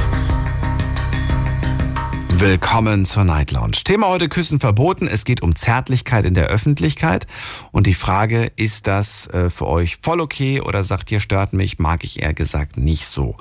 Willkommen 2.40 3.04
zur 3.07 3.24
Night 3.24 3.50
Lounge. 3.50 3.78
Thema 3.82 4.07
heute 4.07 4.28
Küssen 4.28 4.61
verboten. 4.61 5.09
Es 5.09 5.24
geht 5.24 5.42
um 5.42 5.57
Zärtlichkeit 5.57 6.24
in 6.26 6.34
der 6.34 6.46
Öffentlichkeit. 6.46 7.26
Und 7.72 7.88
die 7.88 7.94
Frage, 7.94 8.52
ist 8.54 8.86
das 8.86 9.26
äh, 9.30 9.50
für 9.50 9.66
euch 9.66 9.98
voll 10.00 10.20
okay 10.20 10.61
oder 10.61 10.84
sagt 10.84 11.11
ihr, 11.11 11.18
stört 11.18 11.52
mich, 11.54 11.80
mag 11.80 12.04
ich 12.04 12.22
eher 12.22 12.34
gesagt 12.34 12.76
nicht 12.76 13.09
so 13.09 13.36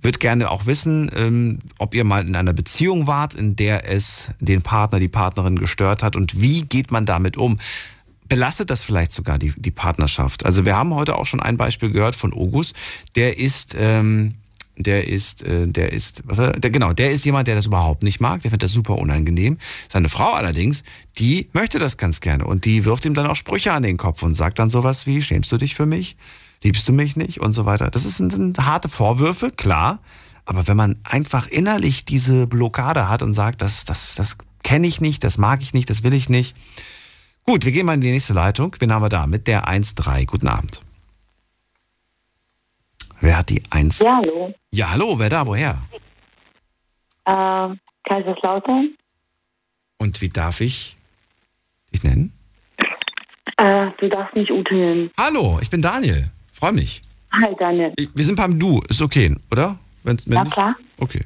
würde 0.00 0.18
gerne 0.18 0.50
auch 0.50 0.66
wissen, 0.66 1.10
ähm, 1.14 1.58
ob 1.78 1.94
ihr 1.94 2.04
mal 2.04 2.26
in 2.26 2.36
einer 2.36 2.52
Beziehung 2.52 3.06
wart, 3.06 3.34
in 3.34 3.56
der 3.56 3.90
es 3.90 4.32
den 4.40 4.62
Partner, 4.62 5.00
die 5.00 5.08
Partnerin 5.08 5.58
gestört 5.58 6.02
hat 6.02 6.16
und 6.16 6.40
wie 6.40 6.62
geht 6.62 6.90
man 6.90 7.06
damit 7.06 7.36
um? 7.36 7.58
Belastet 8.28 8.70
das 8.70 8.82
vielleicht 8.82 9.12
sogar 9.12 9.38
die, 9.38 9.52
die 9.56 9.70
Partnerschaft? 9.70 10.44
Also 10.44 10.64
wir 10.64 10.76
haben 10.76 10.94
heute 10.94 11.16
auch 11.16 11.26
schon 11.26 11.40
ein 11.40 11.56
Beispiel 11.56 11.90
gehört 11.90 12.16
von 12.16 12.32
Ogus, 12.32 12.74
der 13.14 13.38
ist, 13.38 13.76
ähm, 13.78 14.34
der 14.76 15.08
ist, 15.08 15.42
äh, 15.42 15.66
der 15.66 15.92
ist, 15.92 16.22
was, 16.26 16.36
der, 16.36 16.70
genau, 16.70 16.92
der 16.92 17.12
ist 17.12 17.24
jemand, 17.24 17.48
der 17.48 17.54
das 17.54 17.66
überhaupt 17.66 18.02
nicht 18.02 18.20
mag, 18.20 18.42
der 18.42 18.50
findet 18.50 18.64
das 18.64 18.72
super 18.72 18.98
unangenehm. 18.98 19.58
Seine 19.88 20.08
Frau 20.08 20.32
allerdings, 20.32 20.82
die 21.18 21.48
möchte 21.52 21.78
das 21.78 21.96
ganz 21.96 22.20
gerne 22.20 22.44
und 22.46 22.64
die 22.64 22.84
wirft 22.84 23.04
ihm 23.04 23.14
dann 23.14 23.26
auch 23.26 23.36
Sprüche 23.36 23.72
an 23.72 23.82
den 23.84 23.96
Kopf 23.96 24.22
und 24.22 24.34
sagt 24.34 24.58
dann 24.58 24.70
sowas 24.70 25.06
wie, 25.06 25.22
schämst 25.22 25.50
du 25.52 25.56
dich 25.56 25.74
für 25.74 25.86
mich? 25.86 26.16
Liebst 26.62 26.88
du 26.88 26.92
mich 26.92 27.16
nicht 27.16 27.40
und 27.40 27.52
so 27.52 27.66
weiter. 27.66 27.90
Das 27.90 28.02
sind, 28.02 28.32
sind 28.32 28.58
harte 28.64 28.88
Vorwürfe, 28.88 29.50
klar. 29.50 30.00
Aber 30.44 30.68
wenn 30.68 30.76
man 30.76 30.98
einfach 31.04 31.48
innerlich 31.48 32.04
diese 32.04 32.46
Blockade 32.46 33.08
hat 33.08 33.22
und 33.22 33.32
sagt, 33.32 33.62
das, 33.62 33.84
das, 33.84 34.14
das 34.14 34.38
kenne 34.62 34.86
ich 34.86 35.00
nicht, 35.00 35.24
das 35.24 35.38
mag 35.38 35.60
ich 35.60 35.74
nicht, 35.74 35.90
das 35.90 36.02
will 36.02 36.14
ich 36.14 36.28
nicht. 36.28 36.56
Gut, 37.44 37.64
wir 37.64 37.72
gehen 37.72 37.86
mal 37.86 37.94
in 37.94 38.00
die 38.00 38.10
nächste 38.10 38.32
Leitung. 38.32 38.74
Wen 38.78 38.92
haben 38.92 39.02
wir 39.02 39.08
da? 39.08 39.26
Mit 39.26 39.46
der 39.46 39.68
1.3. 39.68 40.26
Guten 40.26 40.48
Abend. 40.48 40.82
Wer 43.20 43.38
hat 43.38 43.50
die 43.50 43.62
1? 43.70 44.00
Ja, 44.00 44.16
hallo. 44.16 44.54
Ja, 44.72 44.90
hallo, 44.90 45.18
wer 45.18 45.28
da? 45.28 45.46
Woher? 45.46 45.78
Äh, 47.24 47.76
Kaiserslautern. 48.08 48.96
Und 49.98 50.20
wie 50.20 50.28
darf 50.28 50.60
ich 50.60 50.96
dich 51.92 52.04
nennen? 52.04 52.32
Äh, 53.56 53.90
du 53.98 54.08
darfst 54.08 54.34
mich 54.34 54.50
Ute 54.50 54.74
nennen. 54.74 55.10
Hallo, 55.18 55.58
ich 55.62 55.70
bin 55.70 55.80
Daniel. 55.80 56.30
Freue 56.66 56.74
mich. 56.74 57.00
Hi, 57.32 57.54
Daniel. 57.56 57.92
wir 57.96 58.24
sind 58.24 58.34
beim 58.34 58.58
Du, 58.58 58.82
ist 58.88 59.00
okay, 59.00 59.32
oder? 59.52 59.78
Wenn, 60.02 60.18
wenn 60.26 60.32
ja, 60.32 60.42
nicht? 60.42 60.52
klar. 60.52 60.74
Okay. 60.98 61.20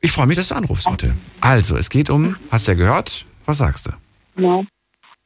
Ich 0.00 0.12
freue 0.12 0.28
mich, 0.28 0.36
dass 0.36 0.50
du 0.50 0.54
anrufst 0.54 0.86
heute. 0.86 1.14
Also, 1.40 1.76
es 1.76 1.90
geht 1.90 2.08
um, 2.08 2.36
hast 2.52 2.68
du 2.68 2.72
ja 2.72 2.78
gehört, 2.78 3.26
was 3.46 3.58
sagst 3.58 3.88
du? 3.88 4.40
Ja. 4.40 4.62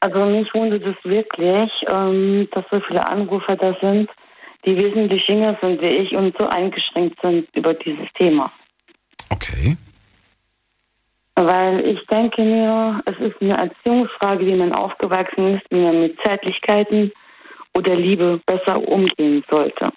Also 0.00 0.24
mich 0.24 0.48
wundert 0.54 0.82
es 0.82 0.96
wirklich, 1.04 1.70
ähm, 1.94 2.48
dass 2.52 2.64
so 2.70 2.80
viele 2.88 3.06
Anrufer 3.06 3.56
da 3.56 3.76
sind, 3.82 4.08
die 4.64 4.74
wesentlich 4.74 5.28
jünger 5.28 5.58
sind 5.60 5.78
wie 5.82 5.88
ich 5.88 6.12
und 6.16 6.34
so 6.38 6.48
eingeschränkt 6.48 7.18
sind 7.20 7.54
über 7.54 7.74
dieses 7.74 8.10
Thema. 8.14 8.50
Okay. 9.28 9.76
Weil 11.34 11.84
ich 11.86 12.00
denke 12.06 12.42
mir, 12.42 13.02
es 13.04 13.18
ist 13.18 13.42
eine 13.42 13.58
Erziehungsfrage, 13.58 14.46
wie 14.46 14.54
man 14.54 14.72
aufgewachsen 14.72 15.56
ist, 15.56 15.66
wie 15.68 15.82
man 15.82 16.00
mit 16.00 16.18
Zärtlichkeiten 16.22 17.12
oder 17.76 17.94
Liebe 17.94 18.40
besser 18.46 18.76
umgehen 18.88 19.44
sollte. 19.50 19.92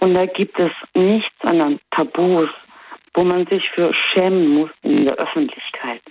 Und 0.00 0.14
da 0.14 0.26
gibt 0.26 0.58
es 0.58 0.72
nichts 0.94 1.34
an 1.42 1.78
Tabus, 1.90 2.48
wo 3.14 3.24
man 3.24 3.46
sich 3.46 3.68
für 3.70 3.94
schämen 3.94 4.48
muss 4.48 4.70
in 4.82 5.04
der 5.04 5.14
Öffentlichkeit. 5.14 6.02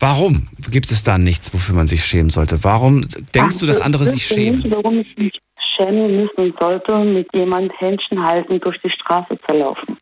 Warum 0.00 0.48
gibt 0.70 0.90
es 0.90 1.02
da 1.02 1.18
nichts, 1.18 1.52
wofür 1.52 1.74
man 1.74 1.86
sich 1.86 2.04
schämen 2.04 2.30
sollte? 2.30 2.64
Warum 2.64 3.02
denkst 3.34 3.56
Ach, 3.56 3.60
du, 3.60 3.66
dass 3.66 3.80
andere 3.80 4.06
sich 4.06 4.24
schämen? 4.26 4.60
Nicht, 4.60 4.74
warum 4.74 5.00
ich 5.00 5.16
mich 5.16 5.40
schämen 5.76 6.16
müssen 6.16 6.54
sollte, 6.58 6.98
mit 6.98 7.28
jemand 7.34 7.72
Händchen 7.78 8.22
halten 8.22 8.58
durch 8.60 8.80
die 8.80 8.90
Straße 8.90 9.38
zu 9.46 9.52
laufen. 9.52 9.98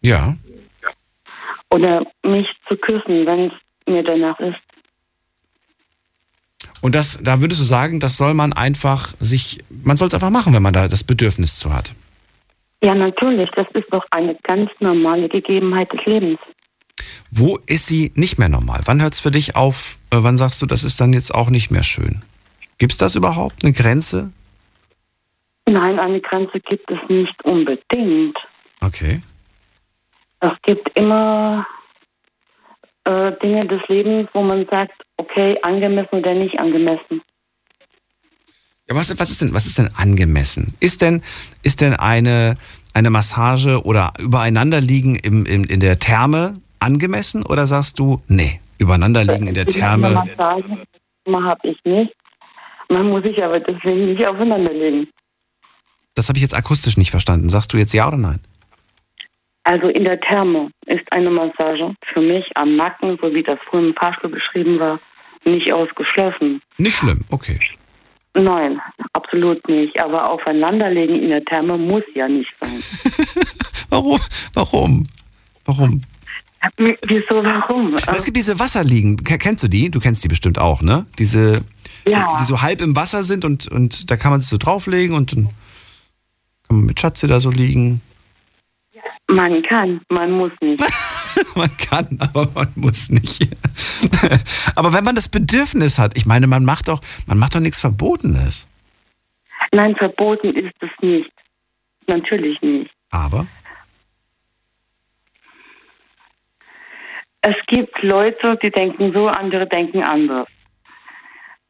Ja. 0.00 0.34
Oder 1.70 2.06
mich 2.22 2.48
zu 2.66 2.76
küssen, 2.76 3.26
wenn 3.26 3.46
es 3.46 3.52
mir 3.86 4.02
danach 4.02 4.38
ist. 4.40 4.58
Und 6.82 6.94
das, 6.94 7.18
da 7.22 7.40
würdest 7.40 7.60
du 7.60 7.64
sagen, 7.64 8.00
das 8.00 8.16
soll 8.16 8.34
man 8.34 8.52
einfach 8.52 9.14
sich, 9.20 9.60
man 9.70 9.96
soll 9.96 10.08
es 10.08 10.14
einfach 10.14 10.30
machen, 10.30 10.52
wenn 10.52 10.62
man 10.62 10.74
da 10.74 10.88
das 10.88 11.04
Bedürfnis 11.04 11.56
zu 11.56 11.72
hat. 11.72 11.94
Ja, 12.82 12.94
natürlich. 12.94 13.48
Das 13.54 13.68
ist 13.72 13.86
doch 13.90 14.04
eine 14.10 14.36
ganz 14.42 14.68
normale 14.80 15.28
Gegebenheit 15.28 15.90
des 15.92 16.04
Lebens. 16.04 16.40
Wo 17.30 17.58
ist 17.66 17.86
sie 17.86 18.12
nicht 18.16 18.36
mehr 18.38 18.48
normal? 18.48 18.80
Wann 18.84 19.00
hört 19.00 19.14
es 19.14 19.20
für 19.20 19.30
dich 19.30 19.54
auf? 19.54 19.96
Äh, 20.10 20.18
wann 20.20 20.36
sagst 20.36 20.60
du, 20.60 20.66
das 20.66 20.82
ist 20.84 21.00
dann 21.00 21.12
jetzt 21.12 21.32
auch 21.34 21.48
nicht 21.48 21.70
mehr 21.70 21.84
schön? 21.84 22.22
Gibt 22.78 22.92
es 22.92 22.98
das 22.98 23.14
überhaupt, 23.14 23.64
eine 23.64 23.72
Grenze? 23.72 24.32
Nein, 25.68 26.00
eine 26.00 26.20
Grenze 26.20 26.58
gibt 26.68 26.90
es 26.90 26.98
nicht 27.08 27.44
unbedingt. 27.44 28.36
Okay. 28.80 29.22
Es 30.40 30.52
gibt 30.62 30.90
immer 30.98 31.64
äh, 33.04 33.32
Dinge 33.42 33.60
des 33.60 33.80
Lebens, 33.88 34.28
wo 34.32 34.42
man 34.42 34.66
sagt, 34.70 34.92
okay, 35.16 35.58
angemessen 35.62 36.18
oder 36.18 36.34
nicht 36.34 36.58
angemessen. 36.58 37.22
Ja, 38.88 38.96
was, 38.96 39.18
was, 39.18 39.30
ist 39.30 39.40
denn, 39.40 39.54
was 39.54 39.66
ist 39.66 39.78
denn 39.78 39.90
angemessen? 39.96 40.74
Ist 40.80 41.02
denn, 41.02 41.22
ist 41.62 41.80
denn 41.80 41.94
eine, 41.94 42.56
eine 42.94 43.10
Massage 43.10 43.84
oder 43.84 44.12
übereinanderliegen 44.18 45.16
im, 45.16 45.46
im, 45.46 45.64
in 45.64 45.80
der 45.80 45.98
Therme 45.98 46.60
angemessen 46.80 47.44
oder 47.44 47.66
sagst 47.66 47.98
du, 47.98 48.22
nee, 48.26 48.60
übereinanderliegen 48.78 49.46
in 49.46 49.54
der 49.54 49.66
Therme? 49.66 50.10
Massage 50.10 50.64
habe 51.26 51.68
ich 51.68 51.78
nicht. 51.84 52.12
Man 52.90 53.08
muss 53.08 53.22
sich 53.22 53.42
aber 53.42 53.60
deswegen 53.60 54.06
nicht 54.06 54.26
aufeinanderlegen. 54.26 55.08
Das 56.14 56.28
habe 56.28 56.36
ich 56.36 56.42
jetzt 56.42 56.54
akustisch 56.54 56.96
nicht 56.96 57.10
verstanden. 57.10 57.48
Sagst 57.48 57.72
du 57.72 57.78
jetzt 57.78 57.94
ja 57.94 58.06
oder 58.08 58.18
nein? 58.18 58.40
Also 59.64 59.88
in 59.88 60.04
der 60.04 60.20
Therme 60.20 60.70
ist 60.86 61.10
eine 61.12 61.30
Massage 61.30 61.94
für 62.12 62.20
mich 62.20 62.44
am 62.56 62.76
Nacken, 62.76 63.18
so 63.20 63.32
wie 63.32 63.42
das 63.42 63.58
früher 63.68 63.88
im 63.88 63.94
Fahrstuhl 63.94 64.30
beschrieben 64.30 64.78
war, 64.80 64.98
nicht 65.44 65.72
ausgeschlossen. 65.72 66.60
Nicht 66.78 66.96
schlimm, 66.96 67.24
okay. 67.30 67.58
Nein, 68.34 68.80
absolut 69.12 69.66
nicht. 69.68 70.00
Aber 70.00 70.30
aufeinanderlegen 70.30 71.20
in 71.22 71.28
der 71.28 71.44
Therme 71.44 71.76
muss 71.76 72.02
ja 72.14 72.28
nicht 72.28 72.50
sein. 72.60 72.78
warum? 73.90 74.20
Warum? 74.54 75.06
Warum? 75.64 76.02
Wieso, 76.78 77.44
warum? 77.44 77.94
Es 77.94 78.24
gibt 78.24 78.36
diese 78.36 78.58
Wasserliegen. 78.58 79.16
Kennst 79.16 79.64
du 79.64 79.68
die? 79.68 79.90
Du 79.90 80.00
kennst 80.00 80.24
die 80.24 80.28
bestimmt 80.28 80.58
auch, 80.58 80.80
ne? 80.80 81.06
Diese, 81.18 81.64
ja. 82.06 82.34
die 82.38 82.44
so 82.44 82.62
halb 82.62 82.80
im 82.80 82.94
Wasser 82.94 83.22
sind 83.22 83.44
und, 83.44 83.68
und 83.68 84.10
da 84.10 84.16
kann 84.16 84.30
man 84.30 84.40
sich 84.40 84.48
so 84.48 84.58
drauflegen 84.58 85.14
und 85.14 85.32
dann 85.32 85.48
kann 86.68 86.76
man 86.76 86.86
mit 86.86 87.00
Schatze 87.00 87.26
da 87.26 87.40
so 87.40 87.50
liegen. 87.50 88.00
Man 89.32 89.62
kann, 89.62 90.00
man 90.10 90.30
muss 90.30 90.52
nicht. 90.60 90.82
man 91.56 91.74
kann, 91.78 92.18
aber 92.20 92.46
man 92.54 92.70
muss 92.76 93.08
nicht. 93.08 93.48
aber 94.76 94.92
wenn 94.92 95.04
man 95.04 95.14
das 95.14 95.30
Bedürfnis 95.30 95.98
hat, 95.98 96.16
ich 96.16 96.26
meine, 96.26 96.46
man 96.46 96.66
macht 96.66 96.88
doch, 96.88 97.00
man 97.26 97.38
macht 97.38 97.54
doch 97.54 97.60
nichts 97.60 97.80
Verbotenes. 97.80 98.68
Nein, 99.72 99.96
verboten 99.96 100.54
ist 100.54 100.74
es 100.80 100.90
nicht. 101.00 101.32
Natürlich 102.06 102.60
nicht. 102.60 102.90
Aber? 103.10 103.46
Es 107.40 107.56
gibt 107.68 108.02
Leute, 108.02 108.58
die 108.62 108.70
denken 108.70 109.14
so, 109.14 109.28
andere 109.28 109.66
denken 109.66 110.02
anders. 110.02 110.48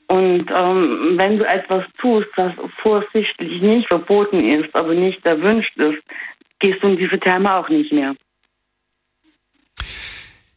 Und 0.08 0.50
ähm, 0.50 1.14
wenn 1.16 1.38
du 1.38 1.46
etwas 1.46 1.84
tust, 1.98 2.28
das 2.36 2.52
vorsichtlich 2.82 3.62
nicht 3.62 3.88
verboten 3.88 4.40
ist, 4.40 4.74
aber 4.74 4.94
nicht 4.94 5.24
erwünscht 5.24 5.76
ist, 5.76 6.02
gehst 6.62 6.82
du 6.82 6.88
in 6.88 6.96
diese 6.96 7.20
Therme 7.20 7.54
auch 7.54 7.68
nicht 7.68 7.92
mehr. 7.92 8.14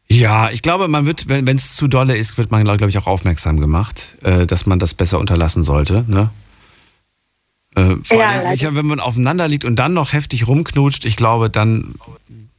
Ja, 0.08 0.50
ich 0.52 0.62
glaube, 0.62 0.88
man 0.88 1.06
wird, 1.06 1.28
wenn 1.28 1.48
es 1.48 1.76
zu 1.76 1.88
dolle 1.88 2.16
ist, 2.16 2.38
wird 2.38 2.52
man, 2.52 2.64
glaube 2.64 2.90
ich, 2.90 2.98
auch 2.98 3.08
aufmerksam 3.08 3.60
gemacht, 3.60 4.18
äh, 4.24 4.46
dass 4.46 4.66
man 4.66 4.80
das 4.80 4.94
besser 4.94 5.20
unterlassen 5.20 5.64
sollte. 5.64 6.06
Ne? 6.08 6.30
Äh, 7.76 7.96
vor 8.04 8.20
ja, 8.20 8.28
allem, 8.28 8.52
ich, 8.54 8.64
wenn 8.64 8.86
man 8.86 9.00
aufeinander 9.00 9.48
liegt 9.48 9.66
und 9.66 9.78
dann 9.78 9.94
noch 9.94 10.14
heftig 10.14 10.48
rumknutscht, 10.48 11.06
ich 11.06 11.18
glaube, 11.18 11.50
dann, 11.50 11.96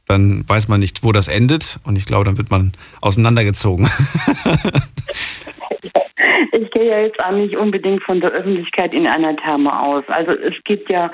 dann 0.05 0.47
weiß 0.47 0.67
man 0.67 0.81
nicht, 0.81 1.03
wo 1.03 1.13
das 1.13 1.29
endet. 1.29 1.79
Und 1.83 1.95
ich 1.95 2.05
glaube, 2.05 2.25
dann 2.25 2.37
wird 2.37 2.51
man 2.51 2.73
auseinandergezogen. 3.01 3.87
ich 6.51 6.69
gehe 6.71 6.89
ja 6.89 6.99
jetzt 6.99 7.23
auch 7.23 7.31
nicht 7.31 7.55
unbedingt 7.55 8.03
von 8.03 8.19
der 8.19 8.31
Öffentlichkeit 8.31 8.93
in 8.93 9.07
einer 9.07 9.35
Therme 9.37 9.79
aus. 9.79 10.03
Also 10.09 10.33
es 10.33 10.53
gibt 10.65 10.91
ja, 10.91 11.09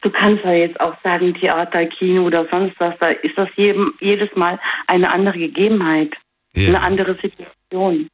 du 0.00 0.10
kannst 0.10 0.44
ja 0.44 0.52
jetzt 0.52 0.80
auch 0.80 0.94
sagen, 1.02 1.34
Theater, 1.34 1.86
Kino 1.86 2.22
oder 2.22 2.46
sonst 2.50 2.74
was, 2.78 2.94
da 3.00 3.08
ist 3.08 3.36
das 3.36 3.48
jedem, 3.56 3.92
jedes 4.00 4.34
Mal 4.36 4.58
eine 4.86 5.12
andere 5.12 5.38
Gegebenheit, 5.38 6.14
yeah. 6.56 6.68
eine 6.68 6.82
andere 6.82 7.16
Situation. 7.20 8.08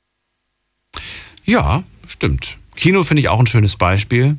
Ja, 1.45 1.83
stimmt. 2.07 2.57
Kino 2.77 3.03
finde 3.05 3.21
ich 3.21 3.29
auch 3.29 3.41
ein 3.41 3.47
schönes 3.47 3.77
Beispiel. 3.77 4.39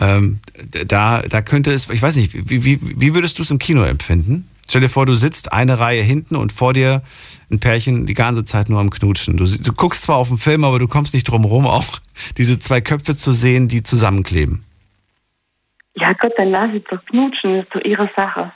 Ähm, 0.00 0.40
da, 0.86 1.22
da 1.22 1.42
könnte 1.42 1.72
es, 1.72 1.88
ich 1.90 2.02
weiß 2.02 2.16
nicht, 2.16 2.50
wie, 2.50 2.64
wie, 2.64 2.80
wie 2.82 3.14
würdest 3.14 3.38
du 3.38 3.42
es 3.42 3.50
im 3.50 3.58
Kino 3.58 3.82
empfinden? 3.82 4.48
Stell 4.68 4.80
dir 4.80 4.88
vor, 4.88 5.06
du 5.06 5.14
sitzt 5.14 5.52
eine 5.52 5.80
Reihe 5.80 6.02
hinten 6.02 6.36
und 6.36 6.52
vor 6.52 6.72
dir 6.72 7.02
ein 7.50 7.60
Pärchen 7.60 8.06
die 8.06 8.14
ganze 8.14 8.44
Zeit 8.44 8.68
nur 8.68 8.80
am 8.80 8.90
Knutschen. 8.90 9.36
Du, 9.36 9.44
du 9.44 9.72
guckst 9.72 10.02
zwar 10.02 10.16
auf 10.16 10.28
den 10.28 10.38
Film, 10.38 10.64
aber 10.64 10.78
du 10.78 10.88
kommst 10.88 11.14
nicht 11.14 11.24
drum 11.24 11.44
rum, 11.44 11.66
auch 11.66 11.98
diese 12.38 12.58
zwei 12.58 12.80
Köpfe 12.80 13.16
zu 13.16 13.32
sehen, 13.32 13.68
die 13.68 13.82
zusammenkleben. 13.82 14.64
Ja 15.96 16.12
Gott, 16.14 16.32
dann 16.36 16.50
lass 16.50 16.72
ich 16.74 16.84
doch 16.84 17.04
knutschen, 17.06 17.54
das 17.56 17.64
ist 17.64 17.74
doch 17.74 17.84
ihre 17.84 18.10
Sache. 18.16 18.52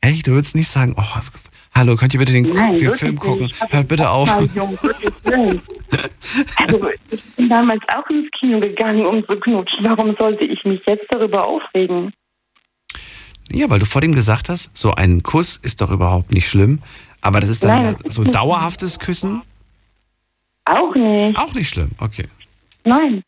Echt? 0.00 0.26
Du 0.26 0.32
würdest 0.32 0.54
nicht 0.54 0.68
sagen, 0.68 0.94
oh, 0.96 1.20
hallo, 1.74 1.96
könnt 1.96 2.14
ihr 2.14 2.20
bitte 2.20 2.32
den, 2.32 2.48
Nein, 2.50 2.78
den 2.78 2.94
Film 2.94 3.18
gucken? 3.18 3.50
Hört 3.70 3.88
bitte 3.88 4.08
auf. 4.08 4.28
Jung, 4.54 4.78
also, 6.56 6.88
ich 7.10 7.22
bin 7.34 7.48
damals 7.48 7.82
auch 7.88 8.08
ins 8.08 8.30
Kino 8.38 8.60
gegangen, 8.60 9.04
um 9.04 9.26
zu 9.26 9.38
knutschen. 9.38 9.84
Warum 9.84 10.14
sollte 10.18 10.44
ich 10.44 10.64
mich 10.64 10.80
jetzt 10.86 11.06
darüber 11.10 11.46
aufregen? 11.46 12.12
Ja, 13.50 13.68
weil 13.70 13.78
du 13.78 13.86
vor 13.86 14.00
dem 14.00 14.14
gesagt 14.14 14.48
hast, 14.48 14.76
so 14.76 14.92
ein 14.92 15.22
Kuss 15.22 15.56
ist 15.56 15.80
doch 15.80 15.90
überhaupt 15.90 16.32
nicht 16.32 16.48
schlimm. 16.48 16.82
Aber 17.20 17.40
das 17.40 17.48
ist 17.48 17.64
dann 17.64 17.82
Nein, 17.82 17.96
das 18.02 18.14
so 18.14 18.22
ist 18.22 18.34
dauerhaftes 18.34 18.98
Küssen? 18.98 19.42
Auch 20.64 20.94
nicht. 20.94 21.38
Auch 21.38 21.54
nicht 21.54 21.68
schlimm, 21.68 21.90
okay. 21.98 22.28
Nein. 22.84 23.22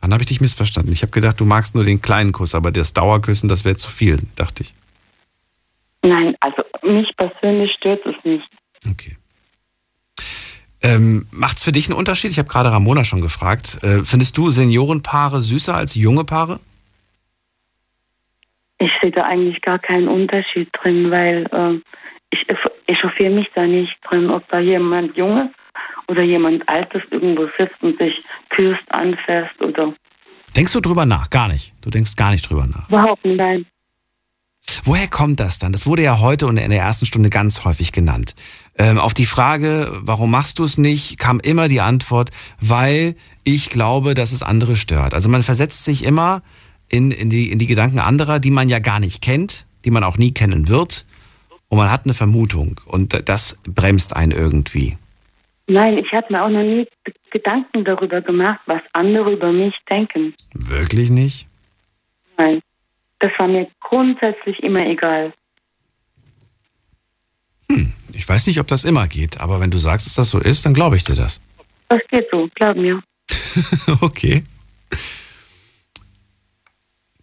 Dann 0.00 0.12
habe 0.12 0.22
ich 0.22 0.28
dich 0.28 0.40
missverstanden. 0.40 0.92
Ich 0.92 1.02
habe 1.02 1.12
gedacht, 1.12 1.38
du 1.40 1.44
magst 1.44 1.74
nur 1.74 1.84
den 1.84 2.00
kleinen 2.00 2.32
Kuss, 2.32 2.54
aber 2.54 2.70
das 2.70 2.92
Dauerküssen, 2.92 3.48
das 3.48 3.64
wäre 3.64 3.76
zu 3.76 3.90
viel, 3.90 4.18
dachte 4.36 4.62
ich. 4.62 4.74
Nein, 6.02 6.34
also 6.40 6.62
mich 6.82 7.14
persönlich 7.16 7.72
stört 7.72 8.04
es 8.06 8.14
nicht. 8.24 8.48
Okay. 8.90 9.16
Ähm, 10.82 11.26
Macht 11.30 11.58
es 11.58 11.64
für 11.64 11.72
dich 11.72 11.88
einen 11.88 11.98
Unterschied? 11.98 12.30
Ich 12.30 12.38
habe 12.38 12.48
gerade 12.48 12.72
Ramona 12.72 13.04
schon 13.04 13.20
gefragt. 13.20 13.78
Äh, 13.82 14.04
findest 14.04 14.38
du 14.38 14.50
Seniorenpaare 14.50 15.42
süßer 15.42 15.76
als 15.76 15.94
junge 15.94 16.24
Paare? 16.24 16.58
Ich 18.78 18.90
sehe 19.02 19.10
da 19.10 19.22
eigentlich 19.24 19.60
gar 19.60 19.78
keinen 19.78 20.08
Unterschied 20.08 20.70
drin, 20.72 21.10
weil 21.10 21.46
äh, 21.52 21.80
ich 22.30 22.46
echauffiere 22.86 23.30
mich 23.30 23.48
da 23.54 23.66
nicht 23.66 23.98
drin, 24.08 24.30
ob 24.30 24.48
da 24.48 24.58
jemand 24.58 25.16
Junges 25.18 25.50
oder 26.10 26.22
jemand 26.22 26.68
Altes 26.68 27.02
irgendwo 27.10 27.46
sitzt 27.56 27.80
und 27.80 27.98
sich 27.98 28.14
küsst, 28.50 28.82
anfasst 28.88 29.60
oder. 29.60 29.94
Denkst 30.56 30.72
du 30.72 30.80
drüber 30.80 31.06
nach? 31.06 31.30
Gar 31.30 31.48
nicht. 31.48 31.72
Du 31.80 31.90
denkst 31.90 32.16
gar 32.16 32.32
nicht 32.32 32.50
drüber 32.50 32.66
nach. 32.66 32.88
Überhaupt 32.88 33.24
nicht, 33.24 33.36
nein. 33.36 33.64
Woher 34.84 35.08
kommt 35.08 35.40
das 35.40 35.58
dann? 35.58 35.72
Das 35.72 35.86
wurde 35.86 36.02
ja 36.02 36.20
heute 36.20 36.46
und 36.46 36.56
in 36.56 36.70
der 36.70 36.80
ersten 36.80 37.06
Stunde 37.06 37.30
ganz 37.30 37.64
häufig 37.64 37.92
genannt. 37.92 38.34
Ähm, 38.76 38.98
auf 38.98 39.14
die 39.14 39.26
Frage, 39.26 39.88
warum 40.00 40.30
machst 40.30 40.58
du 40.58 40.64
es 40.64 40.78
nicht, 40.78 41.18
kam 41.18 41.40
immer 41.40 41.68
die 41.68 41.80
Antwort, 41.80 42.30
weil 42.60 43.14
ich 43.44 43.70
glaube, 43.70 44.14
dass 44.14 44.32
es 44.32 44.42
andere 44.42 44.76
stört. 44.76 45.14
Also 45.14 45.28
man 45.28 45.42
versetzt 45.42 45.84
sich 45.84 46.04
immer 46.04 46.42
in, 46.88 47.10
in, 47.10 47.30
die, 47.30 47.50
in 47.50 47.58
die 47.58 47.66
Gedanken 47.66 48.00
anderer, 48.00 48.38
die 48.38 48.50
man 48.50 48.68
ja 48.68 48.80
gar 48.80 49.00
nicht 49.00 49.22
kennt, 49.22 49.66
die 49.84 49.90
man 49.90 50.04
auch 50.04 50.18
nie 50.18 50.32
kennen 50.32 50.68
wird. 50.68 51.06
Und 51.68 51.78
man 51.78 51.90
hat 51.90 52.04
eine 52.04 52.14
Vermutung 52.14 52.80
und 52.84 53.28
das 53.28 53.58
bremst 53.64 54.16
einen 54.16 54.32
irgendwie. 54.32 54.98
Nein, 55.70 55.98
ich 55.98 56.12
habe 56.12 56.32
mir 56.32 56.44
auch 56.44 56.48
noch 56.48 56.64
nie 56.64 56.84
Gedanken 57.30 57.84
darüber 57.84 58.20
gemacht, 58.20 58.58
was 58.66 58.82
andere 58.92 59.34
über 59.34 59.52
mich 59.52 59.72
denken. 59.88 60.34
Wirklich 60.52 61.10
nicht? 61.10 61.46
Nein, 62.36 62.60
das 63.20 63.30
war 63.38 63.46
mir 63.46 63.68
grundsätzlich 63.78 64.58
immer 64.64 64.84
egal. 64.84 65.32
Hm, 67.70 67.92
ich 68.12 68.28
weiß 68.28 68.48
nicht, 68.48 68.58
ob 68.58 68.66
das 68.66 68.84
immer 68.84 69.06
geht, 69.06 69.40
aber 69.40 69.60
wenn 69.60 69.70
du 69.70 69.78
sagst, 69.78 70.06
dass 70.06 70.14
das 70.14 70.30
so 70.30 70.40
ist, 70.40 70.66
dann 70.66 70.74
glaube 70.74 70.96
ich 70.96 71.04
dir 71.04 71.14
das. 71.14 71.40
Das 71.88 72.00
geht 72.10 72.26
so, 72.32 72.48
glaub 72.56 72.76
mir. 72.76 72.98
okay. 74.00 74.42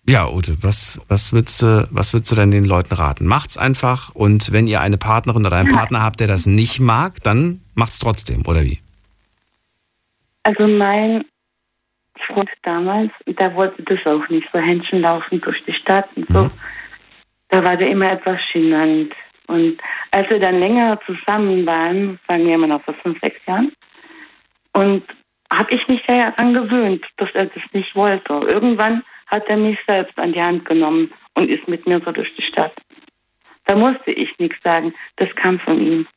Ja, 0.09 0.29
Ute, 0.29 0.55
was, 0.61 1.01
was, 1.09 1.33
würdest 1.33 1.61
du, 1.61 1.85
was 1.91 2.13
würdest 2.13 2.31
du 2.31 2.37
denn 2.37 2.49
den 2.49 2.63
Leuten 2.63 2.95
raten? 2.95 3.27
Macht's 3.27 3.57
einfach 3.57 4.15
und 4.15 4.53
wenn 4.53 4.65
ihr 4.65 4.79
eine 4.79 4.97
Partnerin 4.97 5.45
oder 5.45 5.57
einen 5.57 5.73
Partner 5.73 6.01
habt, 6.01 6.21
der 6.21 6.27
das 6.27 6.45
nicht 6.45 6.79
mag, 6.79 7.21
dann 7.23 7.59
macht's 7.75 7.99
trotzdem, 7.99 8.43
oder 8.47 8.63
wie? 8.63 8.79
Also 10.43 10.65
mein 10.65 11.25
Freund 12.25 12.49
damals, 12.63 13.11
der 13.27 13.53
wollte 13.55 13.83
das 13.83 13.99
auch 14.05 14.27
nicht, 14.29 14.47
so 14.53 14.59
Händchen 14.59 15.01
laufen 15.01 15.41
durch 15.41 15.61
die 15.65 15.73
Stadt 15.73 16.07
und 16.15 16.31
so. 16.31 16.45
Mhm. 16.45 16.51
Da 17.49 17.63
war 17.65 17.75
der 17.75 17.89
immer 17.89 18.11
etwas 18.11 18.39
genannt. 18.53 19.13
Und 19.47 19.77
als 20.11 20.29
wir 20.29 20.39
dann 20.39 20.59
länger 20.59 20.99
zusammen 21.05 21.65
waren, 21.65 22.17
sagen 22.27 22.45
wir 22.45 22.55
immer 22.55 22.67
noch 22.67 22.83
vor 22.83 22.93
fünf, 23.03 23.19
sechs 23.19 23.39
Jahren, 23.45 23.73
und 24.73 25.03
habe 25.51 25.73
ich 25.73 25.87
mich 25.87 26.01
daran 26.05 26.53
gewöhnt, 26.53 27.05
dass 27.17 27.29
er 27.33 27.45
das 27.47 27.63
nicht 27.73 27.93
wollte. 27.95 28.33
Irgendwann 28.49 29.03
hat 29.27 29.47
er 29.47 29.57
mich 29.57 29.77
selbst 29.87 30.17
an 30.17 30.33
die 30.33 30.41
Hand 30.41 30.65
genommen 30.65 31.11
und 31.35 31.49
ist 31.49 31.67
mit 31.67 31.85
mir 31.85 32.01
so 32.03 32.11
durch 32.11 32.33
die 32.35 32.43
Stadt. 32.43 32.73
Da 33.65 33.75
musste 33.75 34.11
ich 34.11 34.29
nichts 34.39 34.57
sagen. 34.63 34.93
Das 35.17 35.29
kam 35.35 35.59
von 35.59 35.79
ihm. 35.79 36.07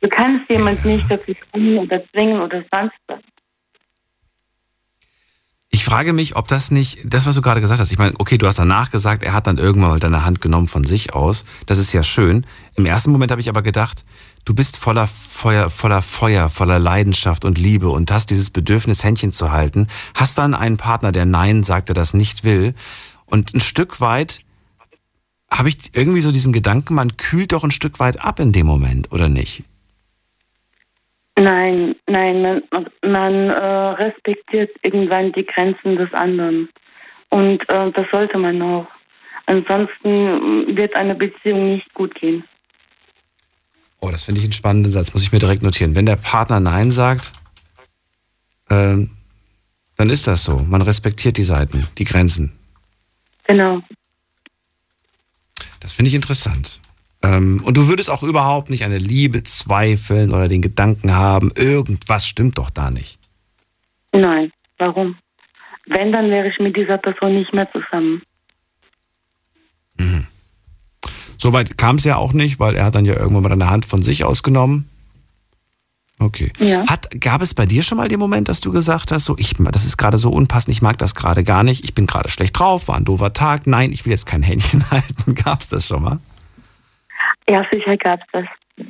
Du 0.00 0.08
kannst 0.08 0.48
jemand 0.50 0.84
nicht 0.84 1.08
dazu 1.10 1.32
zwingen 1.50 1.78
oder 1.78 2.02
zwingen 2.10 2.40
oder 2.40 2.64
sonst 2.72 2.96
was. 3.06 3.20
Ich 5.74 5.84
frage 5.84 6.12
mich, 6.12 6.36
ob 6.36 6.48
das 6.48 6.70
nicht, 6.70 7.00
das, 7.04 7.26
was 7.26 7.34
du 7.34 7.40
gerade 7.40 7.60
gesagt 7.60 7.80
hast, 7.80 7.90
ich 7.90 7.98
meine, 7.98 8.14
okay, 8.18 8.36
du 8.36 8.46
hast 8.46 8.58
danach 8.58 8.90
gesagt, 8.90 9.22
er 9.22 9.32
hat 9.32 9.46
dann 9.46 9.58
irgendwann 9.58 9.90
mal 9.90 9.98
deine 9.98 10.24
Hand 10.24 10.40
genommen 10.40 10.68
von 10.68 10.84
sich 10.84 11.14
aus. 11.14 11.44
Das 11.66 11.78
ist 11.78 11.92
ja 11.92 12.02
schön. 12.02 12.46
Im 12.76 12.84
ersten 12.84 13.10
Moment 13.10 13.30
habe 13.30 13.40
ich 13.40 13.48
aber 13.48 13.62
gedacht, 13.62 14.04
du 14.44 14.54
bist 14.54 14.76
voller 14.76 15.06
Feuer, 15.06 15.70
voller 15.70 16.02
Feuer, 16.02 16.48
voller 16.48 16.78
Leidenschaft 16.78 17.44
und 17.44 17.58
Liebe 17.58 17.88
und 17.88 18.10
hast 18.10 18.30
dieses 18.30 18.50
Bedürfnis, 18.50 19.04
Händchen 19.04 19.32
zu 19.32 19.52
halten, 19.52 19.88
hast 20.14 20.38
dann 20.38 20.54
einen 20.54 20.76
Partner, 20.76 21.12
der 21.12 21.26
Nein 21.26 21.62
sagt, 21.62 21.88
der 21.88 21.94
das 21.94 22.14
nicht 22.14 22.44
will. 22.44 22.74
Und 23.26 23.54
ein 23.54 23.60
Stück 23.60 24.00
weit 24.00 24.40
habe 25.50 25.68
ich 25.68 25.76
irgendwie 25.94 26.20
so 26.20 26.32
diesen 26.32 26.52
Gedanken, 26.52 26.94
man 26.94 27.16
kühlt 27.16 27.52
doch 27.52 27.64
ein 27.64 27.70
Stück 27.70 28.00
weit 28.00 28.24
ab 28.24 28.40
in 28.40 28.52
dem 28.52 28.66
Moment, 28.66 29.12
oder 29.12 29.28
nicht? 29.28 29.64
Nein, 31.38 31.94
nein, 32.06 32.42
man, 32.42 32.86
man 33.02 33.50
äh, 33.50 33.64
respektiert 33.64 34.70
irgendwann 34.82 35.32
die 35.32 35.46
Grenzen 35.46 35.96
des 35.96 36.12
anderen. 36.12 36.68
Und 37.30 37.66
äh, 37.70 37.90
das 37.90 38.06
sollte 38.12 38.38
man 38.38 38.60
auch. 38.60 38.86
Ansonsten 39.46 40.76
wird 40.76 40.94
eine 40.94 41.14
Beziehung 41.14 41.72
nicht 41.72 41.92
gut 41.94 42.14
gehen. 42.14 42.44
Oh, 44.04 44.10
das 44.10 44.24
finde 44.24 44.40
ich 44.40 44.44
einen 44.44 44.52
spannenden 44.52 44.90
Satz, 44.90 45.14
muss 45.14 45.22
ich 45.22 45.30
mir 45.30 45.38
direkt 45.38 45.62
notieren. 45.62 45.94
Wenn 45.94 46.06
der 46.06 46.16
Partner 46.16 46.58
Nein 46.58 46.90
sagt, 46.90 47.32
äh, 48.68 48.96
dann 49.96 50.10
ist 50.10 50.26
das 50.26 50.42
so. 50.42 50.58
Man 50.58 50.82
respektiert 50.82 51.36
die 51.36 51.44
Seiten, 51.44 51.86
die 51.98 52.04
Grenzen. 52.04 52.52
Genau. 53.44 53.80
Das 55.78 55.92
finde 55.92 56.08
ich 56.08 56.16
interessant. 56.16 56.80
Ähm, 57.22 57.62
und 57.64 57.76
du 57.76 57.86
würdest 57.86 58.10
auch 58.10 58.24
überhaupt 58.24 58.70
nicht 58.70 58.82
eine 58.82 58.98
Liebe 58.98 59.44
zweifeln 59.44 60.32
oder 60.32 60.48
den 60.48 60.62
Gedanken 60.62 61.14
haben, 61.14 61.52
irgendwas 61.54 62.26
stimmt 62.26 62.58
doch 62.58 62.70
da 62.70 62.90
nicht. 62.90 63.20
Nein, 64.12 64.50
warum? 64.78 65.16
Wenn, 65.86 66.10
dann 66.10 66.28
wäre 66.28 66.48
ich 66.48 66.58
mit 66.58 66.76
dieser 66.76 66.98
Person 66.98 67.34
nicht 67.34 67.54
mehr 67.54 67.70
zusammen. 67.70 68.20
Mhm. 69.96 70.26
Soweit 71.42 71.76
kam 71.76 71.96
es 71.96 72.04
ja 72.04 72.18
auch 72.18 72.34
nicht, 72.34 72.60
weil 72.60 72.76
er 72.76 72.84
hat 72.84 72.94
dann 72.94 73.04
ja 73.04 73.14
irgendwann 73.14 73.42
mal 73.42 73.50
eine 73.50 73.68
Hand 73.68 73.84
von 73.84 74.00
sich 74.00 74.22
ausgenommen. 74.22 74.88
Okay. 76.20 76.52
Ja. 76.60 76.86
Hat, 76.88 77.20
gab 77.20 77.42
es 77.42 77.52
bei 77.52 77.66
dir 77.66 77.82
schon 77.82 77.98
mal 77.98 78.06
den 78.06 78.20
Moment, 78.20 78.48
dass 78.48 78.60
du 78.60 78.70
gesagt 78.70 79.10
hast, 79.10 79.24
so 79.24 79.34
ich, 79.36 79.54
das 79.58 79.84
ist 79.84 79.96
gerade 79.96 80.18
so 80.18 80.30
unpassend, 80.30 80.72
ich 80.72 80.82
mag 80.82 80.98
das 80.98 81.16
gerade 81.16 81.42
gar 81.42 81.64
nicht, 81.64 81.82
ich 81.82 81.94
bin 81.94 82.06
gerade 82.06 82.28
schlecht 82.28 82.56
drauf, 82.56 82.86
war 82.86 82.94
ein 82.94 83.04
doofer 83.04 83.32
Tag, 83.32 83.66
nein, 83.66 83.90
ich 83.90 84.06
will 84.06 84.12
jetzt 84.12 84.26
kein 84.26 84.44
Händchen 84.44 84.88
halten. 84.92 85.34
Gab 85.34 85.58
es 85.58 85.68
das 85.68 85.88
schon 85.88 86.04
mal? 86.04 86.20
Ja, 87.50 87.66
sicher 87.72 87.96
gab 87.96 88.20
es 88.20 88.26
das. 88.30 88.86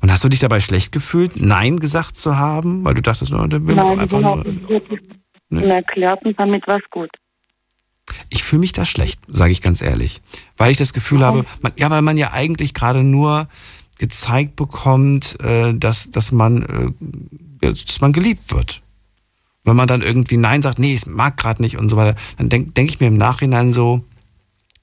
Und 0.00 0.10
hast 0.10 0.24
du 0.24 0.30
dich 0.30 0.40
dabei 0.40 0.60
schlecht 0.60 0.90
gefühlt, 0.90 1.36
Nein 1.36 1.80
gesagt 1.80 2.16
zu 2.16 2.38
haben, 2.38 2.82
weil 2.82 2.94
du 2.94 3.02
dachtest, 3.02 3.30
no, 3.30 3.46
der 3.46 3.66
will 3.66 3.74
Nein, 3.74 4.00
einfach 4.00 4.20
nur... 4.20 4.42
Erklärt 5.50 6.24
und 6.24 6.40
damit 6.40 6.66
war 6.66 6.78
es 6.78 6.90
gut. 6.90 7.10
Ich 8.28 8.42
fühle 8.42 8.60
mich 8.60 8.72
da 8.72 8.84
schlecht, 8.84 9.20
sage 9.28 9.52
ich 9.52 9.62
ganz 9.62 9.80
ehrlich. 9.82 10.20
Weil 10.56 10.70
ich 10.70 10.76
das 10.76 10.92
Gefühl 10.92 11.24
habe, 11.24 11.44
man, 11.60 11.72
ja, 11.76 11.90
weil 11.90 12.02
man 12.02 12.16
ja 12.16 12.32
eigentlich 12.32 12.74
gerade 12.74 13.02
nur 13.02 13.48
gezeigt 13.98 14.56
bekommt, 14.56 15.38
äh, 15.40 15.74
dass, 15.74 16.10
dass, 16.10 16.32
man, 16.32 16.94
äh, 17.60 17.72
dass 17.72 18.00
man 18.00 18.12
geliebt 18.12 18.52
wird. 18.52 18.82
wenn 19.64 19.76
man 19.76 19.88
dann 19.88 20.02
irgendwie 20.02 20.36
Nein 20.36 20.62
sagt, 20.62 20.78
nee, 20.78 20.94
ich 20.94 21.06
mag 21.06 21.36
gerade 21.36 21.60
nicht 21.62 21.76
und 21.76 21.88
so 21.88 21.96
weiter, 21.96 22.16
dann 22.38 22.48
denke 22.48 22.72
denk 22.72 22.90
ich 22.90 23.00
mir 23.00 23.08
im 23.08 23.16
Nachhinein 23.16 23.72
so, 23.72 24.04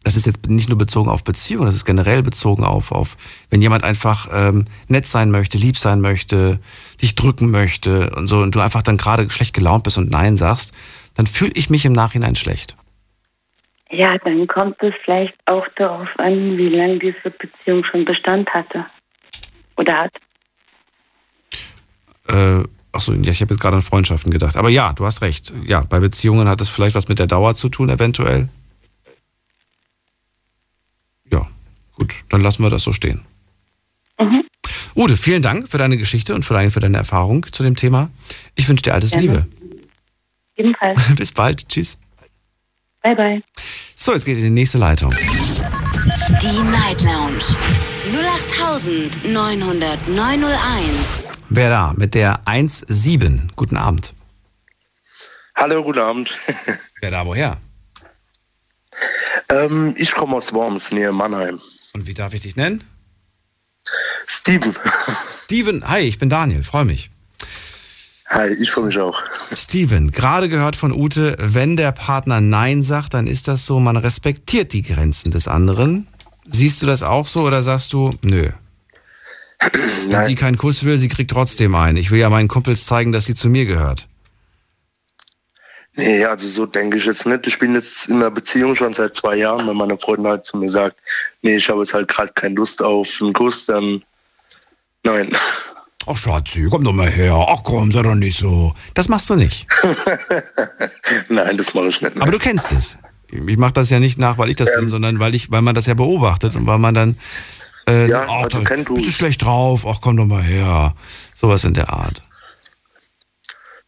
das 0.03 0.18
ist 0.18 0.26
jetzt 0.26 0.49
nicht 0.49 0.68
nur 0.68 0.77
bezogen 0.77 1.10
auf 1.10 1.23
Beziehungen, 1.23 1.65
das 1.65 1.76
ist 1.76 1.85
generell 1.85 2.22
bezogen 2.22 2.64
auf, 2.64 2.91
auf 2.91 3.15
wenn 3.49 3.61
jemand 3.61 3.84
einfach 3.84 4.27
ähm, 4.34 4.65
nett 4.89 5.05
sein 5.05 5.31
möchte, 5.31 5.57
lieb 5.57 5.77
sein 5.77 6.01
möchte, 6.01 6.60
dich 7.01 7.15
drücken 7.15 7.49
möchte 7.51 8.10
und 8.11 8.27
so 8.27 8.39
und 8.41 8.53
du 8.53 8.60
einfach 8.60 8.81
dann 8.81 8.97
gerade 8.97 9.30
schlecht 9.30 9.53
gelaunt 9.53 9.84
bist 9.84 9.97
und 9.97 10.11
Nein 10.11 10.35
sagst, 10.35 10.73
dann 11.14 11.27
fühle 11.27 11.51
ich 11.55 11.69
mich 11.69 11.85
im 11.85 11.93
Nachhinein 11.93 12.35
schlecht. 12.35 12.76
Ja, 13.94 14.18
dann 14.18 14.48
kommt 14.48 14.82
es 14.82 14.94
vielleicht 15.03 15.36
auch 15.45 15.68
darauf 15.76 16.10
an, 16.18 16.57
wie 16.57 16.70
lange 16.70 16.98
diese 16.98 17.30
Beziehung 17.30 17.84
schon 17.86 18.06
Bestand 18.06 18.49
hatte. 18.52 18.86
Oder 19.78 19.99
hat. 19.99 20.14
Äh, 22.28 22.64
achso, 22.91 23.14
ja, 23.14 23.32
ich 23.32 23.41
habe 23.41 23.53
jetzt 23.53 23.61
gerade 23.61 23.76
an 23.76 23.84
Freundschaften 23.84 24.32
gedacht. 24.32 24.57
Aber 24.57 24.70
ja, 24.70 24.94
du 24.94 25.06
hast 25.06 25.22
recht. 25.22 25.53
Ja, 25.65 25.82
bei 25.82 25.99
Beziehungen 25.99 26.48
hat 26.48 26.60
es 26.60 26.70
vielleicht 26.70 26.95
was 26.95 27.07
mit 27.07 27.20
der 27.20 27.28
Dauer 27.28 27.53
zu 27.53 27.70
tun, 27.70 27.90
eventuell. 27.90 28.49
Ja, 31.32 31.45
gut, 31.95 32.15
dann 32.30 32.41
lassen 32.41 32.64
wir 32.64 32.72
das 32.72 32.82
so 32.82 32.94
stehen. 32.94 33.24
Mhm. 34.20 34.44
Ute, 34.95 35.18
vielen 35.18 35.44
Dank 35.44 35.70
für 35.70 35.78
deine 35.78 35.98
Geschichte 35.98 36.34
und 36.34 36.44
für 36.44 36.56
deine, 36.56 36.72
für 36.72 36.80
deine 36.80 36.98
Erfahrung 36.98 37.45
zu 37.52 37.61
dem 37.61 37.76
Thema. 37.76 38.10
Ich 38.56 38.68
wünsche 38.68 38.82
dir 38.82 38.95
alles 38.95 39.11
Gerne. 39.11 39.24
Liebe. 39.28 39.48
Ebenfalls. 40.56 41.15
Bis 41.15 41.32
bald. 41.32 41.68
Tschüss. 41.70 41.99
Bye, 43.03 43.15
bye. 43.15 43.43
So, 43.95 44.13
jetzt 44.13 44.25
geht 44.25 44.38
in 44.38 44.43
die 44.43 44.49
nächste 44.49 44.77
Leitung. 44.77 45.11
Die 45.11 46.61
Night 46.71 47.01
Lounge 47.01 47.43
0890901. 49.25 51.31
Wer 51.49 51.69
da 51.69 51.93
mit 51.97 52.15
der 52.15 52.39
1.7? 52.45 53.49
Guten 53.57 53.75
Abend. 53.75 54.13
Hallo, 55.55 55.84
guten 55.84 55.99
Abend. 55.99 56.31
Wer 57.01 57.11
da 57.11 57.25
woher? 57.25 57.57
Ähm, 59.49 59.93
ich 59.97 60.13
komme 60.13 60.38
aus 60.38 60.53
Worms, 60.53 60.91
nähe 60.91 61.11
Mannheim. 61.11 61.59
Und 61.93 62.07
wie 62.07 62.13
darf 62.13 62.34
ich 62.34 62.41
dich 62.41 62.55
nennen? 62.55 62.84
Steven. 64.27 64.73
Steven, 65.43 65.85
hi, 65.88 65.99
ich 65.99 66.19
bin 66.19 66.30
Daniel, 66.30 66.63
freue 66.63 66.85
mich. 66.85 67.09
Hi, 68.34 68.49
ich 68.49 68.72
freue 68.72 68.85
mich 68.85 68.97
auch. 68.97 69.22
Steven, 69.53 70.11
gerade 70.11 70.49
gehört 70.49 70.76
von 70.76 70.91
Ute, 70.91 71.35
wenn 71.38 71.77
der 71.77 71.91
Partner 71.91 72.41
Nein 72.41 72.81
sagt, 72.81 73.14
dann 73.14 73.27
ist 73.27 73.47
das 73.47 73.68
so, 73.68 73.80
man 73.80 73.95
respektiert 73.95 74.73
die 74.73 74.81
Grenzen 74.81 75.30
des 75.30 75.47
anderen. 75.47 76.07
Siehst 76.45 76.81
du 76.81 76.88
das 76.88 77.03
auch 77.03 77.27
so 77.27 77.41
oder 77.41 77.61
sagst 77.61 77.93
du, 77.93 78.11
nö? 78.23 78.49
Wenn 80.10 80.26
sie 80.26 80.35
keinen 80.35 80.57
Kuss 80.57 80.84
will, 80.84 80.97
sie 80.97 81.07
kriegt 81.07 81.31
trotzdem 81.31 81.76
einen. 81.76 81.97
Ich 81.97 82.11
will 82.11 82.19
ja 82.19 82.30
meinen 82.30 82.47
Kumpels 82.47 82.85
zeigen, 82.85 83.11
dass 83.11 83.26
sie 83.26 83.35
zu 83.35 83.49
mir 83.49 83.65
gehört. 83.65 84.10
Nee, 85.95 86.26
also 86.26 86.47
so 86.47 86.65
denke 86.65 86.97
ich 86.97 87.05
jetzt 87.05 87.26
nicht. 87.27 87.45
Ich 87.45 87.60
bin 87.60 87.76
jetzt 87.76 88.10
in 88.10 88.15
einer 88.15 88.31
Beziehung 88.31 88.76
schon 88.76 88.93
seit 88.93 89.14
zwei 89.14 89.35
Jahren. 89.35 89.68
Wenn 89.68 89.77
meine 89.77 89.97
Freundin 89.97 90.27
halt 90.27 90.43
zu 90.43 90.57
mir 90.57 90.69
sagt, 90.69 90.97
nee, 91.43 91.57
ich 91.57 91.69
habe 91.69 91.80
jetzt 91.80 91.93
halt 91.93 92.07
gerade 92.07 92.34
keine 92.34 92.55
Lust 92.55 92.81
auf 92.81 93.07
einen 93.22 93.31
Kuss, 93.31 93.68
dann 93.68 94.03
nein. 95.03 95.31
Ach 96.05 96.17
Schatzi, 96.17 96.67
komm 96.69 96.84
doch 96.84 96.93
mal 96.93 97.09
her. 97.09 97.34
Ach 97.49 97.63
komm, 97.63 97.91
sei 97.91 98.01
doch 98.01 98.15
nicht 98.15 98.38
so. 98.38 98.75
Das 98.93 99.07
machst 99.09 99.30
du 99.30 99.35
nicht. 99.35 99.67
nein, 101.30 101.57
das 101.57 101.73
mache 101.73 101.88
ich 101.88 102.01
nicht. 102.01 102.21
Aber 102.21 102.31
du 102.31 102.39
kennst 102.39 102.71
es. 102.73 102.97
Ich 103.31 103.57
mache 103.57 103.73
das 103.73 103.89
ja 103.89 103.99
nicht 103.99 104.19
nach, 104.19 104.38
weil 104.38 104.49
ich 104.49 104.55
das 104.57 104.69
bin, 104.75 104.89
sondern 104.89 105.19
weil 105.19 105.34
ich, 105.34 105.49
weil 105.49 105.61
man 105.61 105.73
das 105.75 105.88
ja 105.88 105.93
beobachtet 105.95 106.55
und 106.55 106.67
weil 106.67 106.77
man 106.77 106.93
dann 106.93 107.17
äh, 107.88 108.07
Ja, 108.07 108.25
ach, 108.27 108.43
also 108.43 108.63
kenn 108.63 108.85
du. 108.85 108.93
bist 108.93 109.07
du 109.07 109.11
schlecht 109.11 109.41
drauf, 109.41 109.85
ach 109.88 109.99
komm 110.01 110.17
doch 110.17 110.25
mal 110.25 110.43
her. 110.43 110.93
Sowas 111.34 111.63
in 111.63 111.73
der 111.73 111.89
Art. 111.91 112.21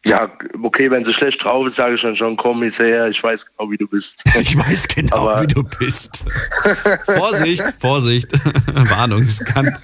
Ja, 0.04 0.30
okay, 0.62 0.88
wenn 0.90 1.04
sie 1.04 1.12
schlecht 1.12 1.42
drauf 1.44 1.66
ist, 1.66 1.76
sage 1.76 1.96
ich 1.96 2.02
dann 2.02 2.14
schon, 2.14 2.36
komm, 2.36 2.62
ich 2.62 2.78
her, 2.78 3.08
ich 3.08 3.20
weiß 3.22 3.46
genau, 3.56 3.70
wie 3.70 3.76
du 3.76 3.88
bist. 3.88 4.22
Ich 4.40 4.56
weiß 4.56 4.86
genau, 4.88 5.40
wie 5.40 5.48
du 5.48 5.64
bist. 5.64 6.24
Vorsicht, 7.06 7.64
Vorsicht. 7.80 8.30
Warnung, 8.72 9.22
es 9.22 9.44
kann, 9.44 9.76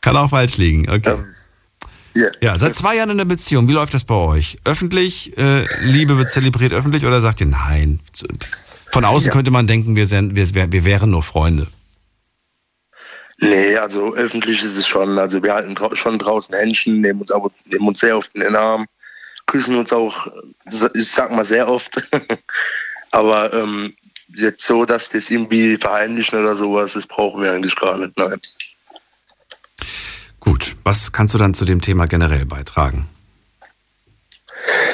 kann 0.00 0.16
auch 0.16 0.30
falsch 0.30 0.56
liegen. 0.56 0.88
Okay. 0.88 1.10
Ähm, 1.10 1.34
yeah. 2.16 2.30
Ja, 2.40 2.58
seit 2.58 2.74
zwei 2.74 2.96
Jahren 2.96 3.10
in 3.10 3.18
der 3.18 3.24
Beziehung. 3.24 3.68
Wie 3.68 3.72
läuft 3.72 3.94
das 3.94 4.04
bei 4.04 4.14
euch? 4.14 4.58
Öffentlich? 4.64 5.36
Äh, 5.38 5.64
Liebe 5.82 6.16
wird 6.18 6.30
zelebriert 6.30 6.72
öffentlich 6.72 7.04
oder 7.04 7.20
sagt 7.20 7.40
ihr 7.40 7.46
nein? 7.46 8.00
Von 8.92 9.04
außen 9.04 9.28
Ja. 9.28 9.32
könnte 9.32 9.50
man 9.50 9.66
denken, 9.66 9.94
wir, 9.96 10.10
wären- 10.10 10.34
wir, 10.34 10.72
wir 10.72 10.84
wären 10.84 11.10
nur 11.10 11.22
Freunde. 11.22 11.66
Nee, 13.42 13.76
also 13.76 14.14
öffentlich 14.14 14.62
ist 14.62 14.76
es 14.76 14.86
schon. 14.86 15.18
Also 15.18 15.42
wir 15.42 15.54
halten 15.54 15.74
schon 15.94 16.18
draußen 16.18 16.54
Händchen, 16.54 17.00
nehmen 17.00 17.20
uns, 17.20 17.30
aber, 17.30 17.50
nehmen 17.64 17.88
uns 17.88 18.00
sehr 18.00 18.16
oft 18.16 18.34
in 18.34 18.42
den 18.42 18.54
Arm, 18.56 18.86
küssen 19.46 19.76
uns 19.76 19.92
auch, 19.92 20.26
ich 20.94 21.08
sag 21.10 21.30
mal 21.30 21.44
sehr 21.44 21.66
oft. 21.68 22.02
aber 23.12 23.52
ähm, 23.54 23.94
jetzt 24.34 24.66
so, 24.66 24.84
dass 24.84 25.10
wir 25.12 25.18
es 25.18 25.30
irgendwie 25.30 25.78
verheimlichen 25.78 26.38
oder 26.38 26.54
sowas, 26.54 26.92
das 26.92 27.06
brauchen 27.06 27.42
wir 27.42 27.52
eigentlich 27.52 27.74
gar 27.76 27.96
nicht. 27.96 28.16
Nein. 28.18 28.38
Gut, 30.40 30.74
was 30.84 31.12
kannst 31.12 31.34
du 31.34 31.38
dann 31.38 31.54
zu 31.54 31.64
dem 31.64 31.80
Thema 31.80 32.06
generell 32.06 32.46
beitragen? 32.46 33.06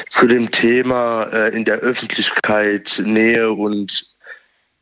Zu 0.09 0.27
dem 0.27 0.51
Thema 0.51 1.23
äh, 1.31 1.55
in 1.55 1.65
der 1.65 1.77
Öffentlichkeit, 1.77 3.01
Nähe 3.03 3.51
und 3.51 4.13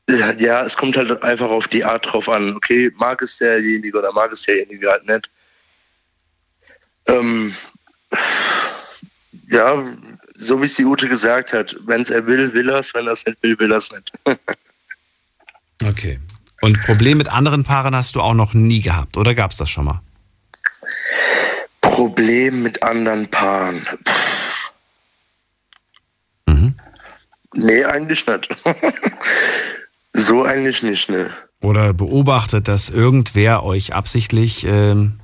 äh, 0.08 0.44
ja, 0.44 0.64
es 0.64 0.78
kommt 0.78 0.98
halt 0.98 1.24
einfach 1.24 1.50
auf 1.50 1.68
die 1.68 1.84
Art 1.84 2.12
drauf 2.12 2.30
an. 2.30 2.56
Okay, 2.56 2.92
mag 2.98 3.22
es 3.22 3.38
derjenige 3.38 3.98
oder 3.98 4.12
mag 4.12 4.32
es 4.32 4.44
derjenige 4.44 4.90
halt 4.90 5.08
nicht. 5.08 5.30
Ähm, 7.08 7.54
ja, 9.50 9.84
so 10.36 10.62
wie 10.62 10.66
es 10.66 10.76
die 10.76 10.86
Ute 10.86 11.08
gesagt 11.08 11.54
hat, 11.54 11.76
wenn 11.86 12.02
es 12.02 12.10
er 12.10 12.26
will, 12.26 12.54
will 12.54 12.70
er 12.70 12.80
es, 12.80 12.94
wenn 12.94 13.08
er 13.08 13.14
es 13.14 13.26
nicht 13.26 13.42
will, 13.42 13.58
will 13.60 13.72
er 13.72 13.78
es 13.78 13.92
nicht. 13.92 14.12
Okay. 15.84 16.20
Und 16.62 16.82
Problem 16.84 17.18
mit 17.18 17.28
anderen 17.28 17.64
Paaren 17.64 17.96
hast 17.96 18.16
du 18.16 18.22
auch 18.22 18.34
noch 18.34 18.54
nie 18.54 18.82
gehabt, 18.82 19.18
oder 19.18 19.36
gab 19.36 19.52
es 19.52 19.58
das 19.58 19.70
schon 19.70 19.86
mal? 19.86 20.02
Problem 21.82 22.64
mit 22.64 22.84
anderen 22.84 23.30
Paaren. 23.30 23.88
Nee, 27.56 27.86
eigentlich 27.86 28.26
nicht. 28.28 28.50
so 30.14 30.44
eigentlich 30.44 30.84
nicht, 30.84 31.10
ne. 31.10 31.32
Oder 31.62 31.94
beobachtet, 31.94 32.68
dass 32.68 32.90
irgendwer 32.90 33.64
euch 33.64 33.94
absichtlich 33.94 34.66
ähm, 34.70 35.20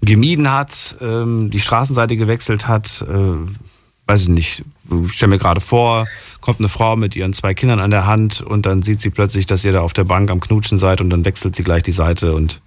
gemieden 0.00 0.50
hat, 0.50 0.96
ähm, 1.00 1.50
die 1.50 1.60
Straßenseite 1.60 2.16
gewechselt 2.16 2.66
hat, 2.66 3.04
äh, 3.08 3.52
weiß 4.06 4.22
ich 4.22 4.28
nicht, 4.28 4.64
ich 5.04 5.12
stelle 5.12 5.30
mir 5.30 5.38
gerade 5.38 5.60
vor, 5.60 6.06
kommt 6.40 6.60
eine 6.60 6.68
Frau 6.68 6.96
mit 6.96 7.14
ihren 7.14 7.34
zwei 7.34 7.54
Kindern 7.54 7.80
an 7.80 7.90
der 7.90 8.06
Hand 8.06 8.40
und 8.40 8.66
dann 8.66 8.82
sieht 8.82 9.00
sie 9.00 9.10
plötzlich, 9.10 9.46
dass 9.46 9.64
ihr 9.64 9.72
da 9.72 9.82
auf 9.82 9.92
der 9.92 10.04
Bank 10.04 10.30
am 10.30 10.40
Knutschen 10.40 10.78
seid 10.78 11.00
und 11.00 11.10
dann 11.10 11.24
wechselt 11.24 11.54
sie 11.54 11.62
gleich 11.62 11.82
die 11.82 11.92
Seite 11.92 12.34
und 12.34 12.62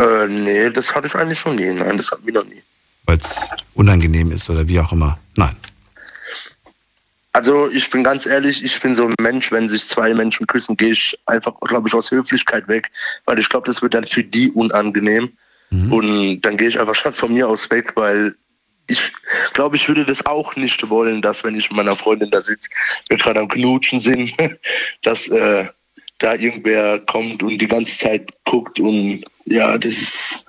Äh, 0.00 0.28
nee, 0.28 0.70
das 0.70 0.94
hatte 0.94 1.06
ich 1.06 1.14
eigentlich 1.14 1.38
schon 1.38 1.56
nie. 1.56 1.72
Nein, 1.72 1.96
das 1.96 2.10
hatten 2.10 2.26
wir 2.26 2.32
noch 2.32 2.44
nie. 2.44 2.62
weil 3.04 3.18
es 3.18 3.50
unangenehm 3.74 4.32
ist 4.32 4.48
oder 4.48 4.66
wie 4.66 4.80
auch 4.80 4.92
immer. 4.92 5.18
Nein. 5.36 5.56
Also 7.32 7.68
ich 7.70 7.90
bin 7.90 8.02
ganz 8.02 8.26
ehrlich, 8.26 8.64
ich 8.64 8.80
bin 8.80 8.94
so 8.94 9.06
ein 9.06 9.14
Mensch, 9.20 9.52
wenn 9.52 9.68
sich 9.68 9.86
zwei 9.86 10.14
Menschen 10.14 10.46
küssen, 10.46 10.76
gehe 10.76 10.92
ich 10.92 11.18
einfach, 11.26 11.54
glaube 11.60 11.88
ich, 11.88 11.94
aus 11.94 12.10
Höflichkeit 12.10 12.66
weg, 12.66 12.90
weil 13.24 13.38
ich 13.38 13.48
glaube, 13.48 13.66
das 13.66 13.82
wird 13.82 13.94
dann 13.94 14.04
für 14.04 14.24
die 14.24 14.50
unangenehm. 14.50 15.32
Und 15.90 16.40
dann 16.40 16.56
gehe 16.56 16.68
ich 16.68 16.80
einfach 16.80 16.96
schon 16.96 17.12
von 17.12 17.32
mir 17.32 17.48
aus 17.48 17.70
weg, 17.70 17.92
weil 17.94 18.34
ich 18.88 19.12
glaube, 19.52 19.76
ich 19.76 19.86
würde 19.86 20.04
das 20.04 20.26
auch 20.26 20.56
nicht 20.56 20.90
wollen, 20.90 21.22
dass 21.22 21.44
wenn 21.44 21.54
ich 21.54 21.70
mit 21.70 21.76
meiner 21.76 21.94
Freundin 21.94 22.32
da 22.32 22.40
sitze, 22.40 22.68
wir 23.08 23.18
gerade 23.18 23.38
am 23.38 23.48
Knutschen 23.48 24.00
sind, 24.00 24.32
dass 25.02 25.28
äh, 25.28 25.68
da 26.20 26.34
irgendwer 26.34 27.00
kommt 27.00 27.42
und 27.42 27.58
die 27.58 27.66
ganze 27.66 27.98
Zeit 27.98 28.30
guckt 28.44 28.78
und 28.78 29.24
ja, 29.46 29.76
das 29.76 29.92
ist 29.92 30.44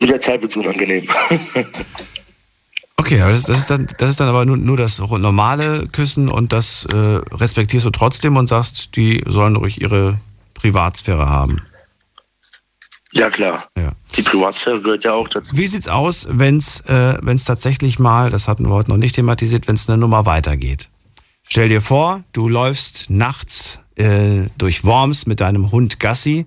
mit 0.00 0.10
der 0.10 0.20
Zeit 0.20 0.42
wird 0.42 0.50
es 0.50 0.56
unangenehm. 0.56 1.08
Okay, 2.98 3.20
aber 3.20 3.30
das, 3.30 3.44
das, 3.44 3.58
ist 3.58 3.70
dann, 3.70 3.86
das 3.98 4.10
ist 4.10 4.20
dann 4.20 4.28
aber 4.28 4.44
nur, 4.46 4.56
nur 4.56 4.76
das 4.76 4.98
normale 4.98 5.86
Küssen 5.88 6.28
und 6.28 6.52
das 6.52 6.86
äh, 6.86 6.96
respektierst 6.96 7.86
du 7.86 7.90
trotzdem 7.90 8.36
und 8.36 8.48
sagst, 8.48 8.96
die 8.96 9.22
sollen 9.26 9.54
ruhig 9.54 9.80
ihre 9.80 10.18
Privatsphäre 10.54 11.28
haben. 11.28 11.62
ja 13.12 13.30
klar, 13.30 13.68
Ja. 13.76 13.92
die 14.16 14.22
Privatsphäre 14.22 14.80
gehört 14.80 15.04
ja 15.04 15.12
auch 15.12 15.28
dazu. 15.28 15.56
Wie 15.56 15.66
sieht's 15.68 15.88
aus, 15.88 16.26
wenn's 16.30 16.80
äh, 16.88 17.18
wenn's 17.20 17.44
tatsächlich 17.44 18.00
mal, 18.00 18.30
das 18.30 18.48
hatten 18.48 18.64
wir 18.64 18.72
heute 18.72 18.90
noch 18.90 18.96
nicht 18.96 19.14
thematisiert, 19.14 19.68
wenn 19.68 19.76
es 19.76 19.88
eine 19.88 19.98
Nummer 19.98 20.26
weitergeht? 20.26 20.88
Stell 21.46 21.68
dir 21.68 21.82
vor, 21.82 22.24
du 22.32 22.48
läufst 22.48 23.08
nachts 23.10 23.80
äh, 23.96 24.48
durch 24.56 24.84
Worms 24.84 25.26
mit 25.26 25.40
deinem 25.40 25.72
Hund 25.72 26.00
Gassi 26.00 26.46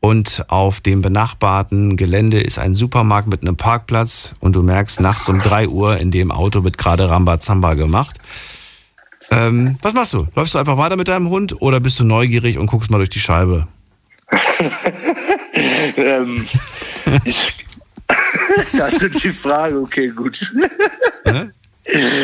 und 0.00 0.44
auf 0.48 0.80
dem 0.80 1.02
benachbarten 1.02 1.96
Gelände 1.96 2.40
ist 2.40 2.58
ein 2.58 2.74
Supermarkt 2.74 3.28
mit 3.28 3.42
einem 3.42 3.56
Parkplatz 3.56 4.34
und 4.40 4.54
du 4.54 4.62
merkst 4.62 5.00
nachts 5.00 5.28
um 5.28 5.40
3 5.40 5.68
Uhr, 5.68 5.98
in 5.98 6.10
dem 6.10 6.30
Auto 6.30 6.62
wird 6.64 6.78
gerade 6.78 7.10
Rambazamba 7.10 7.74
gemacht. 7.74 8.18
Ähm, 9.30 9.76
was 9.82 9.92
machst 9.94 10.14
du? 10.14 10.26
Läufst 10.34 10.54
du 10.54 10.58
einfach 10.58 10.78
weiter 10.78 10.96
mit 10.96 11.08
deinem 11.08 11.28
Hund 11.28 11.60
oder 11.60 11.80
bist 11.80 11.98
du 12.00 12.04
neugierig 12.04 12.58
und 12.58 12.66
guckst 12.66 12.90
mal 12.90 12.98
durch 12.98 13.10
die 13.10 13.20
Scheibe? 13.20 13.68
ähm, 15.96 16.46
ich, 17.24 17.66
Also 18.80 19.08
die 19.08 19.32
Frage, 19.32 19.78
okay, 19.78 20.08
gut. 20.08 20.40
Ne? 21.24 21.52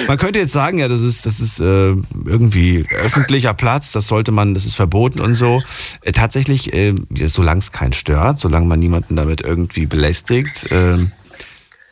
Man 0.07 0.19
könnte 0.19 0.39
jetzt 0.39 0.53
sagen, 0.53 0.79
ja, 0.79 0.89
das 0.89 1.03
ist, 1.03 1.25
das 1.25 1.41
ist 1.41 1.59
äh, 1.59 1.95
irgendwie 2.27 2.85
öffentlicher 3.03 3.55
Platz, 3.55 3.93
das 3.93 4.07
sollte 4.07 4.31
man, 4.31 4.55
das 4.55 4.67
ist 4.67 4.75
verboten 4.75 5.21
und 5.21 5.35
so. 5.35 5.63
Äh, 6.03 6.13
tatsächlich, 6.13 6.75
äh, 6.75 6.95
solange 7.27 7.61
es 7.61 7.73
keinen 7.73 7.95
stört, 7.95 8.39
solange 8.39 8.67
man 8.67 8.79
niemanden 8.79 9.17
damit 9.17 9.41
irgendwie 9.41 9.87
belästigt 9.87 10.71
äh, 10.71 10.99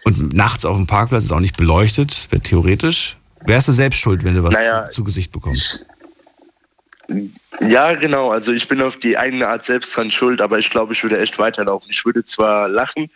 und 0.05 0.35
nachts 0.35 0.65
auf 0.65 0.77
dem 0.77 0.87
Parkplatz 0.87 1.25
ist 1.25 1.33
auch 1.33 1.41
nicht 1.41 1.57
beleuchtet, 1.57 2.29
wäre 2.31 2.43
theoretisch, 2.43 3.17
wärst 3.45 3.69
du 3.69 3.73
selbst 3.73 4.01
schuld, 4.01 4.25
wenn 4.25 4.35
du 4.35 4.43
was 4.43 4.53
Naja, 4.53 4.85
zu, 4.85 4.97
zu 4.97 5.05
Gesicht 5.05 5.33
bekommst. 5.33 5.87
Ja, 7.61 7.95
genau. 7.95 8.31
Also 8.31 8.53
ich 8.53 8.67
bin 8.69 8.81
auf 8.83 8.99
die 8.99 9.17
eigene 9.17 9.47
Art 9.47 9.65
selbst 9.65 9.97
dran 9.97 10.11
schuld, 10.11 10.41
aber 10.41 10.59
ich 10.59 10.71
glaube, 10.71 10.93
ich 10.93 11.03
würde 11.03 11.21
echt 11.21 11.39
weiterlaufen. 11.39 11.91
Ich 11.91 12.05
würde 12.05 12.25
zwar 12.25 12.69
lachen, 12.69 13.11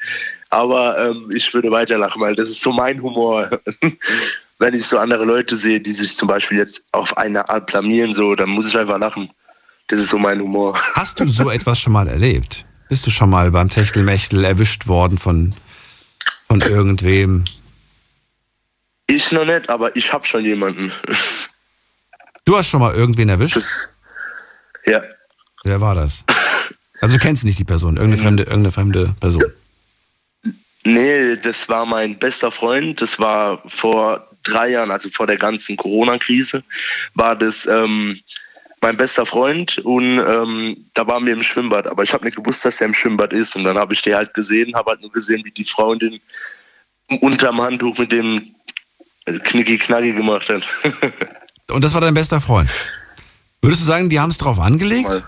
aber 0.50 0.98
ähm, 0.98 1.30
ich 1.34 1.52
würde 1.54 1.70
weiterlachen, 1.70 2.20
weil 2.20 2.34
das 2.34 2.48
ist 2.48 2.60
so 2.60 2.72
mein 2.72 3.02
Humor. 3.02 3.50
Wenn 4.58 4.74
ich 4.74 4.86
so 4.86 4.98
andere 4.98 5.24
Leute 5.24 5.56
sehe, 5.56 5.80
die 5.80 5.92
sich 5.92 6.16
zum 6.16 6.28
Beispiel 6.28 6.58
jetzt 6.58 6.86
auf 6.92 7.16
eine 7.16 7.48
Art 7.48 7.66
blamieren, 7.66 8.14
so, 8.14 8.34
dann 8.34 8.48
muss 8.48 8.68
ich 8.68 8.76
einfach 8.76 8.98
lachen. 8.98 9.30
Das 9.88 10.00
ist 10.00 10.10
so 10.10 10.18
mein 10.18 10.40
Humor. 10.40 10.78
Hast 10.94 11.20
du 11.20 11.26
so 11.28 11.50
etwas 11.50 11.78
schon 11.78 11.92
mal 11.92 12.08
erlebt? 12.08 12.64
Bist 12.88 13.06
du 13.06 13.10
schon 13.10 13.30
mal 13.30 13.50
beim 13.50 13.68
Techtelmechtel 13.68 14.44
erwischt 14.44 14.86
worden 14.86 15.18
von, 15.18 15.54
von 16.48 16.60
irgendwem? 16.60 17.44
Ich 19.08 19.30
noch 19.32 19.44
nicht, 19.44 19.68
aber 19.68 19.94
ich 19.94 20.12
habe 20.12 20.26
schon 20.26 20.44
jemanden. 20.44 20.92
Du 22.44 22.56
hast 22.56 22.68
schon 22.68 22.80
mal 22.80 22.94
irgendwen 22.94 23.28
erwischt? 23.28 23.58
ja. 24.86 25.02
Wer 25.64 25.80
war 25.80 25.94
das? 25.94 26.24
Also 27.00 27.16
du 27.16 27.22
kennst 27.22 27.44
nicht 27.44 27.58
die 27.58 27.64
Person, 27.64 27.96
irgendeine 27.96 28.22
fremde, 28.22 28.42
irgendeine 28.44 28.72
fremde 28.72 29.14
Person. 29.20 29.42
Nee, 30.84 31.36
das 31.36 31.68
war 31.68 31.84
mein 31.84 32.18
bester 32.18 32.50
Freund. 32.50 33.00
Das 33.02 33.18
war 33.18 33.60
vor 33.66 34.28
drei 34.47 34.70
Jahren, 34.70 34.90
also 34.90 35.09
vor 35.10 35.27
der 35.27 35.36
ganzen 35.36 35.77
Corona-Krise, 35.77 36.62
war 37.14 37.36
das 37.36 37.66
ähm, 37.66 38.20
mein 38.81 38.97
bester 38.97 39.27
Freund 39.27 39.78
und 39.78 40.18
ähm, 40.18 40.77
da 40.94 41.06
waren 41.06 41.27
wir 41.27 41.32
im 41.32 41.43
Schwimmbad. 41.43 41.86
Aber 41.86 42.02
ich 42.02 42.12
habe 42.12 42.24
nicht 42.24 42.36
gewusst, 42.36 42.64
dass 42.64 42.81
er 42.81 42.86
im 42.86 42.94
Schwimmbad 42.94 43.32
ist. 43.32 43.56
Und 43.56 43.64
dann 43.64 43.78
habe 43.78 43.94
ich 43.94 44.02
die 44.02 44.14
halt 44.14 44.35
gesehen, 44.35 44.74
habe 44.74 44.90
halt 44.90 45.01
nur 45.01 45.12
gesehen, 45.12 45.43
wie 45.44 45.51
die 45.51 45.64
Freundin 45.64 46.20
unterm 47.20 47.60
Handtuch 47.60 47.97
mit 47.98 48.12
dem 48.12 48.55
Knicki-Knacki 49.24 50.12
gemacht 50.12 50.48
hat. 50.48 50.62
Und 51.70 51.82
das 51.82 51.94
war 51.94 52.01
dein 52.01 52.14
bester 52.14 52.40
Freund. 52.40 52.70
Würdest 53.60 53.82
du 53.82 53.86
sagen, 53.86 54.09
die 54.09 54.20
haben 54.20 54.31
es 54.31 54.39
drauf 54.39 54.60
angelegt? 54.60 55.24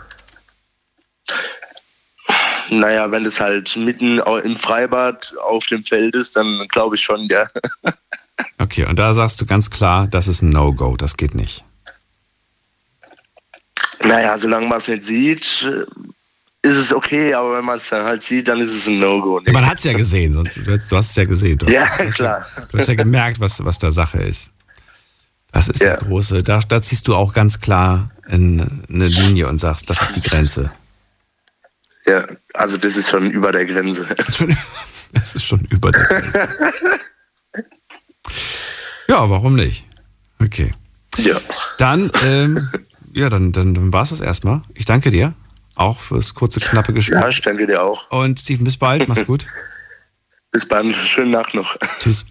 naja, 2.71 3.11
wenn 3.11 3.25
es 3.25 3.41
halt 3.41 3.75
mitten 3.77 4.19
im 4.19 4.57
Freibad 4.57 5.35
auf 5.39 5.67
dem 5.67 5.83
Feld 5.83 6.15
ist, 6.15 6.37
dann 6.37 6.67
glaube 6.69 6.97
ich 6.97 7.03
schon, 7.03 7.27
ja. 7.27 7.49
Okay, 8.59 8.85
und 8.85 8.99
da 8.99 9.15
sagst 9.15 9.41
du 9.41 9.47
ganz 9.47 9.71
klar, 9.71 10.07
das 10.07 10.29
ist 10.29 10.43
ein 10.43 10.51
No-Go, 10.51 10.97
das 10.97 11.17
geht 11.17 11.35
nicht. 11.35 11.65
Naja, 14.05 14.39
solange 14.39 14.67
man 14.67 14.79
es 14.79 14.89
nicht 14.89 15.03
sieht, 15.03 15.63
äh, 15.63 15.85
ist 16.69 16.77
es 16.77 16.93
okay, 16.93 17.35
aber 17.35 17.59
wenn 17.59 17.65
man 17.65 17.77
es 17.77 17.89
dann 17.89 18.05
halt 18.05 18.23
sieht, 18.23 18.49
dann 18.49 18.61
ist 18.61 18.71
es 18.75 18.87
ein 18.87 18.99
No-Go. 18.99 19.41
Ja, 19.45 19.53
man 19.53 19.67
hat 19.67 19.79
es 19.79 19.85
ja 19.85 19.93
gesehen, 19.93 20.33
sonst, 20.33 20.57
du 20.57 20.73
hast 20.97 21.11
es 21.11 21.17
ja 21.17 21.25
gesehen. 21.25 21.59
Hast, 21.63 21.71
Ja, 21.71 21.87
klar. 21.87 22.47
Du 22.71 22.79
hast 22.79 22.89
ja 22.89 22.95
gemerkt, 22.95 23.41
was, 23.41 23.65
was 23.65 23.79
da 23.79 23.91
Sache 23.91 24.23
ist. 24.23 24.53
Das 25.53 25.69
ist 25.69 25.81
der 25.81 25.97
große, 25.97 26.43
da, 26.43 26.61
da 26.61 26.83
ziehst 26.83 27.09
du 27.09 27.15
auch 27.15 27.33
ganz 27.33 27.61
klar 27.61 28.11
in, 28.29 28.85
eine 28.89 29.09
Linie 29.09 29.49
und 29.49 29.59
sagst, 29.59 29.89
das 29.89 30.03
ist 30.03 30.17
die 30.17 30.21
Grenze. 30.21 30.71
Ja, 32.07 32.27
also 32.55 32.77
das 32.77 32.97
ist 32.97 33.09
schon 33.09 33.31
über 33.31 33.53
der 33.53 33.65
Grenze. 33.67 34.07
Das 35.15 35.35
ist 35.35 35.47
schon 35.47 35.65
über 35.71 35.91
der 35.91 36.05
Grenze. 36.05 36.49
Ja, 39.09 39.31
warum 39.31 39.57
nicht? 39.57 39.85
Okay. 40.41 40.73
Ja. 41.17 41.37
Dann, 41.79 42.11
ähm, 42.25 42.69
ja, 43.13 43.29
dann, 43.31 43.53
dann, 43.53 43.75
dann 43.75 43.93
war 43.93 44.03
es 44.03 44.11
das 44.11 44.21
erstmal. 44.21 44.63
Ich 44.75 44.85
danke 44.85 45.11
dir 45.11 45.35
auch 45.75 46.01
fürs 46.01 46.35
kurze, 46.35 46.61
knappe 46.61 46.93
Gespräch. 46.93 47.21
Ja, 47.21 47.29
ich 47.29 47.41
danke 47.41 47.67
dir 47.67 47.83
auch. 47.83 48.11
Und 48.11 48.41
Steven, 48.41 48.65
bis 48.65 48.77
bald. 48.77 49.09
Mach's 49.09 49.27
gut. 49.27 49.47
Bis 50.51 50.67
bald. 50.67 50.95
Schönen 50.95 51.31
Nacht 51.31 51.55
noch. 51.55 51.77
Tschüss. 51.99 52.25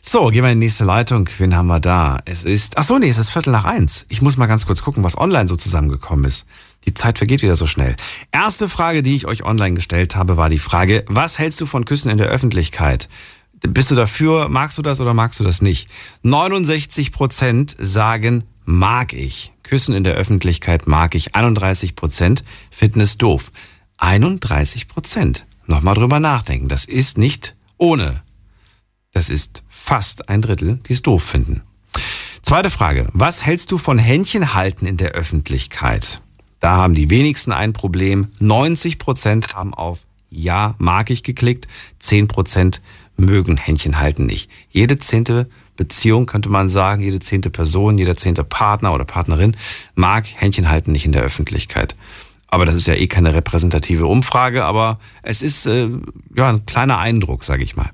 So, 0.00 0.26
gehen 0.28 0.42
wir 0.42 0.50
in 0.50 0.58
die 0.58 0.66
nächste 0.66 0.84
Leitung. 0.84 1.28
Wen 1.36 1.54
haben 1.54 1.66
wir 1.66 1.80
da? 1.80 2.18
Es 2.24 2.44
ist, 2.44 2.78
ach 2.78 2.82
so, 2.82 2.98
nee, 2.98 3.10
es 3.10 3.18
ist 3.18 3.28
Viertel 3.28 3.52
nach 3.52 3.64
eins. 3.64 4.06
Ich 4.08 4.22
muss 4.22 4.38
mal 4.38 4.46
ganz 4.46 4.66
kurz 4.66 4.82
gucken, 4.82 5.04
was 5.04 5.18
online 5.18 5.46
so 5.48 5.54
zusammengekommen 5.54 6.24
ist. 6.24 6.46
Die 6.86 6.94
Zeit 6.94 7.18
vergeht 7.18 7.42
wieder 7.42 7.54
so 7.54 7.66
schnell. 7.66 7.94
Erste 8.32 8.68
Frage, 8.68 9.02
die 9.02 9.14
ich 9.14 9.26
euch 9.26 9.44
online 9.44 9.74
gestellt 9.74 10.16
habe, 10.16 10.36
war 10.38 10.48
die 10.48 10.58
Frage, 10.58 11.04
was 11.08 11.38
hältst 11.38 11.60
du 11.60 11.66
von 11.66 11.84
Küssen 11.84 12.10
in 12.10 12.18
der 12.18 12.28
Öffentlichkeit? 12.28 13.08
Bist 13.62 13.90
du 13.90 13.94
dafür, 13.94 14.48
magst 14.48 14.76
du 14.78 14.82
das 14.82 15.00
oder 15.00 15.14
magst 15.14 15.38
du 15.40 15.44
das 15.44 15.62
nicht? 15.62 15.88
69 16.22 17.12
Prozent 17.12 17.76
sagen, 17.78 18.44
mag 18.64 19.12
ich. 19.12 19.52
Küssen 19.62 19.94
in 19.94 20.04
der 20.04 20.14
Öffentlichkeit 20.14 20.86
mag 20.86 21.14
ich. 21.14 21.34
31 21.34 21.94
Prozent 21.96 22.44
finden 22.70 23.00
es 23.00 23.18
doof. 23.18 23.52
31 23.98 24.88
Prozent. 24.88 25.46
Nochmal 25.66 25.94
drüber 25.94 26.20
nachdenken. 26.20 26.68
Das 26.68 26.84
ist 26.84 27.18
nicht 27.18 27.54
ohne. 27.78 28.22
Das 29.12 29.28
ist 29.28 29.62
fast 29.68 30.28
ein 30.28 30.42
Drittel, 30.42 30.80
die 30.86 30.94
es 30.94 31.02
doof 31.02 31.22
finden. 31.22 31.62
Zweite 32.42 32.70
Frage. 32.70 33.08
Was 33.12 33.46
hältst 33.46 33.70
du 33.70 33.78
von 33.78 33.98
Händchenhalten 33.98 34.86
in 34.86 34.96
der 34.96 35.12
Öffentlichkeit? 35.12 36.20
Da 36.58 36.76
haben 36.76 36.94
die 36.94 37.10
wenigsten 37.10 37.52
ein 37.52 37.72
Problem. 37.72 38.28
90 38.40 38.98
Prozent 38.98 39.54
haben 39.54 39.74
auf 39.74 40.00
Ja, 40.30 40.74
mag 40.78 41.10
ich 41.10 41.22
geklickt. 41.22 41.68
10 42.00 42.28
Prozent 42.28 42.80
mögen 43.24 43.56
Händchenhalten 43.56 44.26
nicht. 44.26 44.50
Jede 44.68 44.98
zehnte 44.98 45.48
Beziehung, 45.76 46.26
könnte 46.26 46.48
man 46.48 46.68
sagen, 46.68 47.02
jede 47.02 47.18
zehnte 47.18 47.50
Person, 47.50 47.98
jeder 47.98 48.16
zehnte 48.16 48.44
Partner 48.44 48.92
oder 48.92 49.04
Partnerin 49.04 49.56
mag 49.94 50.24
Händchenhalten 50.36 50.92
nicht 50.92 51.06
in 51.06 51.12
der 51.12 51.22
Öffentlichkeit. 51.22 51.96
Aber 52.52 52.66
das 52.66 52.74
ist 52.74 52.86
ja 52.86 52.94
eh 52.94 53.06
keine 53.06 53.34
repräsentative 53.34 54.06
Umfrage, 54.06 54.64
aber 54.64 55.00
es 55.22 55.40
ist 55.40 55.66
äh, 55.66 55.88
ja 56.36 56.50
ein 56.50 56.66
kleiner 56.66 56.98
Eindruck, 56.98 57.44
sage 57.44 57.64
ich 57.64 57.76
mal. 57.76 57.88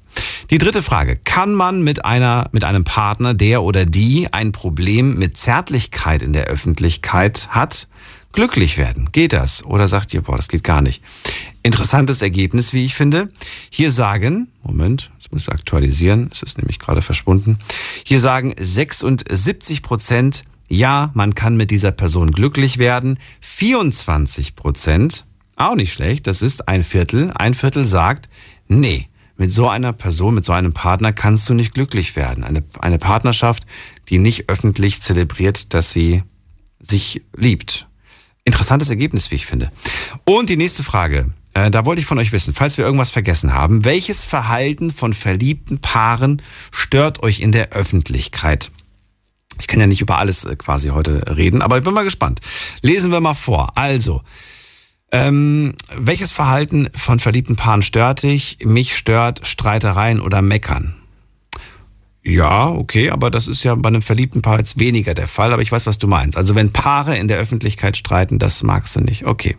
Die 0.50 0.58
dritte 0.58 0.82
Frage: 0.82 1.16
Kann 1.16 1.54
man 1.54 1.84
mit 1.84 2.04
einer 2.04 2.48
mit 2.50 2.64
einem 2.64 2.82
Partner, 2.82 3.34
der 3.34 3.62
oder 3.62 3.84
die 3.84 4.32
ein 4.32 4.50
Problem 4.50 5.16
mit 5.16 5.36
Zärtlichkeit 5.36 6.22
in 6.22 6.32
der 6.32 6.46
Öffentlichkeit 6.46 7.50
hat, 7.50 7.86
glücklich 8.38 8.78
werden? 8.78 9.08
Geht 9.10 9.32
das? 9.32 9.64
Oder 9.64 9.88
sagt 9.88 10.14
ihr, 10.14 10.22
boah, 10.22 10.36
das 10.36 10.46
geht 10.46 10.62
gar 10.62 10.80
nicht? 10.80 11.02
Interessantes 11.64 12.22
Ergebnis, 12.22 12.72
wie 12.72 12.84
ich 12.84 12.94
finde. 12.94 13.32
Hier 13.68 13.90
sagen, 13.90 14.46
Moment, 14.62 15.10
das 15.18 15.32
muss 15.32 15.42
ich 15.42 15.48
aktualisieren, 15.48 16.30
es 16.32 16.44
ist 16.44 16.56
nämlich 16.56 16.78
gerade 16.78 17.02
verschwunden. 17.02 17.58
Hier 18.06 18.20
sagen 18.20 18.54
76 18.56 19.82
Prozent, 19.82 20.44
ja, 20.68 21.10
man 21.14 21.34
kann 21.34 21.56
mit 21.56 21.72
dieser 21.72 21.90
Person 21.90 22.30
glücklich 22.30 22.78
werden. 22.78 23.18
24 23.40 24.54
Prozent, 24.54 25.24
auch 25.56 25.74
nicht 25.74 25.92
schlecht, 25.92 26.28
das 26.28 26.40
ist 26.40 26.68
ein 26.68 26.84
Viertel. 26.84 27.32
Ein 27.34 27.54
Viertel 27.54 27.84
sagt, 27.84 28.28
nee, 28.68 29.08
mit 29.36 29.50
so 29.50 29.68
einer 29.68 29.92
Person, 29.92 30.36
mit 30.36 30.44
so 30.44 30.52
einem 30.52 30.72
Partner 30.72 31.12
kannst 31.12 31.48
du 31.48 31.54
nicht 31.54 31.74
glücklich 31.74 32.14
werden. 32.14 32.44
Eine, 32.44 32.62
eine 32.78 33.00
Partnerschaft, 33.00 33.66
die 34.10 34.18
nicht 34.18 34.48
öffentlich 34.48 35.02
zelebriert, 35.02 35.74
dass 35.74 35.92
sie 35.92 36.22
sich 36.78 37.22
liebt. 37.34 37.88
Interessantes 38.48 38.88
Ergebnis, 38.88 39.30
wie 39.30 39.34
ich 39.34 39.44
finde. 39.44 39.70
Und 40.24 40.48
die 40.48 40.56
nächste 40.56 40.82
Frage. 40.82 41.26
Äh, 41.52 41.70
Da 41.70 41.84
wollte 41.84 42.00
ich 42.00 42.06
von 42.06 42.18
euch 42.18 42.32
wissen, 42.32 42.54
falls 42.54 42.78
wir 42.78 42.84
irgendwas 42.86 43.10
vergessen 43.10 43.52
haben, 43.52 43.84
welches 43.84 44.24
Verhalten 44.24 44.90
von 44.90 45.12
verliebten 45.12 45.80
Paaren 45.80 46.40
stört 46.70 47.22
euch 47.22 47.40
in 47.40 47.52
der 47.52 47.72
Öffentlichkeit? 47.72 48.70
Ich 49.60 49.66
kann 49.66 49.80
ja 49.80 49.86
nicht 49.86 50.00
über 50.00 50.18
alles 50.18 50.46
äh, 50.46 50.56
quasi 50.56 50.88
heute 50.88 51.36
reden, 51.36 51.60
aber 51.60 51.76
ich 51.76 51.84
bin 51.84 51.92
mal 51.92 52.04
gespannt. 52.04 52.40
Lesen 52.80 53.12
wir 53.12 53.20
mal 53.20 53.34
vor. 53.34 53.76
Also, 53.76 54.22
ähm, 55.12 55.74
welches 55.94 56.30
Verhalten 56.30 56.88
von 56.96 57.20
verliebten 57.20 57.56
Paaren 57.56 57.82
stört 57.82 58.22
dich? 58.22 58.58
Mich 58.64 58.96
stört 58.96 59.46
Streitereien 59.46 60.20
oder 60.22 60.40
Meckern. 60.40 60.94
Ja, 62.22 62.68
okay, 62.68 63.10
aber 63.10 63.30
das 63.30 63.48
ist 63.48 63.64
ja 63.64 63.74
bei 63.74 63.88
einem 63.88 64.02
verliebten 64.02 64.42
Paar 64.42 64.58
jetzt 64.58 64.78
weniger 64.78 65.14
der 65.14 65.28
Fall, 65.28 65.52
aber 65.52 65.62
ich 65.62 65.72
weiß, 65.72 65.86
was 65.86 65.98
du 65.98 66.06
meinst. 66.06 66.36
Also 66.36 66.54
wenn 66.54 66.72
Paare 66.72 67.16
in 67.16 67.28
der 67.28 67.38
Öffentlichkeit 67.38 67.96
streiten, 67.96 68.38
das 68.38 68.62
magst 68.62 68.96
du 68.96 69.00
nicht. 69.00 69.24
Okay. 69.24 69.56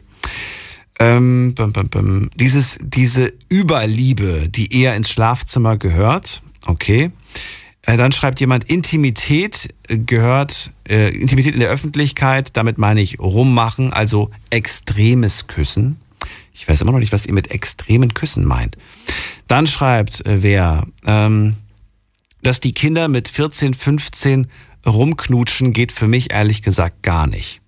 Ähm, 0.99 1.53
bum, 1.55 1.71
bum, 1.71 1.89
bum. 1.89 2.29
Dieses, 2.35 2.77
diese 2.81 3.31
Überliebe, 3.51 4.49
die 4.49 4.73
eher 4.77 4.95
ins 4.95 5.09
Schlafzimmer 5.09 5.77
gehört, 5.77 6.41
okay. 6.65 7.11
Äh, 7.83 7.97
Dann 7.97 8.11
schreibt 8.11 8.41
jemand, 8.41 8.65
Intimität 8.65 9.73
gehört, 9.87 10.71
äh, 10.87 11.09
Intimität 11.09 11.53
in 11.53 11.61
der 11.61 11.69
Öffentlichkeit, 11.69 12.57
damit 12.57 12.77
meine 12.77 13.01
ich 13.01 13.19
rummachen, 13.19 13.93
also 13.93 14.29
extremes 14.49 15.47
Küssen. 15.47 15.97
Ich 16.53 16.67
weiß 16.67 16.81
immer 16.81 16.91
noch 16.91 16.99
nicht, 16.99 17.13
was 17.13 17.25
ihr 17.25 17.33
mit 17.33 17.51
extremen 17.51 18.13
Küssen 18.13 18.43
meint. 18.43 18.77
Dann 19.47 19.65
schreibt 19.65 20.25
äh, 20.25 20.43
wer, 20.43 20.85
ähm, 21.05 21.55
dass 22.41 22.59
die 22.59 22.73
Kinder 22.73 23.07
mit 23.07 23.29
14, 23.29 23.73
15 23.73 24.47
rumknutschen, 24.85 25.73
geht 25.73 25.91
für 25.91 26.07
mich 26.07 26.31
ehrlich 26.31 26.61
gesagt 26.61 27.03
gar 27.03 27.27
nicht. 27.27 27.61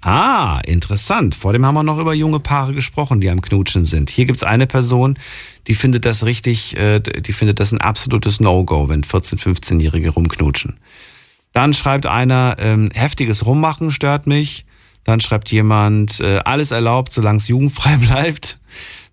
Ah, 0.00 0.60
interessant. 0.66 1.34
Vor 1.34 1.54
dem 1.54 1.64
haben 1.64 1.74
wir 1.74 1.82
noch 1.82 1.98
über 1.98 2.12
junge 2.12 2.38
Paare 2.38 2.74
gesprochen, 2.74 3.22
die 3.22 3.30
am 3.30 3.40
Knutschen 3.40 3.86
sind. 3.86 4.10
Hier 4.10 4.26
gibt 4.26 4.36
es 4.36 4.42
eine 4.42 4.66
Person, 4.66 5.18
die 5.66 5.74
findet 5.74 6.04
das 6.04 6.26
richtig, 6.26 6.76
äh, 6.76 7.00
die 7.00 7.32
findet 7.32 7.58
das 7.58 7.72
ein 7.72 7.80
absolutes 7.80 8.38
No-Go, 8.38 8.90
wenn 8.90 9.02
14-, 9.02 9.38
15-Jährige 9.38 10.10
rumknutschen. 10.10 10.76
Dann 11.54 11.72
schreibt 11.72 12.04
einer, 12.04 12.56
ähm, 12.58 12.90
heftiges 12.92 13.46
Rummachen 13.46 13.92
stört 13.92 14.26
mich. 14.26 14.66
Dann 15.04 15.20
schreibt 15.20 15.50
jemand, 15.50 16.20
äh, 16.20 16.40
alles 16.44 16.70
erlaubt, 16.70 17.10
solange 17.10 17.38
es 17.38 17.48
jugendfrei 17.48 17.96
bleibt. 18.00 18.58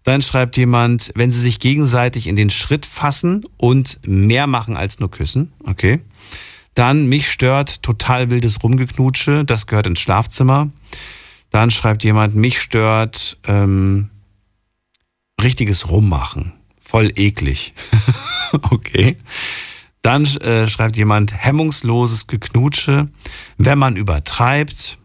Dann 0.03 0.21
schreibt 0.21 0.57
jemand, 0.57 1.11
wenn 1.15 1.31
sie 1.31 1.39
sich 1.39 1.59
gegenseitig 1.59 2.27
in 2.27 2.35
den 2.35 2.49
Schritt 2.49 2.85
fassen 2.85 3.43
und 3.57 3.99
mehr 4.05 4.47
machen 4.47 4.77
als 4.77 4.99
nur 4.99 5.11
küssen. 5.11 5.53
Okay. 5.63 6.01
Dann 6.73 7.07
mich 7.07 7.29
stört 7.29 7.83
total 7.83 8.29
wildes 8.29 8.63
Rumgeknutsche, 8.63 9.43
das 9.45 9.67
gehört 9.67 9.87
ins 9.87 9.99
Schlafzimmer. 9.99 10.69
Dann 11.49 11.69
schreibt 11.69 12.03
jemand, 12.03 12.33
mich 12.33 12.59
stört 12.59 13.37
ähm, 13.45 14.09
richtiges 15.41 15.89
Rummachen. 15.89 16.53
Voll 16.79 17.11
eklig. 17.15 17.73
okay. 18.71 19.17
Dann 20.01 20.25
äh, 20.25 20.67
schreibt 20.67 20.97
jemand, 20.97 21.33
hemmungsloses 21.33 22.27
Geknutsche, 22.27 23.09
wenn 23.57 23.77
man 23.77 23.95
übertreibt. 23.95 24.97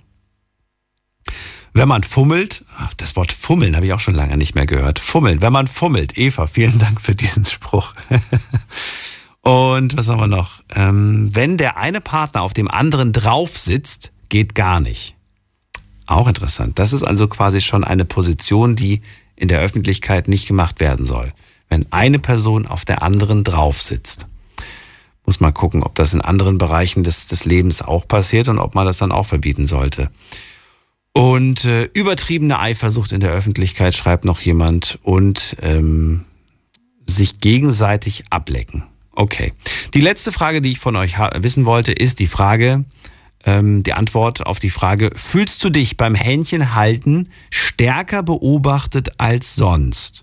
Wenn 1.77 1.89
man 1.89 2.05
fummelt, 2.05 2.65
ach, 2.79 2.95
das 2.95 3.17
Wort 3.17 3.33
fummeln 3.33 3.77
habe 3.77 3.85
ich 3.85 3.93
auch 3.93 4.01
schon 4.01 4.15
lange 4.15 4.39
nicht 4.39 4.55
mehr 4.55 4.65
gehört. 4.65 4.99
Fummeln, 4.99 5.43
wenn 5.43 5.53
man 5.53 5.69
fummelt. 5.69 6.17
Eva, 6.17 6.47
vielen 6.47 6.79
Dank 6.79 7.03
für 7.03 7.15
diesen 7.15 7.45
Spruch. 7.45 7.93
Und 9.43 9.95
was 9.95 10.09
haben 10.09 10.19
wir 10.19 10.27
noch? 10.27 10.63
Ähm, 10.75 11.29
wenn 11.35 11.59
der 11.59 11.77
eine 11.77 12.01
Partner 12.01 12.41
auf 12.41 12.55
dem 12.55 12.71
anderen 12.71 13.13
drauf 13.13 13.59
sitzt, 13.59 14.13
geht 14.31 14.55
gar 14.55 14.81
nicht. 14.81 15.17
Auch 16.07 16.29
interessant. 16.29 16.79
Das 16.79 16.95
ist 16.95 17.03
also 17.03 17.29
quasi 17.29 17.61
schon 17.61 17.85
eine 17.85 18.07
Position, 18.07 18.75
die 18.75 19.03
in 19.37 19.49
der 19.49 19.61
Öffentlichkeit 19.61 20.29
nicht 20.29 20.49
gemacht 20.49 20.81
werden 20.81 21.05
soll. 21.05 21.31
Wenn 21.69 21.85
eine 21.93 22.19
Person 22.19 22.67
auf 22.67 22.87
der 22.87 23.03
anderen 23.03 23.45
drauf 23.45 23.83
sitzt. 23.83 24.29
Muss 25.27 25.41
mal 25.41 25.53
gucken, 25.53 25.83
ob 25.83 25.95
das 25.95 26.15
in 26.15 26.23
anderen 26.23 26.57
Bereichen 26.57 27.05
des, 27.05 27.27
des 27.27 27.45
Lebens 27.45 27.83
auch 27.83 28.09
passiert 28.09 28.49
und 28.49 28.61
ob 28.61 28.75
man 28.75 28.87
das 28.87 28.97
dann 28.97 29.13
auch 29.13 29.27
verbieten 29.27 29.67
sollte. 29.67 30.09
Und 31.17 31.65
äh, 31.65 31.85
übertriebene 31.95 32.61
Eifersucht 32.61 33.13
in 33.13 33.21
der 33.21 33.31
Öffentlichkeit 33.31 33.95
schreibt 33.95 34.27
noch 34.27 34.39
jemand 34.43 34.99
und 35.03 35.57
ähm, 35.63 36.27
sich 37.07 37.41
gegenseitig 37.41 38.25
ablecken. 38.29 38.85
Okay. 39.13 39.55
Die 39.95 40.03
letzte 40.03 40.31
Frage, 40.31 40.61
die 40.61 40.73
ich 40.73 40.79
von 40.79 40.95
euch 40.95 41.19
wissen 41.41 41.65
wollte, 41.65 41.93
ist 41.93 42.21
die 42.21 42.27
Frage, 42.27 42.85
ähm, 43.47 43.83
die 43.83 43.95
Antwort 43.95 44.45
auf 44.45 44.59
die 44.59 44.69
Frage, 44.69 45.09
fühlst 45.15 45.65
du 45.65 45.71
dich 45.71 45.97
beim 45.97 46.15
Händchenhalten 46.15 47.31
stärker 47.49 48.23
beobachtet 48.23 49.13
als 49.17 49.55
sonst? 49.55 50.23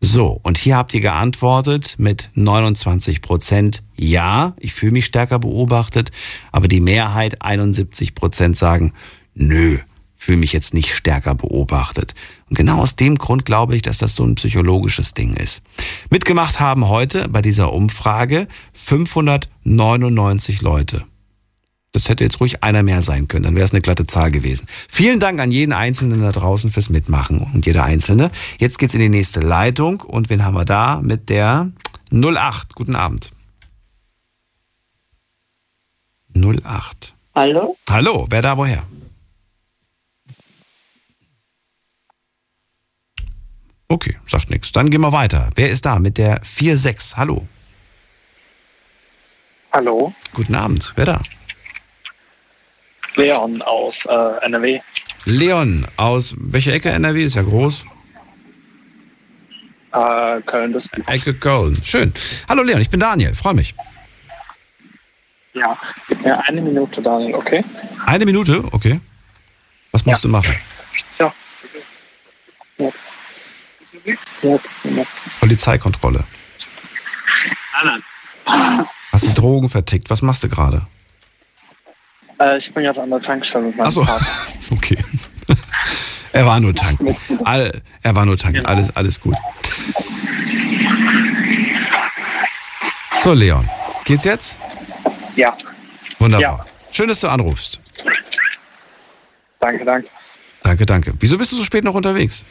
So, 0.00 0.38
und 0.42 0.58
hier 0.58 0.76
habt 0.76 0.92
ihr 0.92 1.00
geantwortet 1.00 1.94
mit 1.96 2.28
29 2.34 3.22
Prozent 3.22 3.82
ja, 3.96 4.52
ich 4.58 4.74
fühle 4.74 4.92
mich 4.92 5.06
stärker 5.06 5.38
beobachtet, 5.38 6.12
aber 6.52 6.68
die 6.68 6.82
Mehrheit, 6.82 7.40
71 7.40 8.14
Prozent 8.14 8.58
sagen, 8.58 8.92
nö, 9.34 9.78
fühle 10.26 10.38
mich 10.38 10.52
jetzt 10.52 10.74
nicht 10.74 10.92
stärker 10.92 11.36
beobachtet. 11.36 12.16
Und 12.50 12.58
genau 12.58 12.80
aus 12.80 12.96
dem 12.96 13.16
Grund 13.16 13.44
glaube 13.44 13.76
ich, 13.76 13.82
dass 13.82 13.98
das 13.98 14.16
so 14.16 14.24
ein 14.24 14.34
psychologisches 14.34 15.14
Ding 15.14 15.34
ist. 15.34 15.62
Mitgemacht 16.10 16.58
haben 16.58 16.88
heute 16.88 17.28
bei 17.28 17.42
dieser 17.42 17.72
Umfrage 17.72 18.48
599 18.72 20.62
Leute. 20.62 21.04
Das 21.92 22.08
hätte 22.08 22.24
jetzt 22.24 22.40
ruhig 22.40 22.64
einer 22.64 22.82
mehr 22.82 23.02
sein 23.02 23.28
können, 23.28 23.44
dann 23.44 23.54
wäre 23.54 23.64
es 23.64 23.70
eine 23.70 23.82
glatte 23.82 24.04
Zahl 24.04 24.32
gewesen. 24.32 24.66
Vielen 24.88 25.20
Dank 25.20 25.38
an 25.38 25.52
jeden 25.52 25.72
Einzelnen 25.72 26.20
da 26.20 26.32
draußen 26.32 26.72
fürs 26.72 26.90
Mitmachen 26.90 27.38
und 27.54 27.64
jeder 27.64 27.84
Einzelne. 27.84 28.32
Jetzt 28.58 28.80
geht's 28.80 28.94
in 28.94 29.00
die 29.00 29.08
nächste 29.08 29.38
Leitung 29.38 30.00
und 30.00 30.28
wen 30.28 30.44
haben 30.44 30.54
wir 30.54 30.64
da? 30.64 31.00
Mit 31.02 31.28
der 31.30 31.70
08. 32.12 32.74
Guten 32.74 32.96
Abend. 32.96 33.30
08. 36.34 37.14
Hallo? 37.32 37.76
Hallo, 37.88 38.26
wer 38.28 38.42
da 38.42 38.56
woher? 38.56 38.82
Okay, 43.88 44.16
sagt 44.26 44.50
nichts. 44.50 44.72
Dann 44.72 44.90
gehen 44.90 45.00
wir 45.00 45.12
weiter. 45.12 45.50
Wer 45.54 45.70
ist 45.70 45.86
da 45.86 45.98
mit 45.98 46.18
der 46.18 46.42
4-6? 46.42 47.16
Hallo. 47.16 47.46
Hallo. 49.72 50.12
Guten 50.32 50.54
Abend. 50.54 50.92
Wer 50.96 51.04
da? 51.04 51.22
Leon 53.14 53.62
aus 53.62 54.04
äh, 54.04 54.44
NRW. 54.44 54.80
Leon 55.24 55.86
aus 55.96 56.34
welcher 56.38 56.72
Ecke 56.72 56.90
NRW? 56.90 57.24
Ist 57.24 57.36
ja 57.36 57.42
groß. 57.42 57.84
Äh, 59.92 60.40
Köln, 60.42 60.72
das. 60.72 60.90
Ecke 61.06 61.34
Köln. 61.34 61.76
Schön. 61.82 62.12
Hallo 62.48 62.62
Leon, 62.62 62.80
ich 62.80 62.90
bin 62.90 63.00
Daniel. 63.00 63.34
Freue 63.34 63.54
mich. 63.54 63.74
Ja. 65.54 65.78
ja, 66.22 66.38
eine 66.40 66.60
Minute, 66.60 67.00
Daniel, 67.00 67.34
okay? 67.34 67.64
Eine 68.04 68.26
Minute? 68.26 68.62
Okay. 68.72 69.00
Was 69.92 70.04
musst 70.04 70.18
ja. 70.18 70.28
du 70.28 70.28
machen? 70.28 70.54
Ja. 71.18 71.32
Polizeikontrolle. 75.40 76.24
Hast 79.12 79.28
du 79.28 79.32
Drogen 79.34 79.68
vertickt? 79.68 80.10
Was 80.10 80.22
machst 80.22 80.44
du 80.44 80.48
gerade? 80.48 80.86
Äh, 82.38 82.58
ich 82.58 82.72
bin 82.72 82.84
gerade 82.84 83.02
an 83.02 83.10
der 83.10 83.20
Tankstelle 83.20 83.66
mit 83.66 83.76
meinem 83.76 83.86
Achso, 83.86 84.02
okay. 84.70 84.98
er 86.32 86.46
war 86.46 86.60
nur 86.60 86.74
tanken. 86.74 87.14
All, 87.44 87.82
er 88.02 88.14
war 88.14 88.26
nur 88.26 88.36
tanken. 88.36 88.58
Genau. 88.58 88.68
Alles, 88.68 88.94
alles 88.94 89.20
gut. 89.20 89.36
So, 93.22 93.32
Leon. 93.32 93.68
Geht's 94.04 94.24
jetzt? 94.24 94.58
Ja. 95.34 95.56
Wunderbar. 96.18 96.58
Ja. 96.58 96.64
Schön, 96.90 97.08
dass 97.08 97.20
du 97.20 97.28
anrufst. 97.28 97.80
Danke, 99.60 99.84
danke. 99.84 100.08
Danke, 100.62 100.86
danke. 100.86 101.14
Wieso 101.18 101.38
bist 101.38 101.52
du 101.52 101.56
so 101.56 101.64
spät 101.64 101.84
noch 101.84 101.94
unterwegs? 101.94 102.44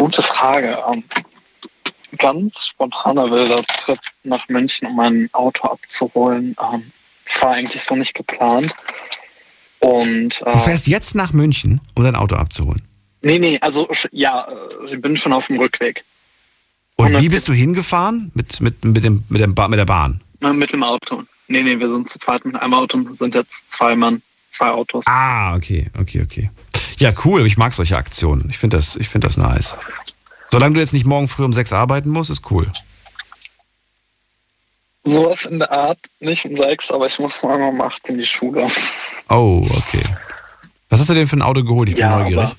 Gute 0.00 0.22
Frage. 0.22 0.78
Ähm, 0.90 1.04
ganz 2.16 2.68
spontaner 2.68 3.30
wilder 3.30 3.62
Trip 3.64 3.98
nach 4.24 4.48
München, 4.48 4.88
um 4.88 4.96
mein 4.96 5.28
Auto 5.32 5.68
abzuholen. 5.68 6.56
Ähm, 6.72 6.90
das 7.26 7.42
war 7.42 7.50
eigentlich 7.50 7.82
so 7.82 7.94
nicht 7.94 8.14
geplant. 8.14 8.72
Und, 9.80 10.40
äh, 10.40 10.52
du 10.52 10.58
fährst 10.58 10.86
jetzt 10.86 11.14
nach 11.14 11.34
München, 11.34 11.82
um 11.94 12.04
dein 12.04 12.14
Auto 12.14 12.36
abzuholen? 12.36 12.80
Nee, 13.20 13.38
nee, 13.38 13.58
also 13.60 13.90
ja, 14.10 14.48
äh, 14.48 14.94
ich 14.94 15.02
bin 15.02 15.18
schon 15.18 15.34
auf 15.34 15.48
dem 15.48 15.58
Rückweg. 15.58 16.02
Und 16.96 17.20
wie 17.20 17.28
bist 17.28 17.46
du 17.48 17.52
hingefahren? 17.52 18.30
Mit, 18.32 18.58
mit, 18.62 18.82
mit, 18.82 19.04
dem, 19.04 19.24
mit, 19.28 19.42
dem 19.42 19.54
mit 19.54 19.78
der 19.78 19.84
Bahn? 19.84 20.22
Mit 20.40 20.72
dem 20.72 20.82
Auto. 20.82 21.24
Nee, 21.48 21.62
nee, 21.62 21.78
wir 21.78 21.90
sind 21.90 22.08
zu 22.08 22.18
zweit 22.18 22.46
mit 22.46 22.56
einem 22.56 22.72
Auto, 22.72 23.02
sind 23.16 23.34
jetzt 23.34 23.70
zwei 23.70 23.94
Mann, 23.94 24.22
zwei 24.50 24.70
Autos. 24.70 25.04
Ah, 25.06 25.54
okay, 25.54 25.90
okay, 25.98 26.22
okay. 26.22 26.50
Ja, 27.00 27.14
cool. 27.24 27.46
Ich 27.46 27.56
mag 27.56 27.72
solche 27.72 27.96
Aktionen. 27.96 28.48
Ich 28.50 28.58
finde 28.58 28.76
das, 28.76 28.98
find 29.00 29.24
das 29.24 29.38
nice. 29.38 29.78
Solange 30.50 30.74
du 30.74 30.80
jetzt 30.80 30.92
nicht 30.92 31.06
morgen 31.06 31.28
früh 31.28 31.44
um 31.44 31.52
sechs 31.54 31.72
arbeiten 31.72 32.10
musst, 32.10 32.28
ist 32.28 32.50
cool. 32.50 32.70
Sowas 35.04 35.46
in 35.46 35.60
der 35.60 35.72
Art, 35.72 35.98
nicht 36.20 36.44
um 36.44 36.54
sechs, 36.56 36.90
aber 36.90 37.06
ich 37.06 37.18
muss 37.18 37.42
morgen 37.42 37.66
um 37.66 37.80
acht 37.80 38.06
in 38.08 38.18
die 38.18 38.26
Schule. 38.26 38.66
Oh, 39.30 39.66
okay. 39.78 40.04
Was 40.90 41.00
hast 41.00 41.08
du 41.08 41.14
denn 41.14 41.26
für 41.26 41.36
ein 41.36 41.42
Auto 41.42 41.64
geholt? 41.64 41.88
Ich 41.88 41.94
bin 41.94 42.04
ja, 42.04 42.18
neugierig. 42.18 42.50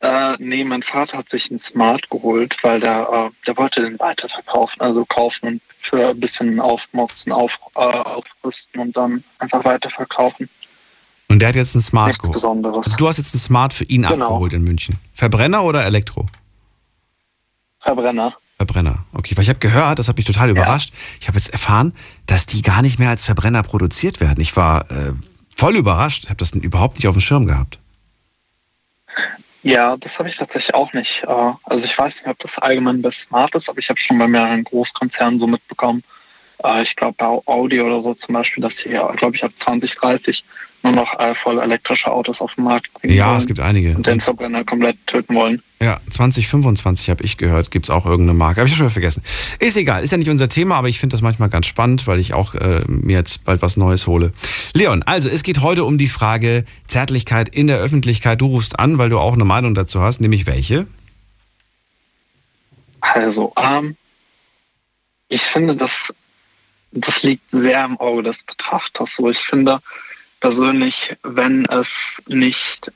Aber, 0.00 0.32
äh, 0.32 0.36
nee, 0.38 0.64
mein 0.64 0.82
Vater 0.82 1.18
hat 1.18 1.28
sich 1.28 1.50
einen 1.50 1.58
Smart 1.58 2.08
geholt, 2.08 2.56
weil 2.62 2.80
der, 2.80 3.08
äh, 3.12 3.30
der 3.46 3.56
wollte 3.58 3.82
den 3.82 3.98
weiterverkaufen, 3.98 4.80
also 4.80 5.04
kaufen 5.04 5.48
und 5.48 5.62
für 5.78 6.10
ein 6.10 6.20
bisschen 6.20 6.60
aufmotzen, 6.60 7.32
auf, 7.32 7.58
äh, 7.74 7.80
aufrüsten 7.80 8.80
und 8.80 8.96
dann 8.96 9.22
einfach 9.38 9.64
weiterverkaufen. 9.64 10.48
Und 11.28 11.40
der 11.40 11.48
hat 11.48 11.56
jetzt 11.56 11.74
einen 11.74 11.82
Smart 11.82 12.08
Nichts 12.08 12.22
geholt. 12.22 12.34
Besonderes. 12.34 12.86
Also 12.86 12.96
du 12.96 13.08
hast 13.08 13.18
jetzt 13.18 13.34
einen 13.34 13.40
Smart 13.40 13.72
für 13.72 13.84
ihn 13.84 14.02
genau. 14.02 14.26
abgeholt 14.26 14.52
in 14.52 14.62
München. 14.62 14.96
Verbrenner 15.12 15.64
oder 15.64 15.84
Elektro? 15.84 16.26
Verbrenner. 17.80 18.36
Verbrenner. 18.56 19.04
Okay, 19.12 19.36
weil 19.36 19.42
ich 19.42 19.48
habe 19.48 19.58
gehört, 19.58 19.98
das 19.98 20.08
hat 20.08 20.16
mich 20.16 20.26
total 20.26 20.50
überrascht. 20.50 20.90
Ja. 20.90 20.98
Ich 21.20 21.28
habe 21.28 21.38
jetzt 21.38 21.50
erfahren, 21.50 21.92
dass 22.26 22.46
die 22.46 22.62
gar 22.62 22.82
nicht 22.82 22.98
mehr 22.98 23.10
als 23.10 23.24
Verbrenner 23.24 23.62
produziert 23.62 24.20
werden. 24.20 24.40
Ich 24.40 24.56
war 24.56 24.90
äh, 24.90 25.12
voll 25.54 25.76
überrascht. 25.76 26.24
Ich 26.24 26.30
habe 26.30 26.38
das 26.38 26.52
überhaupt 26.52 26.96
nicht 26.96 27.06
auf 27.06 27.14
dem 27.14 27.20
Schirm 27.20 27.46
gehabt. 27.46 27.78
Ja, 29.62 29.96
das 29.96 30.18
habe 30.18 30.28
ich 30.28 30.36
tatsächlich 30.36 30.74
auch 30.74 30.92
nicht. 30.92 31.24
Äh, 31.24 31.52
also 31.64 31.84
ich 31.84 31.98
weiß 31.98 32.22
nicht, 32.22 32.28
ob 32.28 32.38
das 32.38 32.58
allgemein 32.58 33.02
bei 33.02 33.10
Smart 33.10 33.54
ist, 33.56 33.68
aber 33.68 33.78
ich 33.78 33.88
habe 33.88 33.98
schon 33.98 34.18
bei 34.18 34.28
mehreren 34.28 34.64
Großkonzernen 34.64 35.38
so 35.38 35.46
mitbekommen, 35.46 36.02
ich 36.82 36.96
glaube 36.96 37.14
bei 37.18 37.26
Audi 37.46 37.80
oder 37.80 38.00
so 38.02 38.14
zum 38.14 38.34
Beispiel, 38.34 38.62
dass 38.62 38.78
sie, 38.78 38.90
glaube 39.16 39.34
ich, 39.36 39.44
ab 39.44 39.52
2030 39.56 40.44
nur 40.82 40.92
noch 40.92 41.18
äh, 41.18 41.34
voll 41.34 41.58
elektrische 41.58 42.10
Autos 42.12 42.40
auf 42.40 42.54
den 42.54 42.64
Markt 42.64 42.92
bringen 42.92 43.14
Ja, 43.14 43.28
wollen 43.30 43.38
es 43.38 43.46
gibt 43.46 43.60
einige. 43.60 43.96
und 43.96 44.06
den 44.06 44.20
Verbrenner 44.20 44.62
komplett 44.64 44.96
töten 45.06 45.34
wollen. 45.34 45.60
Ja, 45.82 46.00
2025 46.10 47.10
habe 47.10 47.24
ich 47.24 47.36
gehört, 47.36 47.70
gibt 47.70 47.86
es 47.86 47.90
auch 47.90 48.06
irgendeine 48.06 48.38
Marke. 48.38 48.60
Habe 48.60 48.68
ich 48.68 48.74
schon 48.74 48.84
wieder 48.86 48.92
vergessen. 48.92 49.22
Ist 49.58 49.76
egal, 49.76 50.04
ist 50.04 50.10
ja 50.12 50.16
nicht 50.18 50.30
unser 50.30 50.48
Thema, 50.48 50.76
aber 50.76 50.88
ich 50.88 51.00
finde 51.00 51.14
das 51.14 51.22
manchmal 51.22 51.48
ganz 51.48 51.66
spannend, 51.66 52.06
weil 52.06 52.20
ich 52.20 52.34
auch 52.34 52.54
äh, 52.54 52.82
mir 52.86 53.16
jetzt 53.16 53.44
bald 53.44 53.62
was 53.62 53.76
Neues 53.76 54.06
hole. 54.06 54.32
Leon, 54.74 55.02
also 55.02 55.28
es 55.28 55.42
geht 55.42 55.60
heute 55.60 55.84
um 55.84 55.98
die 55.98 56.08
Frage 56.08 56.64
Zärtlichkeit 56.86 57.48
in 57.48 57.66
der 57.66 57.78
Öffentlichkeit. 57.78 58.40
Du 58.40 58.46
rufst 58.46 58.78
an, 58.78 58.96
weil 58.98 59.10
du 59.10 59.18
auch 59.18 59.34
eine 59.34 59.44
Meinung 59.44 59.74
dazu 59.74 60.00
hast, 60.02 60.20
nämlich 60.20 60.46
welche? 60.46 60.86
Also, 63.00 63.52
ähm, 63.56 63.96
ich 65.28 65.42
finde, 65.42 65.76
das, 65.76 66.12
das 66.96 67.22
liegt 67.22 67.50
sehr 67.50 67.84
im 67.84 67.98
Auge 67.98 68.22
des 68.22 68.42
Betrachters. 68.42 69.14
So, 69.16 69.28
ich 69.28 69.38
finde 69.38 69.80
persönlich, 70.40 71.14
wenn 71.22 71.64
es 71.66 72.22
nicht 72.26 72.90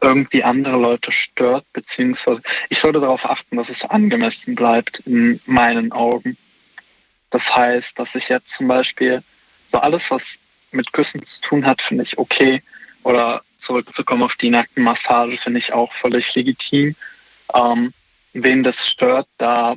irgendwie 0.00 0.44
andere 0.44 0.76
Leute 0.76 1.10
stört, 1.12 1.64
beziehungsweise 1.72 2.42
ich 2.68 2.78
sollte 2.78 3.00
darauf 3.00 3.28
achten, 3.28 3.56
dass 3.56 3.68
es 3.68 3.84
angemessen 3.84 4.54
bleibt 4.54 5.00
in 5.00 5.40
meinen 5.46 5.92
Augen. 5.92 6.36
Das 7.30 7.54
heißt, 7.54 7.98
dass 7.98 8.14
ich 8.14 8.28
jetzt 8.28 8.50
zum 8.50 8.68
Beispiel 8.68 9.22
so 9.68 9.78
alles, 9.78 10.10
was 10.10 10.38
mit 10.72 10.92
Küssen 10.92 11.24
zu 11.24 11.40
tun 11.40 11.66
hat, 11.66 11.80
finde 11.80 12.04
ich 12.04 12.18
okay. 12.18 12.62
Oder 13.02 13.42
zurückzukommen 13.58 14.22
auf 14.22 14.34
die 14.36 14.50
Nackenmassage, 14.50 15.38
finde 15.38 15.58
ich 15.58 15.72
auch 15.72 15.92
völlig 15.92 16.34
legitim. 16.34 16.94
Ähm, 17.54 17.92
wen 18.32 18.62
das 18.62 18.86
stört, 18.86 19.28
da 19.38 19.76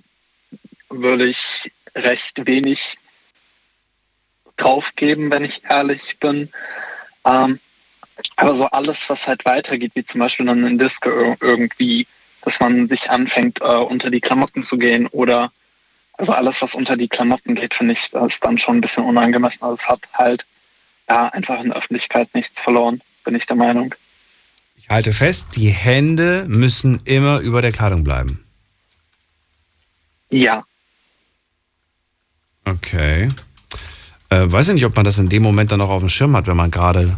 würde 0.90 1.28
ich 1.28 1.72
recht 1.96 2.46
wenig 2.46 2.98
draufgeben, 4.60 5.32
wenn 5.32 5.46
ich 5.46 5.64
ehrlich 5.70 6.18
bin. 6.20 6.50
Ähm, 7.26 7.60
aber 8.36 8.56
so 8.56 8.66
alles, 8.66 9.10
was 9.10 9.28
halt 9.28 9.46
weitergeht, 9.46 9.92
wie 9.96 10.04
zum 10.04 10.20
Beispiel 10.20 10.46
dann 10.46 10.66
in 10.66 10.78
Disco 10.78 11.10
irgendwie, 11.42 12.06
dass 12.42 12.60
man 12.60 12.88
sich 12.88 13.10
anfängt, 13.10 13.62
äh, 13.62 13.76
unter 13.76 14.10
die 14.10 14.22
Klamotten 14.22 14.64
zu 14.64 14.78
gehen 14.78 15.08
oder 15.08 15.52
also 16.14 16.34
alles, 16.34 16.62
was 16.62 16.76
unter 16.76 16.98
die 16.98 17.08
Klamotten 17.08 17.56
geht, 17.56 17.74
finde 17.74 17.94
ich, 17.94 18.12
das 18.12 18.34
ist 18.34 18.44
dann 18.44 18.58
schon 18.58 18.78
ein 18.78 18.82
bisschen 18.82 19.06
unangemessen. 19.06 19.64
Also 19.64 19.78
es 19.78 19.88
hat 19.88 20.02
halt 20.14 20.46
ja 21.08 21.30
einfach 21.30 21.62
in 21.62 21.70
der 21.70 21.78
Öffentlichkeit 21.78 22.28
nichts 22.36 22.62
verloren, 22.62 23.02
bin 23.24 23.36
ich 23.36 23.46
der 23.46 23.56
Meinung. 23.56 23.96
Ich 24.76 24.90
halte 24.90 25.14
fest, 25.14 25.56
die 25.56 25.70
Hände 25.70 26.46
müssen 26.48 27.02
immer 27.06 27.40
über 27.40 27.62
der 27.62 27.72
Kleidung 27.72 28.04
bleiben. 28.04 28.44
Ja. 30.30 30.66
Okay. 32.66 33.30
Äh, 34.30 34.52
weiß 34.52 34.70
ich 34.70 34.74
nicht, 34.76 34.86
ob 34.86 34.96
man 34.96 35.06
das 35.06 35.18
in 35.18 35.30
dem 35.30 35.44
Moment 35.44 35.72
dann 35.72 35.82
auch 35.82 35.90
auf 35.90 36.02
dem 36.02 36.10
Schirm 36.10 36.36
hat, 36.36 36.48
wenn 36.48 36.58
man 36.58 36.72
gerade 36.72 37.18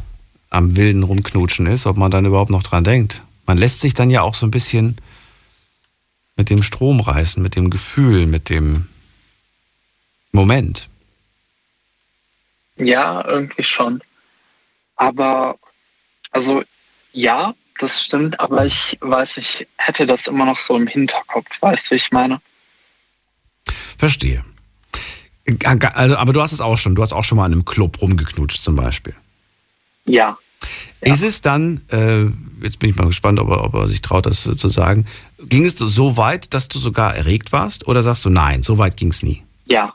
am 0.50 0.76
wilden 0.76 1.04
Rumknutschen 1.04 1.66
ist, 1.68 1.86
ob 1.86 1.98
man 1.98 2.12
dann 2.12 2.26
überhaupt 2.26 2.52
noch 2.52 2.64
dran 2.64 2.84
denkt. 2.84 3.24
Man 3.46 3.58
lässt 3.58 3.82
sich 3.82 3.94
dann 3.94 4.10
ja 4.10 4.22
auch 4.22 4.36
so 4.36 4.46
ein 4.46 4.52
bisschen 4.52 4.98
mit 6.38 6.50
dem 6.50 6.64
Strom 6.64 7.00
reißen, 7.00 7.42
mit 7.42 7.56
dem 7.56 7.70
Gefühl, 7.70 8.26
mit 8.26 8.50
dem 8.50 8.88
Moment. 10.32 10.88
Ja, 12.78 13.26
irgendwie 13.28 13.64
schon. 13.64 14.02
Aber, 14.96 15.58
also, 16.32 16.64
ja, 17.12 17.54
das 17.80 18.02
stimmt, 18.02 18.40
aber 18.40 18.66
ich 18.66 18.98
weiß, 19.02 19.38
ich 19.38 19.68
hätte 19.78 20.06
das 20.06 20.28
immer 20.28 20.46
noch 20.46 20.58
so 20.58 20.76
im 20.76 20.88
Hinterkopf, 20.88 21.50
weißt 21.62 21.92
du, 21.92 21.96
ich 21.96 22.12
meine? 22.12 22.40
Verstehe. 23.98 24.44
Also, 25.94 26.18
aber 26.18 26.34
du 26.34 26.42
hast 26.42 26.52
es 26.52 26.62
auch 26.62 26.78
schon, 26.78 26.96
du 26.96 27.02
hast 27.02 27.14
auch 27.14 27.24
schon 27.24 27.38
mal 27.38 27.46
in 27.48 27.54
einem 27.54 27.66
Club 27.66 28.02
rumgeknutscht 28.02 28.62
zum 28.62 28.76
Beispiel. 28.76 29.14
Ja. 30.06 30.38
Ist 31.02 31.24
es 31.24 31.42
dann, 31.42 31.82
äh, 31.90 32.26
jetzt 32.64 32.78
bin 32.78 32.92
ich 32.92 32.96
mal 32.96 33.08
gespannt, 33.08 33.40
ob 33.40 33.50
er, 33.50 33.64
ob 33.64 33.74
er 33.74 33.88
sich 33.88 34.02
traut, 34.02 34.28
das 34.28 34.44
zu 34.44 34.68
sagen, 34.70 35.08
ging 35.40 35.66
es 35.66 35.74
so 35.78 36.16
weit, 36.18 36.54
dass 36.54 36.68
du 36.68 36.78
sogar 36.78 37.16
erregt 37.16 37.52
warst 37.52 37.88
oder 37.88 38.04
sagst 38.04 38.24
du 38.26 38.30
nein, 38.30 38.62
so 38.62 38.78
weit 38.78 38.98
ging 38.98 39.10
es 39.10 39.24
nie? 39.24 39.44
Ja, 39.66 39.92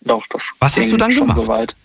doch, 0.00 0.24
das 0.30 0.42
Was 0.58 0.76
hast 0.78 0.90
du 0.90 0.96
dann 0.96 1.14
gemacht? 1.14 1.36
So 1.36 1.46
weit. 1.48 1.76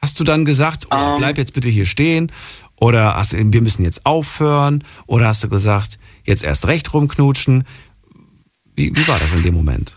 Hast 0.00 0.18
du 0.18 0.24
dann 0.24 0.46
gesagt, 0.46 0.86
oh, 0.90 0.94
Ähm. 0.96 1.18
bleib 1.18 1.36
jetzt 1.36 1.52
bitte 1.52 1.68
hier 1.68 1.84
stehen 1.84 2.32
oder 2.76 3.16
hast, 3.16 3.34
du- 3.34 3.52
wir 3.52 3.60
müssen 3.60 3.84
jetzt 3.84 4.06
aufhören 4.06 4.82
oder 5.06 5.26
hast 5.28 5.44
du 5.44 5.48
gesagt, 5.50 5.98
jetzt 6.24 6.42
erst 6.44 6.66
recht 6.66 6.92
rumknutschen? 6.94 7.64
Wie, 8.76 8.94
wie 8.96 9.06
war 9.08 9.18
das 9.18 9.30
in 9.34 9.42
dem 9.42 9.54
Moment? 9.54 9.94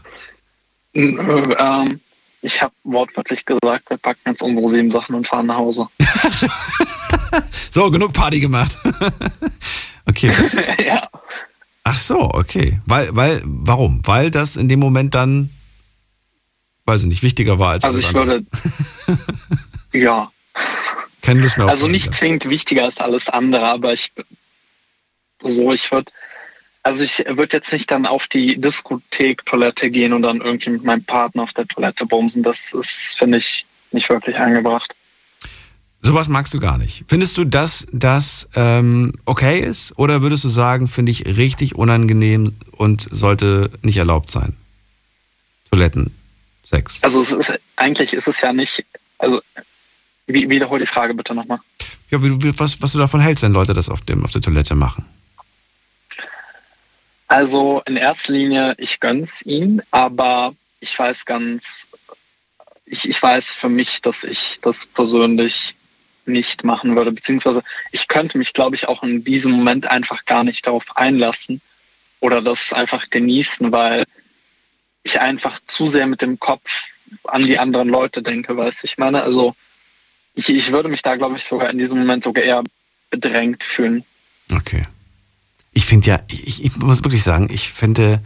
Äh, 0.93 1.01
Ähm, 1.01 2.01
ich 2.47 2.61
habe 2.61 2.73
wortwörtlich 2.83 3.45
gesagt, 3.45 3.89
wir 3.89 3.97
packen 3.97 4.21
jetzt 4.25 4.41
unsere 4.41 4.67
sieben 4.69 4.89
Sachen 4.89 5.15
und 5.15 5.27
fahren 5.27 5.45
nach 5.47 5.57
Hause. 5.57 5.87
So, 7.71 7.91
genug 7.91 8.11
Party 8.13 8.39
gemacht. 8.39 8.75
okay. 10.07 10.31
ja. 10.85 11.07
Ach 11.83 11.97
so, 11.97 12.31
okay. 12.33 12.79
Weil, 12.87 13.15
weil, 13.15 13.41
warum? 13.45 14.01
Weil 14.03 14.31
das 14.31 14.55
in 14.55 14.67
dem 14.67 14.79
Moment 14.79 15.13
dann, 15.13 15.51
weiß 16.85 17.01
ich 17.01 17.07
nicht, 17.07 17.21
wichtiger 17.21 17.59
war 17.59 17.71
als 17.71 17.83
Also 17.83 17.99
ich 17.99 18.07
andere. 18.07 18.25
würde, 18.25 18.45
ja, 19.93 20.31
Keine 21.21 21.41
Lust 21.41 21.57
mehr 21.57 21.67
auf 21.67 21.71
also 21.71 21.87
nicht 21.87 22.15
zwingend 22.15 22.49
wichtiger 22.49 22.85
als 22.85 22.97
alles 22.97 23.29
andere, 23.29 23.67
aber 23.67 23.93
ich, 23.93 24.11
so, 25.43 25.71
ich 25.71 25.91
würde, 25.91 26.11
also 26.87 27.03
ich 27.03 27.25
würde 27.27 27.57
jetzt 27.57 27.73
nicht 27.73 27.91
dann 27.91 28.05
auf 28.05 28.27
die 28.27 28.61
Diskothek-Toilette 28.61 29.91
gehen 29.91 30.13
und 30.13 30.21
dann 30.21 30.39
irgendwie 30.39 30.69
mit 30.69 30.85
meinem 30.85 31.03
Partner 31.03 31.43
auf 31.43 31.51
der 31.51 31.67
Toilette 31.67 32.05
bumsen. 32.05 32.43
Das 32.43 32.73
ist, 32.73 33.17
finde 33.17 33.39
ich, 33.39 33.65
nicht 33.91 34.07
wirklich 34.07 34.37
angebracht. 34.39 34.95
Sowas 36.01 36.29
magst 36.29 36.53
du 36.53 36.59
gar 36.59 36.77
nicht. 36.77 37.03
Findest 37.09 37.37
du, 37.37 37.43
dass 37.43 37.87
das 37.91 38.47
ähm, 38.55 39.11
okay 39.25 39.59
ist? 39.59 39.99
Oder 39.99 40.21
würdest 40.21 40.45
du 40.45 40.49
sagen, 40.49 40.87
finde 40.87 41.11
ich 41.11 41.25
richtig 41.25 41.75
unangenehm 41.75 42.55
und 42.71 43.05
sollte 43.11 43.69
nicht 43.81 43.97
erlaubt 43.97 44.31
sein? 44.31 44.55
Toiletten, 45.69 46.15
Sex. 46.63 47.03
Also 47.03 47.21
es 47.21 47.33
ist, 47.33 47.59
eigentlich 47.75 48.13
ist 48.13 48.29
es 48.29 48.39
ja 48.39 48.53
nicht, 48.53 48.85
also 49.17 49.41
wie, 50.27 50.49
wiederhol 50.49 50.79
die 50.79 50.87
Frage 50.87 51.13
bitte 51.13 51.35
nochmal. 51.35 51.59
Ja, 52.11 52.19
was, 52.21 52.81
was 52.81 52.93
du 52.93 52.97
davon 52.97 53.19
hältst, 53.19 53.43
wenn 53.43 53.51
Leute 53.51 53.73
das 53.73 53.89
auf, 53.89 53.99
dem, 53.99 54.23
auf 54.23 54.31
der 54.31 54.41
Toilette 54.41 54.73
machen. 54.73 55.03
Also 57.27 57.81
in 57.85 57.97
erster 57.97 58.33
Linie, 58.33 58.75
ich 58.77 58.99
gönn's 58.99 59.41
ihm, 59.41 59.81
aber 59.91 60.55
ich 60.79 60.97
weiß 60.97 61.25
ganz, 61.25 61.87
ich, 62.85 63.09
ich 63.09 63.21
weiß 63.21 63.51
für 63.51 63.69
mich, 63.69 64.01
dass 64.01 64.23
ich 64.23 64.59
das 64.61 64.87
persönlich 64.87 65.75
nicht 66.25 66.63
machen 66.63 66.95
würde, 66.95 67.11
beziehungsweise 67.11 67.63
ich 67.91 68.07
könnte 68.07 68.37
mich, 68.37 68.53
glaube 68.53 68.75
ich, 68.75 68.87
auch 68.87 69.03
in 69.03 69.23
diesem 69.23 69.51
Moment 69.51 69.87
einfach 69.87 70.25
gar 70.25 70.43
nicht 70.43 70.65
darauf 70.67 70.95
einlassen 70.95 71.61
oder 72.19 72.41
das 72.41 72.73
einfach 72.73 73.09
genießen, 73.09 73.71
weil 73.71 74.05
ich 75.03 75.19
einfach 75.19 75.59
zu 75.65 75.87
sehr 75.87 76.07
mit 76.07 76.21
dem 76.21 76.39
Kopf 76.39 76.85
an 77.23 77.41
die 77.41 77.59
anderen 77.59 77.87
Leute 77.87 78.21
denke, 78.21 78.57
weißt 78.57 78.83
ich 78.83 78.97
meine, 78.97 79.23
also 79.23 79.55
ich, 80.35 80.49
ich 80.49 80.71
würde 80.71 80.89
mich 80.89 81.01
da, 81.01 81.15
glaube 81.15 81.37
ich, 81.37 81.43
sogar 81.43 81.69
in 81.69 81.77
diesem 81.77 81.99
Moment 81.99 82.23
sogar 82.23 82.43
eher 82.43 82.63
bedrängt 83.09 83.63
fühlen. 83.63 84.03
Okay. 84.51 84.83
Ich 85.77 85.85
finde 85.85 86.07
ja, 86.09 86.19
ich, 86.27 86.65
ich 86.65 86.75
muss 86.77 87.03
wirklich 87.03 87.21
sagen, 87.21 87.49
ich 87.51 87.69
finde 87.71 88.19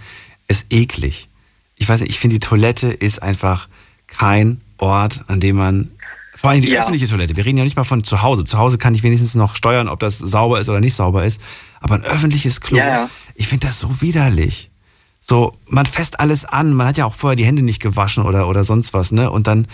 es 0.48 0.68
eklig. 0.70 1.28
Ich 1.76 1.90
weiß 1.90 2.00
nicht, 2.00 2.10
ich 2.10 2.18
finde 2.18 2.36
die 2.36 2.40
Toilette 2.40 2.88
ist 2.88 3.22
einfach 3.22 3.68
kein 4.08 4.62
Ort, 4.78 5.26
an 5.28 5.42
dem 5.42 5.58
man, 5.58 5.92
vor 6.34 6.52
allem 6.52 6.62
die 6.62 6.70
Ja. 6.70 6.80
öffentliche 6.84 7.10
Toilette, 7.10 7.36
wir 7.36 7.44
reden 7.46 7.58
ja 7.58 7.66
nicht 7.66 7.76
mal 7.76 7.84
von 7.84 8.06
zu 8.06 8.22
Hause. 8.22 8.46
Zu 8.46 8.58
Hause 8.58 8.78
kann 8.78 8.96
ich 8.96 9.04
wenigstens 9.04 9.36
noch 9.36 9.54
steuern, 9.58 9.90
ob 9.90 10.00
das 10.00 10.18
sauber 10.18 10.62
ist 10.62 10.70
oder 10.70 10.80
nicht 10.80 10.94
sauber 10.94 11.26
ist. 11.26 11.42
Aber 11.82 11.96
ein 11.96 12.06
öffentliches 12.06 12.62
Klo, 12.62 12.78
Ja, 12.78 13.10
ich 13.36 13.50
finde 13.50 13.68
das 13.68 13.80
so 13.80 14.00
widerlich. 14.00 14.72
So, 15.20 15.52
man 15.68 15.86
fässt 15.86 16.22
alles 16.22 16.46
an, 16.46 16.74
man 16.74 16.88
hat 16.88 16.98
ja 16.98 17.04
auch 17.06 17.16
vorher 17.16 17.36
die 17.36 17.46
Hände 17.46 17.64
nicht 17.64 17.82
gewaschen 17.82 18.24
oder, 18.24 18.48
oder 18.48 18.64
sonst 18.64 18.94
was, 18.94 19.12
ne? 19.12 19.30
Und 19.30 19.48
dann, 19.48 19.68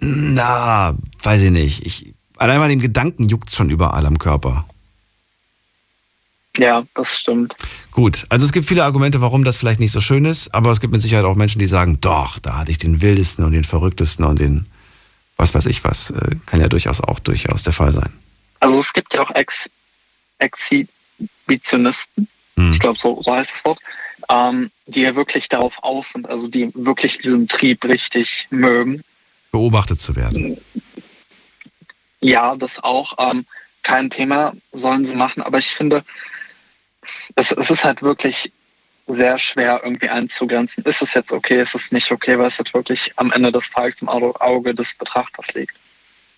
na, 0.00 0.94
weiß 1.22 1.42
ich 1.42 1.50
nicht. 1.50 1.84
Ich, 1.84 2.14
allein 2.38 2.60
mal 2.60 2.70
den 2.70 2.80
Gedanken 2.80 3.28
juckt's 3.28 3.54
schon 3.56 3.68
überall 3.68 4.06
am 4.06 4.18
Körper. 4.18 4.64
Ja, 6.56 6.84
das 6.94 7.18
stimmt. 7.18 7.56
Gut, 7.90 8.26
also 8.28 8.46
es 8.46 8.52
gibt 8.52 8.66
viele 8.66 8.84
Argumente, 8.84 9.20
warum 9.20 9.44
das 9.44 9.56
vielleicht 9.56 9.80
nicht 9.80 9.92
so 9.92 10.00
schön 10.00 10.24
ist, 10.24 10.54
aber 10.54 10.70
es 10.70 10.80
gibt 10.80 10.92
mit 10.92 11.02
Sicherheit 11.02 11.24
auch 11.24 11.34
Menschen, 11.34 11.58
die 11.58 11.66
sagen, 11.66 11.98
doch, 12.00 12.38
da 12.38 12.58
hatte 12.58 12.70
ich 12.70 12.78
den 12.78 13.02
wildesten 13.02 13.44
und 13.44 13.52
den 13.52 13.64
verrücktesten 13.64 14.24
und 14.24 14.38
den, 14.38 14.66
was 15.36 15.54
weiß 15.54 15.66
ich 15.66 15.82
was, 15.82 16.10
äh, 16.10 16.36
kann 16.46 16.60
ja 16.60 16.68
durchaus 16.68 17.00
auch 17.00 17.18
durchaus 17.18 17.64
der 17.64 17.72
Fall 17.72 17.92
sein. 17.92 18.12
Also 18.60 18.78
es 18.78 18.92
gibt 18.92 19.14
ja 19.14 19.22
auch 19.22 19.30
Ex 19.34 19.68
Exhibitionisten, 20.38 22.28
ich 22.56 22.78
glaube, 22.78 22.98
so, 22.98 23.20
so 23.22 23.34
heißt 23.34 23.52
das 23.54 23.64
Wort, 23.64 23.78
ähm, 24.30 24.70
die 24.86 25.00
ja 25.00 25.14
wirklich 25.14 25.48
darauf 25.48 25.82
aus 25.82 26.10
sind, 26.10 26.28
also 26.28 26.48
die 26.48 26.70
wirklich 26.74 27.18
diesen 27.18 27.48
Trieb 27.48 27.84
richtig 27.84 28.46
mögen. 28.50 29.02
Beobachtet 29.50 29.98
zu 29.98 30.14
werden. 30.16 30.56
Ja, 32.20 32.56
das 32.56 32.82
auch. 32.82 33.14
Ähm, 33.18 33.44
kein 33.82 34.08
Thema 34.08 34.52
sollen 34.72 35.06
sie 35.06 35.16
machen, 35.16 35.42
aber 35.42 35.58
ich 35.58 35.68
finde, 35.68 36.04
es, 37.34 37.52
es 37.52 37.70
ist 37.70 37.84
halt 37.84 38.02
wirklich 38.02 38.52
sehr 39.06 39.38
schwer 39.38 39.80
irgendwie 39.84 40.08
einzugrenzen. 40.08 40.84
Ist 40.84 41.02
es 41.02 41.14
jetzt 41.14 41.32
okay, 41.32 41.60
ist 41.60 41.74
es 41.74 41.92
nicht 41.92 42.10
okay, 42.10 42.38
weil 42.38 42.46
es 42.46 42.58
halt 42.58 42.72
wirklich 42.74 43.12
am 43.16 43.32
Ende 43.32 43.52
des 43.52 43.70
Tages 43.70 44.00
im 44.02 44.08
Auge 44.08 44.74
des 44.74 44.94
Betrachters 44.94 45.52
liegt. 45.54 45.76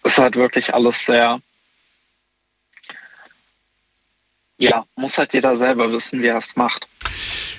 Es 0.02 0.12
ist 0.12 0.18
halt 0.18 0.36
wirklich 0.36 0.72
alles 0.74 1.04
sehr, 1.04 1.40
ja, 4.58 4.84
muss 4.96 5.18
halt 5.18 5.34
jeder 5.34 5.56
selber 5.56 5.90
wissen, 5.92 6.22
wie 6.22 6.26
er 6.26 6.38
es 6.38 6.56
macht. 6.56 6.88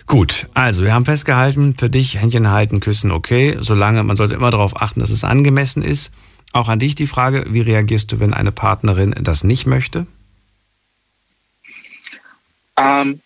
Gut, 0.08 0.48
also 0.54 0.84
wir 0.84 0.94
haben 0.94 1.06
festgehalten, 1.06 1.76
für 1.78 1.90
dich 1.90 2.20
Händchen 2.22 2.50
halten, 2.50 2.80
küssen, 2.80 3.12
okay, 3.12 3.58
solange 3.60 4.04
man 4.04 4.16
sollte 4.16 4.36
immer 4.36 4.52
darauf 4.52 4.82
achten, 4.82 5.02
dass 5.02 5.10
es 5.10 5.26
angemessen 5.26 5.84
ist. 5.84 6.12
Auch 6.54 6.70
an 6.70 6.80
dich 6.80 6.96
die 6.96 7.08
Frage, 7.08 7.46
wie 7.50 7.60
reagierst 7.60 8.12
du, 8.12 8.20
wenn 8.22 8.34
eine 8.34 8.54
Partnerin 8.54 9.14
das 9.20 9.44
nicht 9.44 9.68
möchte? 9.68 10.08
Ähm, 12.78 13.22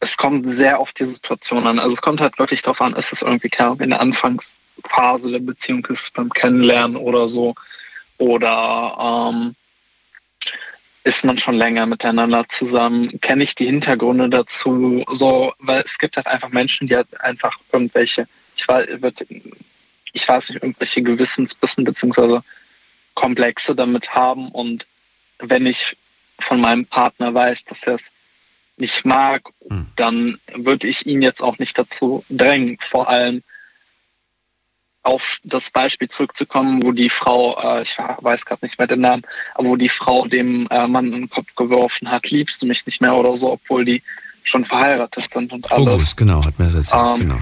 es 0.00 0.16
kommt 0.16 0.52
sehr 0.54 0.80
auf 0.80 0.92
die 0.92 1.06
Situation 1.06 1.66
an. 1.66 1.78
Also 1.78 1.94
es 1.94 2.02
kommt 2.02 2.20
halt 2.20 2.38
wirklich 2.38 2.62
darauf 2.62 2.80
an, 2.80 2.94
ist 2.94 3.12
es 3.12 3.22
irgendwie 3.22 3.48
klar, 3.48 3.80
in 3.80 3.90
der 3.90 4.00
Anfangsphase 4.00 5.30
der 5.30 5.38
Beziehung 5.38 5.86
ist 5.86 6.04
es 6.04 6.10
beim 6.10 6.28
Kennenlernen 6.30 6.96
oder 6.96 7.28
so. 7.28 7.54
Oder 8.18 9.30
ähm, 9.32 9.54
ist 11.04 11.24
man 11.24 11.38
schon 11.38 11.54
länger 11.54 11.86
miteinander 11.86 12.48
zusammen? 12.48 13.20
Kenne 13.20 13.44
ich 13.44 13.54
die 13.54 13.66
Hintergründe 13.66 14.28
dazu? 14.28 15.04
So, 15.10 15.52
weil 15.60 15.82
es 15.82 15.98
gibt 15.98 16.16
halt 16.16 16.26
einfach 16.26 16.50
Menschen, 16.50 16.88
die 16.88 16.96
halt 16.96 17.20
einfach 17.20 17.56
irgendwelche, 17.72 18.26
ich 18.56 18.66
weiß, 18.66 18.88
ich 20.12 20.28
weiß 20.28 20.50
nicht, 20.50 20.62
irgendwelche 20.62 21.02
Gewissensbissen 21.02 21.84
beziehungsweise 21.84 22.42
Komplexe 23.14 23.74
damit 23.74 24.14
haben. 24.14 24.48
Und 24.50 24.86
wenn 25.38 25.66
ich 25.66 25.96
von 26.40 26.60
meinem 26.60 26.86
Partner 26.86 27.32
weiß, 27.32 27.64
dass 27.64 27.84
er 27.84 27.94
es 27.94 28.04
nicht 28.76 29.04
mag, 29.04 29.42
hm. 29.68 29.86
dann 29.96 30.38
würde 30.54 30.88
ich 30.88 31.06
ihn 31.06 31.22
jetzt 31.22 31.42
auch 31.42 31.58
nicht 31.58 31.78
dazu 31.78 32.24
drängen. 32.28 32.78
Vor 32.80 33.08
allem 33.08 33.42
auf 35.02 35.38
das 35.42 35.70
Beispiel 35.70 36.08
zurückzukommen, 36.08 36.82
wo 36.82 36.92
die 36.92 37.10
Frau, 37.10 37.58
äh, 37.60 37.82
ich 37.82 37.98
weiß 37.98 38.44
gerade 38.44 38.64
nicht 38.64 38.78
mehr 38.78 38.86
den 38.86 39.00
Namen, 39.00 39.22
aber 39.54 39.68
wo 39.68 39.76
die 39.76 39.88
Frau 39.88 40.26
dem 40.26 40.68
äh, 40.70 40.86
Mann 40.86 41.06
in 41.06 41.12
den 41.12 41.30
Kopf 41.30 41.54
geworfen 41.56 42.10
hat, 42.10 42.30
liebst 42.30 42.62
du 42.62 42.66
mich 42.66 42.86
nicht 42.86 43.00
mehr 43.00 43.14
oder 43.14 43.36
so, 43.36 43.52
obwohl 43.52 43.84
die 43.84 44.02
schon 44.44 44.64
verheiratet 44.64 45.30
sind 45.30 45.52
und 45.52 45.70
alles. 45.72 45.86
August, 45.86 46.16
genau, 46.16 46.44
hat 46.44 46.58
mir 46.58 46.66
das 46.66 46.74
erzählt, 46.74 47.10
ähm, 47.12 47.18
genau. 47.20 47.38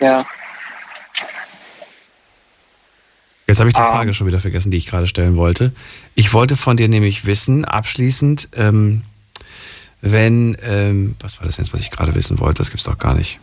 Ja. 0.00 0.26
Jetzt 3.46 3.60
habe 3.60 3.68
ich 3.68 3.74
die 3.74 3.80
um, 3.80 3.88
Frage 3.88 4.14
schon 4.14 4.26
wieder 4.26 4.40
vergessen, 4.40 4.70
die 4.70 4.78
ich 4.78 4.86
gerade 4.86 5.06
stellen 5.06 5.36
wollte. 5.36 5.72
Ich 6.14 6.32
wollte 6.32 6.56
von 6.56 6.76
dir 6.76 6.88
nämlich 6.88 7.26
wissen, 7.26 7.64
abschließend, 7.64 8.48
ähm, 8.56 9.02
wenn, 10.04 10.56
ähm, 10.62 11.16
was 11.20 11.40
war 11.40 11.46
das 11.46 11.56
jetzt, 11.56 11.72
was 11.72 11.80
ich 11.80 11.90
gerade 11.90 12.14
wissen 12.14 12.38
wollte? 12.38 12.58
Das 12.58 12.70
gibt's 12.70 12.84
doch 12.84 12.98
gar 12.98 13.14
nicht. 13.14 13.40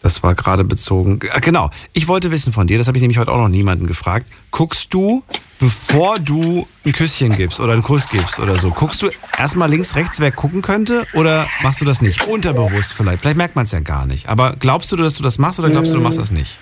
Das 0.00 0.22
war 0.22 0.36
gerade 0.36 0.62
bezogen. 0.62 1.18
Ah, 1.32 1.40
genau. 1.40 1.70
Ich 1.92 2.06
wollte 2.06 2.30
wissen 2.30 2.52
von 2.52 2.68
dir, 2.68 2.78
das 2.78 2.86
habe 2.86 2.96
ich 2.96 3.02
nämlich 3.02 3.18
heute 3.18 3.32
auch 3.32 3.38
noch 3.38 3.48
niemanden 3.48 3.88
gefragt. 3.88 4.26
Guckst 4.52 4.94
du, 4.94 5.24
bevor 5.58 6.20
du 6.20 6.68
ein 6.84 6.92
Küsschen 6.92 7.34
gibst 7.34 7.58
oder 7.58 7.72
einen 7.72 7.82
Kuss 7.82 8.08
gibst 8.08 8.38
oder 8.38 8.58
so, 8.58 8.70
guckst 8.70 9.02
du 9.02 9.10
erstmal 9.36 9.68
links, 9.68 9.96
rechts, 9.96 10.20
wer 10.20 10.30
gucken 10.30 10.62
könnte 10.62 11.04
oder 11.14 11.48
machst 11.62 11.80
du 11.80 11.84
das 11.84 12.00
nicht? 12.00 12.28
Unterbewusst 12.28 12.94
vielleicht. 12.94 13.22
Vielleicht 13.22 13.36
merkt 13.36 13.56
man 13.56 13.64
es 13.64 13.72
ja 13.72 13.80
gar 13.80 14.06
nicht. 14.06 14.28
Aber 14.28 14.54
glaubst 14.56 14.92
du, 14.92 14.96
dass 14.96 15.16
du 15.16 15.24
das 15.24 15.38
machst 15.38 15.58
oder 15.58 15.68
glaubst 15.68 15.90
du, 15.90 15.96
du 15.96 16.00
machst 16.00 16.20
das 16.20 16.30
nicht? 16.30 16.58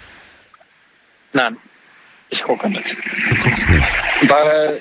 Nein, 1.35 1.59
ich 2.31 2.43
gucke 2.43 2.71
nicht. 2.71 2.97
Du 3.29 3.35
guckst 3.37 3.69
nicht. 3.69 3.89
Weil, 4.29 4.81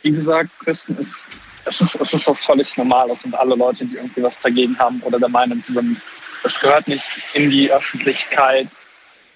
wie 0.00 0.12
gesagt, 0.12 0.48
Küssen 0.60 0.96
ist 0.96 1.28
es 1.64 1.80
ist, 1.80 1.94
es 1.96 2.12
ist 2.12 2.26
was 2.26 2.44
völlig 2.44 2.76
Normales 2.76 3.24
und 3.24 3.34
alle 3.34 3.54
Leute, 3.54 3.84
die 3.84 3.96
irgendwie 3.96 4.22
was 4.22 4.38
dagegen 4.38 4.78
haben 4.78 5.00
oder 5.02 5.18
der 5.18 5.28
Meinung 5.28 5.62
sind, 5.62 6.00
es 6.44 6.58
gehört 6.58 6.88
nicht 6.88 7.22
in 7.34 7.50
die 7.50 7.70
Öffentlichkeit, 7.70 8.68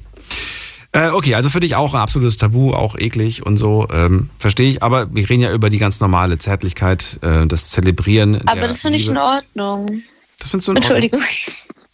Äh, 0.95 1.09
okay, 1.09 1.33
also 1.33 1.49
für 1.49 1.59
dich 1.59 1.75
auch 1.75 1.93
ein 1.93 1.99
absolutes 1.99 2.37
Tabu, 2.37 2.73
auch 2.73 2.95
eklig 2.95 3.43
und 3.43 3.57
so, 3.57 3.87
ähm, 3.91 4.29
verstehe 4.37 4.69
ich. 4.69 4.83
Aber 4.83 5.13
wir 5.13 5.27
reden 5.27 5.41
ja 5.41 5.51
über 5.51 5.69
die 5.69 5.79
ganz 5.79 5.99
normale 5.99 6.37
Zärtlichkeit, 6.37 7.19
äh, 7.23 7.47
das 7.47 7.71
Zelebrieren. 7.71 8.47
Aber 8.47 8.67
das 8.67 8.81
finde 8.81 8.97
ich 8.97 9.07
in 9.07 9.17
Ordnung. 9.17 10.03
Das 10.37 10.51
findest 10.51 10.67
du 10.67 10.71
in 10.73 10.77
Entschuldigung. 10.77 11.21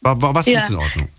Ordnung? 0.03 0.33
Was 0.33 0.45
ja. 0.45 0.53
findest 0.53 0.69
du 0.69 0.73
in 0.73 0.79
Ordnung? 0.79 1.09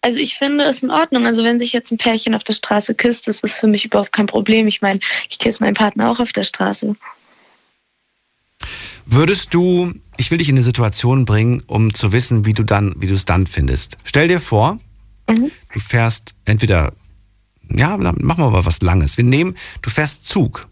Also 0.00 0.18
ich 0.18 0.36
finde 0.36 0.64
es 0.64 0.82
in 0.82 0.90
Ordnung. 0.90 1.26
Also 1.26 1.44
wenn 1.44 1.58
sich 1.58 1.72
jetzt 1.72 1.90
ein 1.90 1.98
Pärchen 1.98 2.34
auf 2.34 2.44
der 2.44 2.52
Straße 2.52 2.94
küsst, 2.94 3.26
das 3.28 3.40
ist 3.40 3.58
für 3.58 3.66
mich 3.66 3.84
überhaupt 3.84 4.12
kein 4.12 4.26
Problem. 4.26 4.66
Ich 4.66 4.80
meine, 4.80 5.00
ich 5.28 5.38
küsse 5.38 5.62
meinen 5.62 5.74
Partner 5.74 6.10
auch 6.10 6.20
auf 6.20 6.32
der 6.32 6.44
Straße. 6.44 6.96
Würdest 9.06 9.54
du, 9.54 9.94
ich 10.16 10.30
will 10.32 10.38
dich 10.38 10.48
in 10.48 10.56
eine 10.56 10.64
Situation 10.64 11.24
bringen, 11.24 11.62
um 11.66 11.94
zu 11.94 12.10
wissen, 12.10 12.44
wie 12.44 12.52
du 12.52 12.64
dann, 12.64 12.92
wie 12.98 13.06
du 13.06 13.14
es 13.14 13.24
dann 13.24 13.46
findest. 13.46 13.98
Stell 14.02 14.26
dir 14.26 14.40
vor, 14.40 14.78
mhm. 15.30 15.52
du 15.72 15.80
fährst 15.80 16.34
entweder, 16.44 16.92
ja, 17.72 17.96
machen 17.96 18.18
wir 18.18 18.50
mal 18.50 18.66
was 18.66 18.82
Langes. 18.82 19.16
Wir 19.16 19.24
nehmen, 19.24 19.54
du 19.82 19.90
fährst 19.90 20.26
Zug 20.26 20.66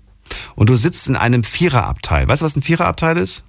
und 0.56 0.68
du 0.68 0.74
sitzt 0.74 1.06
in 1.08 1.14
einem 1.14 1.44
Viererabteil. 1.44 2.28
Weißt 2.28 2.42
du, 2.42 2.44
was 2.44 2.56
ein 2.56 2.62
Viererabteil 2.62 3.16
ist? 3.18 3.44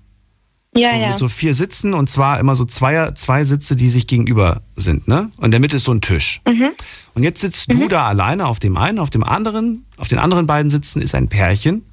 Ja, 0.78 0.96
ja. 0.96 1.10
Mit 1.10 1.18
so 1.18 1.30
vier 1.30 1.54
Sitzen 1.54 1.94
und 1.94 2.10
zwar 2.10 2.40
immer 2.40 2.54
so 2.54 2.66
zwei, 2.66 3.12
zwei 3.12 3.44
Sitze, 3.46 3.76
die 3.76 3.90
sich 3.90 4.08
gegenüber 4.08 4.62
sind, 4.76 5.08
ne? 5.08 5.32
Und 5.38 5.46
in 5.46 5.52
der 5.52 5.62
Mitte 5.62 5.78
ist 5.78 5.86
so 5.86 5.94
ein 5.94 6.02
Tisch. 6.02 6.42
Mhm. 6.46 6.72
Und 7.14 7.24
jetzt 7.24 7.40
sitzt 7.40 7.74
mhm. 7.74 7.80
du 7.80 7.88
da 7.88 8.08
alleine 8.08 8.46
auf 8.46 8.60
dem 8.60 8.76
einen, 8.76 9.00
auf 9.00 9.10
dem 9.10 9.24
anderen, 9.24 9.86
auf 9.98 10.10
den 10.10 10.20
anderen 10.20 10.48
beiden 10.48 10.70
Sitzen 10.70 11.02
ist 11.02 11.16
ein 11.16 11.30
Pärchen 11.30 11.84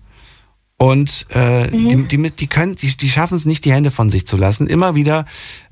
und 0.83 1.27
äh, 1.31 1.69
mhm. 1.69 2.09
die, 2.09 2.17
die, 2.17 2.31
die, 2.33 2.47
können, 2.49 2.75
die, 2.75 2.97
die 2.97 3.09
schaffen 3.09 3.37
es 3.37 3.45
nicht, 3.45 3.65
die 3.65 3.73
Hände 3.73 3.93
von 3.93 4.11
sich 4.11 4.27
zu 4.27 4.37
lassen. 4.37 4.67
Immer 4.67 4.97
wieder, 4.97 5.27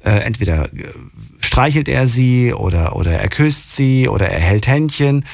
äh, 0.04 0.10
entweder 0.10 0.72
äh, 0.72 0.84
streichelt 1.40 1.88
er 1.88 2.06
sie 2.06 2.54
oder, 2.54 2.94
oder 2.94 3.18
er 3.18 3.28
küsst 3.28 3.74
sie 3.74 4.08
oder 4.08 4.28
er 4.28 4.38
hält 4.38 4.68
Händchen. 4.68 5.24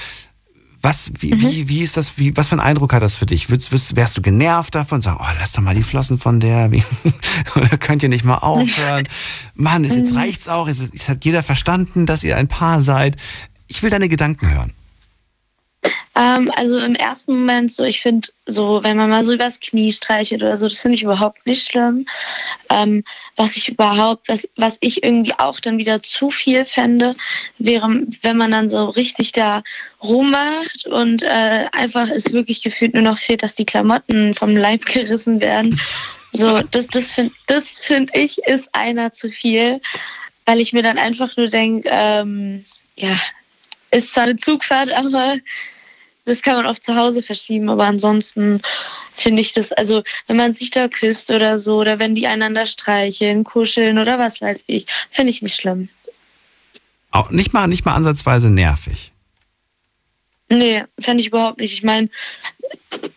Was, 0.80 1.12
wie, 1.18 1.34
mhm. 1.34 1.42
wie, 1.42 1.68
wie 1.68 1.82
ist 1.82 1.98
das, 1.98 2.16
wie, 2.16 2.34
was 2.38 2.48
für 2.48 2.52
einen 2.52 2.62
Eindruck 2.62 2.94
hat 2.94 3.02
das 3.02 3.16
für 3.16 3.26
dich? 3.26 3.50
Würdest, 3.50 3.70
würdest, 3.70 3.96
wärst 3.96 4.16
du 4.16 4.22
genervt 4.22 4.74
davon? 4.74 5.02
Sag, 5.02 5.18
oh, 5.20 5.34
lass 5.38 5.52
doch 5.52 5.60
mal 5.60 5.74
die 5.74 5.82
Flossen 5.82 6.16
von 6.16 6.40
der, 6.40 6.70
oder 7.54 7.76
könnt 7.76 8.02
ihr 8.02 8.08
nicht 8.08 8.24
mal 8.24 8.38
aufhören? 8.38 9.06
Mann, 9.56 9.84
ist, 9.84 9.96
jetzt 9.96 10.12
mhm. 10.12 10.18
reicht's 10.20 10.48
auch, 10.48 10.68
es 10.68 11.06
hat 11.06 11.26
jeder 11.26 11.42
verstanden, 11.42 12.06
dass 12.06 12.24
ihr 12.24 12.38
ein 12.38 12.48
Paar 12.48 12.80
seid. 12.80 13.18
Ich 13.66 13.82
will 13.82 13.90
deine 13.90 14.08
Gedanken 14.08 14.50
hören. 14.50 14.72
Ähm, 16.14 16.50
also 16.56 16.78
im 16.78 16.94
ersten 16.94 17.38
Moment 17.38 17.72
so, 17.72 17.84
ich 17.84 18.00
finde 18.00 18.28
so, 18.46 18.82
wenn 18.82 18.96
man 18.96 19.10
mal 19.10 19.24
so 19.24 19.32
übers 19.32 19.60
Knie 19.60 19.92
streichelt 19.92 20.42
oder 20.42 20.56
so, 20.56 20.68
das 20.68 20.78
finde 20.78 20.94
ich 20.94 21.02
überhaupt 21.02 21.46
nicht 21.46 21.68
schlimm. 21.68 22.06
Ähm, 22.70 23.04
was 23.36 23.56
ich 23.56 23.68
überhaupt, 23.68 24.28
was, 24.28 24.48
was 24.56 24.78
ich 24.80 25.02
irgendwie 25.02 25.34
auch 25.38 25.60
dann 25.60 25.78
wieder 25.78 26.02
zu 26.02 26.30
viel 26.30 26.64
fände, 26.64 27.14
wäre, 27.58 28.02
wenn 28.22 28.36
man 28.36 28.52
dann 28.52 28.68
so 28.68 28.86
richtig 28.86 29.32
da 29.32 29.62
rummacht 30.02 30.86
und 30.86 31.22
äh, 31.22 31.66
einfach 31.72 32.08
es 32.08 32.32
wirklich 32.32 32.62
gefühlt 32.62 32.94
nur 32.94 33.02
noch 33.02 33.18
fehlt, 33.18 33.42
dass 33.42 33.54
die 33.54 33.66
Klamotten 33.66 34.34
vom 34.34 34.56
Leib 34.56 34.84
gerissen 34.86 35.40
werden. 35.40 35.78
So, 36.32 36.60
das, 36.70 36.86
das 36.88 37.12
finde 37.14 37.34
das 37.46 37.80
find 37.80 38.14
ich 38.14 38.38
ist 38.38 38.74
einer 38.74 39.12
zu 39.12 39.30
viel, 39.30 39.80
weil 40.44 40.60
ich 40.60 40.72
mir 40.72 40.82
dann 40.82 40.98
einfach 40.98 41.36
nur 41.36 41.48
denke, 41.48 41.88
ähm, 41.90 42.64
ja, 42.96 43.18
ist 43.90 44.12
zwar 44.12 44.24
eine 44.24 44.36
Zugfahrt, 44.36 44.92
aber 44.92 45.36
das 46.26 46.42
kann 46.42 46.56
man 46.56 46.66
oft 46.66 46.84
zu 46.84 46.94
Hause 46.94 47.22
verschieben, 47.22 47.70
aber 47.70 47.84
ansonsten 47.84 48.60
finde 49.16 49.40
ich 49.40 49.54
das, 49.54 49.72
also 49.72 50.02
wenn 50.26 50.36
man 50.36 50.52
sich 50.52 50.70
da 50.70 50.88
küsst 50.88 51.30
oder 51.30 51.58
so, 51.58 51.78
oder 51.78 51.98
wenn 51.98 52.14
die 52.14 52.26
einander 52.26 52.66
streicheln, 52.66 53.44
kuscheln 53.44 53.98
oder 53.98 54.18
was 54.18 54.40
weiß 54.40 54.64
ich, 54.66 54.86
finde 55.10 55.30
ich 55.30 55.40
nicht 55.40 55.54
schlimm. 55.54 55.88
Auch 57.12 57.30
nicht 57.30 57.54
mal, 57.54 57.66
nicht 57.66 57.86
mal 57.86 57.94
ansatzweise 57.94 58.50
nervig. 58.50 59.12
Nee, 60.48 60.84
fände 61.00 61.20
ich 61.20 61.28
überhaupt 61.28 61.58
nicht. 61.58 61.72
Ich 61.72 61.82
meine, 61.82 62.08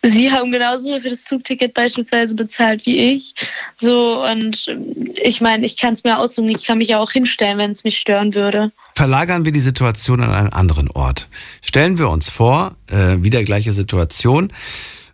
Sie 0.02 0.30
haben 0.30 0.50
genauso 0.50 1.00
für 1.00 1.10
das 1.10 1.24
Zugticket 1.24 1.74
beispielsweise 1.74 2.34
bezahlt 2.34 2.86
wie 2.86 3.14
ich. 3.14 3.34
So, 3.76 4.24
und 4.24 4.66
ich 5.22 5.40
meine, 5.40 5.64
ich 5.64 5.76
kann 5.76 5.94
es 5.94 6.04
mir 6.04 6.18
aussuchen, 6.18 6.48
ich 6.48 6.64
kann 6.66 6.78
mich 6.78 6.88
ja 6.88 6.98
auch 6.98 7.10
hinstellen, 7.10 7.58
wenn 7.58 7.70
es 7.70 7.84
mich 7.84 7.98
stören 7.98 8.34
würde. 8.34 8.72
Verlagern 8.94 9.44
wir 9.44 9.52
die 9.52 9.60
Situation 9.60 10.22
an 10.22 10.30
einen 10.30 10.52
anderen 10.52 10.90
Ort. 10.90 11.28
Stellen 11.62 11.98
wir 11.98 12.08
uns 12.10 12.30
vor, 12.30 12.76
äh, 12.90 13.22
wieder 13.22 13.42
gleiche 13.44 13.72
Situation. 13.72 14.52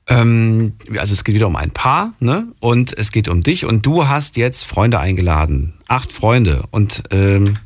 Ähm, 0.09 0.74
also 0.98 1.12
es 1.12 1.24
geht 1.24 1.34
wieder 1.34 1.48
um 1.48 1.56
ein 1.56 1.72
Paar, 1.72 2.14
ne? 2.20 2.48
Und 2.60 2.97
es 2.97 3.10
geht 3.10 3.28
um 3.28 3.43
dich 3.43 3.64
und 3.64 3.84
du 3.84 4.06
hast 4.06 4.36
jetzt 4.36 4.64
Freunde 4.64 5.01
eingeladen. 5.01 5.74
Acht 5.88 6.12
Freunde. 6.12 6.64
Und 6.70 7.02
ähm, 7.10 7.56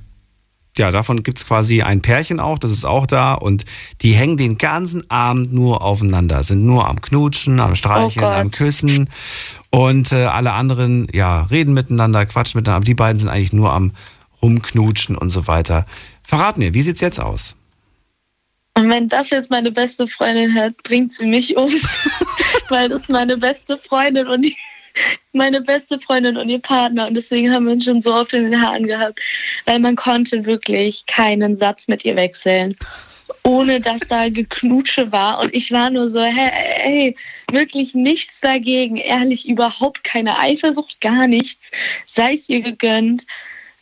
ja, 0.77 0.91
davon 0.91 1.23
gibt 1.23 1.39
es 1.39 1.47
quasi 1.47 1.83
ein 1.83 2.01
Pärchen 2.01 2.41
auch, 2.41 2.59
das 2.59 2.71
ist 2.71 2.85
auch 2.85 3.07
da 3.07 3.35
und 3.35 3.65
die 4.03 4.13
hängen 4.13 4.37
den 4.37 4.57
ganzen 4.57 5.11
Abend 5.11 5.53
nur 5.53 5.83
aufeinander, 5.83 6.43
sind 6.43 6.65
nur 6.65 6.89
am 6.89 7.01
Knutschen, 7.01 7.61
am 7.61 7.75
Streicheln, 7.75 8.25
Oh 8.25 8.29
am 8.29 8.51
Küssen 8.51 9.09
und 9.71 10.13
äh, 10.13 10.25
alle 10.25 10.53
anderen, 10.53 11.09
ja, 11.13 11.43
reden 11.43 11.75
miteinander, 11.75 12.25
quatschen 12.27 12.59
miteinander, 12.59 12.77
aber 12.77 12.85
die 12.85 12.95
beiden 12.95 13.19
sind 13.19 13.29
eigentlich 13.29 13.53
nur 13.53 13.73
am 13.73 13.93
Rumknutschen 14.43 15.17
und 15.17 15.31
so 15.31 15.47
weiter. 15.47 15.87
Verrat 16.23 16.57
mir, 16.57 16.73
wie 16.73 16.83
sieht's 16.83 17.01
jetzt 17.01 17.21
aus? 17.21 17.57
Und 18.75 18.89
wenn 18.89 19.09
das 19.09 19.31
jetzt 19.31 19.51
meine 19.51 19.73
beste 19.73 20.07
Freundin 20.07 20.55
hört, 20.55 20.83
bringt 20.85 21.13
sie 21.13 21.27
mich 21.27 21.57
um. 21.57 21.71
Weil 22.69 22.89
das 22.89 23.03
ist 23.03 23.11
meine 23.11 23.37
beste 23.37 23.77
Freundin 23.79 24.29
und 24.29 24.43
die, 24.43 24.57
meine 25.33 25.61
beste 25.61 26.01
Freundin 26.01 26.37
und 26.37 26.49
ihr 26.49 26.59
Partner. 26.59 27.07
Und 27.07 27.15
deswegen 27.15 27.53
haben 27.53 27.67
wir 27.67 27.73
uns 27.73 27.85
schon 27.85 28.03
so 28.03 28.15
oft 28.15 28.35
in 28.35 28.51
den 28.51 28.61
Haaren 28.61 28.87
gehabt. 28.87 29.21
Weil 29.67 29.79
man 29.79 29.97
konnte 29.97 30.45
wirklich 30.45 31.07
keinen 31.07 31.57
Satz 31.57 31.89
mit 31.89 32.05
ihr 32.05 32.17
wechseln. 32.17 32.75
Ohne 33.45 33.81
dass 33.81 34.01
da 34.09 34.29
Geknutsche 34.29 35.11
war. 35.13 35.41
Und 35.41 35.55
ich 35.55 35.73
war 35.73 35.91
nur 35.91 36.09
so, 36.09 36.23
hey, 36.23 36.51
hey, 36.53 37.17
wirklich 37.53 37.95
nichts 37.95 38.41
dagegen. 38.41 38.97
Ehrlich, 38.97 39.49
überhaupt 39.49 40.05
keine 40.05 40.39
Eifersucht, 40.39 41.01
gar 41.01 41.27
nichts. 41.27 41.71
Sei 42.07 42.35
es 42.35 42.49
ihr 42.49 42.61
gegönnt. 42.61 43.27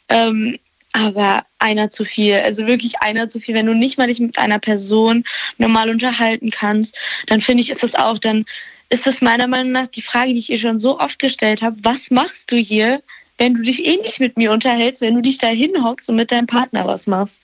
Ähm, 0.08 0.58
aber 0.92 1.44
einer 1.58 1.90
zu 1.90 2.04
viel, 2.04 2.34
also 2.36 2.66
wirklich 2.66 3.00
einer 3.00 3.28
zu 3.28 3.40
viel. 3.40 3.54
Wenn 3.54 3.66
du 3.66 3.74
nicht 3.74 3.98
mal 3.98 4.06
dich 4.06 4.20
mit 4.20 4.38
einer 4.38 4.58
Person 4.58 5.24
normal 5.58 5.90
unterhalten 5.90 6.50
kannst, 6.50 6.96
dann 7.26 7.40
finde 7.40 7.62
ich, 7.62 7.70
ist 7.70 7.82
das 7.82 7.94
auch, 7.94 8.18
dann 8.18 8.44
ist 8.90 9.06
das 9.06 9.20
meiner 9.20 9.46
Meinung 9.46 9.72
nach 9.72 9.86
die 9.86 10.02
Frage, 10.02 10.32
die 10.32 10.38
ich 10.38 10.50
ihr 10.50 10.58
schon 10.58 10.78
so 10.78 10.98
oft 10.98 11.18
gestellt 11.18 11.62
habe. 11.62 11.76
Was 11.82 12.10
machst 12.10 12.50
du 12.50 12.56
hier, 12.56 13.02
wenn 13.36 13.54
du 13.54 13.62
dich 13.62 13.84
eh 13.84 13.96
nicht 13.96 14.20
mit 14.20 14.36
mir 14.36 14.52
unterhältst, 14.52 15.00
wenn 15.00 15.14
du 15.14 15.20
dich 15.20 15.38
da 15.38 15.48
hinhockst 15.48 16.08
und 16.08 16.16
mit 16.16 16.32
deinem 16.32 16.46
Partner 16.46 16.86
was 16.86 17.06
machst? 17.06 17.40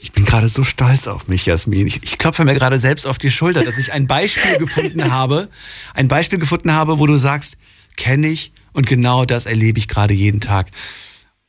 Ich 0.00 0.12
bin 0.12 0.24
gerade 0.24 0.48
so 0.48 0.64
stolz 0.64 1.06
auf 1.06 1.28
mich, 1.28 1.46
Jasmin. 1.46 1.86
Ich, 1.86 2.02
ich 2.02 2.18
klopfe 2.18 2.44
mir 2.44 2.54
gerade 2.54 2.78
selbst 2.78 3.06
auf 3.06 3.18
die 3.18 3.30
Schulter, 3.30 3.64
dass 3.64 3.78
ich 3.78 3.92
ein 3.92 4.06
Beispiel 4.06 4.56
gefunden 4.58 5.10
habe, 5.10 5.48
ein 5.94 6.08
Beispiel 6.08 6.38
gefunden 6.38 6.72
habe, 6.72 6.98
wo 6.98 7.06
du 7.06 7.16
sagst, 7.16 7.56
kenne 7.96 8.28
ich 8.28 8.52
und 8.72 8.86
genau 8.86 9.24
das 9.24 9.46
erlebe 9.46 9.78
ich 9.78 9.88
gerade 9.88 10.14
jeden 10.14 10.40
Tag. 10.40 10.68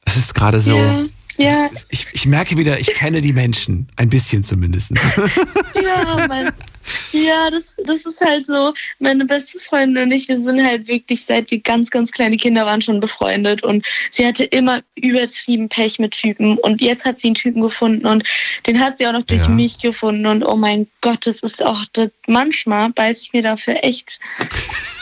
Es 0.05 0.17
ist 0.17 0.33
gerade 0.33 0.59
so. 0.59 0.75
Ja, 0.75 1.05
ja, 1.37 1.69
Ich, 1.89 2.07
ich 2.11 2.25
merke 2.25 2.57
wieder, 2.57 2.79
ich 2.79 2.93
kenne 2.93 3.21
die 3.21 3.33
Menschen. 3.33 3.87
Ein 3.95 4.09
bisschen 4.09 4.43
zumindest. 4.43 4.91
ja, 5.75 6.25
mein, 6.27 6.51
ja 7.11 7.49
das, 7.51 7.75
das 7.85 8.05
ist 8.05 8.21
halt 8.21 8.45
so. 8.45 8.73
Meine 8.99 9.25
beste 9.25 9.59
Freundin 9.59 10.03
und 10.03 10.11
ich, 10.11 10.27
wir 10.27 10.39
sind 10.41 10.63
halt 10.63 10.87
wirklich 10.87 11.25
seit 11.25 11.51
wir 11.51 11.59
ganz, 11.59 11.89
ganz 11.89 12.11
kleine 12.11 12.37
Kinder 12.37 12.65
waren 12.65 12.81
schon 12.81 12.99
befreundet 12.99 13.63
und 13.63 13.85
sie 14.11 14.25
hatte 14.25 14.43
immer 14.45 14.81
übertrieben 14.95 15.69
Pech 15.69 15.99
mit 15.99 16.11
Typen 16.11 16.57
und 16.59 16.81
jetzt 16.81 17.05
hat 17.05 17.19
sie 17.19 17.27
einen 17.27 17.35
Typen 17.35 17.61
gefunden 17.61 18.05
und 18.05 18.23
den 18.67 18.79
hat 18.79 18.97
sie 18.97 19.07
auch 19.07 19.13
noch 19.13 19.23
durch 19.23 19.43
Ja. 19.43 19.49
mich 19.49 19.79
gefunden 19.79 20.25
und 20.25 20.43
oh 20.43 20.55
mein 20.55 20.87
Gott, 21.01 21.25
das 21.25 21.41
ist 21.41 21.63
auch, 21.65 21.83
das, 21.93 22.09
manchmal 22.27 22.89
beiß 22.91 23.21
ich 23.21 23.33
mir 23.33 23.41
dafür 23.41 23.83
echt 23.83 24.19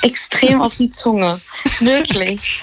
extrem 0.01 0.61
auf 0.61 0.75
die 0.75 0.89
Zunge. 0.89 1.41
Wirklich. 1.79 2.61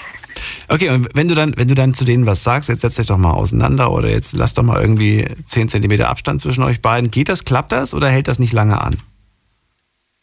Okay, 0.67 0.89
und 0.89 1.07
wenn 1.13 1.27
du 1.27 1.35
dann, 1.35 1.53
wenn 1.57 1.67
du 1.67 1.75
dann 1.75 1.93
zu 1.93 2.05
denen 2.05 2.25
was 2.25 2.43
sagst, 2.43 2.69
jetzt 2.69 2.81
setz 2.81 2.95
dich 2.95 3.07
doch 3.07 3.17
mal 3.17 3.31
auseinander 3.31 3.91
oder 3.91 4.09
jetzt 4.09 4.33
lass 4.33 4.53
doch 4.53 4.63
mal 4.63 4.81
irgendwie 4.81 5.25
10 5.43 5.69
Zentimeter 5.69 6.09
Abstand 6.09 6.41
zwischen 6.41 6.63
euch 6.63 6.81
beiden. 6.81 7.11
Geht 7.11 7.29
das, 7.29 7.45
klappt 7.45 7.71
das 7.71 7.93
oder 7.93 8.09
hält 8.09 8.27
das 8.27 8.39
nicht 8.39 8.53
lange 8.53 8.81
an? 8.81 8.95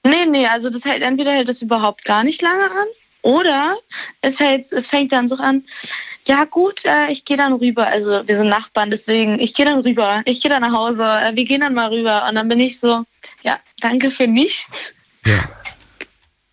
Nee, 0.04 0.26
nee, 0.26 0.46
also 0.46 0.68
das 0.70 0.84
hält 0.84 1.02
entweder 1.02 1.32
hält 1.32 1.48
das 1.48 1.62
überhaupt 1.62 2.04
gar 2.04 2.24
nicht 2.24 2.42
lange 2.42 2.64
an 2.64 2.86
oder 3.22 3.76
es 4.20 4.40
hält, 4.40 4.72
es 4.72 4.88
fängt 4.88 5.12
dann 5.12 5.28
so 5.28 5.36
an, 5.36 5.62
ja 6.26 6.44
gut, 6.44 6.84
äh, 6.84 7.10
ich 7.10 7.24
gehe 7.24 7.36
dann 7.36 7.52
rüber. 7.52 7.86
Also 7.86 8.26
wir 8.26 8.36
sind 8.36 8.48
Nachbarn, 8.48 8.90
deswegen, 8.90 9.38
ich 9.38 9.54
gehe 9.54 9.66
dann 9.66 9.80
rüber, 9.80 10.22
ich 10.24 10.40
gehe 10.40 10.50
dann 10.50 10.62
nach 10.62 10.72
Hause, 10.72 11.02
äh, 11.02 11.34
wir 11.34 11.44
gehen 11.44 11.60
dann 11.60 11.74
mal 11.74 11.88
rüber. 11.88 12.26
Und 12.28 12.34
dann 12.36 12.48
bin 12.48 12.60
ich 12.60 12.78
so, 12.78 13.04
ja, 13.42 13.58
danke 13.80 14.10
für 14.10 14.26
nichts. 14.26 14.92
Ja. 15.24 15.48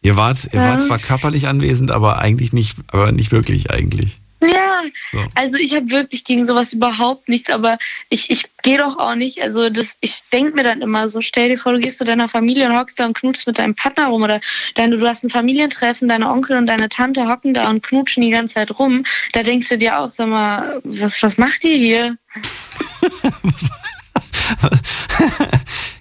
Ihr 0.02 0.16
wart, 0.16 0.46
ihr 0.54 0.60
wart 0.60 0.80
Ja. 0.80 0.88
zwar 0.88 1.00
körperlich 1.00 1.48
anwesend, 1.48 1.92
aber 1.92 2.20
eigentlich 2.20 2.54
nicht, 2.54 2.78
aber 2.92 3.12
nicht 3.12 3.32
wirklich 3.32 3.70
eigentlich. 3.70 4.20
Ja, 4.42 4.84
So. 5.12 5.26
also 5.36 5.58
ich 5.58 5.76
habe 5.76 5.90
wirklich 5.90 6.24
gegen 6.24 6.48
sowas 6.48 6.72
überhaupt 6.72 7.28
nichts, 7.28 7.50
aber 7.50 7.78
ich, 8.10 8.30
ich 8.30 8.46
gehe 8.64 8.78
doch 8.78 8.98
auch 8.98 9.16
nicht. 9.16 9.42
Also 9.42 9.70
das, 9.70 9.96
ich 10.00 10.22
denke 10.32 10.54
mir 10.56 10.64
dann 10.64 10.82
immer 10.82 11.10
so, 11.10 11.20
stell 11.22 11.50
dir 11.50 11.58
vor, 11.58 11.74
du 11.74 11.80
gehst 11.80 11.98
zu 11.98 12.06
deiner 12.06 12.30
Familie 12.30 12.70
und 12.70 12.78
hockst 12.78 13.00
da 13.00 13.06
und 13.06 13.18
knutschst 13.18 13.48
mit 13.48 13.58
deinem 13.60 13.76
Partner 13.76 14.08
rum 14.08 14.24
oder 14.24 14.40
dein, 14.76 14.92
du 14.92 15.06
hast 15.08 15.24
ein 15.24 15.30
Familientreffen, 15.30 16.08
deine 16.08 16.30
Onkel 16.30 16.58
und 16.58 16.68
deine 16.68 16.88
Tante 16.88 17.28
hocken 17.28 17.54
da 17.54 17.70
und 17.70 17.84
knutschen 17.84 18.22
die 18.24 18.30
ganze 18.30 18.54
Zeit 18.56 18.80
rum. 18.80 19.06
Da 19.34 19.44
denkst 19.44 19.68
du 19.70 19.78
dir 19.78 20.00
auch, 20.00 20.10
sag 20.12 20.28
mal, 20.28 20.80
was, 20.84 21.22
was 21.22 21.38
macht 21.38 21.64
ihr 21.64 21.78
hier? 21.78 22.18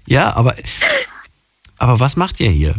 Ja, 0.07 0.35
aber, 0.37 0.55
aber 1.77 2.01
was 2.01 2.17
macht 2.17 2.41
ihr 2.41 2.49
hier? 2.51 2.75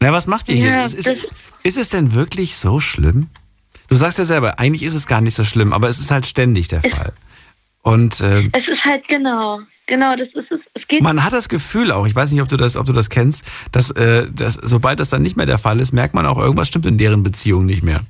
Na, 0.00 0.12
was 0.12 0.26
macht 0.26 0.48
ihr 0.48 0.56
hier? 0.56 0.66
Ja, 0.66 0.84
ist, 0.84 0.94
ist, 0.94 1.28
ist 1.62 1.78
es 1.78 1.90
denn 1.90 2.12
wirklich 2.12 2.56
so 2.56 2.80
schlimm? 2.80 3.28
Du 3.90 3.96
sagst 3.96 4.20
ja 4.20 4.24
selber, 4.24 4.60
eigentlich 4.60 4.84
ist 4.84 4.94
es 4.94 5.08
gar 5.08 5.20
nicht 5.20 5.34
so 5.34 5.42
schlimm, 5.42 5.72
aber 5.72 5.88
es 5.88 5.98
ist 5.98 6.12
halt 6.12 6.24
ständig 6.24 6.68
der 6.68 6.80
Fall. 6.80 7.12
Und 7.82 8.20
äh, 8.20 8.48
Es 8.52 8.68
ist 8.68 8.84
halt 8.84 9.08
genau, 9.08 9.60
genau, 9.86 10.14
das 10.14 10.28
ist 10.28 10.52
es. 10.52 10.62
Es 10.74 10.86
geht 10.86 11.02
man 11.02 11.24
hat 11.24 11.32
das 11.32 11.48
Gefühl 11.48 11.90
auch, 11.90 12.06
ich 12.06 12.14
weiß 12.14 12.30
nicht, 12.30 12.40
ob 12.40 12.48
du 12.48 12.56
das, 12.56 12.76
ob 12.76 12.86
du 12.86 12.92
das 12.92 13.10
kennst, 13.10 13.44
dass, 13.72 13.90
äh, 13.90 14.28
dass 14.30 14.54
sobald 14.54 15.00
das 15.00 15.10
dann 15.10 15.22
nicht 15.22 15.36
mehr 15.36 15.46
der 15.46 15.58
Fall 15.58 15.80
ist, 15.80 15.92
merkt 15.92 16.14
man 16.14 16.24
auch, 16.24 16.38
irgendwas 16.38 16.68
stimmt 16.68 16.86
in 16.86 16.98
deren 16.98 17.24
Beziehung 17.24 17.66
nicht 17.66 17.82
mehr. 17.82 18.02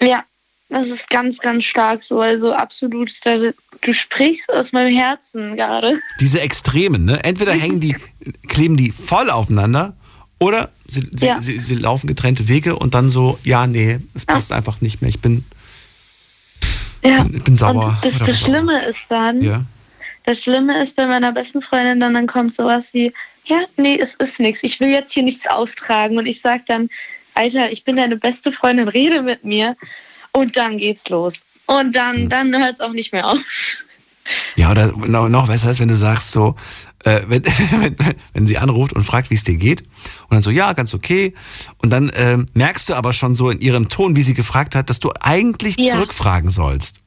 Ja, 0.00 0.22
das 0.68 0.86
ist 0.86 1.10
ganz, 1.10 1.38
ganz 1.38 1.64
stark 1.64 2.04
so. 2.04 2.20
Also 2.20 2.52
absolut, 2.52 3.12
du 3.24 3.94
sprichst 3.94 4.52
aus 4.52 4.70
meinem 4.70 4.94
Herzen 4.94 5.56
gerade. 5.56 6.00
Diese 6.20 6.40
Extremen, 6.40 7.04
ne? 7.04 7.24
Entweder 7.24 7.52
hängen 7.52 7.80
die, 7.80 7.96
kleben 8.48 8.76
die 8.76 8.92
voll 8.92 9.28
aufeinander 9.28 9.96
oder 10.44 10.70
sie, 10.86 11.08
sie, 11.12 11.26
Ja. 11.26 11.40
sie, 11.40 11.58
sie 11.58 11.74
laufen 11.74 12.06
getrennte 12.06 12.48
Wege 12.48 12.76
und 12.76 12.94
dann 12.94 13.10
so, 13.10 13.38
ja, 13.44 13.66
nee, 13.66 13.98
es 14.14 14.26
passt 14.26 14.52
einfach 14.52 14.80
nicht 14.80 15.00
mehr. 15.00 15.08
Ich 15.08 15.20
bin, 15.20 15.44
Ja. 17.02 17.22
bin, 17.22 17.42
bin 17.42 17.56
sauer. 17.56 17.98
Und 18.02 18.12
das, 18.12 18.18
das 18.18 18.40
sauer. 18.40 18.48
Schlimme 18.48 18.84
ist 18.84 19.04
dann, 19.08 19.42
Ja. 19.42 19.62
das 20.24 20.42
Schlimme 20.42 20.82
ist 20.82 20.96
bei 20.96 21.06
meiner 21.06 21.32
besten 21.32 21.62
Freundin 21.62 22.00
dann, 22.00 22.14
dann 22.14 22.26
kommt 22.26 22.54
sowas 22.54 22.92
wie, 22.92 23.12
ja, 23.46 23.62
nee, 23.76 23.98
es 24.00 24.14
ist 24.14 24.40
nichts. 24.40 24.62
Ich 24.62 24.80
will 24.80 24.88
jetzt 24.88 25.12
hier 25.12 25.22
nichts 25.22 25.46
austragen. 25.46 26.16
Und 26.18 26.26
ich 26.26 26.40
sag 26.40 26.66
dann, 26.66 26.88
Alter, 27.34 27.70
ich 27.70 27.84
bin 27.84 27.96
deine 27.96 28.16
beste 28.16 28.52
Freundin, 28.52 28.88
rede 28.88 29.22
mit 29.22 29.44
mir. 29.44 29.76
Und 30.32 30.56
dann 30.56 30.78
geht's 30.78 31.08
los. 31.08 31.34
Und 31.66 31.86
Hm. 31.86 31.92
dann, 31.92 32.28
dann 32.30 32.62
hört 32.62 32.74
es 32.74 32.80
auch 32.80 32.92
nicht 32.92 33.12
mehr 33.12 33.26
auf. 33.26 33.38
Ja, 34.56 34.70
oder 34.70 34.90
noch, 35.06 35.28
noch 35.28 35.46
besser 35.48 35.70
ist, 35.70 35.80
wenn 35.80 35.88
du 35.88 35.96
sagst 35.96 36.30
so, 36.32 36.56
äh, 37.04 37.22
wenn, 37.28 37.42
wenn, 37.80 37.96
wenn 38.32 38.46
sie 38.46 38.58
anruft 38.58 38.92
und 38.92 39.04
fragt, 39.04 39.30
wie 39.30 39.34
es 39.34 39.44
dir 39.44 39.56
geht, 39.56 39.82
und 39.82 40.32
dann 40.32 40.42
so, 40.42 40.50
ja, 40.50 40.72
ganz 40.72 40.94
okay. 40.94 41.34
Und 41.78 41.90
dann 41.90 42.10
ähm, 42.16 42.46
merkst 42.54 42.88
du 42.88 42.94
aber 42.94 43.12
schon 43.12 43.34
so 43.34 43.50
in 43.50 43.60
ihrem 43.60 43.88
Ton, 43.88 44.16
wie 44.16 44.22
sie 44.22 44.34
gefragt 44.34 44.74
hat, 44.74 44.90
dass 44.90 45.00
du 45.00 45.12
eigentlich 45.20 45.76
Ja. 45.78 45.94
zurückfragen 45.94 46.50
sollst. 46.50 47.00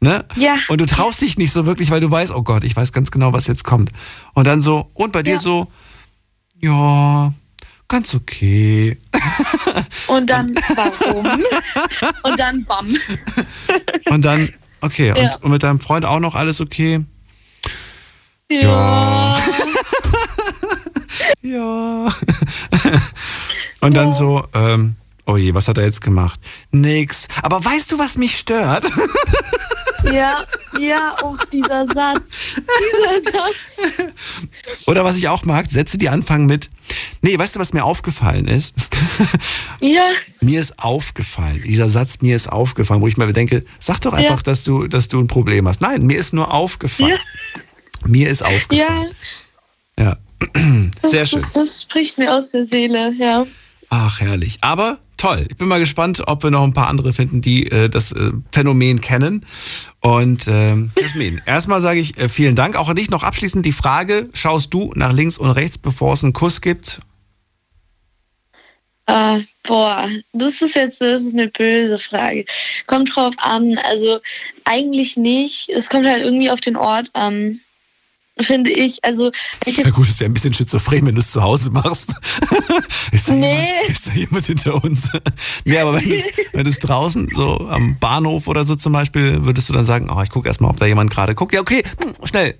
Ne? 0.00 0.24
Ja. 0.36 0.56
Und 0.68 0.80
du 0.80 0.86
traust 0.86 1.22
dich 1.22 1.38
nicht 1.38 1.52
so 1.52 1.64
wirklich, 1.66 1.90
weil 1.90 2.00
du 2.00 2.10
weißt, 2.10 2.32
oh 2.34 2.42
Gott, 2.42 2.62
ich 2.64 2.76
weiß 2.76 2.92
ganz 2.92 3.10
genau, 3.10 3.32
was 3.32 3.46
jetzt 3.46 3.64
kommt. 3.64 3.90
Und 4.34 4.46
dann 4.46 4.60
so, 4.60 4.90
und 4.92 5.12
bei 5.12 5.22
dir 5.22 5.34
Ja. 5.34 5.38
so, 5.40 5.68
ja, 6.60 7.32
ganz 7.88 8.14
okay. 8.14 8.98
Und 10.08 10.28
dann 10.28 10.54
warum? 10.74 11.26
Und 12.22 12.38
dann 12.40 12.64
bam. 12.64 12.88
Und 14.06 14.24
dann, 14.24 14.48
okay, 14.80 15.08
Ja. 15.08 15.14
und, 15.36 15.44
und 15.44 15.50
mit 15.52 15.62
deinem 15.62 15.80
Freund 15.80 16.04
auch 16.04 16.20
noch 16.20 16.34
alles 16.34 16.60
okay? 16.60 17.00
Ja. 18.50 19.36
Ja. 21.42 22.08
Und 23.80 23.96
dann 23.96 24.12
so, 24.12 24.44
ähm, 24.52 24.96
oh 25.26 25.36
je, 25.36 25.54
was 25.54 25.68
hat 25.68 25.78
er 25.78 25.84
jetzt 25.84 26.00
gemacht? 26.00 26.40
Nix. 26.72 27.28
Aber 27.42 27.64
weißt 27.64 27.92
du, 27.92 27.98
was 27.98 28.16
mich 28.16 28.36
stört? 28.38 28.86
Ja, 30.12 30.44
ja, 30.80 31.14
auch 31.22 31.38
dieser 31.52 31.86
Satz. 31.86 32.20
Dieser 32.56 33.32
Satz. 33.32 34.12
Oder 34.86 35.04
was 35.04 35.16
ich 35.16 35.28
auch 35.28 35.44
mag, 35.44 35.70
Sätze, 35.70 35.98
die 35.98 36.08
anfangen 36.08 36.46
mit, 36.46 36.68
nee, 37.22 37.38
weißt 37.38 37.56
du, 37.56 37.60
was 37.60 37.72
mir 37.72 37.84
aufgefallen 37.84 38.48
ist? 38.48 38.74
Ja, 39.80 40.08
Mir 40.40 40.60
ist 40.60 40.78
aufgefallen, 40.78 41.62
dieser 41.64 41.88
Satz, 41.88 42.18
mir 42.22 42.34
ist 42.36 42.48
aufgefallen, 42.50 43.00
wo 43.00 43.06
ich 43.06 43.16
mir 43.16 43.32
denke, 43.32 43.64
sag 43.78 44.00
doch 44.00 44.12
einfach, 44.14 44.38
Ja. 44.38 44.42
dass, 44.42 44.64
du, 44.64 44.88
dass 44.88 45.08
du 45.08 45.20
ein 45.20 45.26
Problem 45.28 45.68
hast. 45.68 45.80
Nein, 45.80 46.02
mir 46.06 46.18
ist 46.18 46.32
nur 46.34 46.52
aufgefallen. 46.52 47.18
Mir 48.06 48.28
ist 48.28 48.42
aufgefallen. 48.42 49.14
ja. 49.98 50.04
Ja. 50.04 50.16
Sehr 51.02 51.26
schön. 51.26 51.42
Das, 51.42 51.52
das 51.52 51.82
spricht 51.82 52.18
mir 52.18 52.32
aus 52.34 52.50
der 52.50 52.66
Seele, 52.66 53.12
ja. 53.12 53.46
Ach, 53.90 54.20
herrlich. 54.20 54.58
Aber 54.60 54.98
toll. 55.16 55.46
Ich 55.48 55.56
bin 55.56 55.68
mal 55.68 55.78
gespannt, 55.78 56.22
ob 56.26 56.42
wir 56.42 56.50
noch 56.50 56.64
ein 56.64 56.74
paar 56.74 56.88
andere 56.88 57.12
finden, 57.12 57.40
die 57.40 57.70
äh, 57.70 57.88
das 57.88 58.12
äh, 58.12 58.32
Phänomen 58.52 59.00
kennen. 59.00 59.46
Und 60.00 60.48
ähm, 60.48 60.90
Jasmin, 61.00 61.40
erstmal 61.46 61.80
sage 61.80 62.00
ich 62.00 62.18
äh, 62.18 62.28
vielen 62.28 62.56
Dank. 62.56 62.76
Auch 62.76 62.88
an 62.88 62.96
dich 62.96 63.10
noch 63.10 63.22
abschließend 63.22 63.64
die 63.64 63.72
Frage, 63.72 64.28
schaust 64.34 64.74
du 64.74 64.92
nach 64.96 65.12
links 65.12 65.38
und 65.38 65.50
rechts, 65.50 65.78
bevor 65.78 66.14
es 66.14 66.24
einen 66.24 66.32
Kuss 66.32 66.60
gibt? 66.60 67.00
Ah, 69.06 69.38
boah, 69.62 70.08
das 70.32 70.62
ist 70.62 70.76
jetzt 70.76 71.00
das 71.00 71.20
ist 71.20 71.34
eine 71.34 71.48
böse 71.48 71.98
Frage. 71.98 72.46
Kommt 72.86 73.14
drauf 73.14 73.34
an. 73.38 73.78
Also 73.84 74.20
eigentlich 74.64 75.16
nicht. 75.16 75.68
Es 75.68 75.90
kommt 75.90 76.06
halt 76.06 76.22
irgendwie 76.22 76.50
auf 76.50 76.60
den 76.60 76.76
Ort 76.76 77.10
an. 77.12 77.60
Finde 78.40 78.70
ich. 78.72 78.98
Also 79.04 79.30
ich 79.64 79.76
jetzt, 79.76 79.92
gut, 79.92 80.08
es 80.08 80.18
wäre 80.18 80.28
ein 80.28 80.34
bisschen 80.34 80.52
schizophren, 80.52 81.06
wenn 81.06 81.14
du 81.14 81.20
es 81.20 81.30
zu 81.30 81.40
Hause 81.42 81.70
machst. 81.70 82.14
ist, 83.12 83.28
da 83.28 83.34
Nee. 83.34 83.66
jemand, 83.66 83.88
ist 83.90 84.08
da 84.08 84.12
jemand 84.12 84.46
hinter 84.46 84.82
uns? 84.84 85.08
nee, 85.64 85.78
aber 85.78 85.94
wenn 85.94 86.64
du 86.64 86.68
es- 86.70 86.78
draußen, 86.80 87.28
so 87.34 87.68
am 87.68 87.96
Bahnhof 88.00 88.48
oder 88.48 88.64
so 88.64 88.74
zum 88.74 88.92
Beispiel, 88.92 89.44
würdest 89.44 89.68
du 89.68 89.72
dann 89.72 89.84
sagen, 89.84 90.10
oh, 90.10 90.20
ich 90.22 90.30
gucke 90.30 90.48
erstmal, 90.48 90.70
ob 90.70 90.78
da 90.78 90.86
jemand 90.86 91.12
gerade 91.12 91.34
guckt. 91.36 91.54
Ja, 91.54 91.60
okay, 91.60 91.84
schnell. 92.24 92.54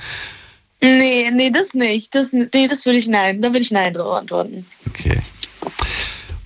nee, 0.82 1.30
nee, 1.30 1.50
das 1.50 1.74
nicht. 1.74 2.14
Das, 2.14 2.32
nee, 2.32 2.66
das 2.68 2.84
würde 2.84 2.98
ich 2.98 3.08
nein. 3.08 3.40
Da 3.42 3.48
würde 3.48 3.60
ich 3.60 3.70
nein 3.70 3.94
drauf 3.94 4.18
antworten. 4.18 4.66
okay. 4.88 5.20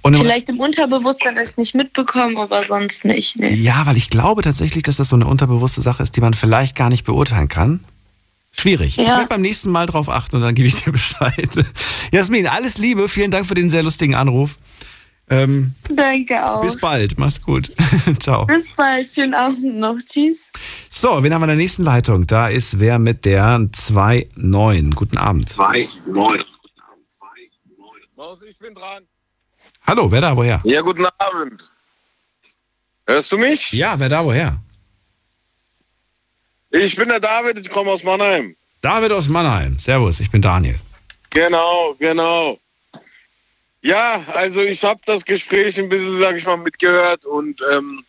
Und 0.02 0.12
im 0.14 0.20
Vielleicht 0.20 0.50
im 0.50 0.60
Unterbewusstsein 0.60 1.34
es 1.38 1.56
nicht 1.56 1.74
mitbekommen, 1.74 2.36
aber 2.36 2.66
sonst 2.66 3.06
nicht. 3.06 3.36
Nee. 3.38 3.54
Ja, 3.54 3.86
weil 3.86 3.96
ich 3.96 4.10
glaube 4.10 4.42
tatsächlich, 4.42 4.82
dass 4.82 4.98
das 4.98 5.08
so 5.08 5.16
eine 5.16 5.26
unterbewusste 5.26 5.80
Sache 5.80 6.02
ist, 6.02 6.14
die 6.16 6.20
man 6.20 6.34
vielleicht 6.34 6.76
gar 6.76 6.90
nicht 6.90 7.04
beurteilen 7.04 7.48
kann. 7.48 7.80
Schwierig. 8.56 8.98
Ich 8.98 9.06
Ja. 9.08 9.16
werde 9.16 9.28
beim 9.28 9.42
nächsten 9.42 9.70
Mal 9.70 9.86
drauf 9.86 10.08
achten 10.08 10.36
und 10.36 10.42
dann 10.42 10.54
gebe 10.54 10.68
ich 10.68 10.82
dir 10.82 10.92
Bescheid. 10.92 11.48
Jasmin, 12.12 12.46
alles 12.46 12.78
Liebe. 12.78 13.08
Vielen 13.08 13.30
Dank 13.30 13.46
für 13.46 13.54
den 13.54 13.68
sehr 13.70 13.82
lustigen 13.82 14.14
Anruf. 14.14 14.56
Ähm, 15.30 15.74
Danke 15.88 16.44
auch. 16.46 16.60
bis 16.60 16.78
bald. 16.78 17.18
Mach's 17.18 17.40
gut. 17.40 17.72
Ciao. 18.20 18.44
Bis 18.46 18.70
bald. 18.70 19.08
Schönen 19.08 19.32
Abend 19.34 19.64
noch. 19.76 19.96
Tschüss. 19.98 20.50
So, 20.90 21.22
wen 21.22 21.32
haben 21.32 21.40
wir 21.40 21.46
in 21.46 21.48
der 21.48 21.56
nächsten 21.56 21.82
Leitung? 21.82 22.26
Da 22.26 22.48
ist 22.48 22.78
wer 22.78 22.98
mit 22.98 23.24
der 23.24 23.58
2.9. 23.72 24.94
Guten 24.94 25.16
Abend. 25.18 25.48
2,9. 25.48 26.44
Ich 28.48 28.58
bin 28.58 28.74
dran. 28.74 29.04
Hallo, 29.86 30.10
wer 30.10 30.20
da, 30.20 30.36
woher? 30.36 30.60
Ja, 30.64 30.80
guten 30.80 31.06
Abend. 31.18 31.70
Hörst 33.06 33.30
du 33.32 33.38
mich? 33.38 33.72
Ja, 33.72 33.98
wer 33.98 34.08
da, 34.08 34.24
woher? 34.24 34.62
Ich 36.74 36.96
bin 36.96 37.08
der 37.08 37.20
David, 37.20 37.56
ich 37.58 37.70
komme 37.70 37.92
aus 37.92 38.02
Mannheim. 38.02 38.56
David 38.80 39.12
aus 39.12 39.28
Mannheim. 39.28 39.78
Servus, 39.78 40.18
ich 40.18 40.28
bin 40.28 40.42
Daniel. 40.42 40.74
Genau, 41.30 41.94
genau. 42.00 42.58
Ja, 43.80 44.24
also 44.32 44.60
ich 44.60 44.82
habe 44.82 45.00
das 45.06 45.24
Gespräch 45.24 45.78
ein 45.78 45.88
bisschen, 45.88 46.18
sag 46.18 46.36
ich 46.36 46.44
mal, 46.44 46.56
mitgehört 46.56 47.26
und 47.26 47.60
ähm, 47.72 48.04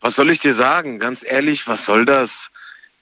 was 0.00 0.14
soll 0.14 0.30
ich 0.30 0.40
dir 0.40 0.54
sagen? 0.54 0.98
Ganz 0.98 1.22
ehrlich, 1.28 1.68
was 1.68 1.84
soll 1.84 2.06
das? 2.06 2.50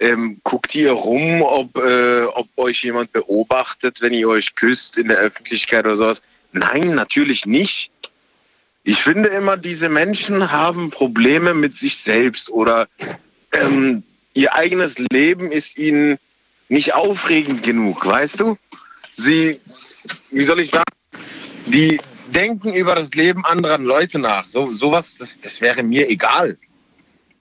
Ähm, 0.00 0.40
guckt 0.42 0.74
ihr 0.74 0.90
rum, 0.90 1.42
ob, 1.42 1.76
äh, 1.76 2.24
ob 2.24 2.48
euch 2.56 2.82
jemand 2.82 3.12
beobachtet, 3.12 4.02
wenn 4.02 4.14
ihr 4.14 4.28
euch 4.28 4.56
küsst 4.56 4.98
in 4.98 5.06
der 5.06 5.18
Öffentlichkeit 5.18 5.84
oder 5.84 5.94
sowas? 5.94 6.22
Nein, 6.50 6.96
natürlich 6.96 7.46
nicht. 7.46 7.92
Ich 8.82 9.00
finde 9.00 9.28
immer, 9.28 9.56
diese 9.56 9.88
Menschen 9.88 10.50
haben 10.50 10.90
Probleme 10.90 11.54
mit 11.54 11.76
sich 11.76 11.98
selbst 11.98 12.50
oder 12.50 12.88
ähm, 13.52 14.02
ihr 14.34 14.54
eigenes 14.54 14.96
Leben 15.12 15.52
ist 15.52 15.78
ihnen 15.78 16.18
nicht 16.68 16.94
aufregend 16.94 17.62
genug, 17.62 18.06
weißt 18.06 18.40
du? 18.40 18.56
Sie, 19.16 19.60
wie 20.30 20.42
soll 20.42 20.60
ich 20.60 20.70
sagen, 20.70 20.84
die 21.66 22.00
denken 22.30 22.72
über 22.74 22.94
das 22.94 23.10
Leben 23.12 23.44
anderer 23.44 23.78
Leute 23.78 24.18
nach. 24.18 24.44
So, 24.44 24.72
sowas, 24.72 25.16
das, 25.18 25.40
das 25.40 25.60
wäre 25.60 25.82
mir 25.82 26.08
egal. 26.08 26.56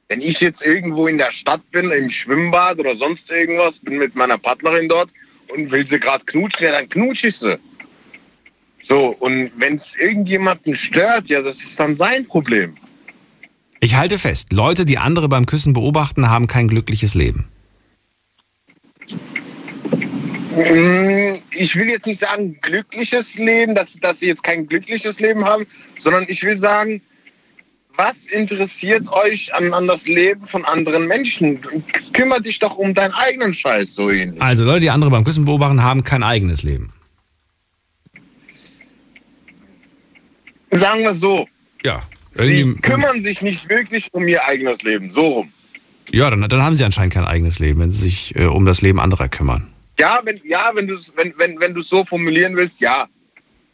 Wenn 0.07 0.21
ich 0.21 0.41
jetzt 0.41 0.65
irgendwo 0.65 1.07
in 1.07 1.19
der 1.19 1.31
Stadt 1.31 1.61
bin, 1.71 1.91
im 1.91 2.09
Schwimmbad 2.09 2.79
oder 2.79 2.95
sonst 2.95 3.29
irgendwas, 3.29 3.79
bin 3.79 3.97
mit 3.97 4.15
meiner 4.15 4.39
Partnerin 4.39 4.89
dort 4.89 5.11
und 5.49 5.69
will 5.69 5.85
sie 5.85 5.99
gerade 5.99 6.25
knutschen, 6.25 6.65
ja, 6.65 6.71
dann 6.71 6.89
knutsche 6.89 7.27
ich 7.27 7.37
sie. 7.37 7.59
So, 8.81 9.15
und 9.19 9.51
wenn 9.57 9.75
es 9.75 9.95
irgendjemanden 9.97 10.73
stört, 10.73 11.27
ja, 11.27 11.41
das 11.41 11.61
ist 11.61 11.79
dann 11.79 11.95
sein 11.95 12.25
Problem. 12.25 12.75
Ich 13.81 13.95
halte 13.95 14.19
fest, 14.19 14.51
Leute, 14.51 14.83
die 14.85 14.97
andere 14.97 15.29
beim 15.29 15.45
Küssen 15.45 15.73
beobachten, 15.73 16.29
haben 16.29 16.47
kein 16.47 16.67
glückliches 16.67 17.15
Leben. 17.15 17.47
Mm, 20.55 21.35
Ich 21.51 21.75
will 21.75 21.87
jetzt 21.89 22.05
nicht 22.05 22.19
sagen 22.19 22.59
glückliches 22.61 23.35
Leben, 23.35 23.75
dass, 23.75 23.93
dass 23.93 24.19
sie 24.19 24.27
jetzt 24.27 24.43
kein 24.43 24.67
glückliches 24.67 25.19
Leben 25.19 25.45
haben, 25.45 25.65
sondern 25.97 26.25
ich 26.27 26.43
will 26.43 26.57
sagen, 26.57 27.01
was 27.95 28.27
interessiert 28.27 29.11
euch 29.11 29.53
an, 29.53 29.73
an 29.73 29.87
das 29.87 30.07
Leben 30.07 30.45
von 30.47 30.63
anderen 30.65 31.07
Menschen? 31.07 31.59
Kümmer 32.13 32.39
dich 32.39 32.59
doch 32.59 32.77
um 32.77 32.93
deinen 32.93 33.13
eigenen 33.13 33.53
Scheiß 33.53 33.95
so 33.95 34.09
ähnlich. 34.09 34.41
Also 34.41 34.63
Leute, 34.63 34.81
die 34.81 34.89
andere 34.89 35.09
beim 35.09 35.23
Küssen 35.25 35.45
beobachten, 35.45 35.83
haben 35.83 36.03
kein 36.03 36.23
eigenes 36.23 36.63
Leben. 36.63 36.91
Sagen 40.71 41.01
wir 41.03 41.13
so, 41.13 41.47
Ja. 41.83 41.99
Sie 42.47 42.75
kümmern 42.81 43.21
sich 43.21 43.41
nicht 43.41 43.69
wirklich 43.69 44.07
um 44.11 44.27
ihr 44.27 44.45
eigenes 44.45 44.81
Leben, 44.83 45.09
so 45.09 45.27
rum. 45.27 45.51
ja, 46.11 46.29
dann, 46.29 46.41
dann 46.41 46.63
haben 46.63 46.75
sie 46.75 46.83
anscheinend 46.83 47.13
kein 47.13 47.25
eigenes 47.25 47.59
Leben, 47.59 47.79
wenn 47.79 47.91
sie 47.91 48.01
sich 48.01 48.35
äh, 48.35 48.45
um 48.45 48.65
das 48.65 48.81
Leben 48.81 48.99
anderer 48.99 49.29
kümmern. 49.29 49.67
Ja, 49.99 50.21
wenn, 50.23 50.39
ja, 50.43 50.71
wenn 50.73 50.87
du 50.87 50.95
es 50.95 51.11
wenn, 51.15 51.33
wenn, 51.37 51.59
wenn 51.59 51.73
du's 51.73 51.89
so 51.89 52.05
formulieren 52.05 52.55
willst, 52.55 52.81
ja. 52.81 53.07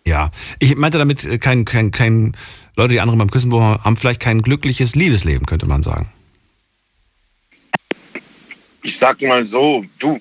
Ja, 0.07 0.29
ich 0.59 0.75
meinte 0.75 0.97
damit 0.97 1.25
äh, 1.25 1.37
kein, 1.37 1.65
kein, 1.65 1.91
kein 1.91 2.35
Leute, 2.75 2.93
die 2.93 2.99
andere 2.99 3.17
beim 3.17 3.31
Küssen 3.31 3.53
haben 3.53 3.97
vielleicht 3.97 4.21
kein 4.21 4.41
glückliches 4.41 4.95
Liebesleben, 4.95 5.45
könnte 5.45 5.67
man 5.67 5.83
sagen. 5.83 6.09
ich 8.85 8.97
sag 8.97 9.21
mal 9.21 9.43
so, 9.45 9.83
du, 9.99 10.19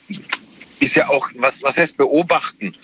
ist 0.80 0.96
ja 0.96 1.08
auch, 1.08 1.28
was, 1.36 1.62
was 1.62 1.76
heißt 1.76 1.96
beobachten? 1.96 2.74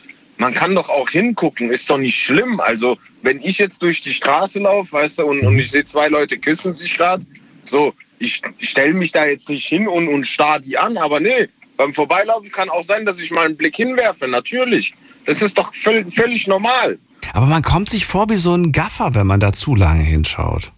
Man 0.40 0.54
kann 0.54 0.74
doch 0.74 0.88
auch 0.88 1.10
hingucken, 1.10 1.68
ist 1.68 1.90
doch 1.90 1.98
nicht 1.98 2.18
schlimm. 2.18 2.60
Also, 2.60 2.96
wenn 3.20 3.42
ich 3.42 3.58
jetzt 3.58 3.82
durch 3.82 4.00
die 4.00 4.14
Straße 4.14 4.58
laufe, 4.58 4.92
weißt 4.92 5.18
du, 5.18 5.26
und, 5.26 5.40
und 5.40 5.58
ich 5.58 5.70
sehe 5.70 5.84
zwei 5.84 6.08
Leute 6.08 6.38
küssen 6.38 6.72
sich 6.72 6.96
gerade, 6.96 7.26
so, 7.62 7.92
ich 8.18 8.40
stelle 8.58 8.94
mich 8.94 9.12
da 9.12 9.26
jetzt 9.26 9.50
nicht 9.50 9.66
hin 9.66 9.86
und, 9.86 10.08
und 10.08 10.26
starr 10.26 10.58
die 10.58 10.78
an, 10.78 10.96
aber 10.96 11.20
nee, 11.20 11.46
beim 11.76 11.92
Vorbeilaufen 11.92 12.50
kann 12.50 12.70
auch 12.70 12.82
sein, 12.82 13.04
dass 13.04 13.20
ich 13.20 13.30
mal 13.30 13.44
einen 13.44 13.56
Blick 13.58 13.76
hinwerfe, 13.76 14.28
natürlich. 14.28 14.94
Das 15.26 15.42
ist 15.42 15.58
doch 15.58 15.74
völ 15.74 16.10
völlig 16.10 16.46
normal. 16.46 16.98
Aber 17.34 17.44
man 17.44 17.60
kommt 17.60 17.90
sich 17.90 18.06
vor 18.06 18.30
wie 18.30 18.36
so 18.36 18.54
ein 18.54 18.72
Gaffer, 18.72 19.14
wenn 19.14 19.26
man 19.26 19.40
da 19.40 19.52
zu 19.52 19.74
lange 19.74 20.04
hinschaut. 20.04 20.72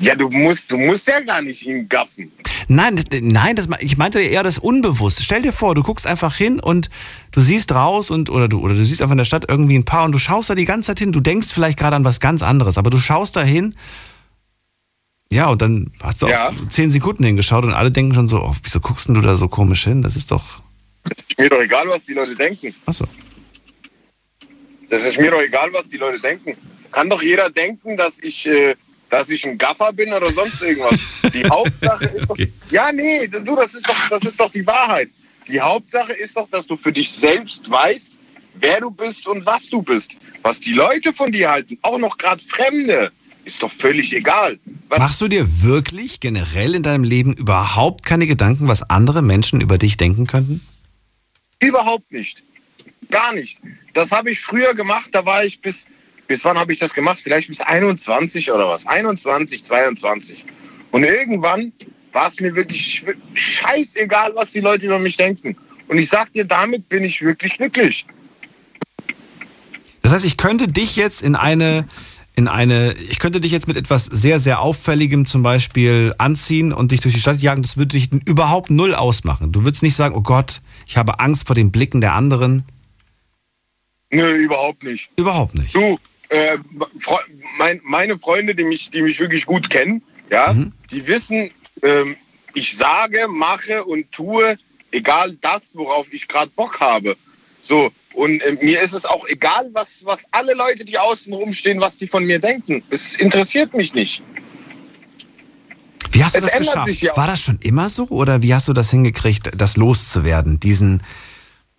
Ja, 0.00 0.14
du 0.14 0.28
musst, 0.28 0.70
du 0.70 0.76
musst 0.76 1.08
ja 1.08 1.20
gar 1.20 1.40
nicht 1.40 1.62
hingaffen. 1.62 2.30
Nein, 2.68 2.96
das, 2.96 3.04
nein, 3.20 3.56
das, 3.56 3.68
ich 3.80 3.96
meinte 3.96 4.20
eher 4.20 4.42
das 4.42 4.58
Unbewusste. 4.58 5.22
Stell 5.22 5.42
dir 5.42 5.52
vor, 5.52 5.74
du 5.74 5.82
guckst 5.82 6.06
einfach 6.06 6.34
hin 6.34 6.60
und 6.60 6.90
du 7.32 7.40
siehst 7.40 7.72
raus 7.72 8.10
und 8.10 8.30
oder 8.30 8.48
du 8.48 8.60
oder 8.60 8.74
du 8.74 8.84
siehst 8.84 9.02
einfach 9.02 9.12
in 9.12 9.18
der 9.18 9.24
Stadt 9.24 9.44
irgendwie 9.48 9.76
ein 9.76 9.84
Paar 9.84 10.04
und 10.04 10.12
du 10.12 10.18
schaust 10.18 10.50
da 10.50 10.54
die 10.54 10.64
ganze 10.64 10.88
Zeit 10.88 10.98
hin. 10.98 11.12
Du 11.12 11.20
denkst 11.20 11.52
vielleicht 11.52 11.78
gerade 11.78 11.96
an 11.96 12.04
was 12.04 12.20
ganz 12.20 12.42
anderes, 12.42 12.78
aber 12.78 12.90
du 12.90 12.98
schaust 12.98 13.36
da 13.36 13.42
hin. 13.42 13.74
Ja, 15.30 15.48
und 15.48 15.62
dann 15.62 15.90
hast 16.02 16.22
du 16.22 16.28
Ja. 16.28 16.48
auch 16.50 16.68
zehn 16.68 16.90
Sekunden 16.90 17.24
hingeschaut 17.24 17.64
und 17.64 17.72
alle 17.72 17.90
denken 17.90 18.14
schon 18.14 18.28
so, 18.28 18.40
oh, 18.42 18.54
wieso 18.62 18.80
guckst 18.80 19.08
denn 19.08 19.14
du 19.16 19.20
da 19.20 19.36
so 19.36 19.48
komisch 19.48 19.84
hin? 19.84 20.02
Das 20.02 20.16
ist 20.16 20.30
doch. 20.30 20.62
Ist 21.10 21.38
mir 21.38 21.50
doch 21.50 21.60
egal, 21.60 21.88
was 21.88 22.04
die 22.06 22.14
Leute 22.14 22.34
denken. 22.36 22.74
Achso. 22.86 23.06
Das 24.88 25.02
ist 25.04 25.18
mir 25.18 25.30
doch 25.30 25.40
egal, 25.40 25.70
was 25.72 25.88
die 25.88 25.96
Leute 25.96 26.20
denken. 26.20 26.54
Kann 26.92 27.10
doch 27.10 27.22
jeder 27.22 27.50
denken, 27.50 27.96
dass 27.96 28.18
ich, 28.20 28.46
äh, 28.46 28.74
dass 29.14 29.30
ich 29.30 29.46
ein 29.46 29.56
Gaffer 29.56 29.92
bin 29.92 30.12
oder 30.12 30.28
sonst 30.32 30.60
irgendwas. 30.60 30.98
Die 31.32 31.44
Hauptsache 31.48 32.06
ist 32.06 32.28
doch. 32.28 32.36
Ja, 32.70 32.90
nee, 32.90 33.28
du, 33.28 33.54
das 33.54 33.72
ist 33.72 33.88
doch, 33.88 34.08
das 34.10 34.22
ist 34.22 34.40
doch 34.40 34.50
die 34.50 34.66
Wahrheit. 34.66 35.08
Die 35.46 35.60
Hauptsache 35.60 36.12
ist 36.14 36.36
doch, 36.36 36.50
dass 36.50 36.66
du 36.66 36.76
für 36.76 36.90
dich 36.90 37.12
selbst 37.12 37.70
weißt, 37.70 38.14
wer 38.54 38.80
du 38.80 38.90
bist 38.90 39.28
und 39.28 39.46
was 39.46 39.68
du 39.68 39.82
bist. 39.82 40.16
Was 40.42 40.58
die 40.58 40.72
Leute 40.72 41.12
von 41.12 41.30
dir 41.30 41.48
halten, 41.48 41.78
auch 41.82 41.96
noch 41.98 42.18
gerade 42.18 42.42
Fremde, 42.42 43.12
ist 43.44 43.62
doch 43.62 43.70
völlig 43.70 44.12
egal. 44.12 44.58
Was 44.88 44.98
Machst 44.98 45.20
du 45.20 45.28
dir 45.28 45.46
wirklich 45.62 46.18
generell 46.18 46.74
in 46.74 46.82
deinem 46.82 47.04
Leben 47.04 47.34
überhaupt 47.34 48.04
keine 48.04 48.26
Gedanken, 48.26 48.66
was 48.66 48.82
andere 48.90 49.22
Menschen 49.22 49.60
über 49.60 49.78
dich 49.78 49.96
denken 49.96 50.26
könnten? 50.26 50.60
Überhaupt 51.60 52.10
nicht. 52.10 52.42
Gar 53.10 53.34
nicht. 53.34 53.58
Das 53.92 54.10
habe 54.10 54.32
ich 54.32 54.40
früher 54.40 54.74
gemacht, 54.74 55.10
da 55.12 55.24
war 55.24 55.44
ich 55.44 55.60
bis, 55.60 55.86
bis 56.26 56.44
wann 56.44 56.58
habe 56.58 56.72
ich 56.72 56.78
das 56.78 56.92
gemacht? 56.92 57.20
Vielleicht 57.22 57.48
bis 57.48 57.60
21 57.60 58.50
oder 58.50 58.68
was? 58.68 58.86
21, 58.86 59.64
22. 59.64 60.44
Und 60.90 61.04
irgendwann 61.04 61.72
war 62.12 62.28
es 62.28 62.40
mir 62.40 62.54
wirklich 62.54 63.04
scheißegal, 63.34 64.32
was 64.34 64.50
die 64.52 64.60
Leute 64.60 64.86
über 64.86 64.98
mich 64.98 65.16
denken. 65.16 65.56
Und 65.88 65.98
ich 65.98 66.08
sag 66.08 66.32
dir, 66.32 66.44
damit 66.44 66.88
bin 66.88 67.04
ich 67.04 67.20
wirklich 67.20 67.56
glücklich. 67.56 68.06
Das 70.02 70.12
heißt, 70.12 70.24
ich 70.24 70.36
könnte 70.36 70.66
dich 70.66 70.96
jetzt 70.96 71.22
in 71.22 71.34
eine, 71.34 71.86
in 72.36 72.48
eine, 72.48 72.94
ich 73.10 73.18
könnte 73.18 73.40
dich 73.40 73.52
jetzt 73.52 73.68
mit 73.68 73.76
etwas 73.76 74.06
sehr, 74.06 74.38
sehr 74.38 74.60
Auffälligem 74.60 75.26
zum 75.26 75.42
Beispiel 75.42 76.14
anziehen 76.18 76.72
und 76.72 76.92
dich 76.92 77.00
durch 77.00 77.14
die 77.14 77.20
Stadt 77.20 77.40
jagen. 77.40 77.62
Das 77.62 77.76
würde 77.76 77.96
dich 77.96 78.10
überhaupt 78.24 78.70
null 78.70 78.94
ausmachen. 78.94 79.52
Du 79.52 79.64
würdest 79.64 79.82
nicht 79.82 79.96
sagen, 79.96 80.14
oh 80.14 80.22
Gott, 80.22 80.60
ich 80.86 80.96
habe 80.96 81.20
Angst 81.20 81.46
vor 81.46 81.56
den 81.56 81.72
Blicken 81.72 82.00
der 82.00 82.14
anderen. 82.14 82.64
Nö, 84.10 84.30
überhaupt 84.36 84.84
nicht. 84.84 85.10
Überhaupt 85.16 85.54
nicht. 85.54 85.74
Du, 85.74 85.98
äh, 86.34 86.58
mein, 87.58 87.80
meine 87.84 88.18
Freunde, 88.18 88.54
die 88.54 88.64
mich, 88.64 88.90
die 88.90 89.02
mich 89.02 89.18
wirklich 89.20 89.46
gut 89.46 89.70
kennen, 89.70 90.02
ja, 90.30 90.52
Mhm. 90.52 90.72
die 90.90 91.06
wissen, 91.06 91.50
ähm, 91.82 92.16
ich 92.54 92.76
sage, 92.76 93.26
mache 93.28 93.84
und 93.84 94.10
tue, 94.12 94.56
egal 94.90 95.36
das, 95.40 95.62
worauf 95.74 96.12
ich 96.12 96.26
gerade 96.28 96.50
Bock 96.54 96.80
habe. 96.80 97.16
So, 97.62 97.90
und 98.14 98.40
äh, 98.42 98.56
mir 98.62 98.80
ist 98.82 98.92
es 98.94 99.04
auch 99.04 99.26
egal, 99.28 99.70
was, 99.72 100.04
was 100.04 100.20
alle 100.30 100.54
Leute, 100.54 100.84
die 100.84 100.98
außen 100.98 101.32
rumstehen, 101.32 101.80
was 101.80 101.96
die 101.96 102.06
von 102.08 102.24
mir 102.24 102.38
denken. 102.38 102.82
Es 102.90 103.14
interessiert 103.16 103.74
mich 103.74 103.94
nicht. 103.94 104.22
Wie 106.12 106.22
hast 106.22 106.36
du 106.36 106.40
Es 106.40 106.46
das 106.46 106.58
geschafft? 106.58 107.00
ja. 107.02 107.16
War 107.16 107.26
das 107.26 107.40
schon 107.40 107.58
immer 107.60 107.88
so 107.88 108.06
oder 108.08 108.40
wie 108.42 108.54
hast 108.54 108.68
du 108.68 108.72
das 108.72 108.90
hingekriegt, 108.90 109.50
das 109.56 109.76
loszuwerden? 109.76 110.60
Diesen, 110.60 111.02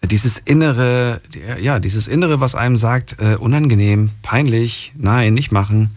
dieses 0.03 0.37
innere, 0.39 1.21
ja, 1.59 1.79
dieses 1.79 2.07
innere, 2.07 2.39
was 2.39 2.55
einem 2.55 2.77
sagt, 2.77 3.17
äh, 3.19 3.35
unangenehm, 3.39 4.11
peinlich, 4.21 4.93
nein, 4.97 5.33
nicht 5.33 5.51
machen. 5.51 5.95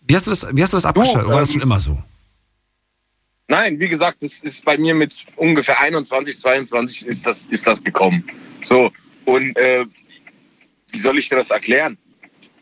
Wie 0.00 0.16
hast 0.16 0.26
du 0.26 0.30
das, 0.30 0.46
wie 0.52 0.62
hast 0.62 0.72
du 0.72 0.76
das 0.76 0.84
abgeschaltet? 0.84 1.24
Oder 1.24 1.34
war 1.34 1.40
das 1.40 1.50
ähm, 1.50 1.54
schon 1.54 1.62
immer 1.62 1.80
so? 1.80 2.02
Nein, 3.48 3.78
wie 3.78 3.88
gesagt, 3.88 4.22
das 4.22 4.40
ist 4.40 4.64
bei 4.64 4.78
mir 4.78 4.94
mit 4.94 5.26
ungefähr 5.36 5.78
21, 5.80 6.38
22 6.38 7.06
ist 7.06 7.26
das, 7.26 7.46
ist 7.46 7.66
das 7.66 7.82
gekommen. 7.82 8.24
So, 8.62 8.90
und 9.24 9.56
äh, 9.56 9.84
wie 10.90 10.98
soll 10.98 11.18
ich 11.18 11.28
dir 11.28 11.36
das 11.36 11.50
erklären? 11.50 11.98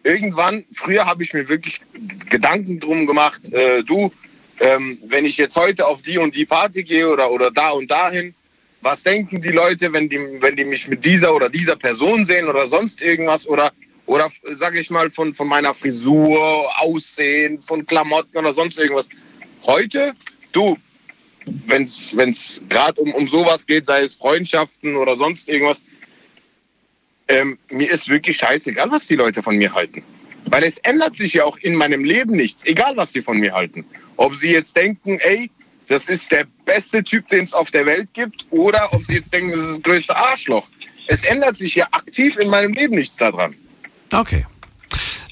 Irgendwann, 0.03 0.65
früher 0.73 1.05
habe 1.07 1.23
ich 1.23 1.33
mir 1.33 1.49
wirklich 1.49 1.81
Gedanken 2.29 2.81
drum 2.81 3.07
gemacht, 3.07 3.53
äh, 3.53 3.83
du, 3.85 4.13
ähm, 4.59 4.99
wenn 5.07 5.25
ich 5.25 5.37
jetzt 5.37 5.57
heute 5.57 5.87
auf 5.87 6.03
die 6.03 6.19
und 6.19 6.35
die 6.35 6.47
Party 6.47 6.83
gehe 6.83 7.09
oder, 7.09 7.31
oder 7.31 7.51
da 7.51 7.71
und 7.71 7.91
dahin, 7.91 8.35
was 8.83 9.03
denken 9.03 9.41
die 9.41 9.51
Leute, 9.51 9.93
wenn 9.93 10.09
die, 10.09 10.19
wenn 10.41 10.57
die 10.57 10.65
mich 10.65 10.89
mit 10.89 11.05
dieser 11.05 11.35
oder 11.35 11.49
dieser 11.49 11.77
Person 11.77 12.25
sehen 12.25 12.49
oder 12.49 12.67
sonst 12.67 13.03
irgendwas 13.03 13.47
oder, 13.47 13.73
oder 14.07 14.31
sage 14.53 14.81
ich 14.81 14.91
mal, 14.91 15.11
von, 15.11 15.35
von 15.35 15.49
meiner 15.49 15.75
Frisur, 15.75 16.69
Aussehen, 16.81 17.61
von 17.61 17.85
Klamotten 17.85 18.39
oder 18.39 18.55
sonst 18.55 18.79
irgendwas. 18.79 19.09
Heute, 19.67 20.15
du, 20.53 20.79
wenn 21.67 21.83
es 21.83 22.63
gerade 22.69 23.01
um, 23.01 23.13
um 23.15 23.29
sowas 23.29 23.67
geht, 23.67 23.87
sei 23.87 24.03
es 24.03 24.15
Freundschaften 24.15 24.97
oder 24.97 25.15
sonst 25.17 25.49
irgendwas, 25.49 25.83
ähm, 27.29 27.59
mir 27.71 27.91
ist 27.91 28.09
wirklich 28.09 28.39
scheißegal, 28.39 28.91
was 28.91 29.07
die 29.07 29.17
Leute 29.17 29.43
von 29.43 29.57
mir 29.57 29.73
halten. 29.73 30.03
Weil 30.47 30.65
es 30.65 30.79
ändert 30.79 31.17
sich 31.17 31.35
ja 31.35 31.45
auch 31.45 31.59
in 31.59 31.77
meinem 31.77 32.03
Leben 32.03 32.33
nichts, 32.33 32.65
egal 32.65 32.97
was 32.97 33.13
sie 33.13 33.23
von 33.23 33.39
mir 33.39 33.53
halten. 33.53 33.85
Ob 34.17 34.35
sie 34.35 34.51
jetzt 34.51 34.75
denken, 34.75 35.19
ey, 35.21 35.51
das 35.91 36.05
ist 36.05 36.31
der 36.31 36.47
beste 36.65 37.03
Typ, 37.03 37.27
den 37.29 37.45
es 37.45 37.53
auf 37.53 37.73
der 37.73 37.85
Welt 37.85 38.09
gibt, 38.13 38.47
oder 38.51 38.89
ob 38.93 39.05
sie 39.05 39.15
jetzt 39.15 39.33
denken, 39.33 39.51
das 39.51 39.61
ist 39.61 39.71
das 39.71 39.83
größte 39.83 40.17
Arschloch. 40.17 40.69
Es 41.09 41.25
ändert 41.25 41.57
sich 41.57 41.75
ja 41.75 41.87
aktiv 41.91 42.37
in 42.39 42.49
meinem 42.49 42.73
Leben 42.73 42.95
nichts 42.95 43.17
daran. 43.17 43.55
Okay. 44.13 44.47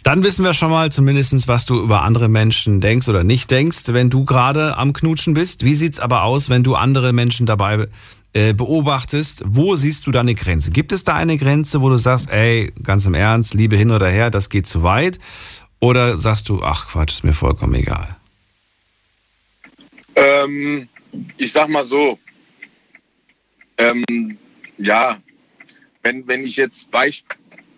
Dann 0.02 0.24
wissen 0.24 0.44
wir 0.44 0.55
schon 0.55 0.70
mal 0.70 0.90
zumindest, 0.90 1.47
was 1.47 1.64
du 1.64 1.80
über 1.80 2.02
andere 2.02 2.28
Menschen 2.28 2.80
denkst 2.80 3.09
oder 3.09 3.22
nicht 3.22 3.51
denkst, 3.52 3.85
wenn 3.89 4.10
du 4.10 4.24
gerade 4.24 4.76
am 4.76 4.93
Knutschen 4.93 5.32
bist. 5.32 5.64
Wie 5.64 5.74
sieht's 5.76 6.01
aber 6.01 6.24
aus, 6.24 6.51
wenn 6.51 6.64
du 6.64 6.74
andere 6.74 7.12
Menschen 7.12 7.47
dabei 7.47 7.86
äh, 8.32 8.52
beobachtest? 8.52 9.44
Wo 9.47 9.76
siehst 9.76 10.09
du 10.09 10.10
da 10.10 10.20
eine 10.20 10.35
Grenze? 10.35 10.72
Gibt 10.72 10.90
es 10.90 11.05
da 11.05 11.14
eine 11.14 11.36
Grenze, 11.36 11.82
wo 11.82 11.89
du 11.89 11.98
sagst, 11.98 12.30
ey, 12.30 12.72
ganz 12.82 13.06
im 13.06 13.14
Ernst, 13.14 13.55
Liebe 13.55 13.76
hin 13.76 13.93
oder 13.93 14.09
her, 14.09 14.30
das 14.30 14.48
geht 14.48 14.66
zu 14.66 14.82
weit? 14.82 15.20
Oder 15.78 16.16
sagst 16.16 16.48
du, 16.48 16.64
ach 16.64 16.89
Quatsch, 16.89 17.12
ist 17.12 17.24
mir 17.24 17.35
vollkommen 17.35 17.74
egal? 17.74 18.16
Ähm, 20.19 20.89
ich 21.36 21.53
sag 21.53 21.69
mal 21.69 21.85
so, 21.85 22.19
ähm, 23.78 24.05
ja, 24.78 25.19
wenn, 26.03 26.27
wenn 26.27 26.43
ich 26.43 26.57
jetzt 26.57 26.90
Beisp 26.90 27.35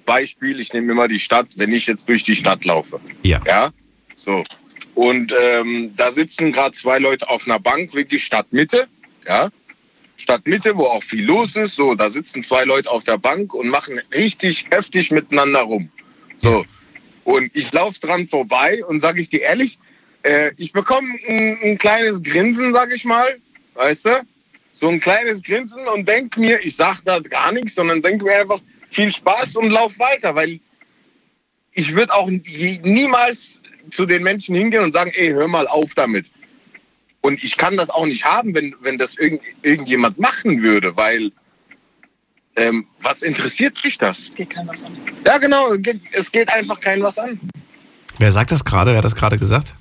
Beispiel, 0.07 0.59
ich 0.59 0.73
nehme 0.73 0.91
immer 0.91 1.07
die 1.07 1.21
Stadt, 1.21 1.47
wenn 1.57 1.73
ich 1.73 1.87
jetzt 1.87 2.09
durch 2.09 2.25
die 2.25 2.35
Stadt 2.35 2.65
laufe. 2.65 2.99
Ja. 3.23 3.41
Ja, 3.47 3.73
so. 4.17 4.43
Und 4.95 5.33
ähm, 5.41 5.95
da 5.97 6.11
sitzen 6.11 6.53
gerade 6.53 6.75
zwei 6.75 6.99
Leute 6.99 7.29
auf 7.29 7.47
einer 7.47 7.61
Bank, 7.61 7.95
wirklich 7.95 8.25
Stadtmitte, 8.25 8.89
ja. 9.27 9.51
Stadtmitte, 10.17 10.77
wo 10.77 10.87
auch 10.87 11.03
viel 11.03 11.25
los 11.25 11.55
ist. 11.55 11.77
So, 11.77 11.95
da 11.95 12.11
sitzen 12.11 12.43
zwei 12.43 12.65
Leute 12.65 12.91
auf 12.91 13.05
der 13.05 13.19
Bank 13.19 13.55
und 13.55 13.69
machen 13.69 14.01
richtig 14.13 14.67
heftig 14.71 15.11
miteinander 15.11 15.61
rum. 15.61 15.89
So. 16.39 16.65
Und 17.25 17.55
ich 17.55 17.73
laufe 17.73 18.01
dran 18.01 18.27
vorbei 18.27 18.85
und 18.87 19.01
sage 19.01 19.21
ich 19.21 19.29
dir 19.29 19.43
ehrlich, 19.43 19.79
äh, 20.23 20.53
ich 20.57 20.73
bekomme 20.73 21.15
ein, 21.29 21.59
ein 21.63 21.79
kleines 21.79 22.23
Grinsen, 22.23 22.73
sag 22.73 22.93
ich 22.93 23.05
mal, 23.05 23.39
weißt 23.75 24.07
du? 24.07 24.27
So 24.73 24.89
ein 24.89 25.01
kleines 25.01 25.43
Grinsen 25.43 25.87
und 25.89 26.09
denk 26.09 26.37
mir, 26.37 26.65
ich 26.65 26.77
sag 26.77 27.01
da 27.05 27.19
gar 27.19 27.53
nichts, 27.53 27.75
sondern 27.75 28.03
denk 28.03 28.23
mir 28.23 28.41
einfach 28.41 28.61
viel 28.91 29.13
Spaß 29.13 29.57
und 29.57 29.71
lauf 29.71 29.99
weiter, 29.99 30.35
weil 30.35 30.61
ich 31.73 31.95
würde 31.95 32.15
auch 32.15 32.29
niemals 32.29 33.61
zu 33.91 34.07
den 34.07 34.23
Menschen 34.23 34.55
hingehen 34.55 34.83
und 34.83 34.93
sagen, 34.93 35.13
ey, 35.15 35.29
hör 35.31 35.49
mal 35.49 35.67
auf 35.67 35.95
damit. 35.95 36.31
Und 37.21 37.43
ich 37.45 37.57
kann 37.57 37.77
das 37.77 37.91
auch 37.91 38.07
nicht 38.07 38.25
haben, 38.25 38.55
wenn, 38.55 38.75
wenn 38.81 38.99
das 38.99 39.17
irgend, 39.17 39.43
irgendjemand 39.63 40.19
machen 40.19 40.63
würde, 40.63 40.97
weil 40.97 41.33
ähm, 42.57 42.87
was 43.01 43.23
interessiert 43.23 43.83
dich 43.85 43.99
das? 43.99 44.19
Es 44.19 44.35
geht 44.35 44.51
kein 44.51 44.67
was 44.67 44.83
an. 44.83 44.97
Ja, 45.25 45.39
genau, 45.39 45.75
es 46.13 46.33
geht 46.33 46.53
einfach 46.53 46.81
kein 46.81 47.03
was 47.03 47.19
an. 47.19 47.39
Wer 48.19 48.33
sagt 48.33 48.53
das 48.53 48.65
gerade? 48.65 48.91
Wer 48.91 48.99
hat 48.99 49.05
das 49.05 49.15
gerade 49.15 49.39
gesagt? 49.39 49.75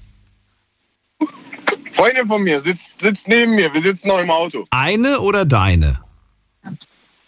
Freundin 1.99 2.27
von 2.27 2.41
mir 2.41 2.61
sitzt, 2.61 3.01
sitzt 3.01 3.27
neben 3.27 3.55
mir, 3.55 3.73
wir 3.73 3.81
sitzen 3.81 4.07
noch 4.07 4.19
im 4.19 4.31
Auto. 4.31 4.65
Eine 4.71 5.19
oder 5.19 5.43
deine? 5.43 5.99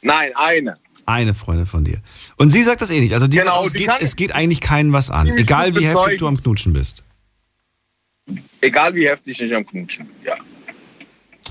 Nein, 0.02 0.32
eine. 0.36 0.78
Eine 1.06 1.34
Freundin 1.34 1.66
von 1.66 1.84
dir. 1.84 2.02
Und 2.38 2.52
sie 2.52 2.64
sagt 2.64 2.82
das 2.82 2.90
eh 2.90 3.02
nicht. 3.02 3.14
Also 3.14 3.28
die 3.28 3.38
Genau, 3.38 3.64
sagt, 3.64 3.68
es, 3.68 3.74
die 3.74 3.80
geht, 3.80 4.02
es 4.02 4.16
geht 4.16 4.32
eigentlich 4.34 4.62
keinen 4.62 4.94
was 4.94 5.10
an. 5.10 5.28
Egal 5.28 5.76
wie 5.76 5.86
heftig 5.86 6.20
du 6.20 6.28
am 6.28 6.42
Knutschen 6.42 6.72
bist. 6.72 7.04
Egal 8.62 8.96
wie 8.96 9.10
heftig 9.10 9.42
ich 9.42 9.54
am 9.54 9.66
Knutschen. 9.66 10.08
Ja. 10.24 10.36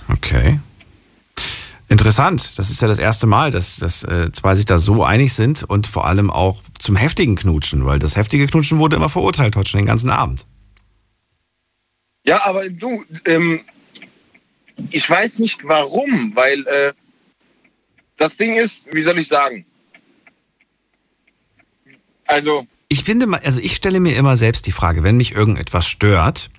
Okay. 0.09 0.59
Interessant. 1.91 2.59
Das 2.59 2.71
ist 2.71 2.81
ja 2.81 2.89
das 2.89 2.99
erste 2.99 3.27
Mal, 3.27 3.51
dass, 3.51 3.77
dass 3.77 4.03
äh, 4.03 4.33
zwei 4.33 4.55
sich 4.55 4.65
da 4.65 4.79
so 4.79 5.05
einig 5.05 5.35
sind 5.35 5.63
und 5.65 5.87
vor 5.87 6.07
allem 6.07 6.31
auch 6.31 6.63
zum 6.79 6.97
heftigen 6.97 7.37
Knutschen, 7.37 7.85
weil 7.85 7.99
das 7.99 8.17
heftige 8.17 8.47
Knutschen 8.47 8.79
wurde 8.79 8.97
immer 8.97 9.11
verurteilt 9.11 9.57
heute 9.57 9.69
schon 9.69 9.81
den 9.81 9.87
ganzen 9.87 10.09
Abend. 10.09 10.47
Ja, 12.31 12.47
aber 12.47 12.69
du, 12.71 13.05
ähm, 13.25 13.63
ich 14.93 15.11
weiß 15.11 15.41
nicht 15.41 15.65
warum, 15.67 16.31
weil 16.37 16.65
äh, 16.69 16.93
das 18.19 18.37
Ding 18.37 18.55
ist, 18.55 18.87
wie 18.93 19.01
soll 19.01 19.19
ich 19.19 19.27
sagen? 19.27 19.67
Also, 22.27 22.69
Ich 22.87 23.03
finde, 23.03 23.27
mal- 23.27 23.41
also 23.45 23.61
ich 23.61 23.75
stelle 23.75 23.99
mir 23.99 24.15
immer 24.17 24.37
selbst 24.37 24.69
die 24.69 24.73
Frage, 24.73 25.03
wenn 25.03 25.17
mich 25.17 25.33
irgendetwas 25.33 25.89
stört 25.89 26.51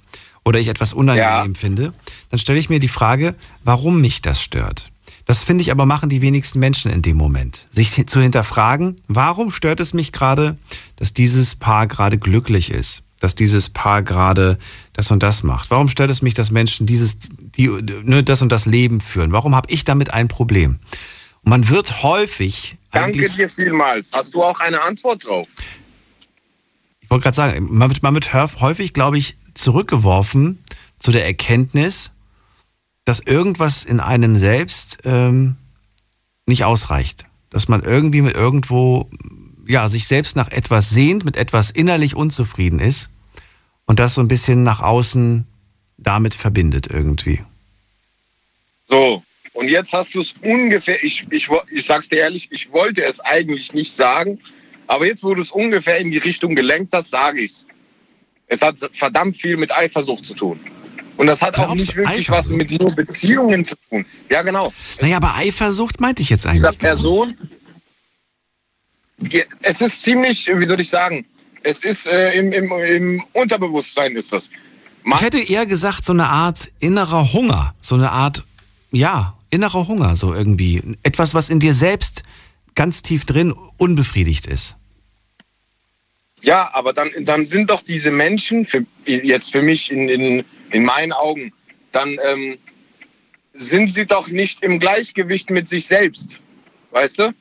oder 0.44 0.60
ich 0.60 0.68
etwas 0.68 0.92
unangenehm 0.92 1.56
finde, 1.56 1.94
dann 2.30 2.40
stelle 2.40 2.60
ich 2.60 2.68
mir 2.70 2.80
die 2.80 2.90
Frage, 2.90 3.34
warum 3.64 4.02
mich 4.02 4.22
das 4.22 4.42
stört. 4.44 4.92
Das 5.24 5.46
finde 5.46 5.62
ich 5.62 5.72
aber 5.72 5.86
machen 5.86 6.10
die 6.10 6.22
wenigsten 6.22 6.60
Menschen 6.60 6.92
in 6.92 7.02
dem 7.02 7.16
Moment. 7.16 7.68
Sich 7.70 7.92
zu 8.08 8.20
hinterfragen, 8.22 8.98
warum 9.08 9.52
stört 9.52 9.80
es 9.80 9.94
mich 9.94 10.12
gerade, 10.12 10.58
dass 10.98 11.14
dieses 11.14 11.56
Paar 11.56 11.88
gerade 11.88 12.18
glücklich 12.18 12.72
ist, 12.72 13.04
dass 13.22 13.36
dieses 13.36 13.70
Paar 13.70 14.02
gerade 14.02 14.58
das 14.92 15.10
und 15.12 15.24
das 15.24 15.44
macht. 15.44 15.72
Warum 15.72 15.88
stört 15.88 16.10
es 16.10 16.22
mich, 16.22 16.34
dass 16.34 16.52
Menschen 16.52 16.86
dieses, 16.86 17.18
die, 17.40 17.70
ne, 18.04 18.24
das 18.24 18.42
und 18.42 18.52
das 18.52 18.66
Leben 18.66 19.00
führen? 19.00 19.32
Warum 19.32 19.56
habe 19.56 19.72
ich 19.72 19.86
damit 19.86 20.14
ein 20.14 20.28
Problem? 20.28 20.80
Und 21.44 21.50
man 21.50 21.70
wird 21.70 22.04
häufig 22.04 22.78
danke 22.92 23.30
dir 23.30 23.50
vielmals. 23.50 24.12
Hast 24.12 24.34
du 24.34 24.44
auch 24.44 24.60
eine 24.60 24.82
Antwort 24.82 25.26
drauf? 25.26 25.48
ich 27.12 27.14
wollte 27.14 27.24
gerade 27.24 27.36
sagen, 27.36 27.68
man 27.70 27.90
wird, 27.90 28.04
man 28.04 28.14
wird 28.14 28.34
häufig, 28.34 28.94
glaube 28.94 29.18
ich, 29.18 29.36
zurückgeworfen 29.54 30.64
zu 30.98 31.12
der 31.12 31.26
Erkenntnis, 31.26 32.14
dass 33.04 33.20
irgendwas 33.20 33.84
in 33.84 34.00
einem 34.00 34.38
selbst 34.38 35.00
ähm, 35.04 35.58
nicht 36.46 36.64
ausreicht. 36.64 37.26
Dass 37.50 37.68
man 37.68 37.84
irgendwie 37.84 38.22
mit 38.22 38.34
irgendwo, 38.34 39.10
ja, 39.68 39.90
sich 39.90 40.08
selbst 40.08 40.36
nach 40.36 40.50
etwas 40.50 40.90
sehnt, 40.90 41.26
mit 41.26 41.38
etwas 41.38 41.72
innerlich 41.72 42.16
unzufrieden 42.16 42.80
ist 42.80 43.10
und 43.86 44.00
das 44.00 44.16
so 44.16 44.22
ein 44.22 44.28
bisschen 44.28 44.64
nach 44.64 44.82
außen 44.82 45.46
damit 45.98 46.34
verbindet 46.34 46.88
irgendwie. 46.88 47.42
So, 48.88 49.24
und 49.54 49.68
jetzt 49.68 49.94
hast 49.94 50.16
du 50.16 50.22
es 50.22 50.34
ungefähr, 50.44 51.04
ich, 51.04 51.26
ich, 51.30 51.50
ich 51.72 51.86
sag's 51.86 52.10
dir 52.10 52.20
ehrlich, 52.20 52.50
ich 52.52 52.72
wollte 52.72 53.04
es 53.04 53.20
eigentlich 53.20 53.74
nicht 53.74 53.98
sagen, 53.98 54.40
aber 54.88 55.06
jetzt, 55.06 55.24
wo 55.24 55.34
du 55.34 55.42
es 55.42 55.52
ungefähr 55.52 55.98
in 56.00 56.12
die 56.12 56.18
Richtung 56.18 56.56
gelenkt 56.56 56.94
hast, 56.94 57.10
sage 57.10 57.42
ich's. 57.42 57.68
Es 58.48 58.62
hat 58.62 58.76
verdammt 58.92 59.38
viel 59.38 59.56
mit 59.56 59.72
Eifersucht 59.72 60.26
zu 60.26 60.34
tun. 60.34 60.60
Und 61.16 61.28
das 61.28 61.42
hat 61.42 61.58
auch 61.60 61.74
nicht 61.74 61.96
wirklich 61.96 62.30
was 62.30 62.50
mit 62.50 62.72
nur 62.72 62.94
Beziehungen 62.94 63.64
zu 63.64 63.76
tun. 63.90 64.06
Ja, 64.30 64.42
genau. 64.42 64.74
Naja, 65.00 65.18
aber 65.18 65.36
Eifersucht 65.36 66.02
meinte 66.02 66.22
ich 66.22 66.30
jetzt 66.30 66.46
eigentlich. 66.46 66.62
Dieser 66.62 66.74
Person, 66.74 67.36
es 69.62 69.82
ist 69.82 70.02
ziemlich, 70.02 70.50
wie 70.54 70.66
soll 70.66 70.80
ich 70.80 70.90
sagen, 70.90 71.26
es 71.64 71.84
ist 71.84 72.08
äh, 72.08 72.34
im, 72.34 72.52
im, 72.52 72.72
im 72.72 73.24
Unterbewusstsein 73.34 74.16
ist 74.16 74.34
das. 74.34 74.50
ich 75.06 75.22
hätte 75.22 75.40
eher 75.40 75.66
gesagt, 75.66 76.06
so 76.06 76.14
eine 76.14 76.28
Art 76.28 76.72
innerer 76.80 77.34
Hunger. 77.34 77.74
So 77.82 77.96
eine 77.96 78.12
Art, 78.12 78.44
ja, 78.92 79.38
innerer 79.50 79.88
Hunger, 79.88 80.16
so 80.16 80.34
irgendwie. 80.34 80.82
Etwas, 81.04 81.34
was 81.34 81.50
in 81.50 81.60
dir 81.60 81.74
selbst 81.74 82.24
ganz 82.76 83.02
tief 83.02 83.26
drin 83.26 83.54
unbefriedigt 83.78 84.48
ist. 84.48 84.78
Ja, 86.42 86.72
aber 86.74 86.94
dann, 86.94 87.10
dann 87.20 87.46
sind 87.46 87.70
doch 87.70 87.84
diese 87.84 88.10
Menschen, 88.10 88.66
für, 88.66 88.84
jetzt 89.06 89.52
für 89.52 89.62
mich 89.62 89.92
in, 89.92 90.10
in, 90.10 90.44
in 90.72 90.84
meinen 90.84 91.12
Augen, 91.12 91.54
dann 91.92 92.18
ähm, 92.28 92.58
sind 93.54 93.94
sie 93.94 94.08
doch 94.08 94.30
nicht 94.30 94.64
im 94.64 94.80
Gleichgewicht 94.80 95.52
mit 95.52 95.70
sich 95.70 95.86
selbst. 95.86 96.40
Weißt 96.90 97.20
du? 97.20 97.34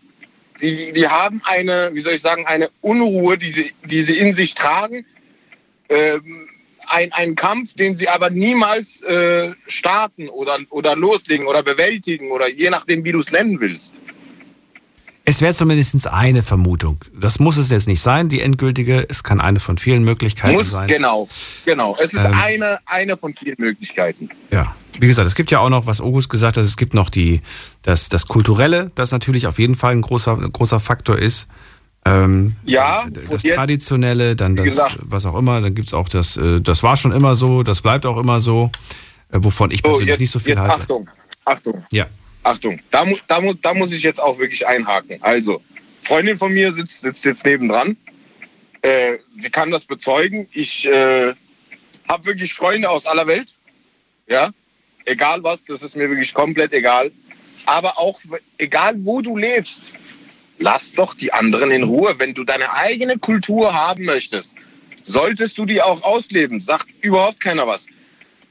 Die, 0.61 0.93
die 0.93 1.09
haben 1.09 1.41
eine, 1.45 1.91
wie 1.93 2.01
soll 2.01 2.15
ich 2.15 2.23
sagen, 2.23 2.47
eine 2.47 2.70
Unruhe, 2.81 3.39
die 3.39 3.51
sie, 3.51 3.73
die 3.85 4.03
sie 4.03 4.19
in 4.19 4.32
sich 4.32 4.55
tragen. 4.55 5.07
Ähm, 5.89 6.49
ein, 6.87 7.12
ein 7.12 7.35
Kampf, 7.35 7.74
den 7.74 7.97
sie 7.97 8.09
aber 8.09 8.31
niemals 8.31 9.01
äh, 9.03 9.53
starten 9.66 10.28
oder, 10.28 10.59
oder 10.70 10.97
loslegen 10.97 11.47
oder 11.47 11.62
bewältigen 11.62 12.31
oder 12.31 12.49
je 12.49 12.70
nachdem, 12.70 13.05
wie 13.05 13.12
du 13.12 13.20
es 13.20 13.31
nennen 13.31 13.61
willst. 13.61 13.95
Es 15.31 15.40
wäre 15.40 15.55
zumindest 15.55 16.09
eine 16.09 16.43
Vermutung. 16.43 16.98
Das 17.15 17.39
muss 17.39 17.57
es 17.57 17.70
jetzt 17.70 17.86
nicht 17.86 18.01
sein, 18.01 18.28
die 18.28 18.40
endgültige. 18.40 19.07
Es 19.09 19.23
kann 19.23 19.40
eine 19.40 19.61
von 19.61 19.78
vielen 19.78 20.02
Möglichkeiten 20.02 20.57
muss, 20.57 20.73
sein. 20.73 20.89
Genau, 20.89 21.28
genau. 21.65 21.97
Es 22.01 22.12
ist 22.12 22.24
ähm, 22.24 22.35
eine, 22.35 22.81
eine 22.85 23.16
von 23.16 23.32
vielen 23.32 23.55
Möglichkeiten. 23.59 24.28
Ja. 24.51 24.74
Wie 24.98 25.07
gesagt, 25.07 25.28
es 25.28 25.36
gibt 25.36 25.52
ja 25.52 25.61
auch 25.61 25.69
noch, 25.69 25.86
was 25.86 26.01
August 26.01 26.31
gesagt 26.31 26.57
hat, 26.57 26.65
es 26.65 26.77
gibt 26.77 26.94
noch 26.94 27.11
die, 27.11 27.43
das, 27.82 28.09
das 28.09 28.27
Kulturelle, 28.27 28.90
das 28.97 29.12
natürlich 29.12 29.47
auf 29.47 29.61
jeden 29.61 29.77
Fall 29.77 29.93
ein 29.93 30.02
großer, 30.02 30.36
ein 30.36 30.51
großer 30.51 30.81
Faktor 30.81 31.16
ist. 31.16 31.47
Ähm, 32.05 32.57
ja, 32.65 33.07
das 33.31 33.44
Traditionelle, 33.44 34.35
dann 34.35 34.57
das, 34.57 34.65
gesagt, 34.65 34.98
was 35.02 35.27
auch 35.27 35.39
immer, 35.39 35.61
dann 35.61 35.77
gibt 35.77 35.89
es 35.89 35.94
auch 35.94 36.09
das, 36.09 36.39
äh, 36.39 36.61
das 36.61 36.82
war 36.82 36.97
schon 36.97 37.12
immer 37.12 37.36
so, 37.36 37.62
das 37.62 37.82
bleibt 37.82 38.05
auch 38.05 38.16
immer 38.16 38.40
so, 38.40 38.73
äh, 39.31 39.39
wovon 39.40 39.70
ich 39.70 39.85
persönlich 39.85 40.07
so, 40.07 40.11
jetzt, 40.11 40.20
nicht 40.20 40.31
so 40.32 40.40
viel 40.40 40.55
jetzt 40.55 40.59
halte. 40.59 40.74
Achtung, 40.74 41.09
Achtung. 41.44 41.85
Ja. 41.93 42.07
Achtung, 42.43 42.81
da, 42.91 43.07
da, 43.27 43.41
da 43.61 43.75
muss 43.75 43.93
ich 43.93 44.03
jetzt 44.03 44.21
auch 44.21 44.39
wirklich 44.39 44.67
einhaken. 44.67 45.19
Also, 45.23 45.62
Freundin 46.03 46.39
von 46.39 46.53
mir 46.53 46.73
sitzt, 46.73 47.03
sitzt 47.03 47.25
jetzt 47.25 47.45
nebendran. 47.45 47.97
Äh, 48.83 49.19
sie 49.39 49.51
kann 49.51 49.71
das 49.71 49.85
bezeugen. 49.85 50.49
Ich 50.53 50.87
äh, 50.87 51.35
habe 52.09 52.25
wirklich 52.25 52.55
Freunde 52.55 52.89
aus 52.89 53.07
aller 53.07 53.27
Welt. 53.27 53.55
Ja, 54.27 54.51
egal 55.05 55.43
was, 55.43 55.65
das 55.65 55.83
ist 55.83 55.97
mir 55.97 56.09
wirklich 56.09 56.33
komplett 56.33 56.73
egal. 56.73 57.11
Aber 57.67 57.99
auch 57.99 58.19
egal, 58.57 58.95
wo 59.05 59.21
du 59.21 59.37
lebst, 59.37 59.93
lass 60.59 60.93
doch 60.93 61.15
die 61.15 61.33
anderen 61.33 61.71
in 61.71 61.83
Ruhe. 61.83 62.15
Wenn 62.19 62.33
du 62.33 62.45
deine 62.45 62.73
eigene 62.73 63.19
Kultur 63.19 63.75
haben 63.75 64.05
möchtest, 64.05 64.55
solltest 65.03 65.59
du 65.59 65.67
die 65.67 65.83
auch 65.83 66.03
ausleben. 66.03 66.61
Sagt 66.61 66.89
überhaupt 67.03 67.41
keiner 67.41 67.67
was. 67.67 67.87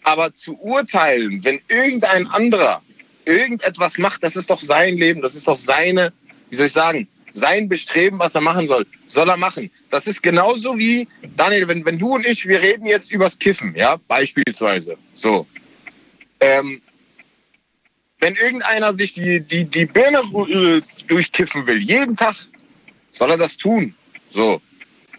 Aber 0.03 0.33
zu 0.33 0.59
urteilen, 0.61 1.43
wenn 1.43 1.59
irgendein 1.67 2.27
anderer 2.27 2.81
irgendetwas 3.29 3.97
macht, 3.97 4.23
das 4.23 4.35
ist 4.35 4.49
doch 4.49 4.59
sein 4.59 4.97
Leben, 4.97 5.21
das 5.21 5.35
ist 5.35 5.47
doch 5.47 5.55
seine, 5.55 6.11
wie 6.49 6.55
soll 6.55 6.65
ich 6.65 6.73
sagen, 6.73 7.07
sein 7.33 7.69
Bestreben, 7.69 8.19
was 8.19 8.35
er 8.35 8.41
machen 8.41 8.67
soll, 8.67 8.85
soll 9.07 9.29
er 9.29 9.37
machen. 9.37 9.69
Das 9.91 10.07
ist 10.07 10.23
genauso 10.23 10.77
wie, 10.77 11.07
Daniel, 11.37 11.67
wenn, 11.67 11.85
wenn 11.85 11.99
du 11.99 12.15
und 12.15 12.25
ich, 12.25 12.47
wir 12.47 12.61
reden 12.61 12.85
jetzt 12.85 13.11
übers 13.11 13.37
Kiffen, 13.37 13.75
ja, 13.75 13.97
beispielsweise. 14.07 14.97
So. 15.13 15.45
Ähm, 16.39 16.81
wenn 18.19 18.35
irgendeiner 18.35 18.93
sich 18.95 19.13
die, 19.13 19.39
die, 19.39 19.63
die 19.63 19.85
Birne 19.85 20.19
äh, 20.19 20.81
durchkiffen 21.07 21.65
will, 21.67 21.77
jeden 21.77 22.15
Tag, 22.15 22.35
soll 23.11 23.31
er 23.31 23.37
das 23.37 23.57
tun. 23.57 23.93
So. 24.27 24.61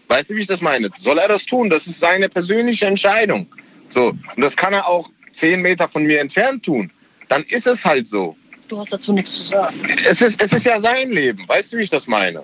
Weißt 0.09 0.31
du, 0.31 0.35
wie 0.35 0.41
ich 0.41 0.47
das 0.47 0.61
meine? 0.61 0.91
Soll 0.99 1.19
er 1.19 1.29
das 1.29 1.47
tun? 1.47 1.71
Das 1.71 1.87
ist 1.87 2.01
seine 2.01 2.29
persönliche 2.29 2.87
Entscheidung. 2.87 3.47
So. 3.89 4.09
Und 4.09 4.41
das 4.41 4.57
kann 4.57 4.75
er 4.75 4.87
auch 4.87 5.09
zehn 5.33 5.63
Meter 5.63 5.89
von 5.89 6.05
mir 6.05 6.21
entfernt 6.21 6.65
tun 6.65 6.91
dann 7.31 7.45
ist 7.45 7.67
es 7.67 7.85
halt 7.85 8.07
so. 8.09 8.37
Du 8.69 8.79
hast 8.79 8.93
dazu 8.93 9.13
nichts 9.13 9.35
zu 9.35 9.45
sagen. 9.45 9.77
Es 10.09 10.21
ist, 10.21 10.43
es 10.43 10.53
ist 10.53 10.67
ja 10.67 10.81
sein 10.81 11.11
Leben. 11.11 11.47
Weißt 11.49 11.73
du, 11.73 11.79
wie 11.79 11.83
ich 11.83 11.91
das 11.91 12.07
meine? 12.07 12.43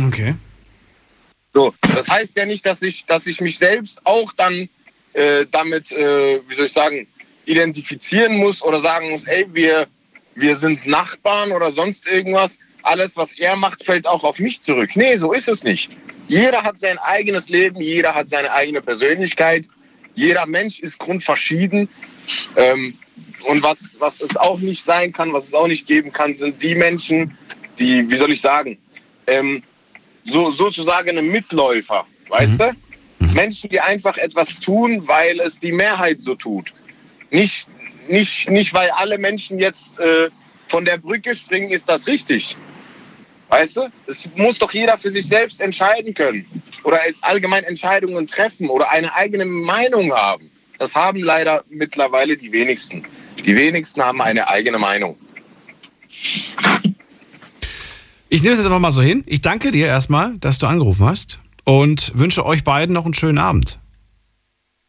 Okay. 0.00 0.34
So, 1.52 1.74
das 1.94 2.08
heißt 2.08 2.36
ja 2.36 2.46
nicht, 2.46 2.64
dass 2.64 2.82
ich, 2.82 3.04
dass 3.06 3.26
ich 3.26 3.40
mich 3.40 3.58
selbst 3.58 4.00
auch 4.04 4.32
dann 4.32 4.68
äh, 5.12 5.44
damit, 5.50 5.90
äh, 5.92 6.40
wie 6.48 6.54
soll 6.54 6.66
ich 6.66 6.72
sagen, 6.72 7.06
identifizieren 7.46 8.36
muss 8.36 8.62
oder 8.62 8.78
sagen 8.78 9.10
muss, 9.10 9.24
ey, 9.24 9.46
wir, 9.52 9.86
wir 10.34 10.56
sind 10.56 10.86
Nachbarn 10.86 11.50
oder 11.52 11.72
sonst 11.72 12.06
irgendwas. 12.06 12.58
Alles, 12.82 13.16
was 13.16 13.32
er 13.38 13.56
macht, 13.56 13.84
fällt 13.84 14.06
auch 14.06 14.22
auf 14.22 14.38
mich 14.38 14.62
zurück. 14.62 14.90
Nee, 14.94 15.16
so 15.16 15.32
ist 15.32 15.48
es 15.48 15.64
nicht. 15.64 15.90
Jeder 16.28 16.62
hat 16.62 16.78
sein 16.78 16.98
eigenes 16.98 17.48
Leben, 17.48 17.80
jeder 17.80 18.14
hat 18.14 18.28
seine 18.28 18.52
eigene 18.52 18.80
Persönlichkeit. 18.82 19.66
Jeder 20.14 20.46
Mensch 20.46 20.80
ist 20.80 20.98
grundverschieden. 20.98 21.88
Ähm, 22.56 22.98
und 23.44 23.62
was, 23.62 23.96
was 23.98 24.20
es 24.20 24.36
auch 24.36 24.58
nicht 24.58 24.84
sein 24.84 25.12
kann, 25.12 25.32
was 25.32 25.48
es 25.48 25.54
auch 25.54 25.68
nicht 25.68 25.86
geben 25.86 26.12
kann, 26.12 26.36
sind 26.36 26.62
die 26.62 26.74
Menschen, 26.74 27.36
die, 27.78 28.08
wie 28.10 28.16
soll 28.16 28.32
ich 28.32 28.40
sagen, 28.40 28.78
ähm, 29.26 29.62
so, 30.24 30.50
sozusagen 30.50 31.10
eine 31.10 31.22
Mitläufer, 31.22 32.06
weißt 32.28 32.54
mhm. 32.54 32.58
du? 32.58 33.34
Menschen, 33.34 33.70
die 33.70 33.80
einfach 33.80 34.16
etwas 34.16 34.58
tun, 34.58 35.02
weil 35.06 35.40
es 35.40 35.58
die 35.58 35.72
Mehrheit 35.72 36.20
so 36.20 36.34
tut. 36.34 36.72
Nicht, 37.30 37.66
nicht, 38.08 38.48
nicht 38.48 38.72
weil 38.72 38.90
alle 38.90 39.18
Menschen 39.18 39.58
jetzt 39.58 39.98
äh, 39.98 40.28
von 40.68 40.84
der 40.84 40.98
Brücke 40.98 41.34
springen, 41.34 41.70
ist 41.70 41.88
das 41.88 42.06
richtig. 42.06 42.56
Weißt 43.48 43.76
du? 43.76 43.88
Es 44.06 44.28
muss 44.36 44.58
doch 44.58 44.72
jeder 44.72 44.98
für 44.98 45.10
sich 45.10 45.26
selbst 45.26 45.60
entscheiden 45.60 46.14
können 46.14 46.46
oder 46.84 47.00
allgemein 47.22 47.64
Entscheidungen 47.64 48.26
treffen 48.26 48.68
oder 48.68 48.90
eine 48.90 49.12
eigene 49.14 49.46
Meinung 49.46 50.12
haben. 50.12 50.50
Das 50.78 50.94
haben 50.94 51.22
leider 51.22 51.64
mittlerweile 51.68 52.36
die 52.36 52.52
wenigsten. 52.52 53.04
Die 53.44 53.56
wenigsten 53.56 54.02
haben 54.02 54.22
eine 54.22 54.48
eigene 54.48 54.78
Meinung. 54.78 55.16
Ich 58.28 58.42
nehme 58.42 58.52
es 58.52 58.58
jetzt 58.58 58.66
einfach 58.66 58.78
mal 58.78 58.92
so 58.92 59.02
hin. 59.02 59.24
Ich 59.26 59.40
danke 59.40 59.70
dir 59.70 59.86
erstmal, 59.86 60.36
dass 60.38 60.58
du 60.58 60.66
angerufen 60.66 61.06
hast 61.06 61.40
und 61.64 62.12
wünsche 62.14 62.44
euch 62.44 62.62
beiden 62.62 62.94
noch 62.94 63.04
einen 63.04 63.14
schönen 63.14 63.38
Abend. 63.38 63.78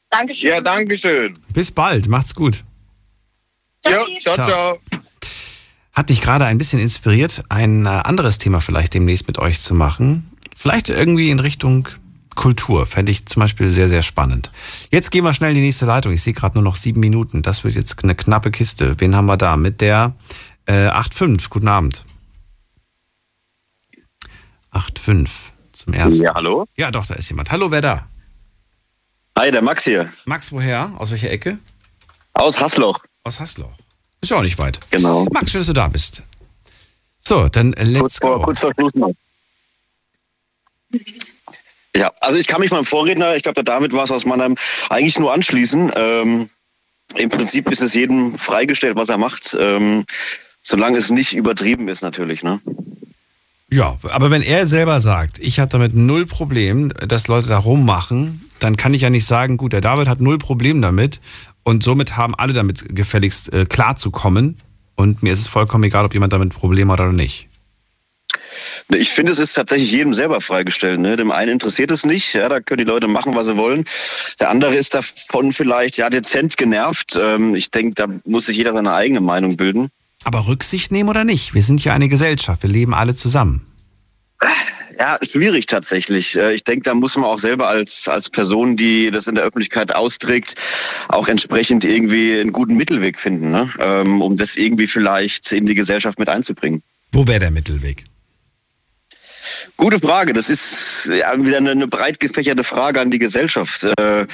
Dankeschön. 0.10 0.49
Ja, 0.49 0.61
danke 0.61 0.98
schön. 0.98 1.34
Bis 1.53 1.72
bald. 1.72 2.07
Macht's 2.07 2.36
gut. 2.36 2.64
Jo, 3.86 4.06
ciao, 4.20 4.34
ciao, 4.34 4.48
ciao. 4.48 4.80
Hat 5.94 6.10
dich 6.10 6.22
gerade 6.22 6.45
ein 6.45 6.57
bisschen 6.57 6.80
inspiriert, 6.80 7.44
ein 7.49 7.86
äh, 7.86 7.90
anderes 7.90 8.38
Thema 8.38 8.61
vielleicht 8.61 8.94
demnächst 8.94 9.28
mit 9.28 9.38
euch 9.38 9.60
zu 9.60 9.74
machen. 9.74 10.32
Vielleicht 10.56 10.90
irgendwie 10.90 11.30
in 11.30 11.40
Richtung 11.40 11.88
Kultur. 12.40 12.86
Fände 12.86 13.11
ich 13.11 13.26
zum 13.26 13.41
Beispiel 13.41 13.70
sehr, 13.70 13.90
sehr 13.90 14.02
spannend. 14.02 14.49
Jetzt 14.91 15.11
gehen 15.11 15.26
wir 15.26 15.34
schnell 15.34 15.49
in 15.49 15.57
die 15.57 15.61
nächste 15.61 15.86
Leitung. 15.86 16.14
Ich 16.14 16.24
sehe 16.24 16.32
gerade 16.32 16.56
nur 16.56 16.64
noch 16.64 16.78
sieben 16.78 17.02
Minuten. 17.02 17.41
Das 17.41 17.66
wird 17.66 17.76
jetzt 17.76 18.02
eine 18.02 18.16
knappe 18.16 18.49
Kiste. 18.49 18.98
Wen 19.02 19.14
haben 19.14 19.26
wir 19.26 19.36
da? 19.36 19.57
Mit 19.57 19.82
der 19.82 20.14
äh, 20.66 20.88
8.5. 20.88 21.49
Guten 21.49 21.68
Abend. 21.68 22.06
8.5 24.72 25.28
zum 25.74 25.94
ersten. 25.94 26.24
Ja, 26.24 26.34
hallo? 26.34 26.66
Ja, 26.78 26.91
doch, 26.91 27.06
da 27.06 27.16
ist 27.16 27.28
jemand. 27.28 27.52
Hallo, 27.52 27.72
wer 27.72 27.82
da? 27.82 28.07
Hi, 29.38 29.52
der 29.52 29.61
Max 29.61 29.84
hier. 29.84 30.10
Max, 30.24 30.53
woher? 30.53 30.94
Aus 30.95 31.11
welcher 31.11 31.32
Ecke? 31.32 31.57
Aus 32.36 32.61
Hasloch. 32.61 33.03
Aus 33.26 33.41
Hasloch. 33.41 33.74
Ist 34.22 34.30
ja 34.30 34.38
auch 34.38 34.44
nicht 34.44 34.57
weit. 34.57 34.80
Genau. 34.91 35.26
Max, 35.34 35.52
schön, 35.52 35.60
dass 35.60 35.68
du 35.68 35.74
da 35.74 35.90
bist. 35.90 36.24
So, 37.20 37.49
dann 37.49 37.74
let's 37.74 37.99
kurz 37.99 38.20
go. 38.22 38.28
Vor, 38.28 38.41
kurz 38.44 38.60
vor 38.61 38.74
Schluss 38.76 38.95
noch. 38.95 39.14
Ja, 41.95 42.11
also 42.22 42.38
ich 42.38 42.48
kann 42.48 42.61
mich 42.61 42.72
meinem 42.72 42.86
Vorredner, 42.86 43.36
ich 43.36 43.44
glaube, 43.44 43.56
der 43.56 43.64
David 43.64 43.94
war 43.94 44.03
es 44.03 44.11
aus 44.11 44.26
meinem, 44.26 44.56
eigentlich 44.90 45.18
nur 45.18 45.34
anschließen. 45.34 45.91
Ähm, 45.95 46.49
Im 47.16 47.30
Prinzip 47.30 47.70
ist 47.72 47.82
es 47.82 47.95
jedem 47.95 48.38
freigestellt, 48.38 48.95
was 48.95 49.10
er 49.10 49.18
macht, 49.18 49.57
ähm, 49.60 50.06
solange 50.61 50.98
es 50.98 51.10
nicht 51.10 51.36
übertrieben 51.36 51.88
ist 51.88 52.02
natürlich. 52.02 52.44
Ne? 52.44 52.60
Ja, 53.72 53.98
aber 54.03 54.32
wenn 54.32 54.41
er 54.41 54.68
selber 54.68 54.99
sagt, 54.99 55.40
ich 55.40 55.60
habe 55.60 55.70
damit 55.70 55.95
null 55.95 56.26
Problem, 56.26 56.90
dass 57.07 57.28
Leute 57.28 57.48
da 57.48 57.57
rummachen, 57.57 58.49
dann 58.60 58.78
kann 58.78 58.94
ich 58.94 59.02
ja 59.02 59.10
nicht 59.10 59.26
sagen, 59.26 59.57
gut, 59.57 59.74
der 59.74 59.82
David 59.82 60.07
hat 60.07 60.22
null 60.22 60.38
Problem 60.38 60.82
damit 60.82 61.20
und 61.64 61.84
somit 61.84 62.18
haben 62.18 62.36
alle 62.36 62.53
damit 62.53 62.86
gefälligst 62.95 63.52
äh, 63.53 63.66
klarzukommen 63.66 64.57
und 64.95 65.24
mir 65.24 65.34
ist 65.34 65.40
es 65.40 65.48
vollkommen 65.48 65.84
egal, 65.86 66.06
ob 66.06 66.14
jemand 66.14 66.34
damit 66.34 66.53
Probleme 66.53 66.91
hat 66.94 66.99
oder 66.99 67.14
nicht. 67.14 67.48
Ich 68.94 69.10
finde, 69.10 69.31
es 69.31 69.40
ist 69.40 69.53
tatsächlich 69.53 69.91
jedem 69.91 70.14
selber 70.14 70.41
freigestellt. 70.41 70.99
Ne? 70.99 71.15
Dem 71.15 71.31
einen 71.31 71.52
interessiert 71.52 71.91
es 71.91 72.06
nicht, 72.06 72.34
ja, 72.34 72.49
da 72.49 72.60
können 72.60 72.80
die 72.80 72.84
Leute 72.84 73.07
machen, 73.07 73.36
was 73.36 73.48
sie 73.48 73.57
wollen. 73.57 73.86
Der 74.40 74.49
andere 74.49 74.76
ist 74.76 74.95
davon 74.95 75.53
vielleicht 75.53 75.98
ja 75.98 76.10
dezent 76.10 76.57
genervt. 76.57 77.18
Ähm, 77.19 77.56
ich 77.56 77.72
denke, 77.72 77.95
da 77.95 78.07
muss 78.26 78.48
sich 78.48 78.57
jeder 78.57 78.73
seine 78.73 78.94
eigene 78.94 79.22
Meinung 79.22 79.57
bilden. 79.57 79.90
Aber 80.23 80.48
Rücksicht 80.48 80.91
nehmen 80.91 81.10
oder 81.10 81.23
nicht? 81.23 81.53
Wir 81.53 81.61
sind 81.61 81.84
ja 81.84 81.94
eine 81.94 82.10
Gesellschaft, 82.10 82.64
wir 82.64 82.69
leben 82.69 82.94
alle 82.94 83.15
zusammen. 83.15 83.65
Ja, 84.99 85.18
schwierig 85.22 85.65
tatsächlich. 85.65 86.36
Äh, 86.36 86.53
ich 86.53 86.65
denke, 86.65 86.84
da 86.84 86.94
muss 86.94 87.15
man 87.15 87.26
auch 87.26 87.40
selber 87.40 87.69
als, 87.69 88.10
als 88.10 88.30
Person, 88.30 88.76
die 88.76 89.11
das 89.11 89.27
in 89.27 89.36
der 89.36 89.45
Öffentlichkeit 89.45 89.95
austrägt, 89.95 90.56
auch 91.07 91.30
entsprechend 91.30 91.86
irgendwie 91.86 92.38
einen 92.38 92.52
guten 92.52 92.76
Mittelweg 92.76 93.18
finden, 93.18 93.49
ne? 93.49 93.69
Ähm, 93.80 94.22
um 94.22 94.36
das 94.36 94.57
irgendwie 94.57 94.88
vielleicht 94.88 95.53
in 95.53 95.65
die 95.65 95.76
Gesellschaft 95.76 96.19
mit 96.19 96.27
einzubringen. 96.27 96.84
Wo 97.14 97.26
wäre 97.27 97.40
der 97.40 97.52
Mittelweg? 97.52 98.03
Gute 99.78 99.99
Frage. 99.99 100.34
Das 100.34 100.49
ist 100.49 101.10
ja 101.14 101.34
wieder 101.44 101.57
eine, 101.57 101.72
eine 101.72 101.88
breit 101.88 102.20
gefächerte 102.20 102.64
Frage 102.64 103.02
an 103.02 103.11
die 103.11 103.20
Gesellschaft. 103.20 103.86
Äh, 103.98 104.26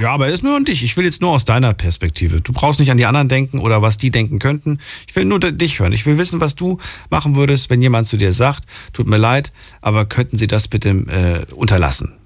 ja, 0.00 0.10
aber 0.10 0.28
ist 0.28 0.42
nur 0.42 0.56
an 0.56 0.64
dich. 0.64 0.82
Ich 0.82 0.96
will 0.96 1.04
jetzt 1.04 1.20
nur 1.20 1.30
aus 1.30 1.44
deiner 1.44 1.74
Perspektive. 1.74 2.40
Du 2.40 2.52
brauchst 2.52 2.80
nicht 2.80 2.90
an 2.90 2.96
die 2.96 3.06
anderen 3.06 3.28
denken 3.28 3.58
oder 3.58 3.82
was 3.82 3.98
die 3.98 4.10
denken 4.10 4.38
könnten. 4.38 4.78
Ich 5.08 5.16
will 5.16 5.24
nur 5.24 5.40
dich 5.40 5.80
hören. 5.80 5.92
Ich 5.92 6.06
will 6.06 6.18
wissen, 6.18 6.40
was 6.40 6.54
du 6.54 6.78
machen 7.10 7.34
würdest, 7.36 7.70
wenn 7.70 7.82
jemand 7.82 8.06
zu 8.06 8.16
dir 8.16 8.32
sagt, 8.32 8.64
tut 8.92 9.06
mir 9.06 9.18
leid, 9.18 9.52
aber 9.80 10.06
könnten 10.06 10.38
Sie 10.38 10.46
das 10.46 10.68
bitte 10.68 10.90
äh, 10.90 11.52
unterlassen? 11.54 12.16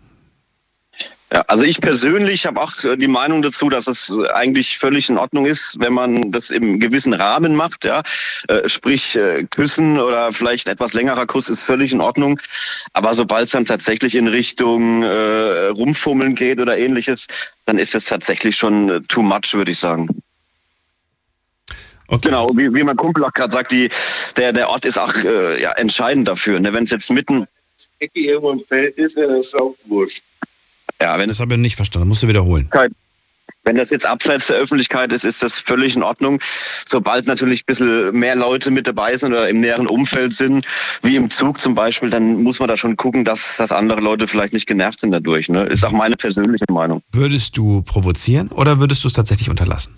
Ja, 1.32 1.42
also 1.48 1.64
ich 1.64 1.80
persönlich 1.80 2.46
habe 2.46 2.60
auch 2.60 2.72
äh, 2.84 2.96
die 2.96 3.08
Meinung 3.08 3.42
dazu, 3.42 3.68
dass 3.68 3.86
es 3.86 4.10
äh, 4.10 4.28
eigentlich 4.30 4.78
völlig 4.78 5.10
in 5.10 5.18
Ordnung 5.18 5.44
ist, 5.44 5.76
wenn 5.78 5.92
man 5.92 6.32
das 6.32 6.50
im 6.50 6.80
gewissen 6.80 7.12
Rahmen 7.12 7.54
macht. 7.54 7.84
Ja, 7.84 8.02
äh, 8.48 8.66
sprich 8.68 9.18
Küssen 9.50 9.98
oder 9.98 10.32
vielleicht 10.32 10.66
ein 10.66 10.72
etwas 10.72 10.94
längerer 10.94 11.26
Kuss 11.26 11.48
ist 11.48 11.62
völlig 11.62 11.92
in 11.92 12.00
Ordnung. 12.00 12.40
Aber 12.94 13.12
sobald 13.12 13.46
es 13.46 13.50
dann 13.50 13.66
tatsächlich 13.66 14.14
in 14.14 14.28
Richtung 14.28 15.02
äh, 15.02 15.66
Rumfummeln 15.68 16.34
geht 16.34 16.60
oder 16.60 16.78
ähnliches, 16.78 17.26
dann 17.66 17.78
ist 17.78 17.94
es 17.94 18.06
tatsächlich 18.06 18.56
schon 18.56 19.04
too 19.08 19.22
much, 19.22 19.52
würde 19.52 19.72
ich 19.72 19.78
sagen. 19.78 20.08
Okay. 22.06 22.28
Genau, 22.28 22.50
wie, 22.54 22.72
wie 22.72 22.82
mein 22.82 22.96
Kumpel 22.96 23.22
auch 23.24 23.32
gerade 23.32 23.52
sagt, 23.52 23.70
die, 23.70 23.90
der, 24.36 24.54
der 24.54 24.70
Ort 24.70 24.86
ist 24.86 24.98
auch 24.98 25.14
äh, 25.14 25.60
ja, 25.60 25.72
entscheidend 25.72 26.26
dafür. 26.26 26.58
Ne? 26.58 26.72
Wenn 26.72 26.84
es 26.84 26.90
jetzt 26.90 27.10
mitten 27.10 27.46
Ecke 27.98 28.20
irgendwo 28.20 28.52
im 28.52 28.64
Feld 28.64 28.96
ist, 28.96 29.16
wäre 29.16 29.36
das 29.36 29.54
auch 29.54 29.74
wurscht. 29.86 30.22
Ja, 31.00 31.18
wenn 31.18 31.28
das 31.28 31.40
habe 31.40 31.54
ich 31.54 31.60
nicht 31.60 31.76
verstanden, 31.76 32.08
musst 32.08 32.22
du 32.22 32.28
wiederholen. 32.28 32.68
Wenn 33.64 33.76
das 33.76 33.90
jetzt 33.90 34.06
abseits 34.06 34.46
der 34.46 34.56
Öffentlichkeit 34.56 35.12
ist, 35.12 35.24
ist 35.24 35.42
das 35.42 35.58
völlig 35.58 35.94
in 35.94 36.02
Ordnung. 36.02 36.40
Sobald 36.88 37.26
natürlich 37.26 37.62
ein 37.62 37.66
bisschen 37.66 38.18
mehr 38.18 38.34
Leute 38.34 38.70
mit 38.70 38.86
dabei 38.86 39.16
sind 39.16 39.32
oder 39.32 39.48
im 39.48 39.60
näheren 39.60 39.86
Umfeld 39.86 40.34
sind, 40.34 40.64
wie 41.02 41.16
im 41.16 41.28
Zug 41.28 41.60
zum 41.60 41.74
Beispiel, 41.74 42.08
dann 42.08 42.42
muss 42.42 42.60
man 42.60 42.68
da 42.68 42.76
schon 42.78 42.96
gucken, 42.96 43.24
dass, 43.24 43.58
dass 43.58 43.70
andere 43.70 44.00
Leute 44.00 44.26
vielleicht 44.26 44.54
nicht 44.54 44.66
genervt 44.66 45.00
sind 45.00 45.10
dadurch. 45.10 45.50
Ne? 45.50 45.64
Ist 45.64 45.84
auch 45.84 45.92
meine 45.92 46.16
persönliche 46.16 46.64
Meinung. 46.70 47.02
Würdest 47.12 47.58
du 47.58 47.82
provozieren 47.82 48.48
oder 48.48 48.80
würdest 48.80 49.04
du 49.04 49.08
es 49.08 49.14
tatsächlich 49.14 49.50
unterlassen? 49.50 49.94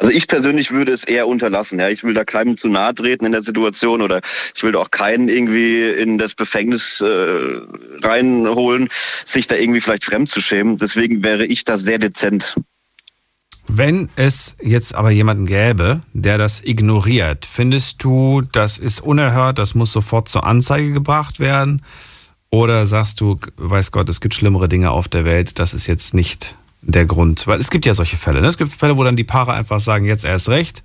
Also 0.00 0.14
ich 0.14 0.26
persönlich 0.26 0.70
würde 0.70 0.92
es 0.92 1.04
eher 1.04 1.28
unterlassen. 1.28 1.78
Ja, 1.78 1.90
ich 1.90 2.02
will 2.02 2.14
da 2.14 2.24
keinem 2.24 2.56
zu 2.56 2.68
nahe 2.68 2.94
treten 2.94 3.26
in 3.26 3.32
der 3.32 3.42
Situation 3.42 4.00
oder 4.00 4.22
ich 4.54 4.62
will 4.62 4.74
auch 4.74 4.90
keinen 4.90 5.28
irgendwie 5.28 5.90
in 5.90 6.16
das 6.16 6.34
Befängnis 6.34 7.02
äh, 7.02 7.60
reinholen, 8.02 8.88
sich 9.26 9.46
da 9.46 9.56
irgendwie 9.56 9.82
vielleicht 9.82 10.04
fremd 10.04 10.30
zu 10.30 10.40
schämen. 10.40 10.78
Deswegen 10.78 11.22
wäre 11.22 11.44
ich 11.44 11.64
da 11.64 11.76
sehr 11.76 11.98
dezent. 11.98 12.56
Wenn 13.68 14.08
es 14.16 14.56
jetzt 14.62 14.94
aber 14.94 15.10
jemanden 15.10 15.44
gäbe, 15.44 16.00
der 16.14 16.38
das 16.38 16.64
ignoriert, 16.64 17.46
findest 17.46 18.02
du, 18.02 18.42
das 18.52 18.78
ist 18.78 19.00
unerhört, 19.00 19.58
das 19.58 19.74
muss 19.74 19.92
sofort 19.92 20.30
zur 20.30 20.44
Anzeige 20.44 20.92
gebracht 20.92 21.40
werden? 21.40 21.82
Oder 22.50 22.86
sagst 22.86 23.20
du, 23.20 23.38
weiß 23.58 23.92
Gott, 23.92 24.08
es 24.08 24.20
gibt 24.20 24.34
schlimmere 24.34 24.68
Dinge 24.68 24.90
auf 24.90 25.08
der 25.08 25.24
Welt, 25.24 25.58
das 25.58 25.74
ist 25.74 25.86
jetzt 25.86 26.14
nicht 26.14 26.56
der 26.82 27.04
Grund. 27.04 27.46
Weil 27.46 27.60
es 27.60 27.70
gibt 27.70 27.86
ja 27.86 27.94
solche 27.94 28.16
Fälle. 28.16 28.40
Ne? 28.40 28.48
Es 28.48 28.58
gibt 28.58 28.72
Fälle, 28.72 28.96
wo 28.96 29.04
dann 29.04 29.16
die 29.16 29.24
Paare 29.24 29.52
einfach 29.52 29.80
sagen, 29.80 30.04
jetzt 30.04 30.24
erst 30.24 30.48
recht. 30.48 30.82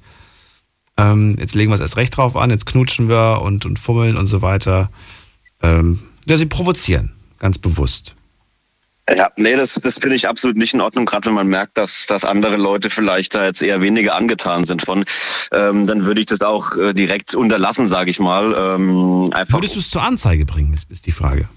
Ähm, 0.97 1.35
jetzt 1.39 1.55
legen 1.55 1.71
wir 1.71 1.75
es 1.75 1.81
erst 1.81 1.97
recht 1.97 2.15
drauf 2.15 2.35
an, 2.35 2.49
jetzt 2.49 2.65
knutschen 2.65 3.09
wir 3.09 3.41
und, 3.41 3.65
und 3.65 3.79
fummeln 3.79 4.15
und 4.15 4.27
so 4.27 4.41
weiter. 4.41 4.89
Ähm, 5.61 5.99
ja, 6.25 6.37
sie 6.37 6.45
provozieren, 6.45 7.11
ganz 7.39 7.57
bewusst. 7.57 8.15
Ja, 9.15 9.29
nee, 9.35 9.55
das, 9.55 9.75
das 9.75 9.99
finde 9.99 10.15
ich 10.15 10.27
absolut 10.27 10.57
nicht 10.57 10.73
in 10.73 10.81
Ordnung, 10.81 11.05
gerade 11.05 11.27
wenn 11.27 11.35
man 11.35 11.47
merkt, 11.47 11.77
dass, 11.77 12.07
dass 12.07 12.25
andere 12.25 12.57
Leute 12.57 12.89
vielleicht 12.89 13.35
da 13.35 13.45
jetzt 13.45 13.61
eher 13.61 13.81
weniger 13.81 14.15
angetan 14.15 14.65
sind 14.65 14.81
von. 14.81 15.05
Ähm, 15.51 15.85
dann 15.85 16.05
würde 16.05 16.21
ich 16.21 16.25
das 16.25 16.41
auch 16.41 16.75
äh, 16.75 16.93
direkt 16.93 17.35
unterlassen, 17.35 17.87
sage 17.87 18.09
ich 18.09 18.19
mal. 18.19 18.55
Ähm, 18.57 19.29
einfach 19.31 19.59
Würdest 19.59 19.75
du 19.75 19.79
es 19.79 19.91
zur 19.91 20.01
Anzeige 20.01 20.45
bringen, 20.45 20.73
ist, 20.73 20.89
ist 20.89 21.05
die 21.05 21.11
Frage. 21.11 21.47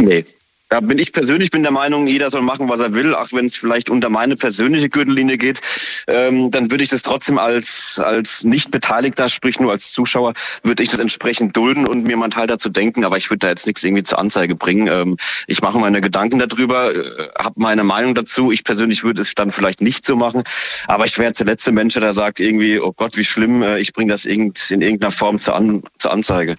Nee, 0.00 0.24
da 0.68 0.80
bin 0.80 0.98
ich 0.98 1.12
persönlich 1.12 1.50
bin 1.50 1.62
der 1.62 1.72
Meinung, 1.72 2.06
jeder 2.06 2.30
soll 2.30 2.42
machen, 2.42 2.68
was 2.68 2.80
er 2.80 2.92
will, 2.94 3.14
auch 3.14 3.32
wenn 3.32 3.46
es 3.46 3.56
vielleicht 3.56 3.90
unter 3.90 4.08
meine 4.08 4.34
persönliche 4.34 4.88
Gürtellinie 4.88 5.36
geht, 5.36 5.60
ähm, 6.08 6.50
dann 6.50 6.70
würde 6.70 6.82
ich 6.82 6.90
das 6.90 7.02
trotzdem 7.02 7.38
als, 7.38 8.00
als 8.02 8.44
nicht 8.44 8.70
Beteiligter, 8.70 9.28
sprich 9.28 9.60
nur 9.60 9.72
als 9.72 9.92
Zuschauer, 9.92 10.32
würde 10.62 10.82
ich 10.82 10.88
das 10.88 11.00
entsprechend 11.00 11.56
dulden 11.56 11.86
und 11.86 12.04
mir 12.04 12.16
meinen 12.16 12.30
Teil 12.30 12.46
dazu 12.46 12.70
denken, 12.70 13.04
aber 13.04 13.16
ich 13.16 13.30
würde 13.30 13.40
da 13.40 13.48
jetzt 13.48 13.66
nichts 13.66 13.84
irgendwie 13.84 14.02
zur 14.02 14.18
Anzeige 14.18 14.54
bringen. 14.54 14.88
Ähm, 14.88 15.16
ich 15.46 15.62
mache 15.62 15.78
meine 15.78 16.00
Gedanken 16.00 16.38
darüber, 16.38 16.94
äh, 16.94 17.04
habe 17.38 17.54
meine 17.56 17.84
Meinung 17.84 18.14
dazu. 18.14 18.50
Ich 18.50 18.64
persönlich 18.64 19.04
würde 19.04 19.22
es 19.22 19.34
dann 19.34 19.50
vielleicht 19.50 19.80
nicht 19.80 20.04
so 20.04 20.16
machen, 20.16 20.42
aber 20.88 21.04
ich 21.04 21.18
wäre 21.18 21.28
jetzt 21.28 21.40
der 21.40 21.46
letzte 21.46 21.72
Mensch, 21.72 21.94
der 21.94 22.14
sagt 22.14 22.40
irgendwie, 22.40 22.80
oh 22.80 22.92
Gott, 22.92 23.16
wie 23.16 23.24
schlimm, 23.24 23.62
äh, 23.62 23.78
ich 23.78 23.92
bringe 23.92 24.12
das 24.12 24.24
in 24.24 24.52
irgendeiner 24.70 25.10
Form 25.10 25.38
zur, 25.38 25.54
An 25.54 25.82
zur 25.98 26.12
Anzeige. 26.12 26.56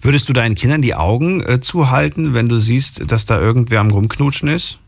Würdest 0.00 0.28
du 0.28 0.32
deinen 0.32 0.54
Kindern 0.54 0.82
die 0.82 0.94
Augen 0.94 1.42
äh, 1.42 1.60
zuhalten, 1.60 2.34
wenn 2.34 2.48
du 2.48 2.58
siehst, 2.58 3.10
dass 3.10 3.24
da 3.24 3.40
irgendwer 3.40 3.80
am 3.80 3.90
Rumknutschen 3.90 4.48
ist? 4.48 4.78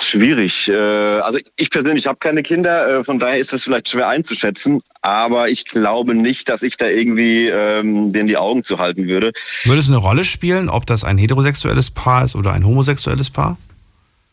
Schwierig. 0.00 0.68
Äh, 0.68 0.74
also 0.74 1.38
ich 1.56 1.70
persönlich 1.70 2.06
habe 2.06 2.18
keine 2.18 2.42
Kinder, 2.42 3.00
äh, 3.00 3.04
von 3.04 3.18
daher 3.18 3.38
ist 3.38 3.52
das 3.52 3.64
vielleicht 3.64 3.88
schwer 3.88 4.08
einzuschätzen, 4.08 4.80
aber 5.02 5.48
ich 5.48 5.66
glaube 5.66 6.14
nicht, 6.14 6.48
dass 6.48 6.62
ich 6.62 6.76
da 6.76 6.88
irgendwie 6.88 7.48
ähm, 7.48 8.12
denen 8.12 8.28
die 8.28 8.36
Augen 8.36 8.64
zuhalten 8.64 9.08
würde. 9.08 9.32
Würde 9.64 9.80
es 9.80 9.88
eine 9.88 9.98
Rolle 9.98 10.24
spielen, 10.24 10.68
ob 10.68 10.86
das 10.86 11.04
ein 11.04 11.18
heterosexuelles 11.18 11.90
Paar 11.90 12.24
ist 12.24 12.36
oder 12.36 12.52
ein 12.52 12.64
homosexuelles 12.64 13.30
Paar? 13.30 13.58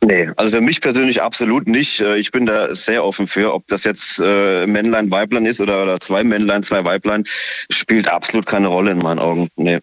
Nee, 0.04 0.30
also 0.36 0.58
für 0.58 0.62
mich 0.62 0.82
persönlich 0.82 1.22
absolut 1.22 1.68
nicht. 1.68 2.02
Äh, 2.02 2.18
ich 2.18 2.32
bin 2.32 2.46
da 2.46 2.74
sehr 2.76 3.04
offen 3.04 3.28
für, 3.28 3.54
ob 3.54 3.66
das 3.68 3.84
jetzt 3.84 4.20
äh, 4.20 4.68
Männlein, 4.68 5.10
Weiblein 5.10 5.46
ist 5.46 5.62
oder, 5.62 5.84
oder 5.84 6.00
zwei 6.00 6.24
Männlein, 6.24 6.64
zwei 6.64 6.84
Weiblein, 6.84 7.24
spielt 7.70 8.08
absolut 8.08 8.46
keine 8.46 8.68
Rolle 8.68 8.92
in 8.92 9.00
meinen 9.00 9.20
Augen. 9.20 9.50
Nee. 9.56 9.80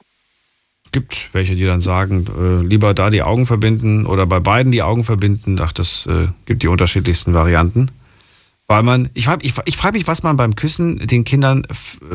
Gibt 0.93 1.31
welche, 1.33 1.57
die 1.57 1.65
dann 1.65 1.81
sagen, 1.81 2.27
äh, 2.39 2.67
lieber 2.67 2.95
da 2.95 3.11
die 3.11 3.23
Augen 3.23 3.47
verbinden 3.47 4.07
oder 4.07 4.27
bei 4.27 4.41
beiden 4.41 4.71
die 4.71 4.83
Augen 4.83 5.05
verbinden. 5.05 5.59
Ach, 5.61 5.73
das 5.73 6.07
äh, 6.07 6.29
gibt 6.45 6.63
die 6.63 6.69
unterschiedlichsten 6.69 7.35
Varianten. 7.35 7.91
Weil 8.69 8.83
man, 8.83 9.11
ich 9.15 9.25
frage 9.25 9.45
ich, 9.45 9.55
ich 9.65 9.77
frag 9.77 9.95
mich, 9.95 10.07
was 10.07 10.23
man 10.23 10.37
beim 10.37 10.55
Küssen 10.55 10.99
den 10.99 11.25
Kindern, 11.25 11.65
äh, 11.65 12.15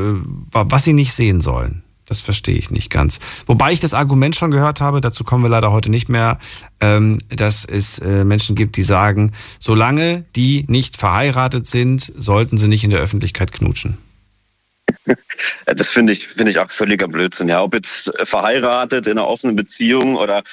was 0.52 0.84
sie 0.84 0.94
nicht 0.94 1.14
sehen 1.14 1.42
sollen. 1.42 1.84
Das 2.08 2.22
verstehe 2.22 2.56
ich 2.56 2.72
nicht 2.72 2.90
ganz. 2.90 3.20
Wobei 3.46 3.74
ich 3.74 3.82
das 3.82 3.94
Argument 3.94 4.36
schon 4.36 4.50
gehört 4.50 4.80
habe, 4.80 5.02
dazu 5.02 5.24
kommen 5.24 5.44
wir 5.44 5.50
leider 5.50 5.72
heute 5.72 5.90
nicht 5.90 6.08
mehr, 6.08 6.40
ähm, 6.80 7.20
dass 7.28 7.66
es 7.66 8.00
äh, 8.00 8.24
Menschen 8.24 8.56
gibt, 8.56 8.78
die 8.78 8.84
sagen, 8.84 9.34
solange 9.60 10.24
die 10.36 10.66
nicht 10.70 10.98
verheiratet 10.98 11.68
sind, 11.68 12.14
sollten 12.18 12.58
sie 12.58 12.70
nicht 12.70 12.86
in 12.86 12.92
der 12.92 13.02
Öffentlichkeit 13.02 13.52
knutschen. 13.52 13.98
Das 15.66 15.90
finde 15.90 16.14
ich, 16.14 16.28
finde 16.28 16.52
ich 16.52 16.60
auch 16.60 16.72
völliger 16.72 17.08
Blödsinn. 17.08 17.50
Ja, 17.50 17.62
ob 17.62 17.74
jetzt 17.74 18.12
verheiratet 18.24 19.06
in 19.06 19.14
einer 19.14 19.28
offenen 19.28 19.56
Beziehung 19.56 20.16
oder 20.16 20.44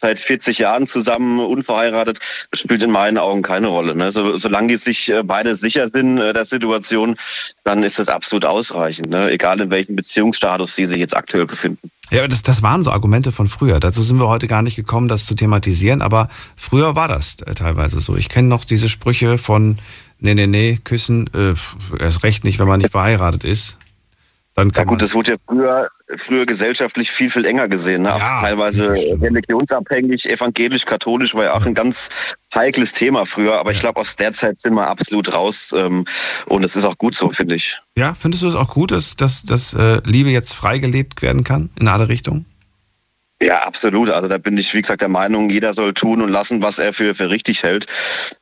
seit 0.00 0.18
40 0.18 0.58
Jahren 0.58 0.86
zusammen 0.86 1.38
unverheiratet, 1.38 2.18
spielt 2.52 2.82
in 2.82 2.90
meinen 2.90 3.18
Augen 3.18 3.42
keine 3.42 3.68
Rolle. 3.68 3.94
Ne? 3.94 4.10
So, 4.12 4.36
solange 4.36 4.68
die 4.68 4.76
sich 4.76 5.10
äh, 5.10 5.22
beide 5.22 5.54
sicher 5.54 5.88
sind 5.88 6.18
äh, 6.18 6.32
der 6.32 6.44
Situation, 6.44 7.16
dann 7.62 7.82
ist 7.82 7.98
das 7.98 8.08
absolut 8.08 8.44
ausreichend. 8.44 9.10
Ne? 9.10 9.30
Egal 9.30 9.60
in 9.60 9.70
welchem 9.70 9.96
Beziehungsstatus 9.96 10.74
sie 10.74 10.86
sich 10.86 10.98
jetzt 10.98 11.16
aktuell 11.16 11.46
befinden. 11.46 11.90
Ja, 12.10 12.28
das, 12.28 12.42
das 12.42 12.62
waren 12.62 12.82
so 12.82 12.90
Argumente 12.90 13.32
von 13.32 13.48
früher. 13.48 13.80
Dazu 13.80 14.02
sind 14.02 14.18
wir 14.18 14.28
heute 14.28 14.46
gar 14.46 14.62
nicht 14.62 14.76
gekommen, 14.76 15.08
das 15.08 15.26
zu 15.26 15.34
thematisieren, 15.34 16.02
aber 16.02 16.28
früher 16.56 16.94
war 16.94 17.08
das 17.08 17.40
äh, 17.42 17.54
teilweise 17.54 18.00
so. 18.00 18.16
Ich 18.16 18.28
kenne 18.28 18.48
noch 18.48 18.64
diese 18.64 18.88
Sprüche 18.88 19.38
von, 19.38 19.78
nee, 20.20 20.34
nee, 20.34 20.46
nee, 20.46 20.78
küssen, 20.84 21.30
äh, 21.34 21.54
erst 21.98 22.22
recht 22.22 22.44
nicht, 22.44 22.58
wenn 22.58 22.68
man 22.68 22.80
nicht 22.80 22.90
verheiratet 22.90 23.44
ist. 23.44 23.78
Dann 24.54 24.70
kann 24.70 24.84
ja 24.84 24.88
gut, 24.88 25.02
das 25.02 25.14
wurde 25.14 25.32
ja 25.32 25.36
früher, 25.46 25.90
früher 26.16 26.46
gesellschaftlich 26.46 27.10
viel, 27.10 27.28
viel 27.28 27.44
enger 27.44 27.66
gesehen. 27.66 28.02
Ne? 28.02 28.10
Ja, 28.10 28.40
teilweise 28.40 28.90
religionsabhängig, 28.90 30.30
evangelisch, 30.30 30.84
katholisch 30.84 31.34
war 31.34 31.44
ja 31.44 31.54
auch 31.54 31.66
ein 31.66 31.74
ganz 31.74 32.08
heikles 32.54 32.92
Thema 32.92 33.26
früher. 33.26 33.58
Aber 33.58 33.72
ich 33.72 33.80
glaube, 33.80 34.00
aus 34.00 34.14
der 34.14 34.32
Zeit 34.32 34.60
sind 34.60 34.74
wir 34.74 34.86
absolut 34.86 35.32
raus. 35.34 35.74
Ähm, 35.76 36.04
und 36.46 36.64
es 36.64 36.76
ist 36.76 36.84
auch 36.84 36.98
gut 36.98 37.16
so, 37.16 37.30
finde 37.30 37.56
ich. 37.56 37.80
Ja, 37.98 38.14
findest 38.14 38.44
du 38.44 38.48
es 38.48 38.54
auch 38.54 38.72
gut, 38.72 38.92
dass, 38.92 39.16
dass, 39.16 39.42
dass 39.42 39.74
äh, 39.74 40.00
Liebe 40.04 40.30
jetzt 40.30 40.52
frei 40.52 40.78
gelebt 40.78 41.20
werden 41.20 41.42
kann 41.42 41.70
in 41.80 41.88
alle 41.88 42.08
Richtungen? 42.08 42.46
Ja, 43.42 43.62
absolut. 43.64 44.08
Also 44.10 44.28
da 44.28 44.38
bin 44.38 44.56
ich, 44.56 44.72
wie 44.72 44.80
gesagt, 44.80 45.00
der 45.00 45.08
Meinung, 45.08 45.50
jeder 45.50 45.72
soll 45.72 45.92
tun 45.92 46.22
und 46.22 46.28
lassen, 46.28 46.62
was 46.62 46.78
er 46.78 46.92
für, 46.92 47.14
für 47.14 47.28
richtig 47.28 47.64
hält. 47.64 47.86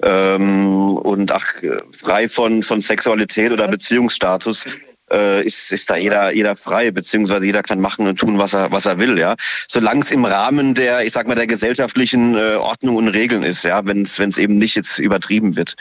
Ähm, 0.02 0.98
und 0.98 1.32
ach, 1.32 1.54
frei 1.98 2.28
von, 2.28 2.62
von 2.62 2.82
Sexualität 2.82 3.50
oder 3.50 3.66
Beziehungsstatus 3.66 4.66
äh, 5.12 5.44
ist, 5.44 5.72
ist 5.72 5.90
da 5.90 5.96
jeder, 5.96 6.32
jeder 6.32 6.56
frei, 6.56 6.90
beziehungsweise 6.90 7.44
jeder 7.44 7.62
kann 7.62 7.80
machen 7.80 8.06
und 8.06 8.18
tun, 8.18 8.38
was 8.38 8.54
er, 8.54 8.72
was 8.72 8.86
er 8.86 8.98
will, 8.98 9.18
ja. 9.18 9.36
Solange 9.68 10.02
es 10.02 10.10
im 10.10 10.24
Rahmen 10.24 10.74
der, 10.74 11.04
ich 11.04 11.12
sag 11.12 11.26
mal, 11.26 11.34
der 11.34 11.46
gesellschaftlichen 11.46 12.34
äh, 12.34 12.54
Ordnung 12.54 12.96
und 12.96 13.08
Regeln 13.08 13.42
ist, 13.42 13.64
ja, 13.64 13.84
wenn 13.84 14.02
es 14.02 14.18
eben 14.38 14.58
nicht 14.58 14.74
jetzt 14.74 14.98
übertrieben 14.98 15.56
wird. 15.56 15.76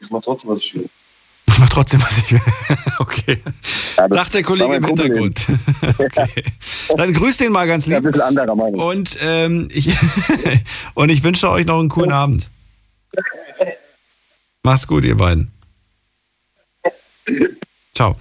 Ich 0.00 0.10
mach 0.10 0.20
trotzdem, 0.20 0.50
was 0.50 0.60
ich 0.60 0.74
will. 0.74 0.88
Ich 1.46 1.58
mach 1.58 1.68
trotzdem, 1.68 2.02
was 2.02 2.18
ich 2.18 2.32
will. 2.32 2.40
okay. 2.98 3.38
Sagt 4.08 4.34
der 4.34 4.42
Kollege 4.42 4.74
im 4.74 4.84
Hintergrund. 4.84 5.46
okay. 5.98 6.44
Dann 6.96 7.12
grüßt 7.12 7.40
den 7.40 7.52
mal 7.52 7.66
ganz 7.66 7.86
lieb. 7.86 7.96
ein 7.96 8.02
bisschen 8.02 8.22
anderer 8.22 8.54
Meinung. 8.54 8.80
Und, 8.80 9.16
ähm, 9.22 9.68
ich, 9.72 9.88
und 10.94 11.10
ich 11.10 11.22
wünsche 11.22 11.48
euch 11.50 11.66
noch 11.66 11.80
einen 11.80 11.88
coolen 11.88 12.12
Abend. 12.12 12.50
Macht's 14.62 14.86
gut, 14.86 15.04
ihr 15.04 15.16
beiden. 15.16 15.52
Ciao. 17.94 18.16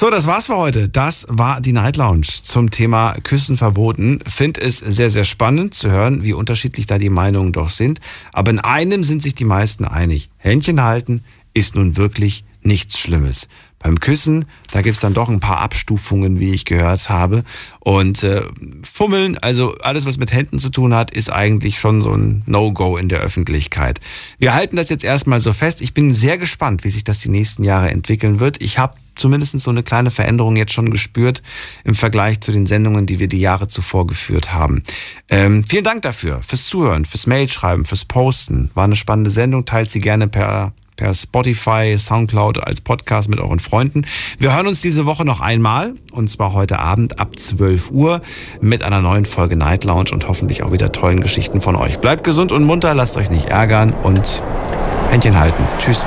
So, 0.00 0.08
das 0.08 0.26
war's 0.26 0.46
für 0.46 0.56
heute. 0.56 0.88
Das 0.88 1.26
war 1.28 1.60
die 1.60 1.74
Night 1.74 1.98
Lounge 1.98 2.26
zum 2.26 2.70
Thema 2.70 3.16
Küssen 3.22 3.58
verboten. 3.58 4.20
Finde 4.26 4.62
es 4.62 4.78
sehr, 4.78 5.10
sehr 5.10 5.24
spannend 5.24 5.74
zu 5.74 5.90
hören, 5.90 6.24
wie 6.24 6.32
unterschiedlich 6.32 6.86
da 6.86 6.96
die 6.96 7.10
Meinungen 7.10 7.52
doch 7.52 7.68
sind. 7.68 8.00
Aber 8.32 8.50
in 8.50 8.60
einem 8.60 9.04
sind 9.04 9.20
sich 9.20 9.34
die 9.34 9.44
meisten 9.44 9.84
einig. 9.84 10.30
Händchen 10.38 10.82
halten 10.82 11.22
ist 11.52 11.74
nun 11.74 11.98
wirklich 11.98 12.44
nichts 12.62 12.98
Schlimmes. 12.98 13.48
Beim 13.78 14.00
Küssen, 14.00 14.46
da 14.72 14.80
gibt's 14.80 15.00
dann 15.00 15.12
doch 15.12 15.28
ein 15.28 15.40
paar 15.40 15.58
Abstufungen, 15.58 16.40
wie 16.40 16.54
ich 16.54 16.64
gehört 16.64 17.10
habe. 17.10 17.44
Und 17.80 18.22
äh, 18.24 18.42
Fummeln, 18.82 19.36
also 19.36 19.74
alles, 19.82 20.06
was 20.06 20.16
mit 20.16 20.32
Händen 20.32 20.58
zu 20.58 20.70
tun 20.70 20.94
hat, 20.94 21.10
ist 21.10 21.30
eigentlich 21.30 21.78
schon 21.78 22.00
so 22.00 22.14
ein 22.14 22.42
No-Go 22.46 22.96
in 22.96 23.10
der 23.10 23.20
Öffentlichkeit. 23.20 24.00
Wir 24.38 24.54
halten 24.54 24.76
das 24.76 24.88
jetzt 24.88 25.04
erstmal 25.04 25.40
so 25.40 25.52
fest. 25.52 25.82
Ich 25.82 25.92
bin 25.92 26.14
sehr 26.14 26.38
gespannt, 26.38 26.84
wie 26.84 26.90
sich 26.90 27.04
das 27.04 27.20
die 27.20 27.28
nächsten 27.28 27.64
Jahre 27.64 27.90
entwickeln 27.90 28.40
wird. 28.40 28.62
Ich 28.62 28.78
habe 28.78 28.94
zumindest 29.20 29.58
so 29.60 29.70
eine 29.70 29.82
kleine 29.82 30.10
Veränderung 30.10 30.56
jetzt 30.56 30.72
schon 30.72 30.90
gespürt 30.90 31.42
im 31.84 31.94
Vergleich 31.94 32.40
zu 32.40 32.52
den 32.52 32.66
Sendungen, 32.66 33.06
die 33.06 33.18
wir 33.18 33.28
die 33.28 33.40
Jahre 33.40 33.68
zuvor 33.68 34.06
geführt 34.06 34.52
haben. 34.52 34.82
Ähm, 35.28 35.64
vielen 35.64 35.84
Dank 35.84 36.02
dafür, 36.02 36.40
fürs 36.42 36.66
Zuhören, 36.66 37.04
fürs 37.04 37.26
Mailschreiben, 37.26 37.84
fürs 37.84 38.04
Posten. 38.04 38.70
War 38.74 38.84
eine 38.84 38.96
spannende 38.96 39.30
Sendung. 39.30 39.64
Teilt 39.64 39.90
sie 39.90 40.00
gerne 40.00 40.28
per 40.28 40.72
per 41.00 41.14
Spotify, 41.14 41.96
Soundcloud 41.98 42.62
als 42.62 42.82
Podcast 42.82 43.30
mit 43.30 43.40
euren 43.40 43.58
Freunden. 43.58 44.02
Wir 44.38 44.54
hören 44.54 44.66
uns 44.66 44.82
diese 44.82 45.06
Woche 45.06 45.24
noch 45.24 45.40
einmal 45.40 45.94
und 46.12 46.28
zwar 46.28 46.52
heute 46.52 46.78
Abend 46.78 47.18
ab 47.18 47.38
12 47.38 47.90
Uhr 47.90 48.20
mit 48.60 48.82
einer 48.82 49.00
neuen 49.00 49.24
Folge 49.24 49.56
Night 49.56 49.84
Lounge 49.84 50.10
und 50.12 50.28
hoffentlich 50.28 50.62
auch 50.62 50.72
wieder 50.72 50.92
tollen 50.92 51.22
Geschichten 51.22 51.62
von 51.62 51.74
euch. 51.74 52.00
Bleibt 52.00 52.22
gesund 52.22 52.52
und 52.52 52.64
munter, 52.64 52.92
lasst 52.92 53.16
euch 53.16 53.30
nicht 53.30 53.46
ärgern 53.46 53.94
und 54.02 54.42
Händchen 55.10 55.40
halten. 55.40 55.62
Tschüss. 55.78 56.04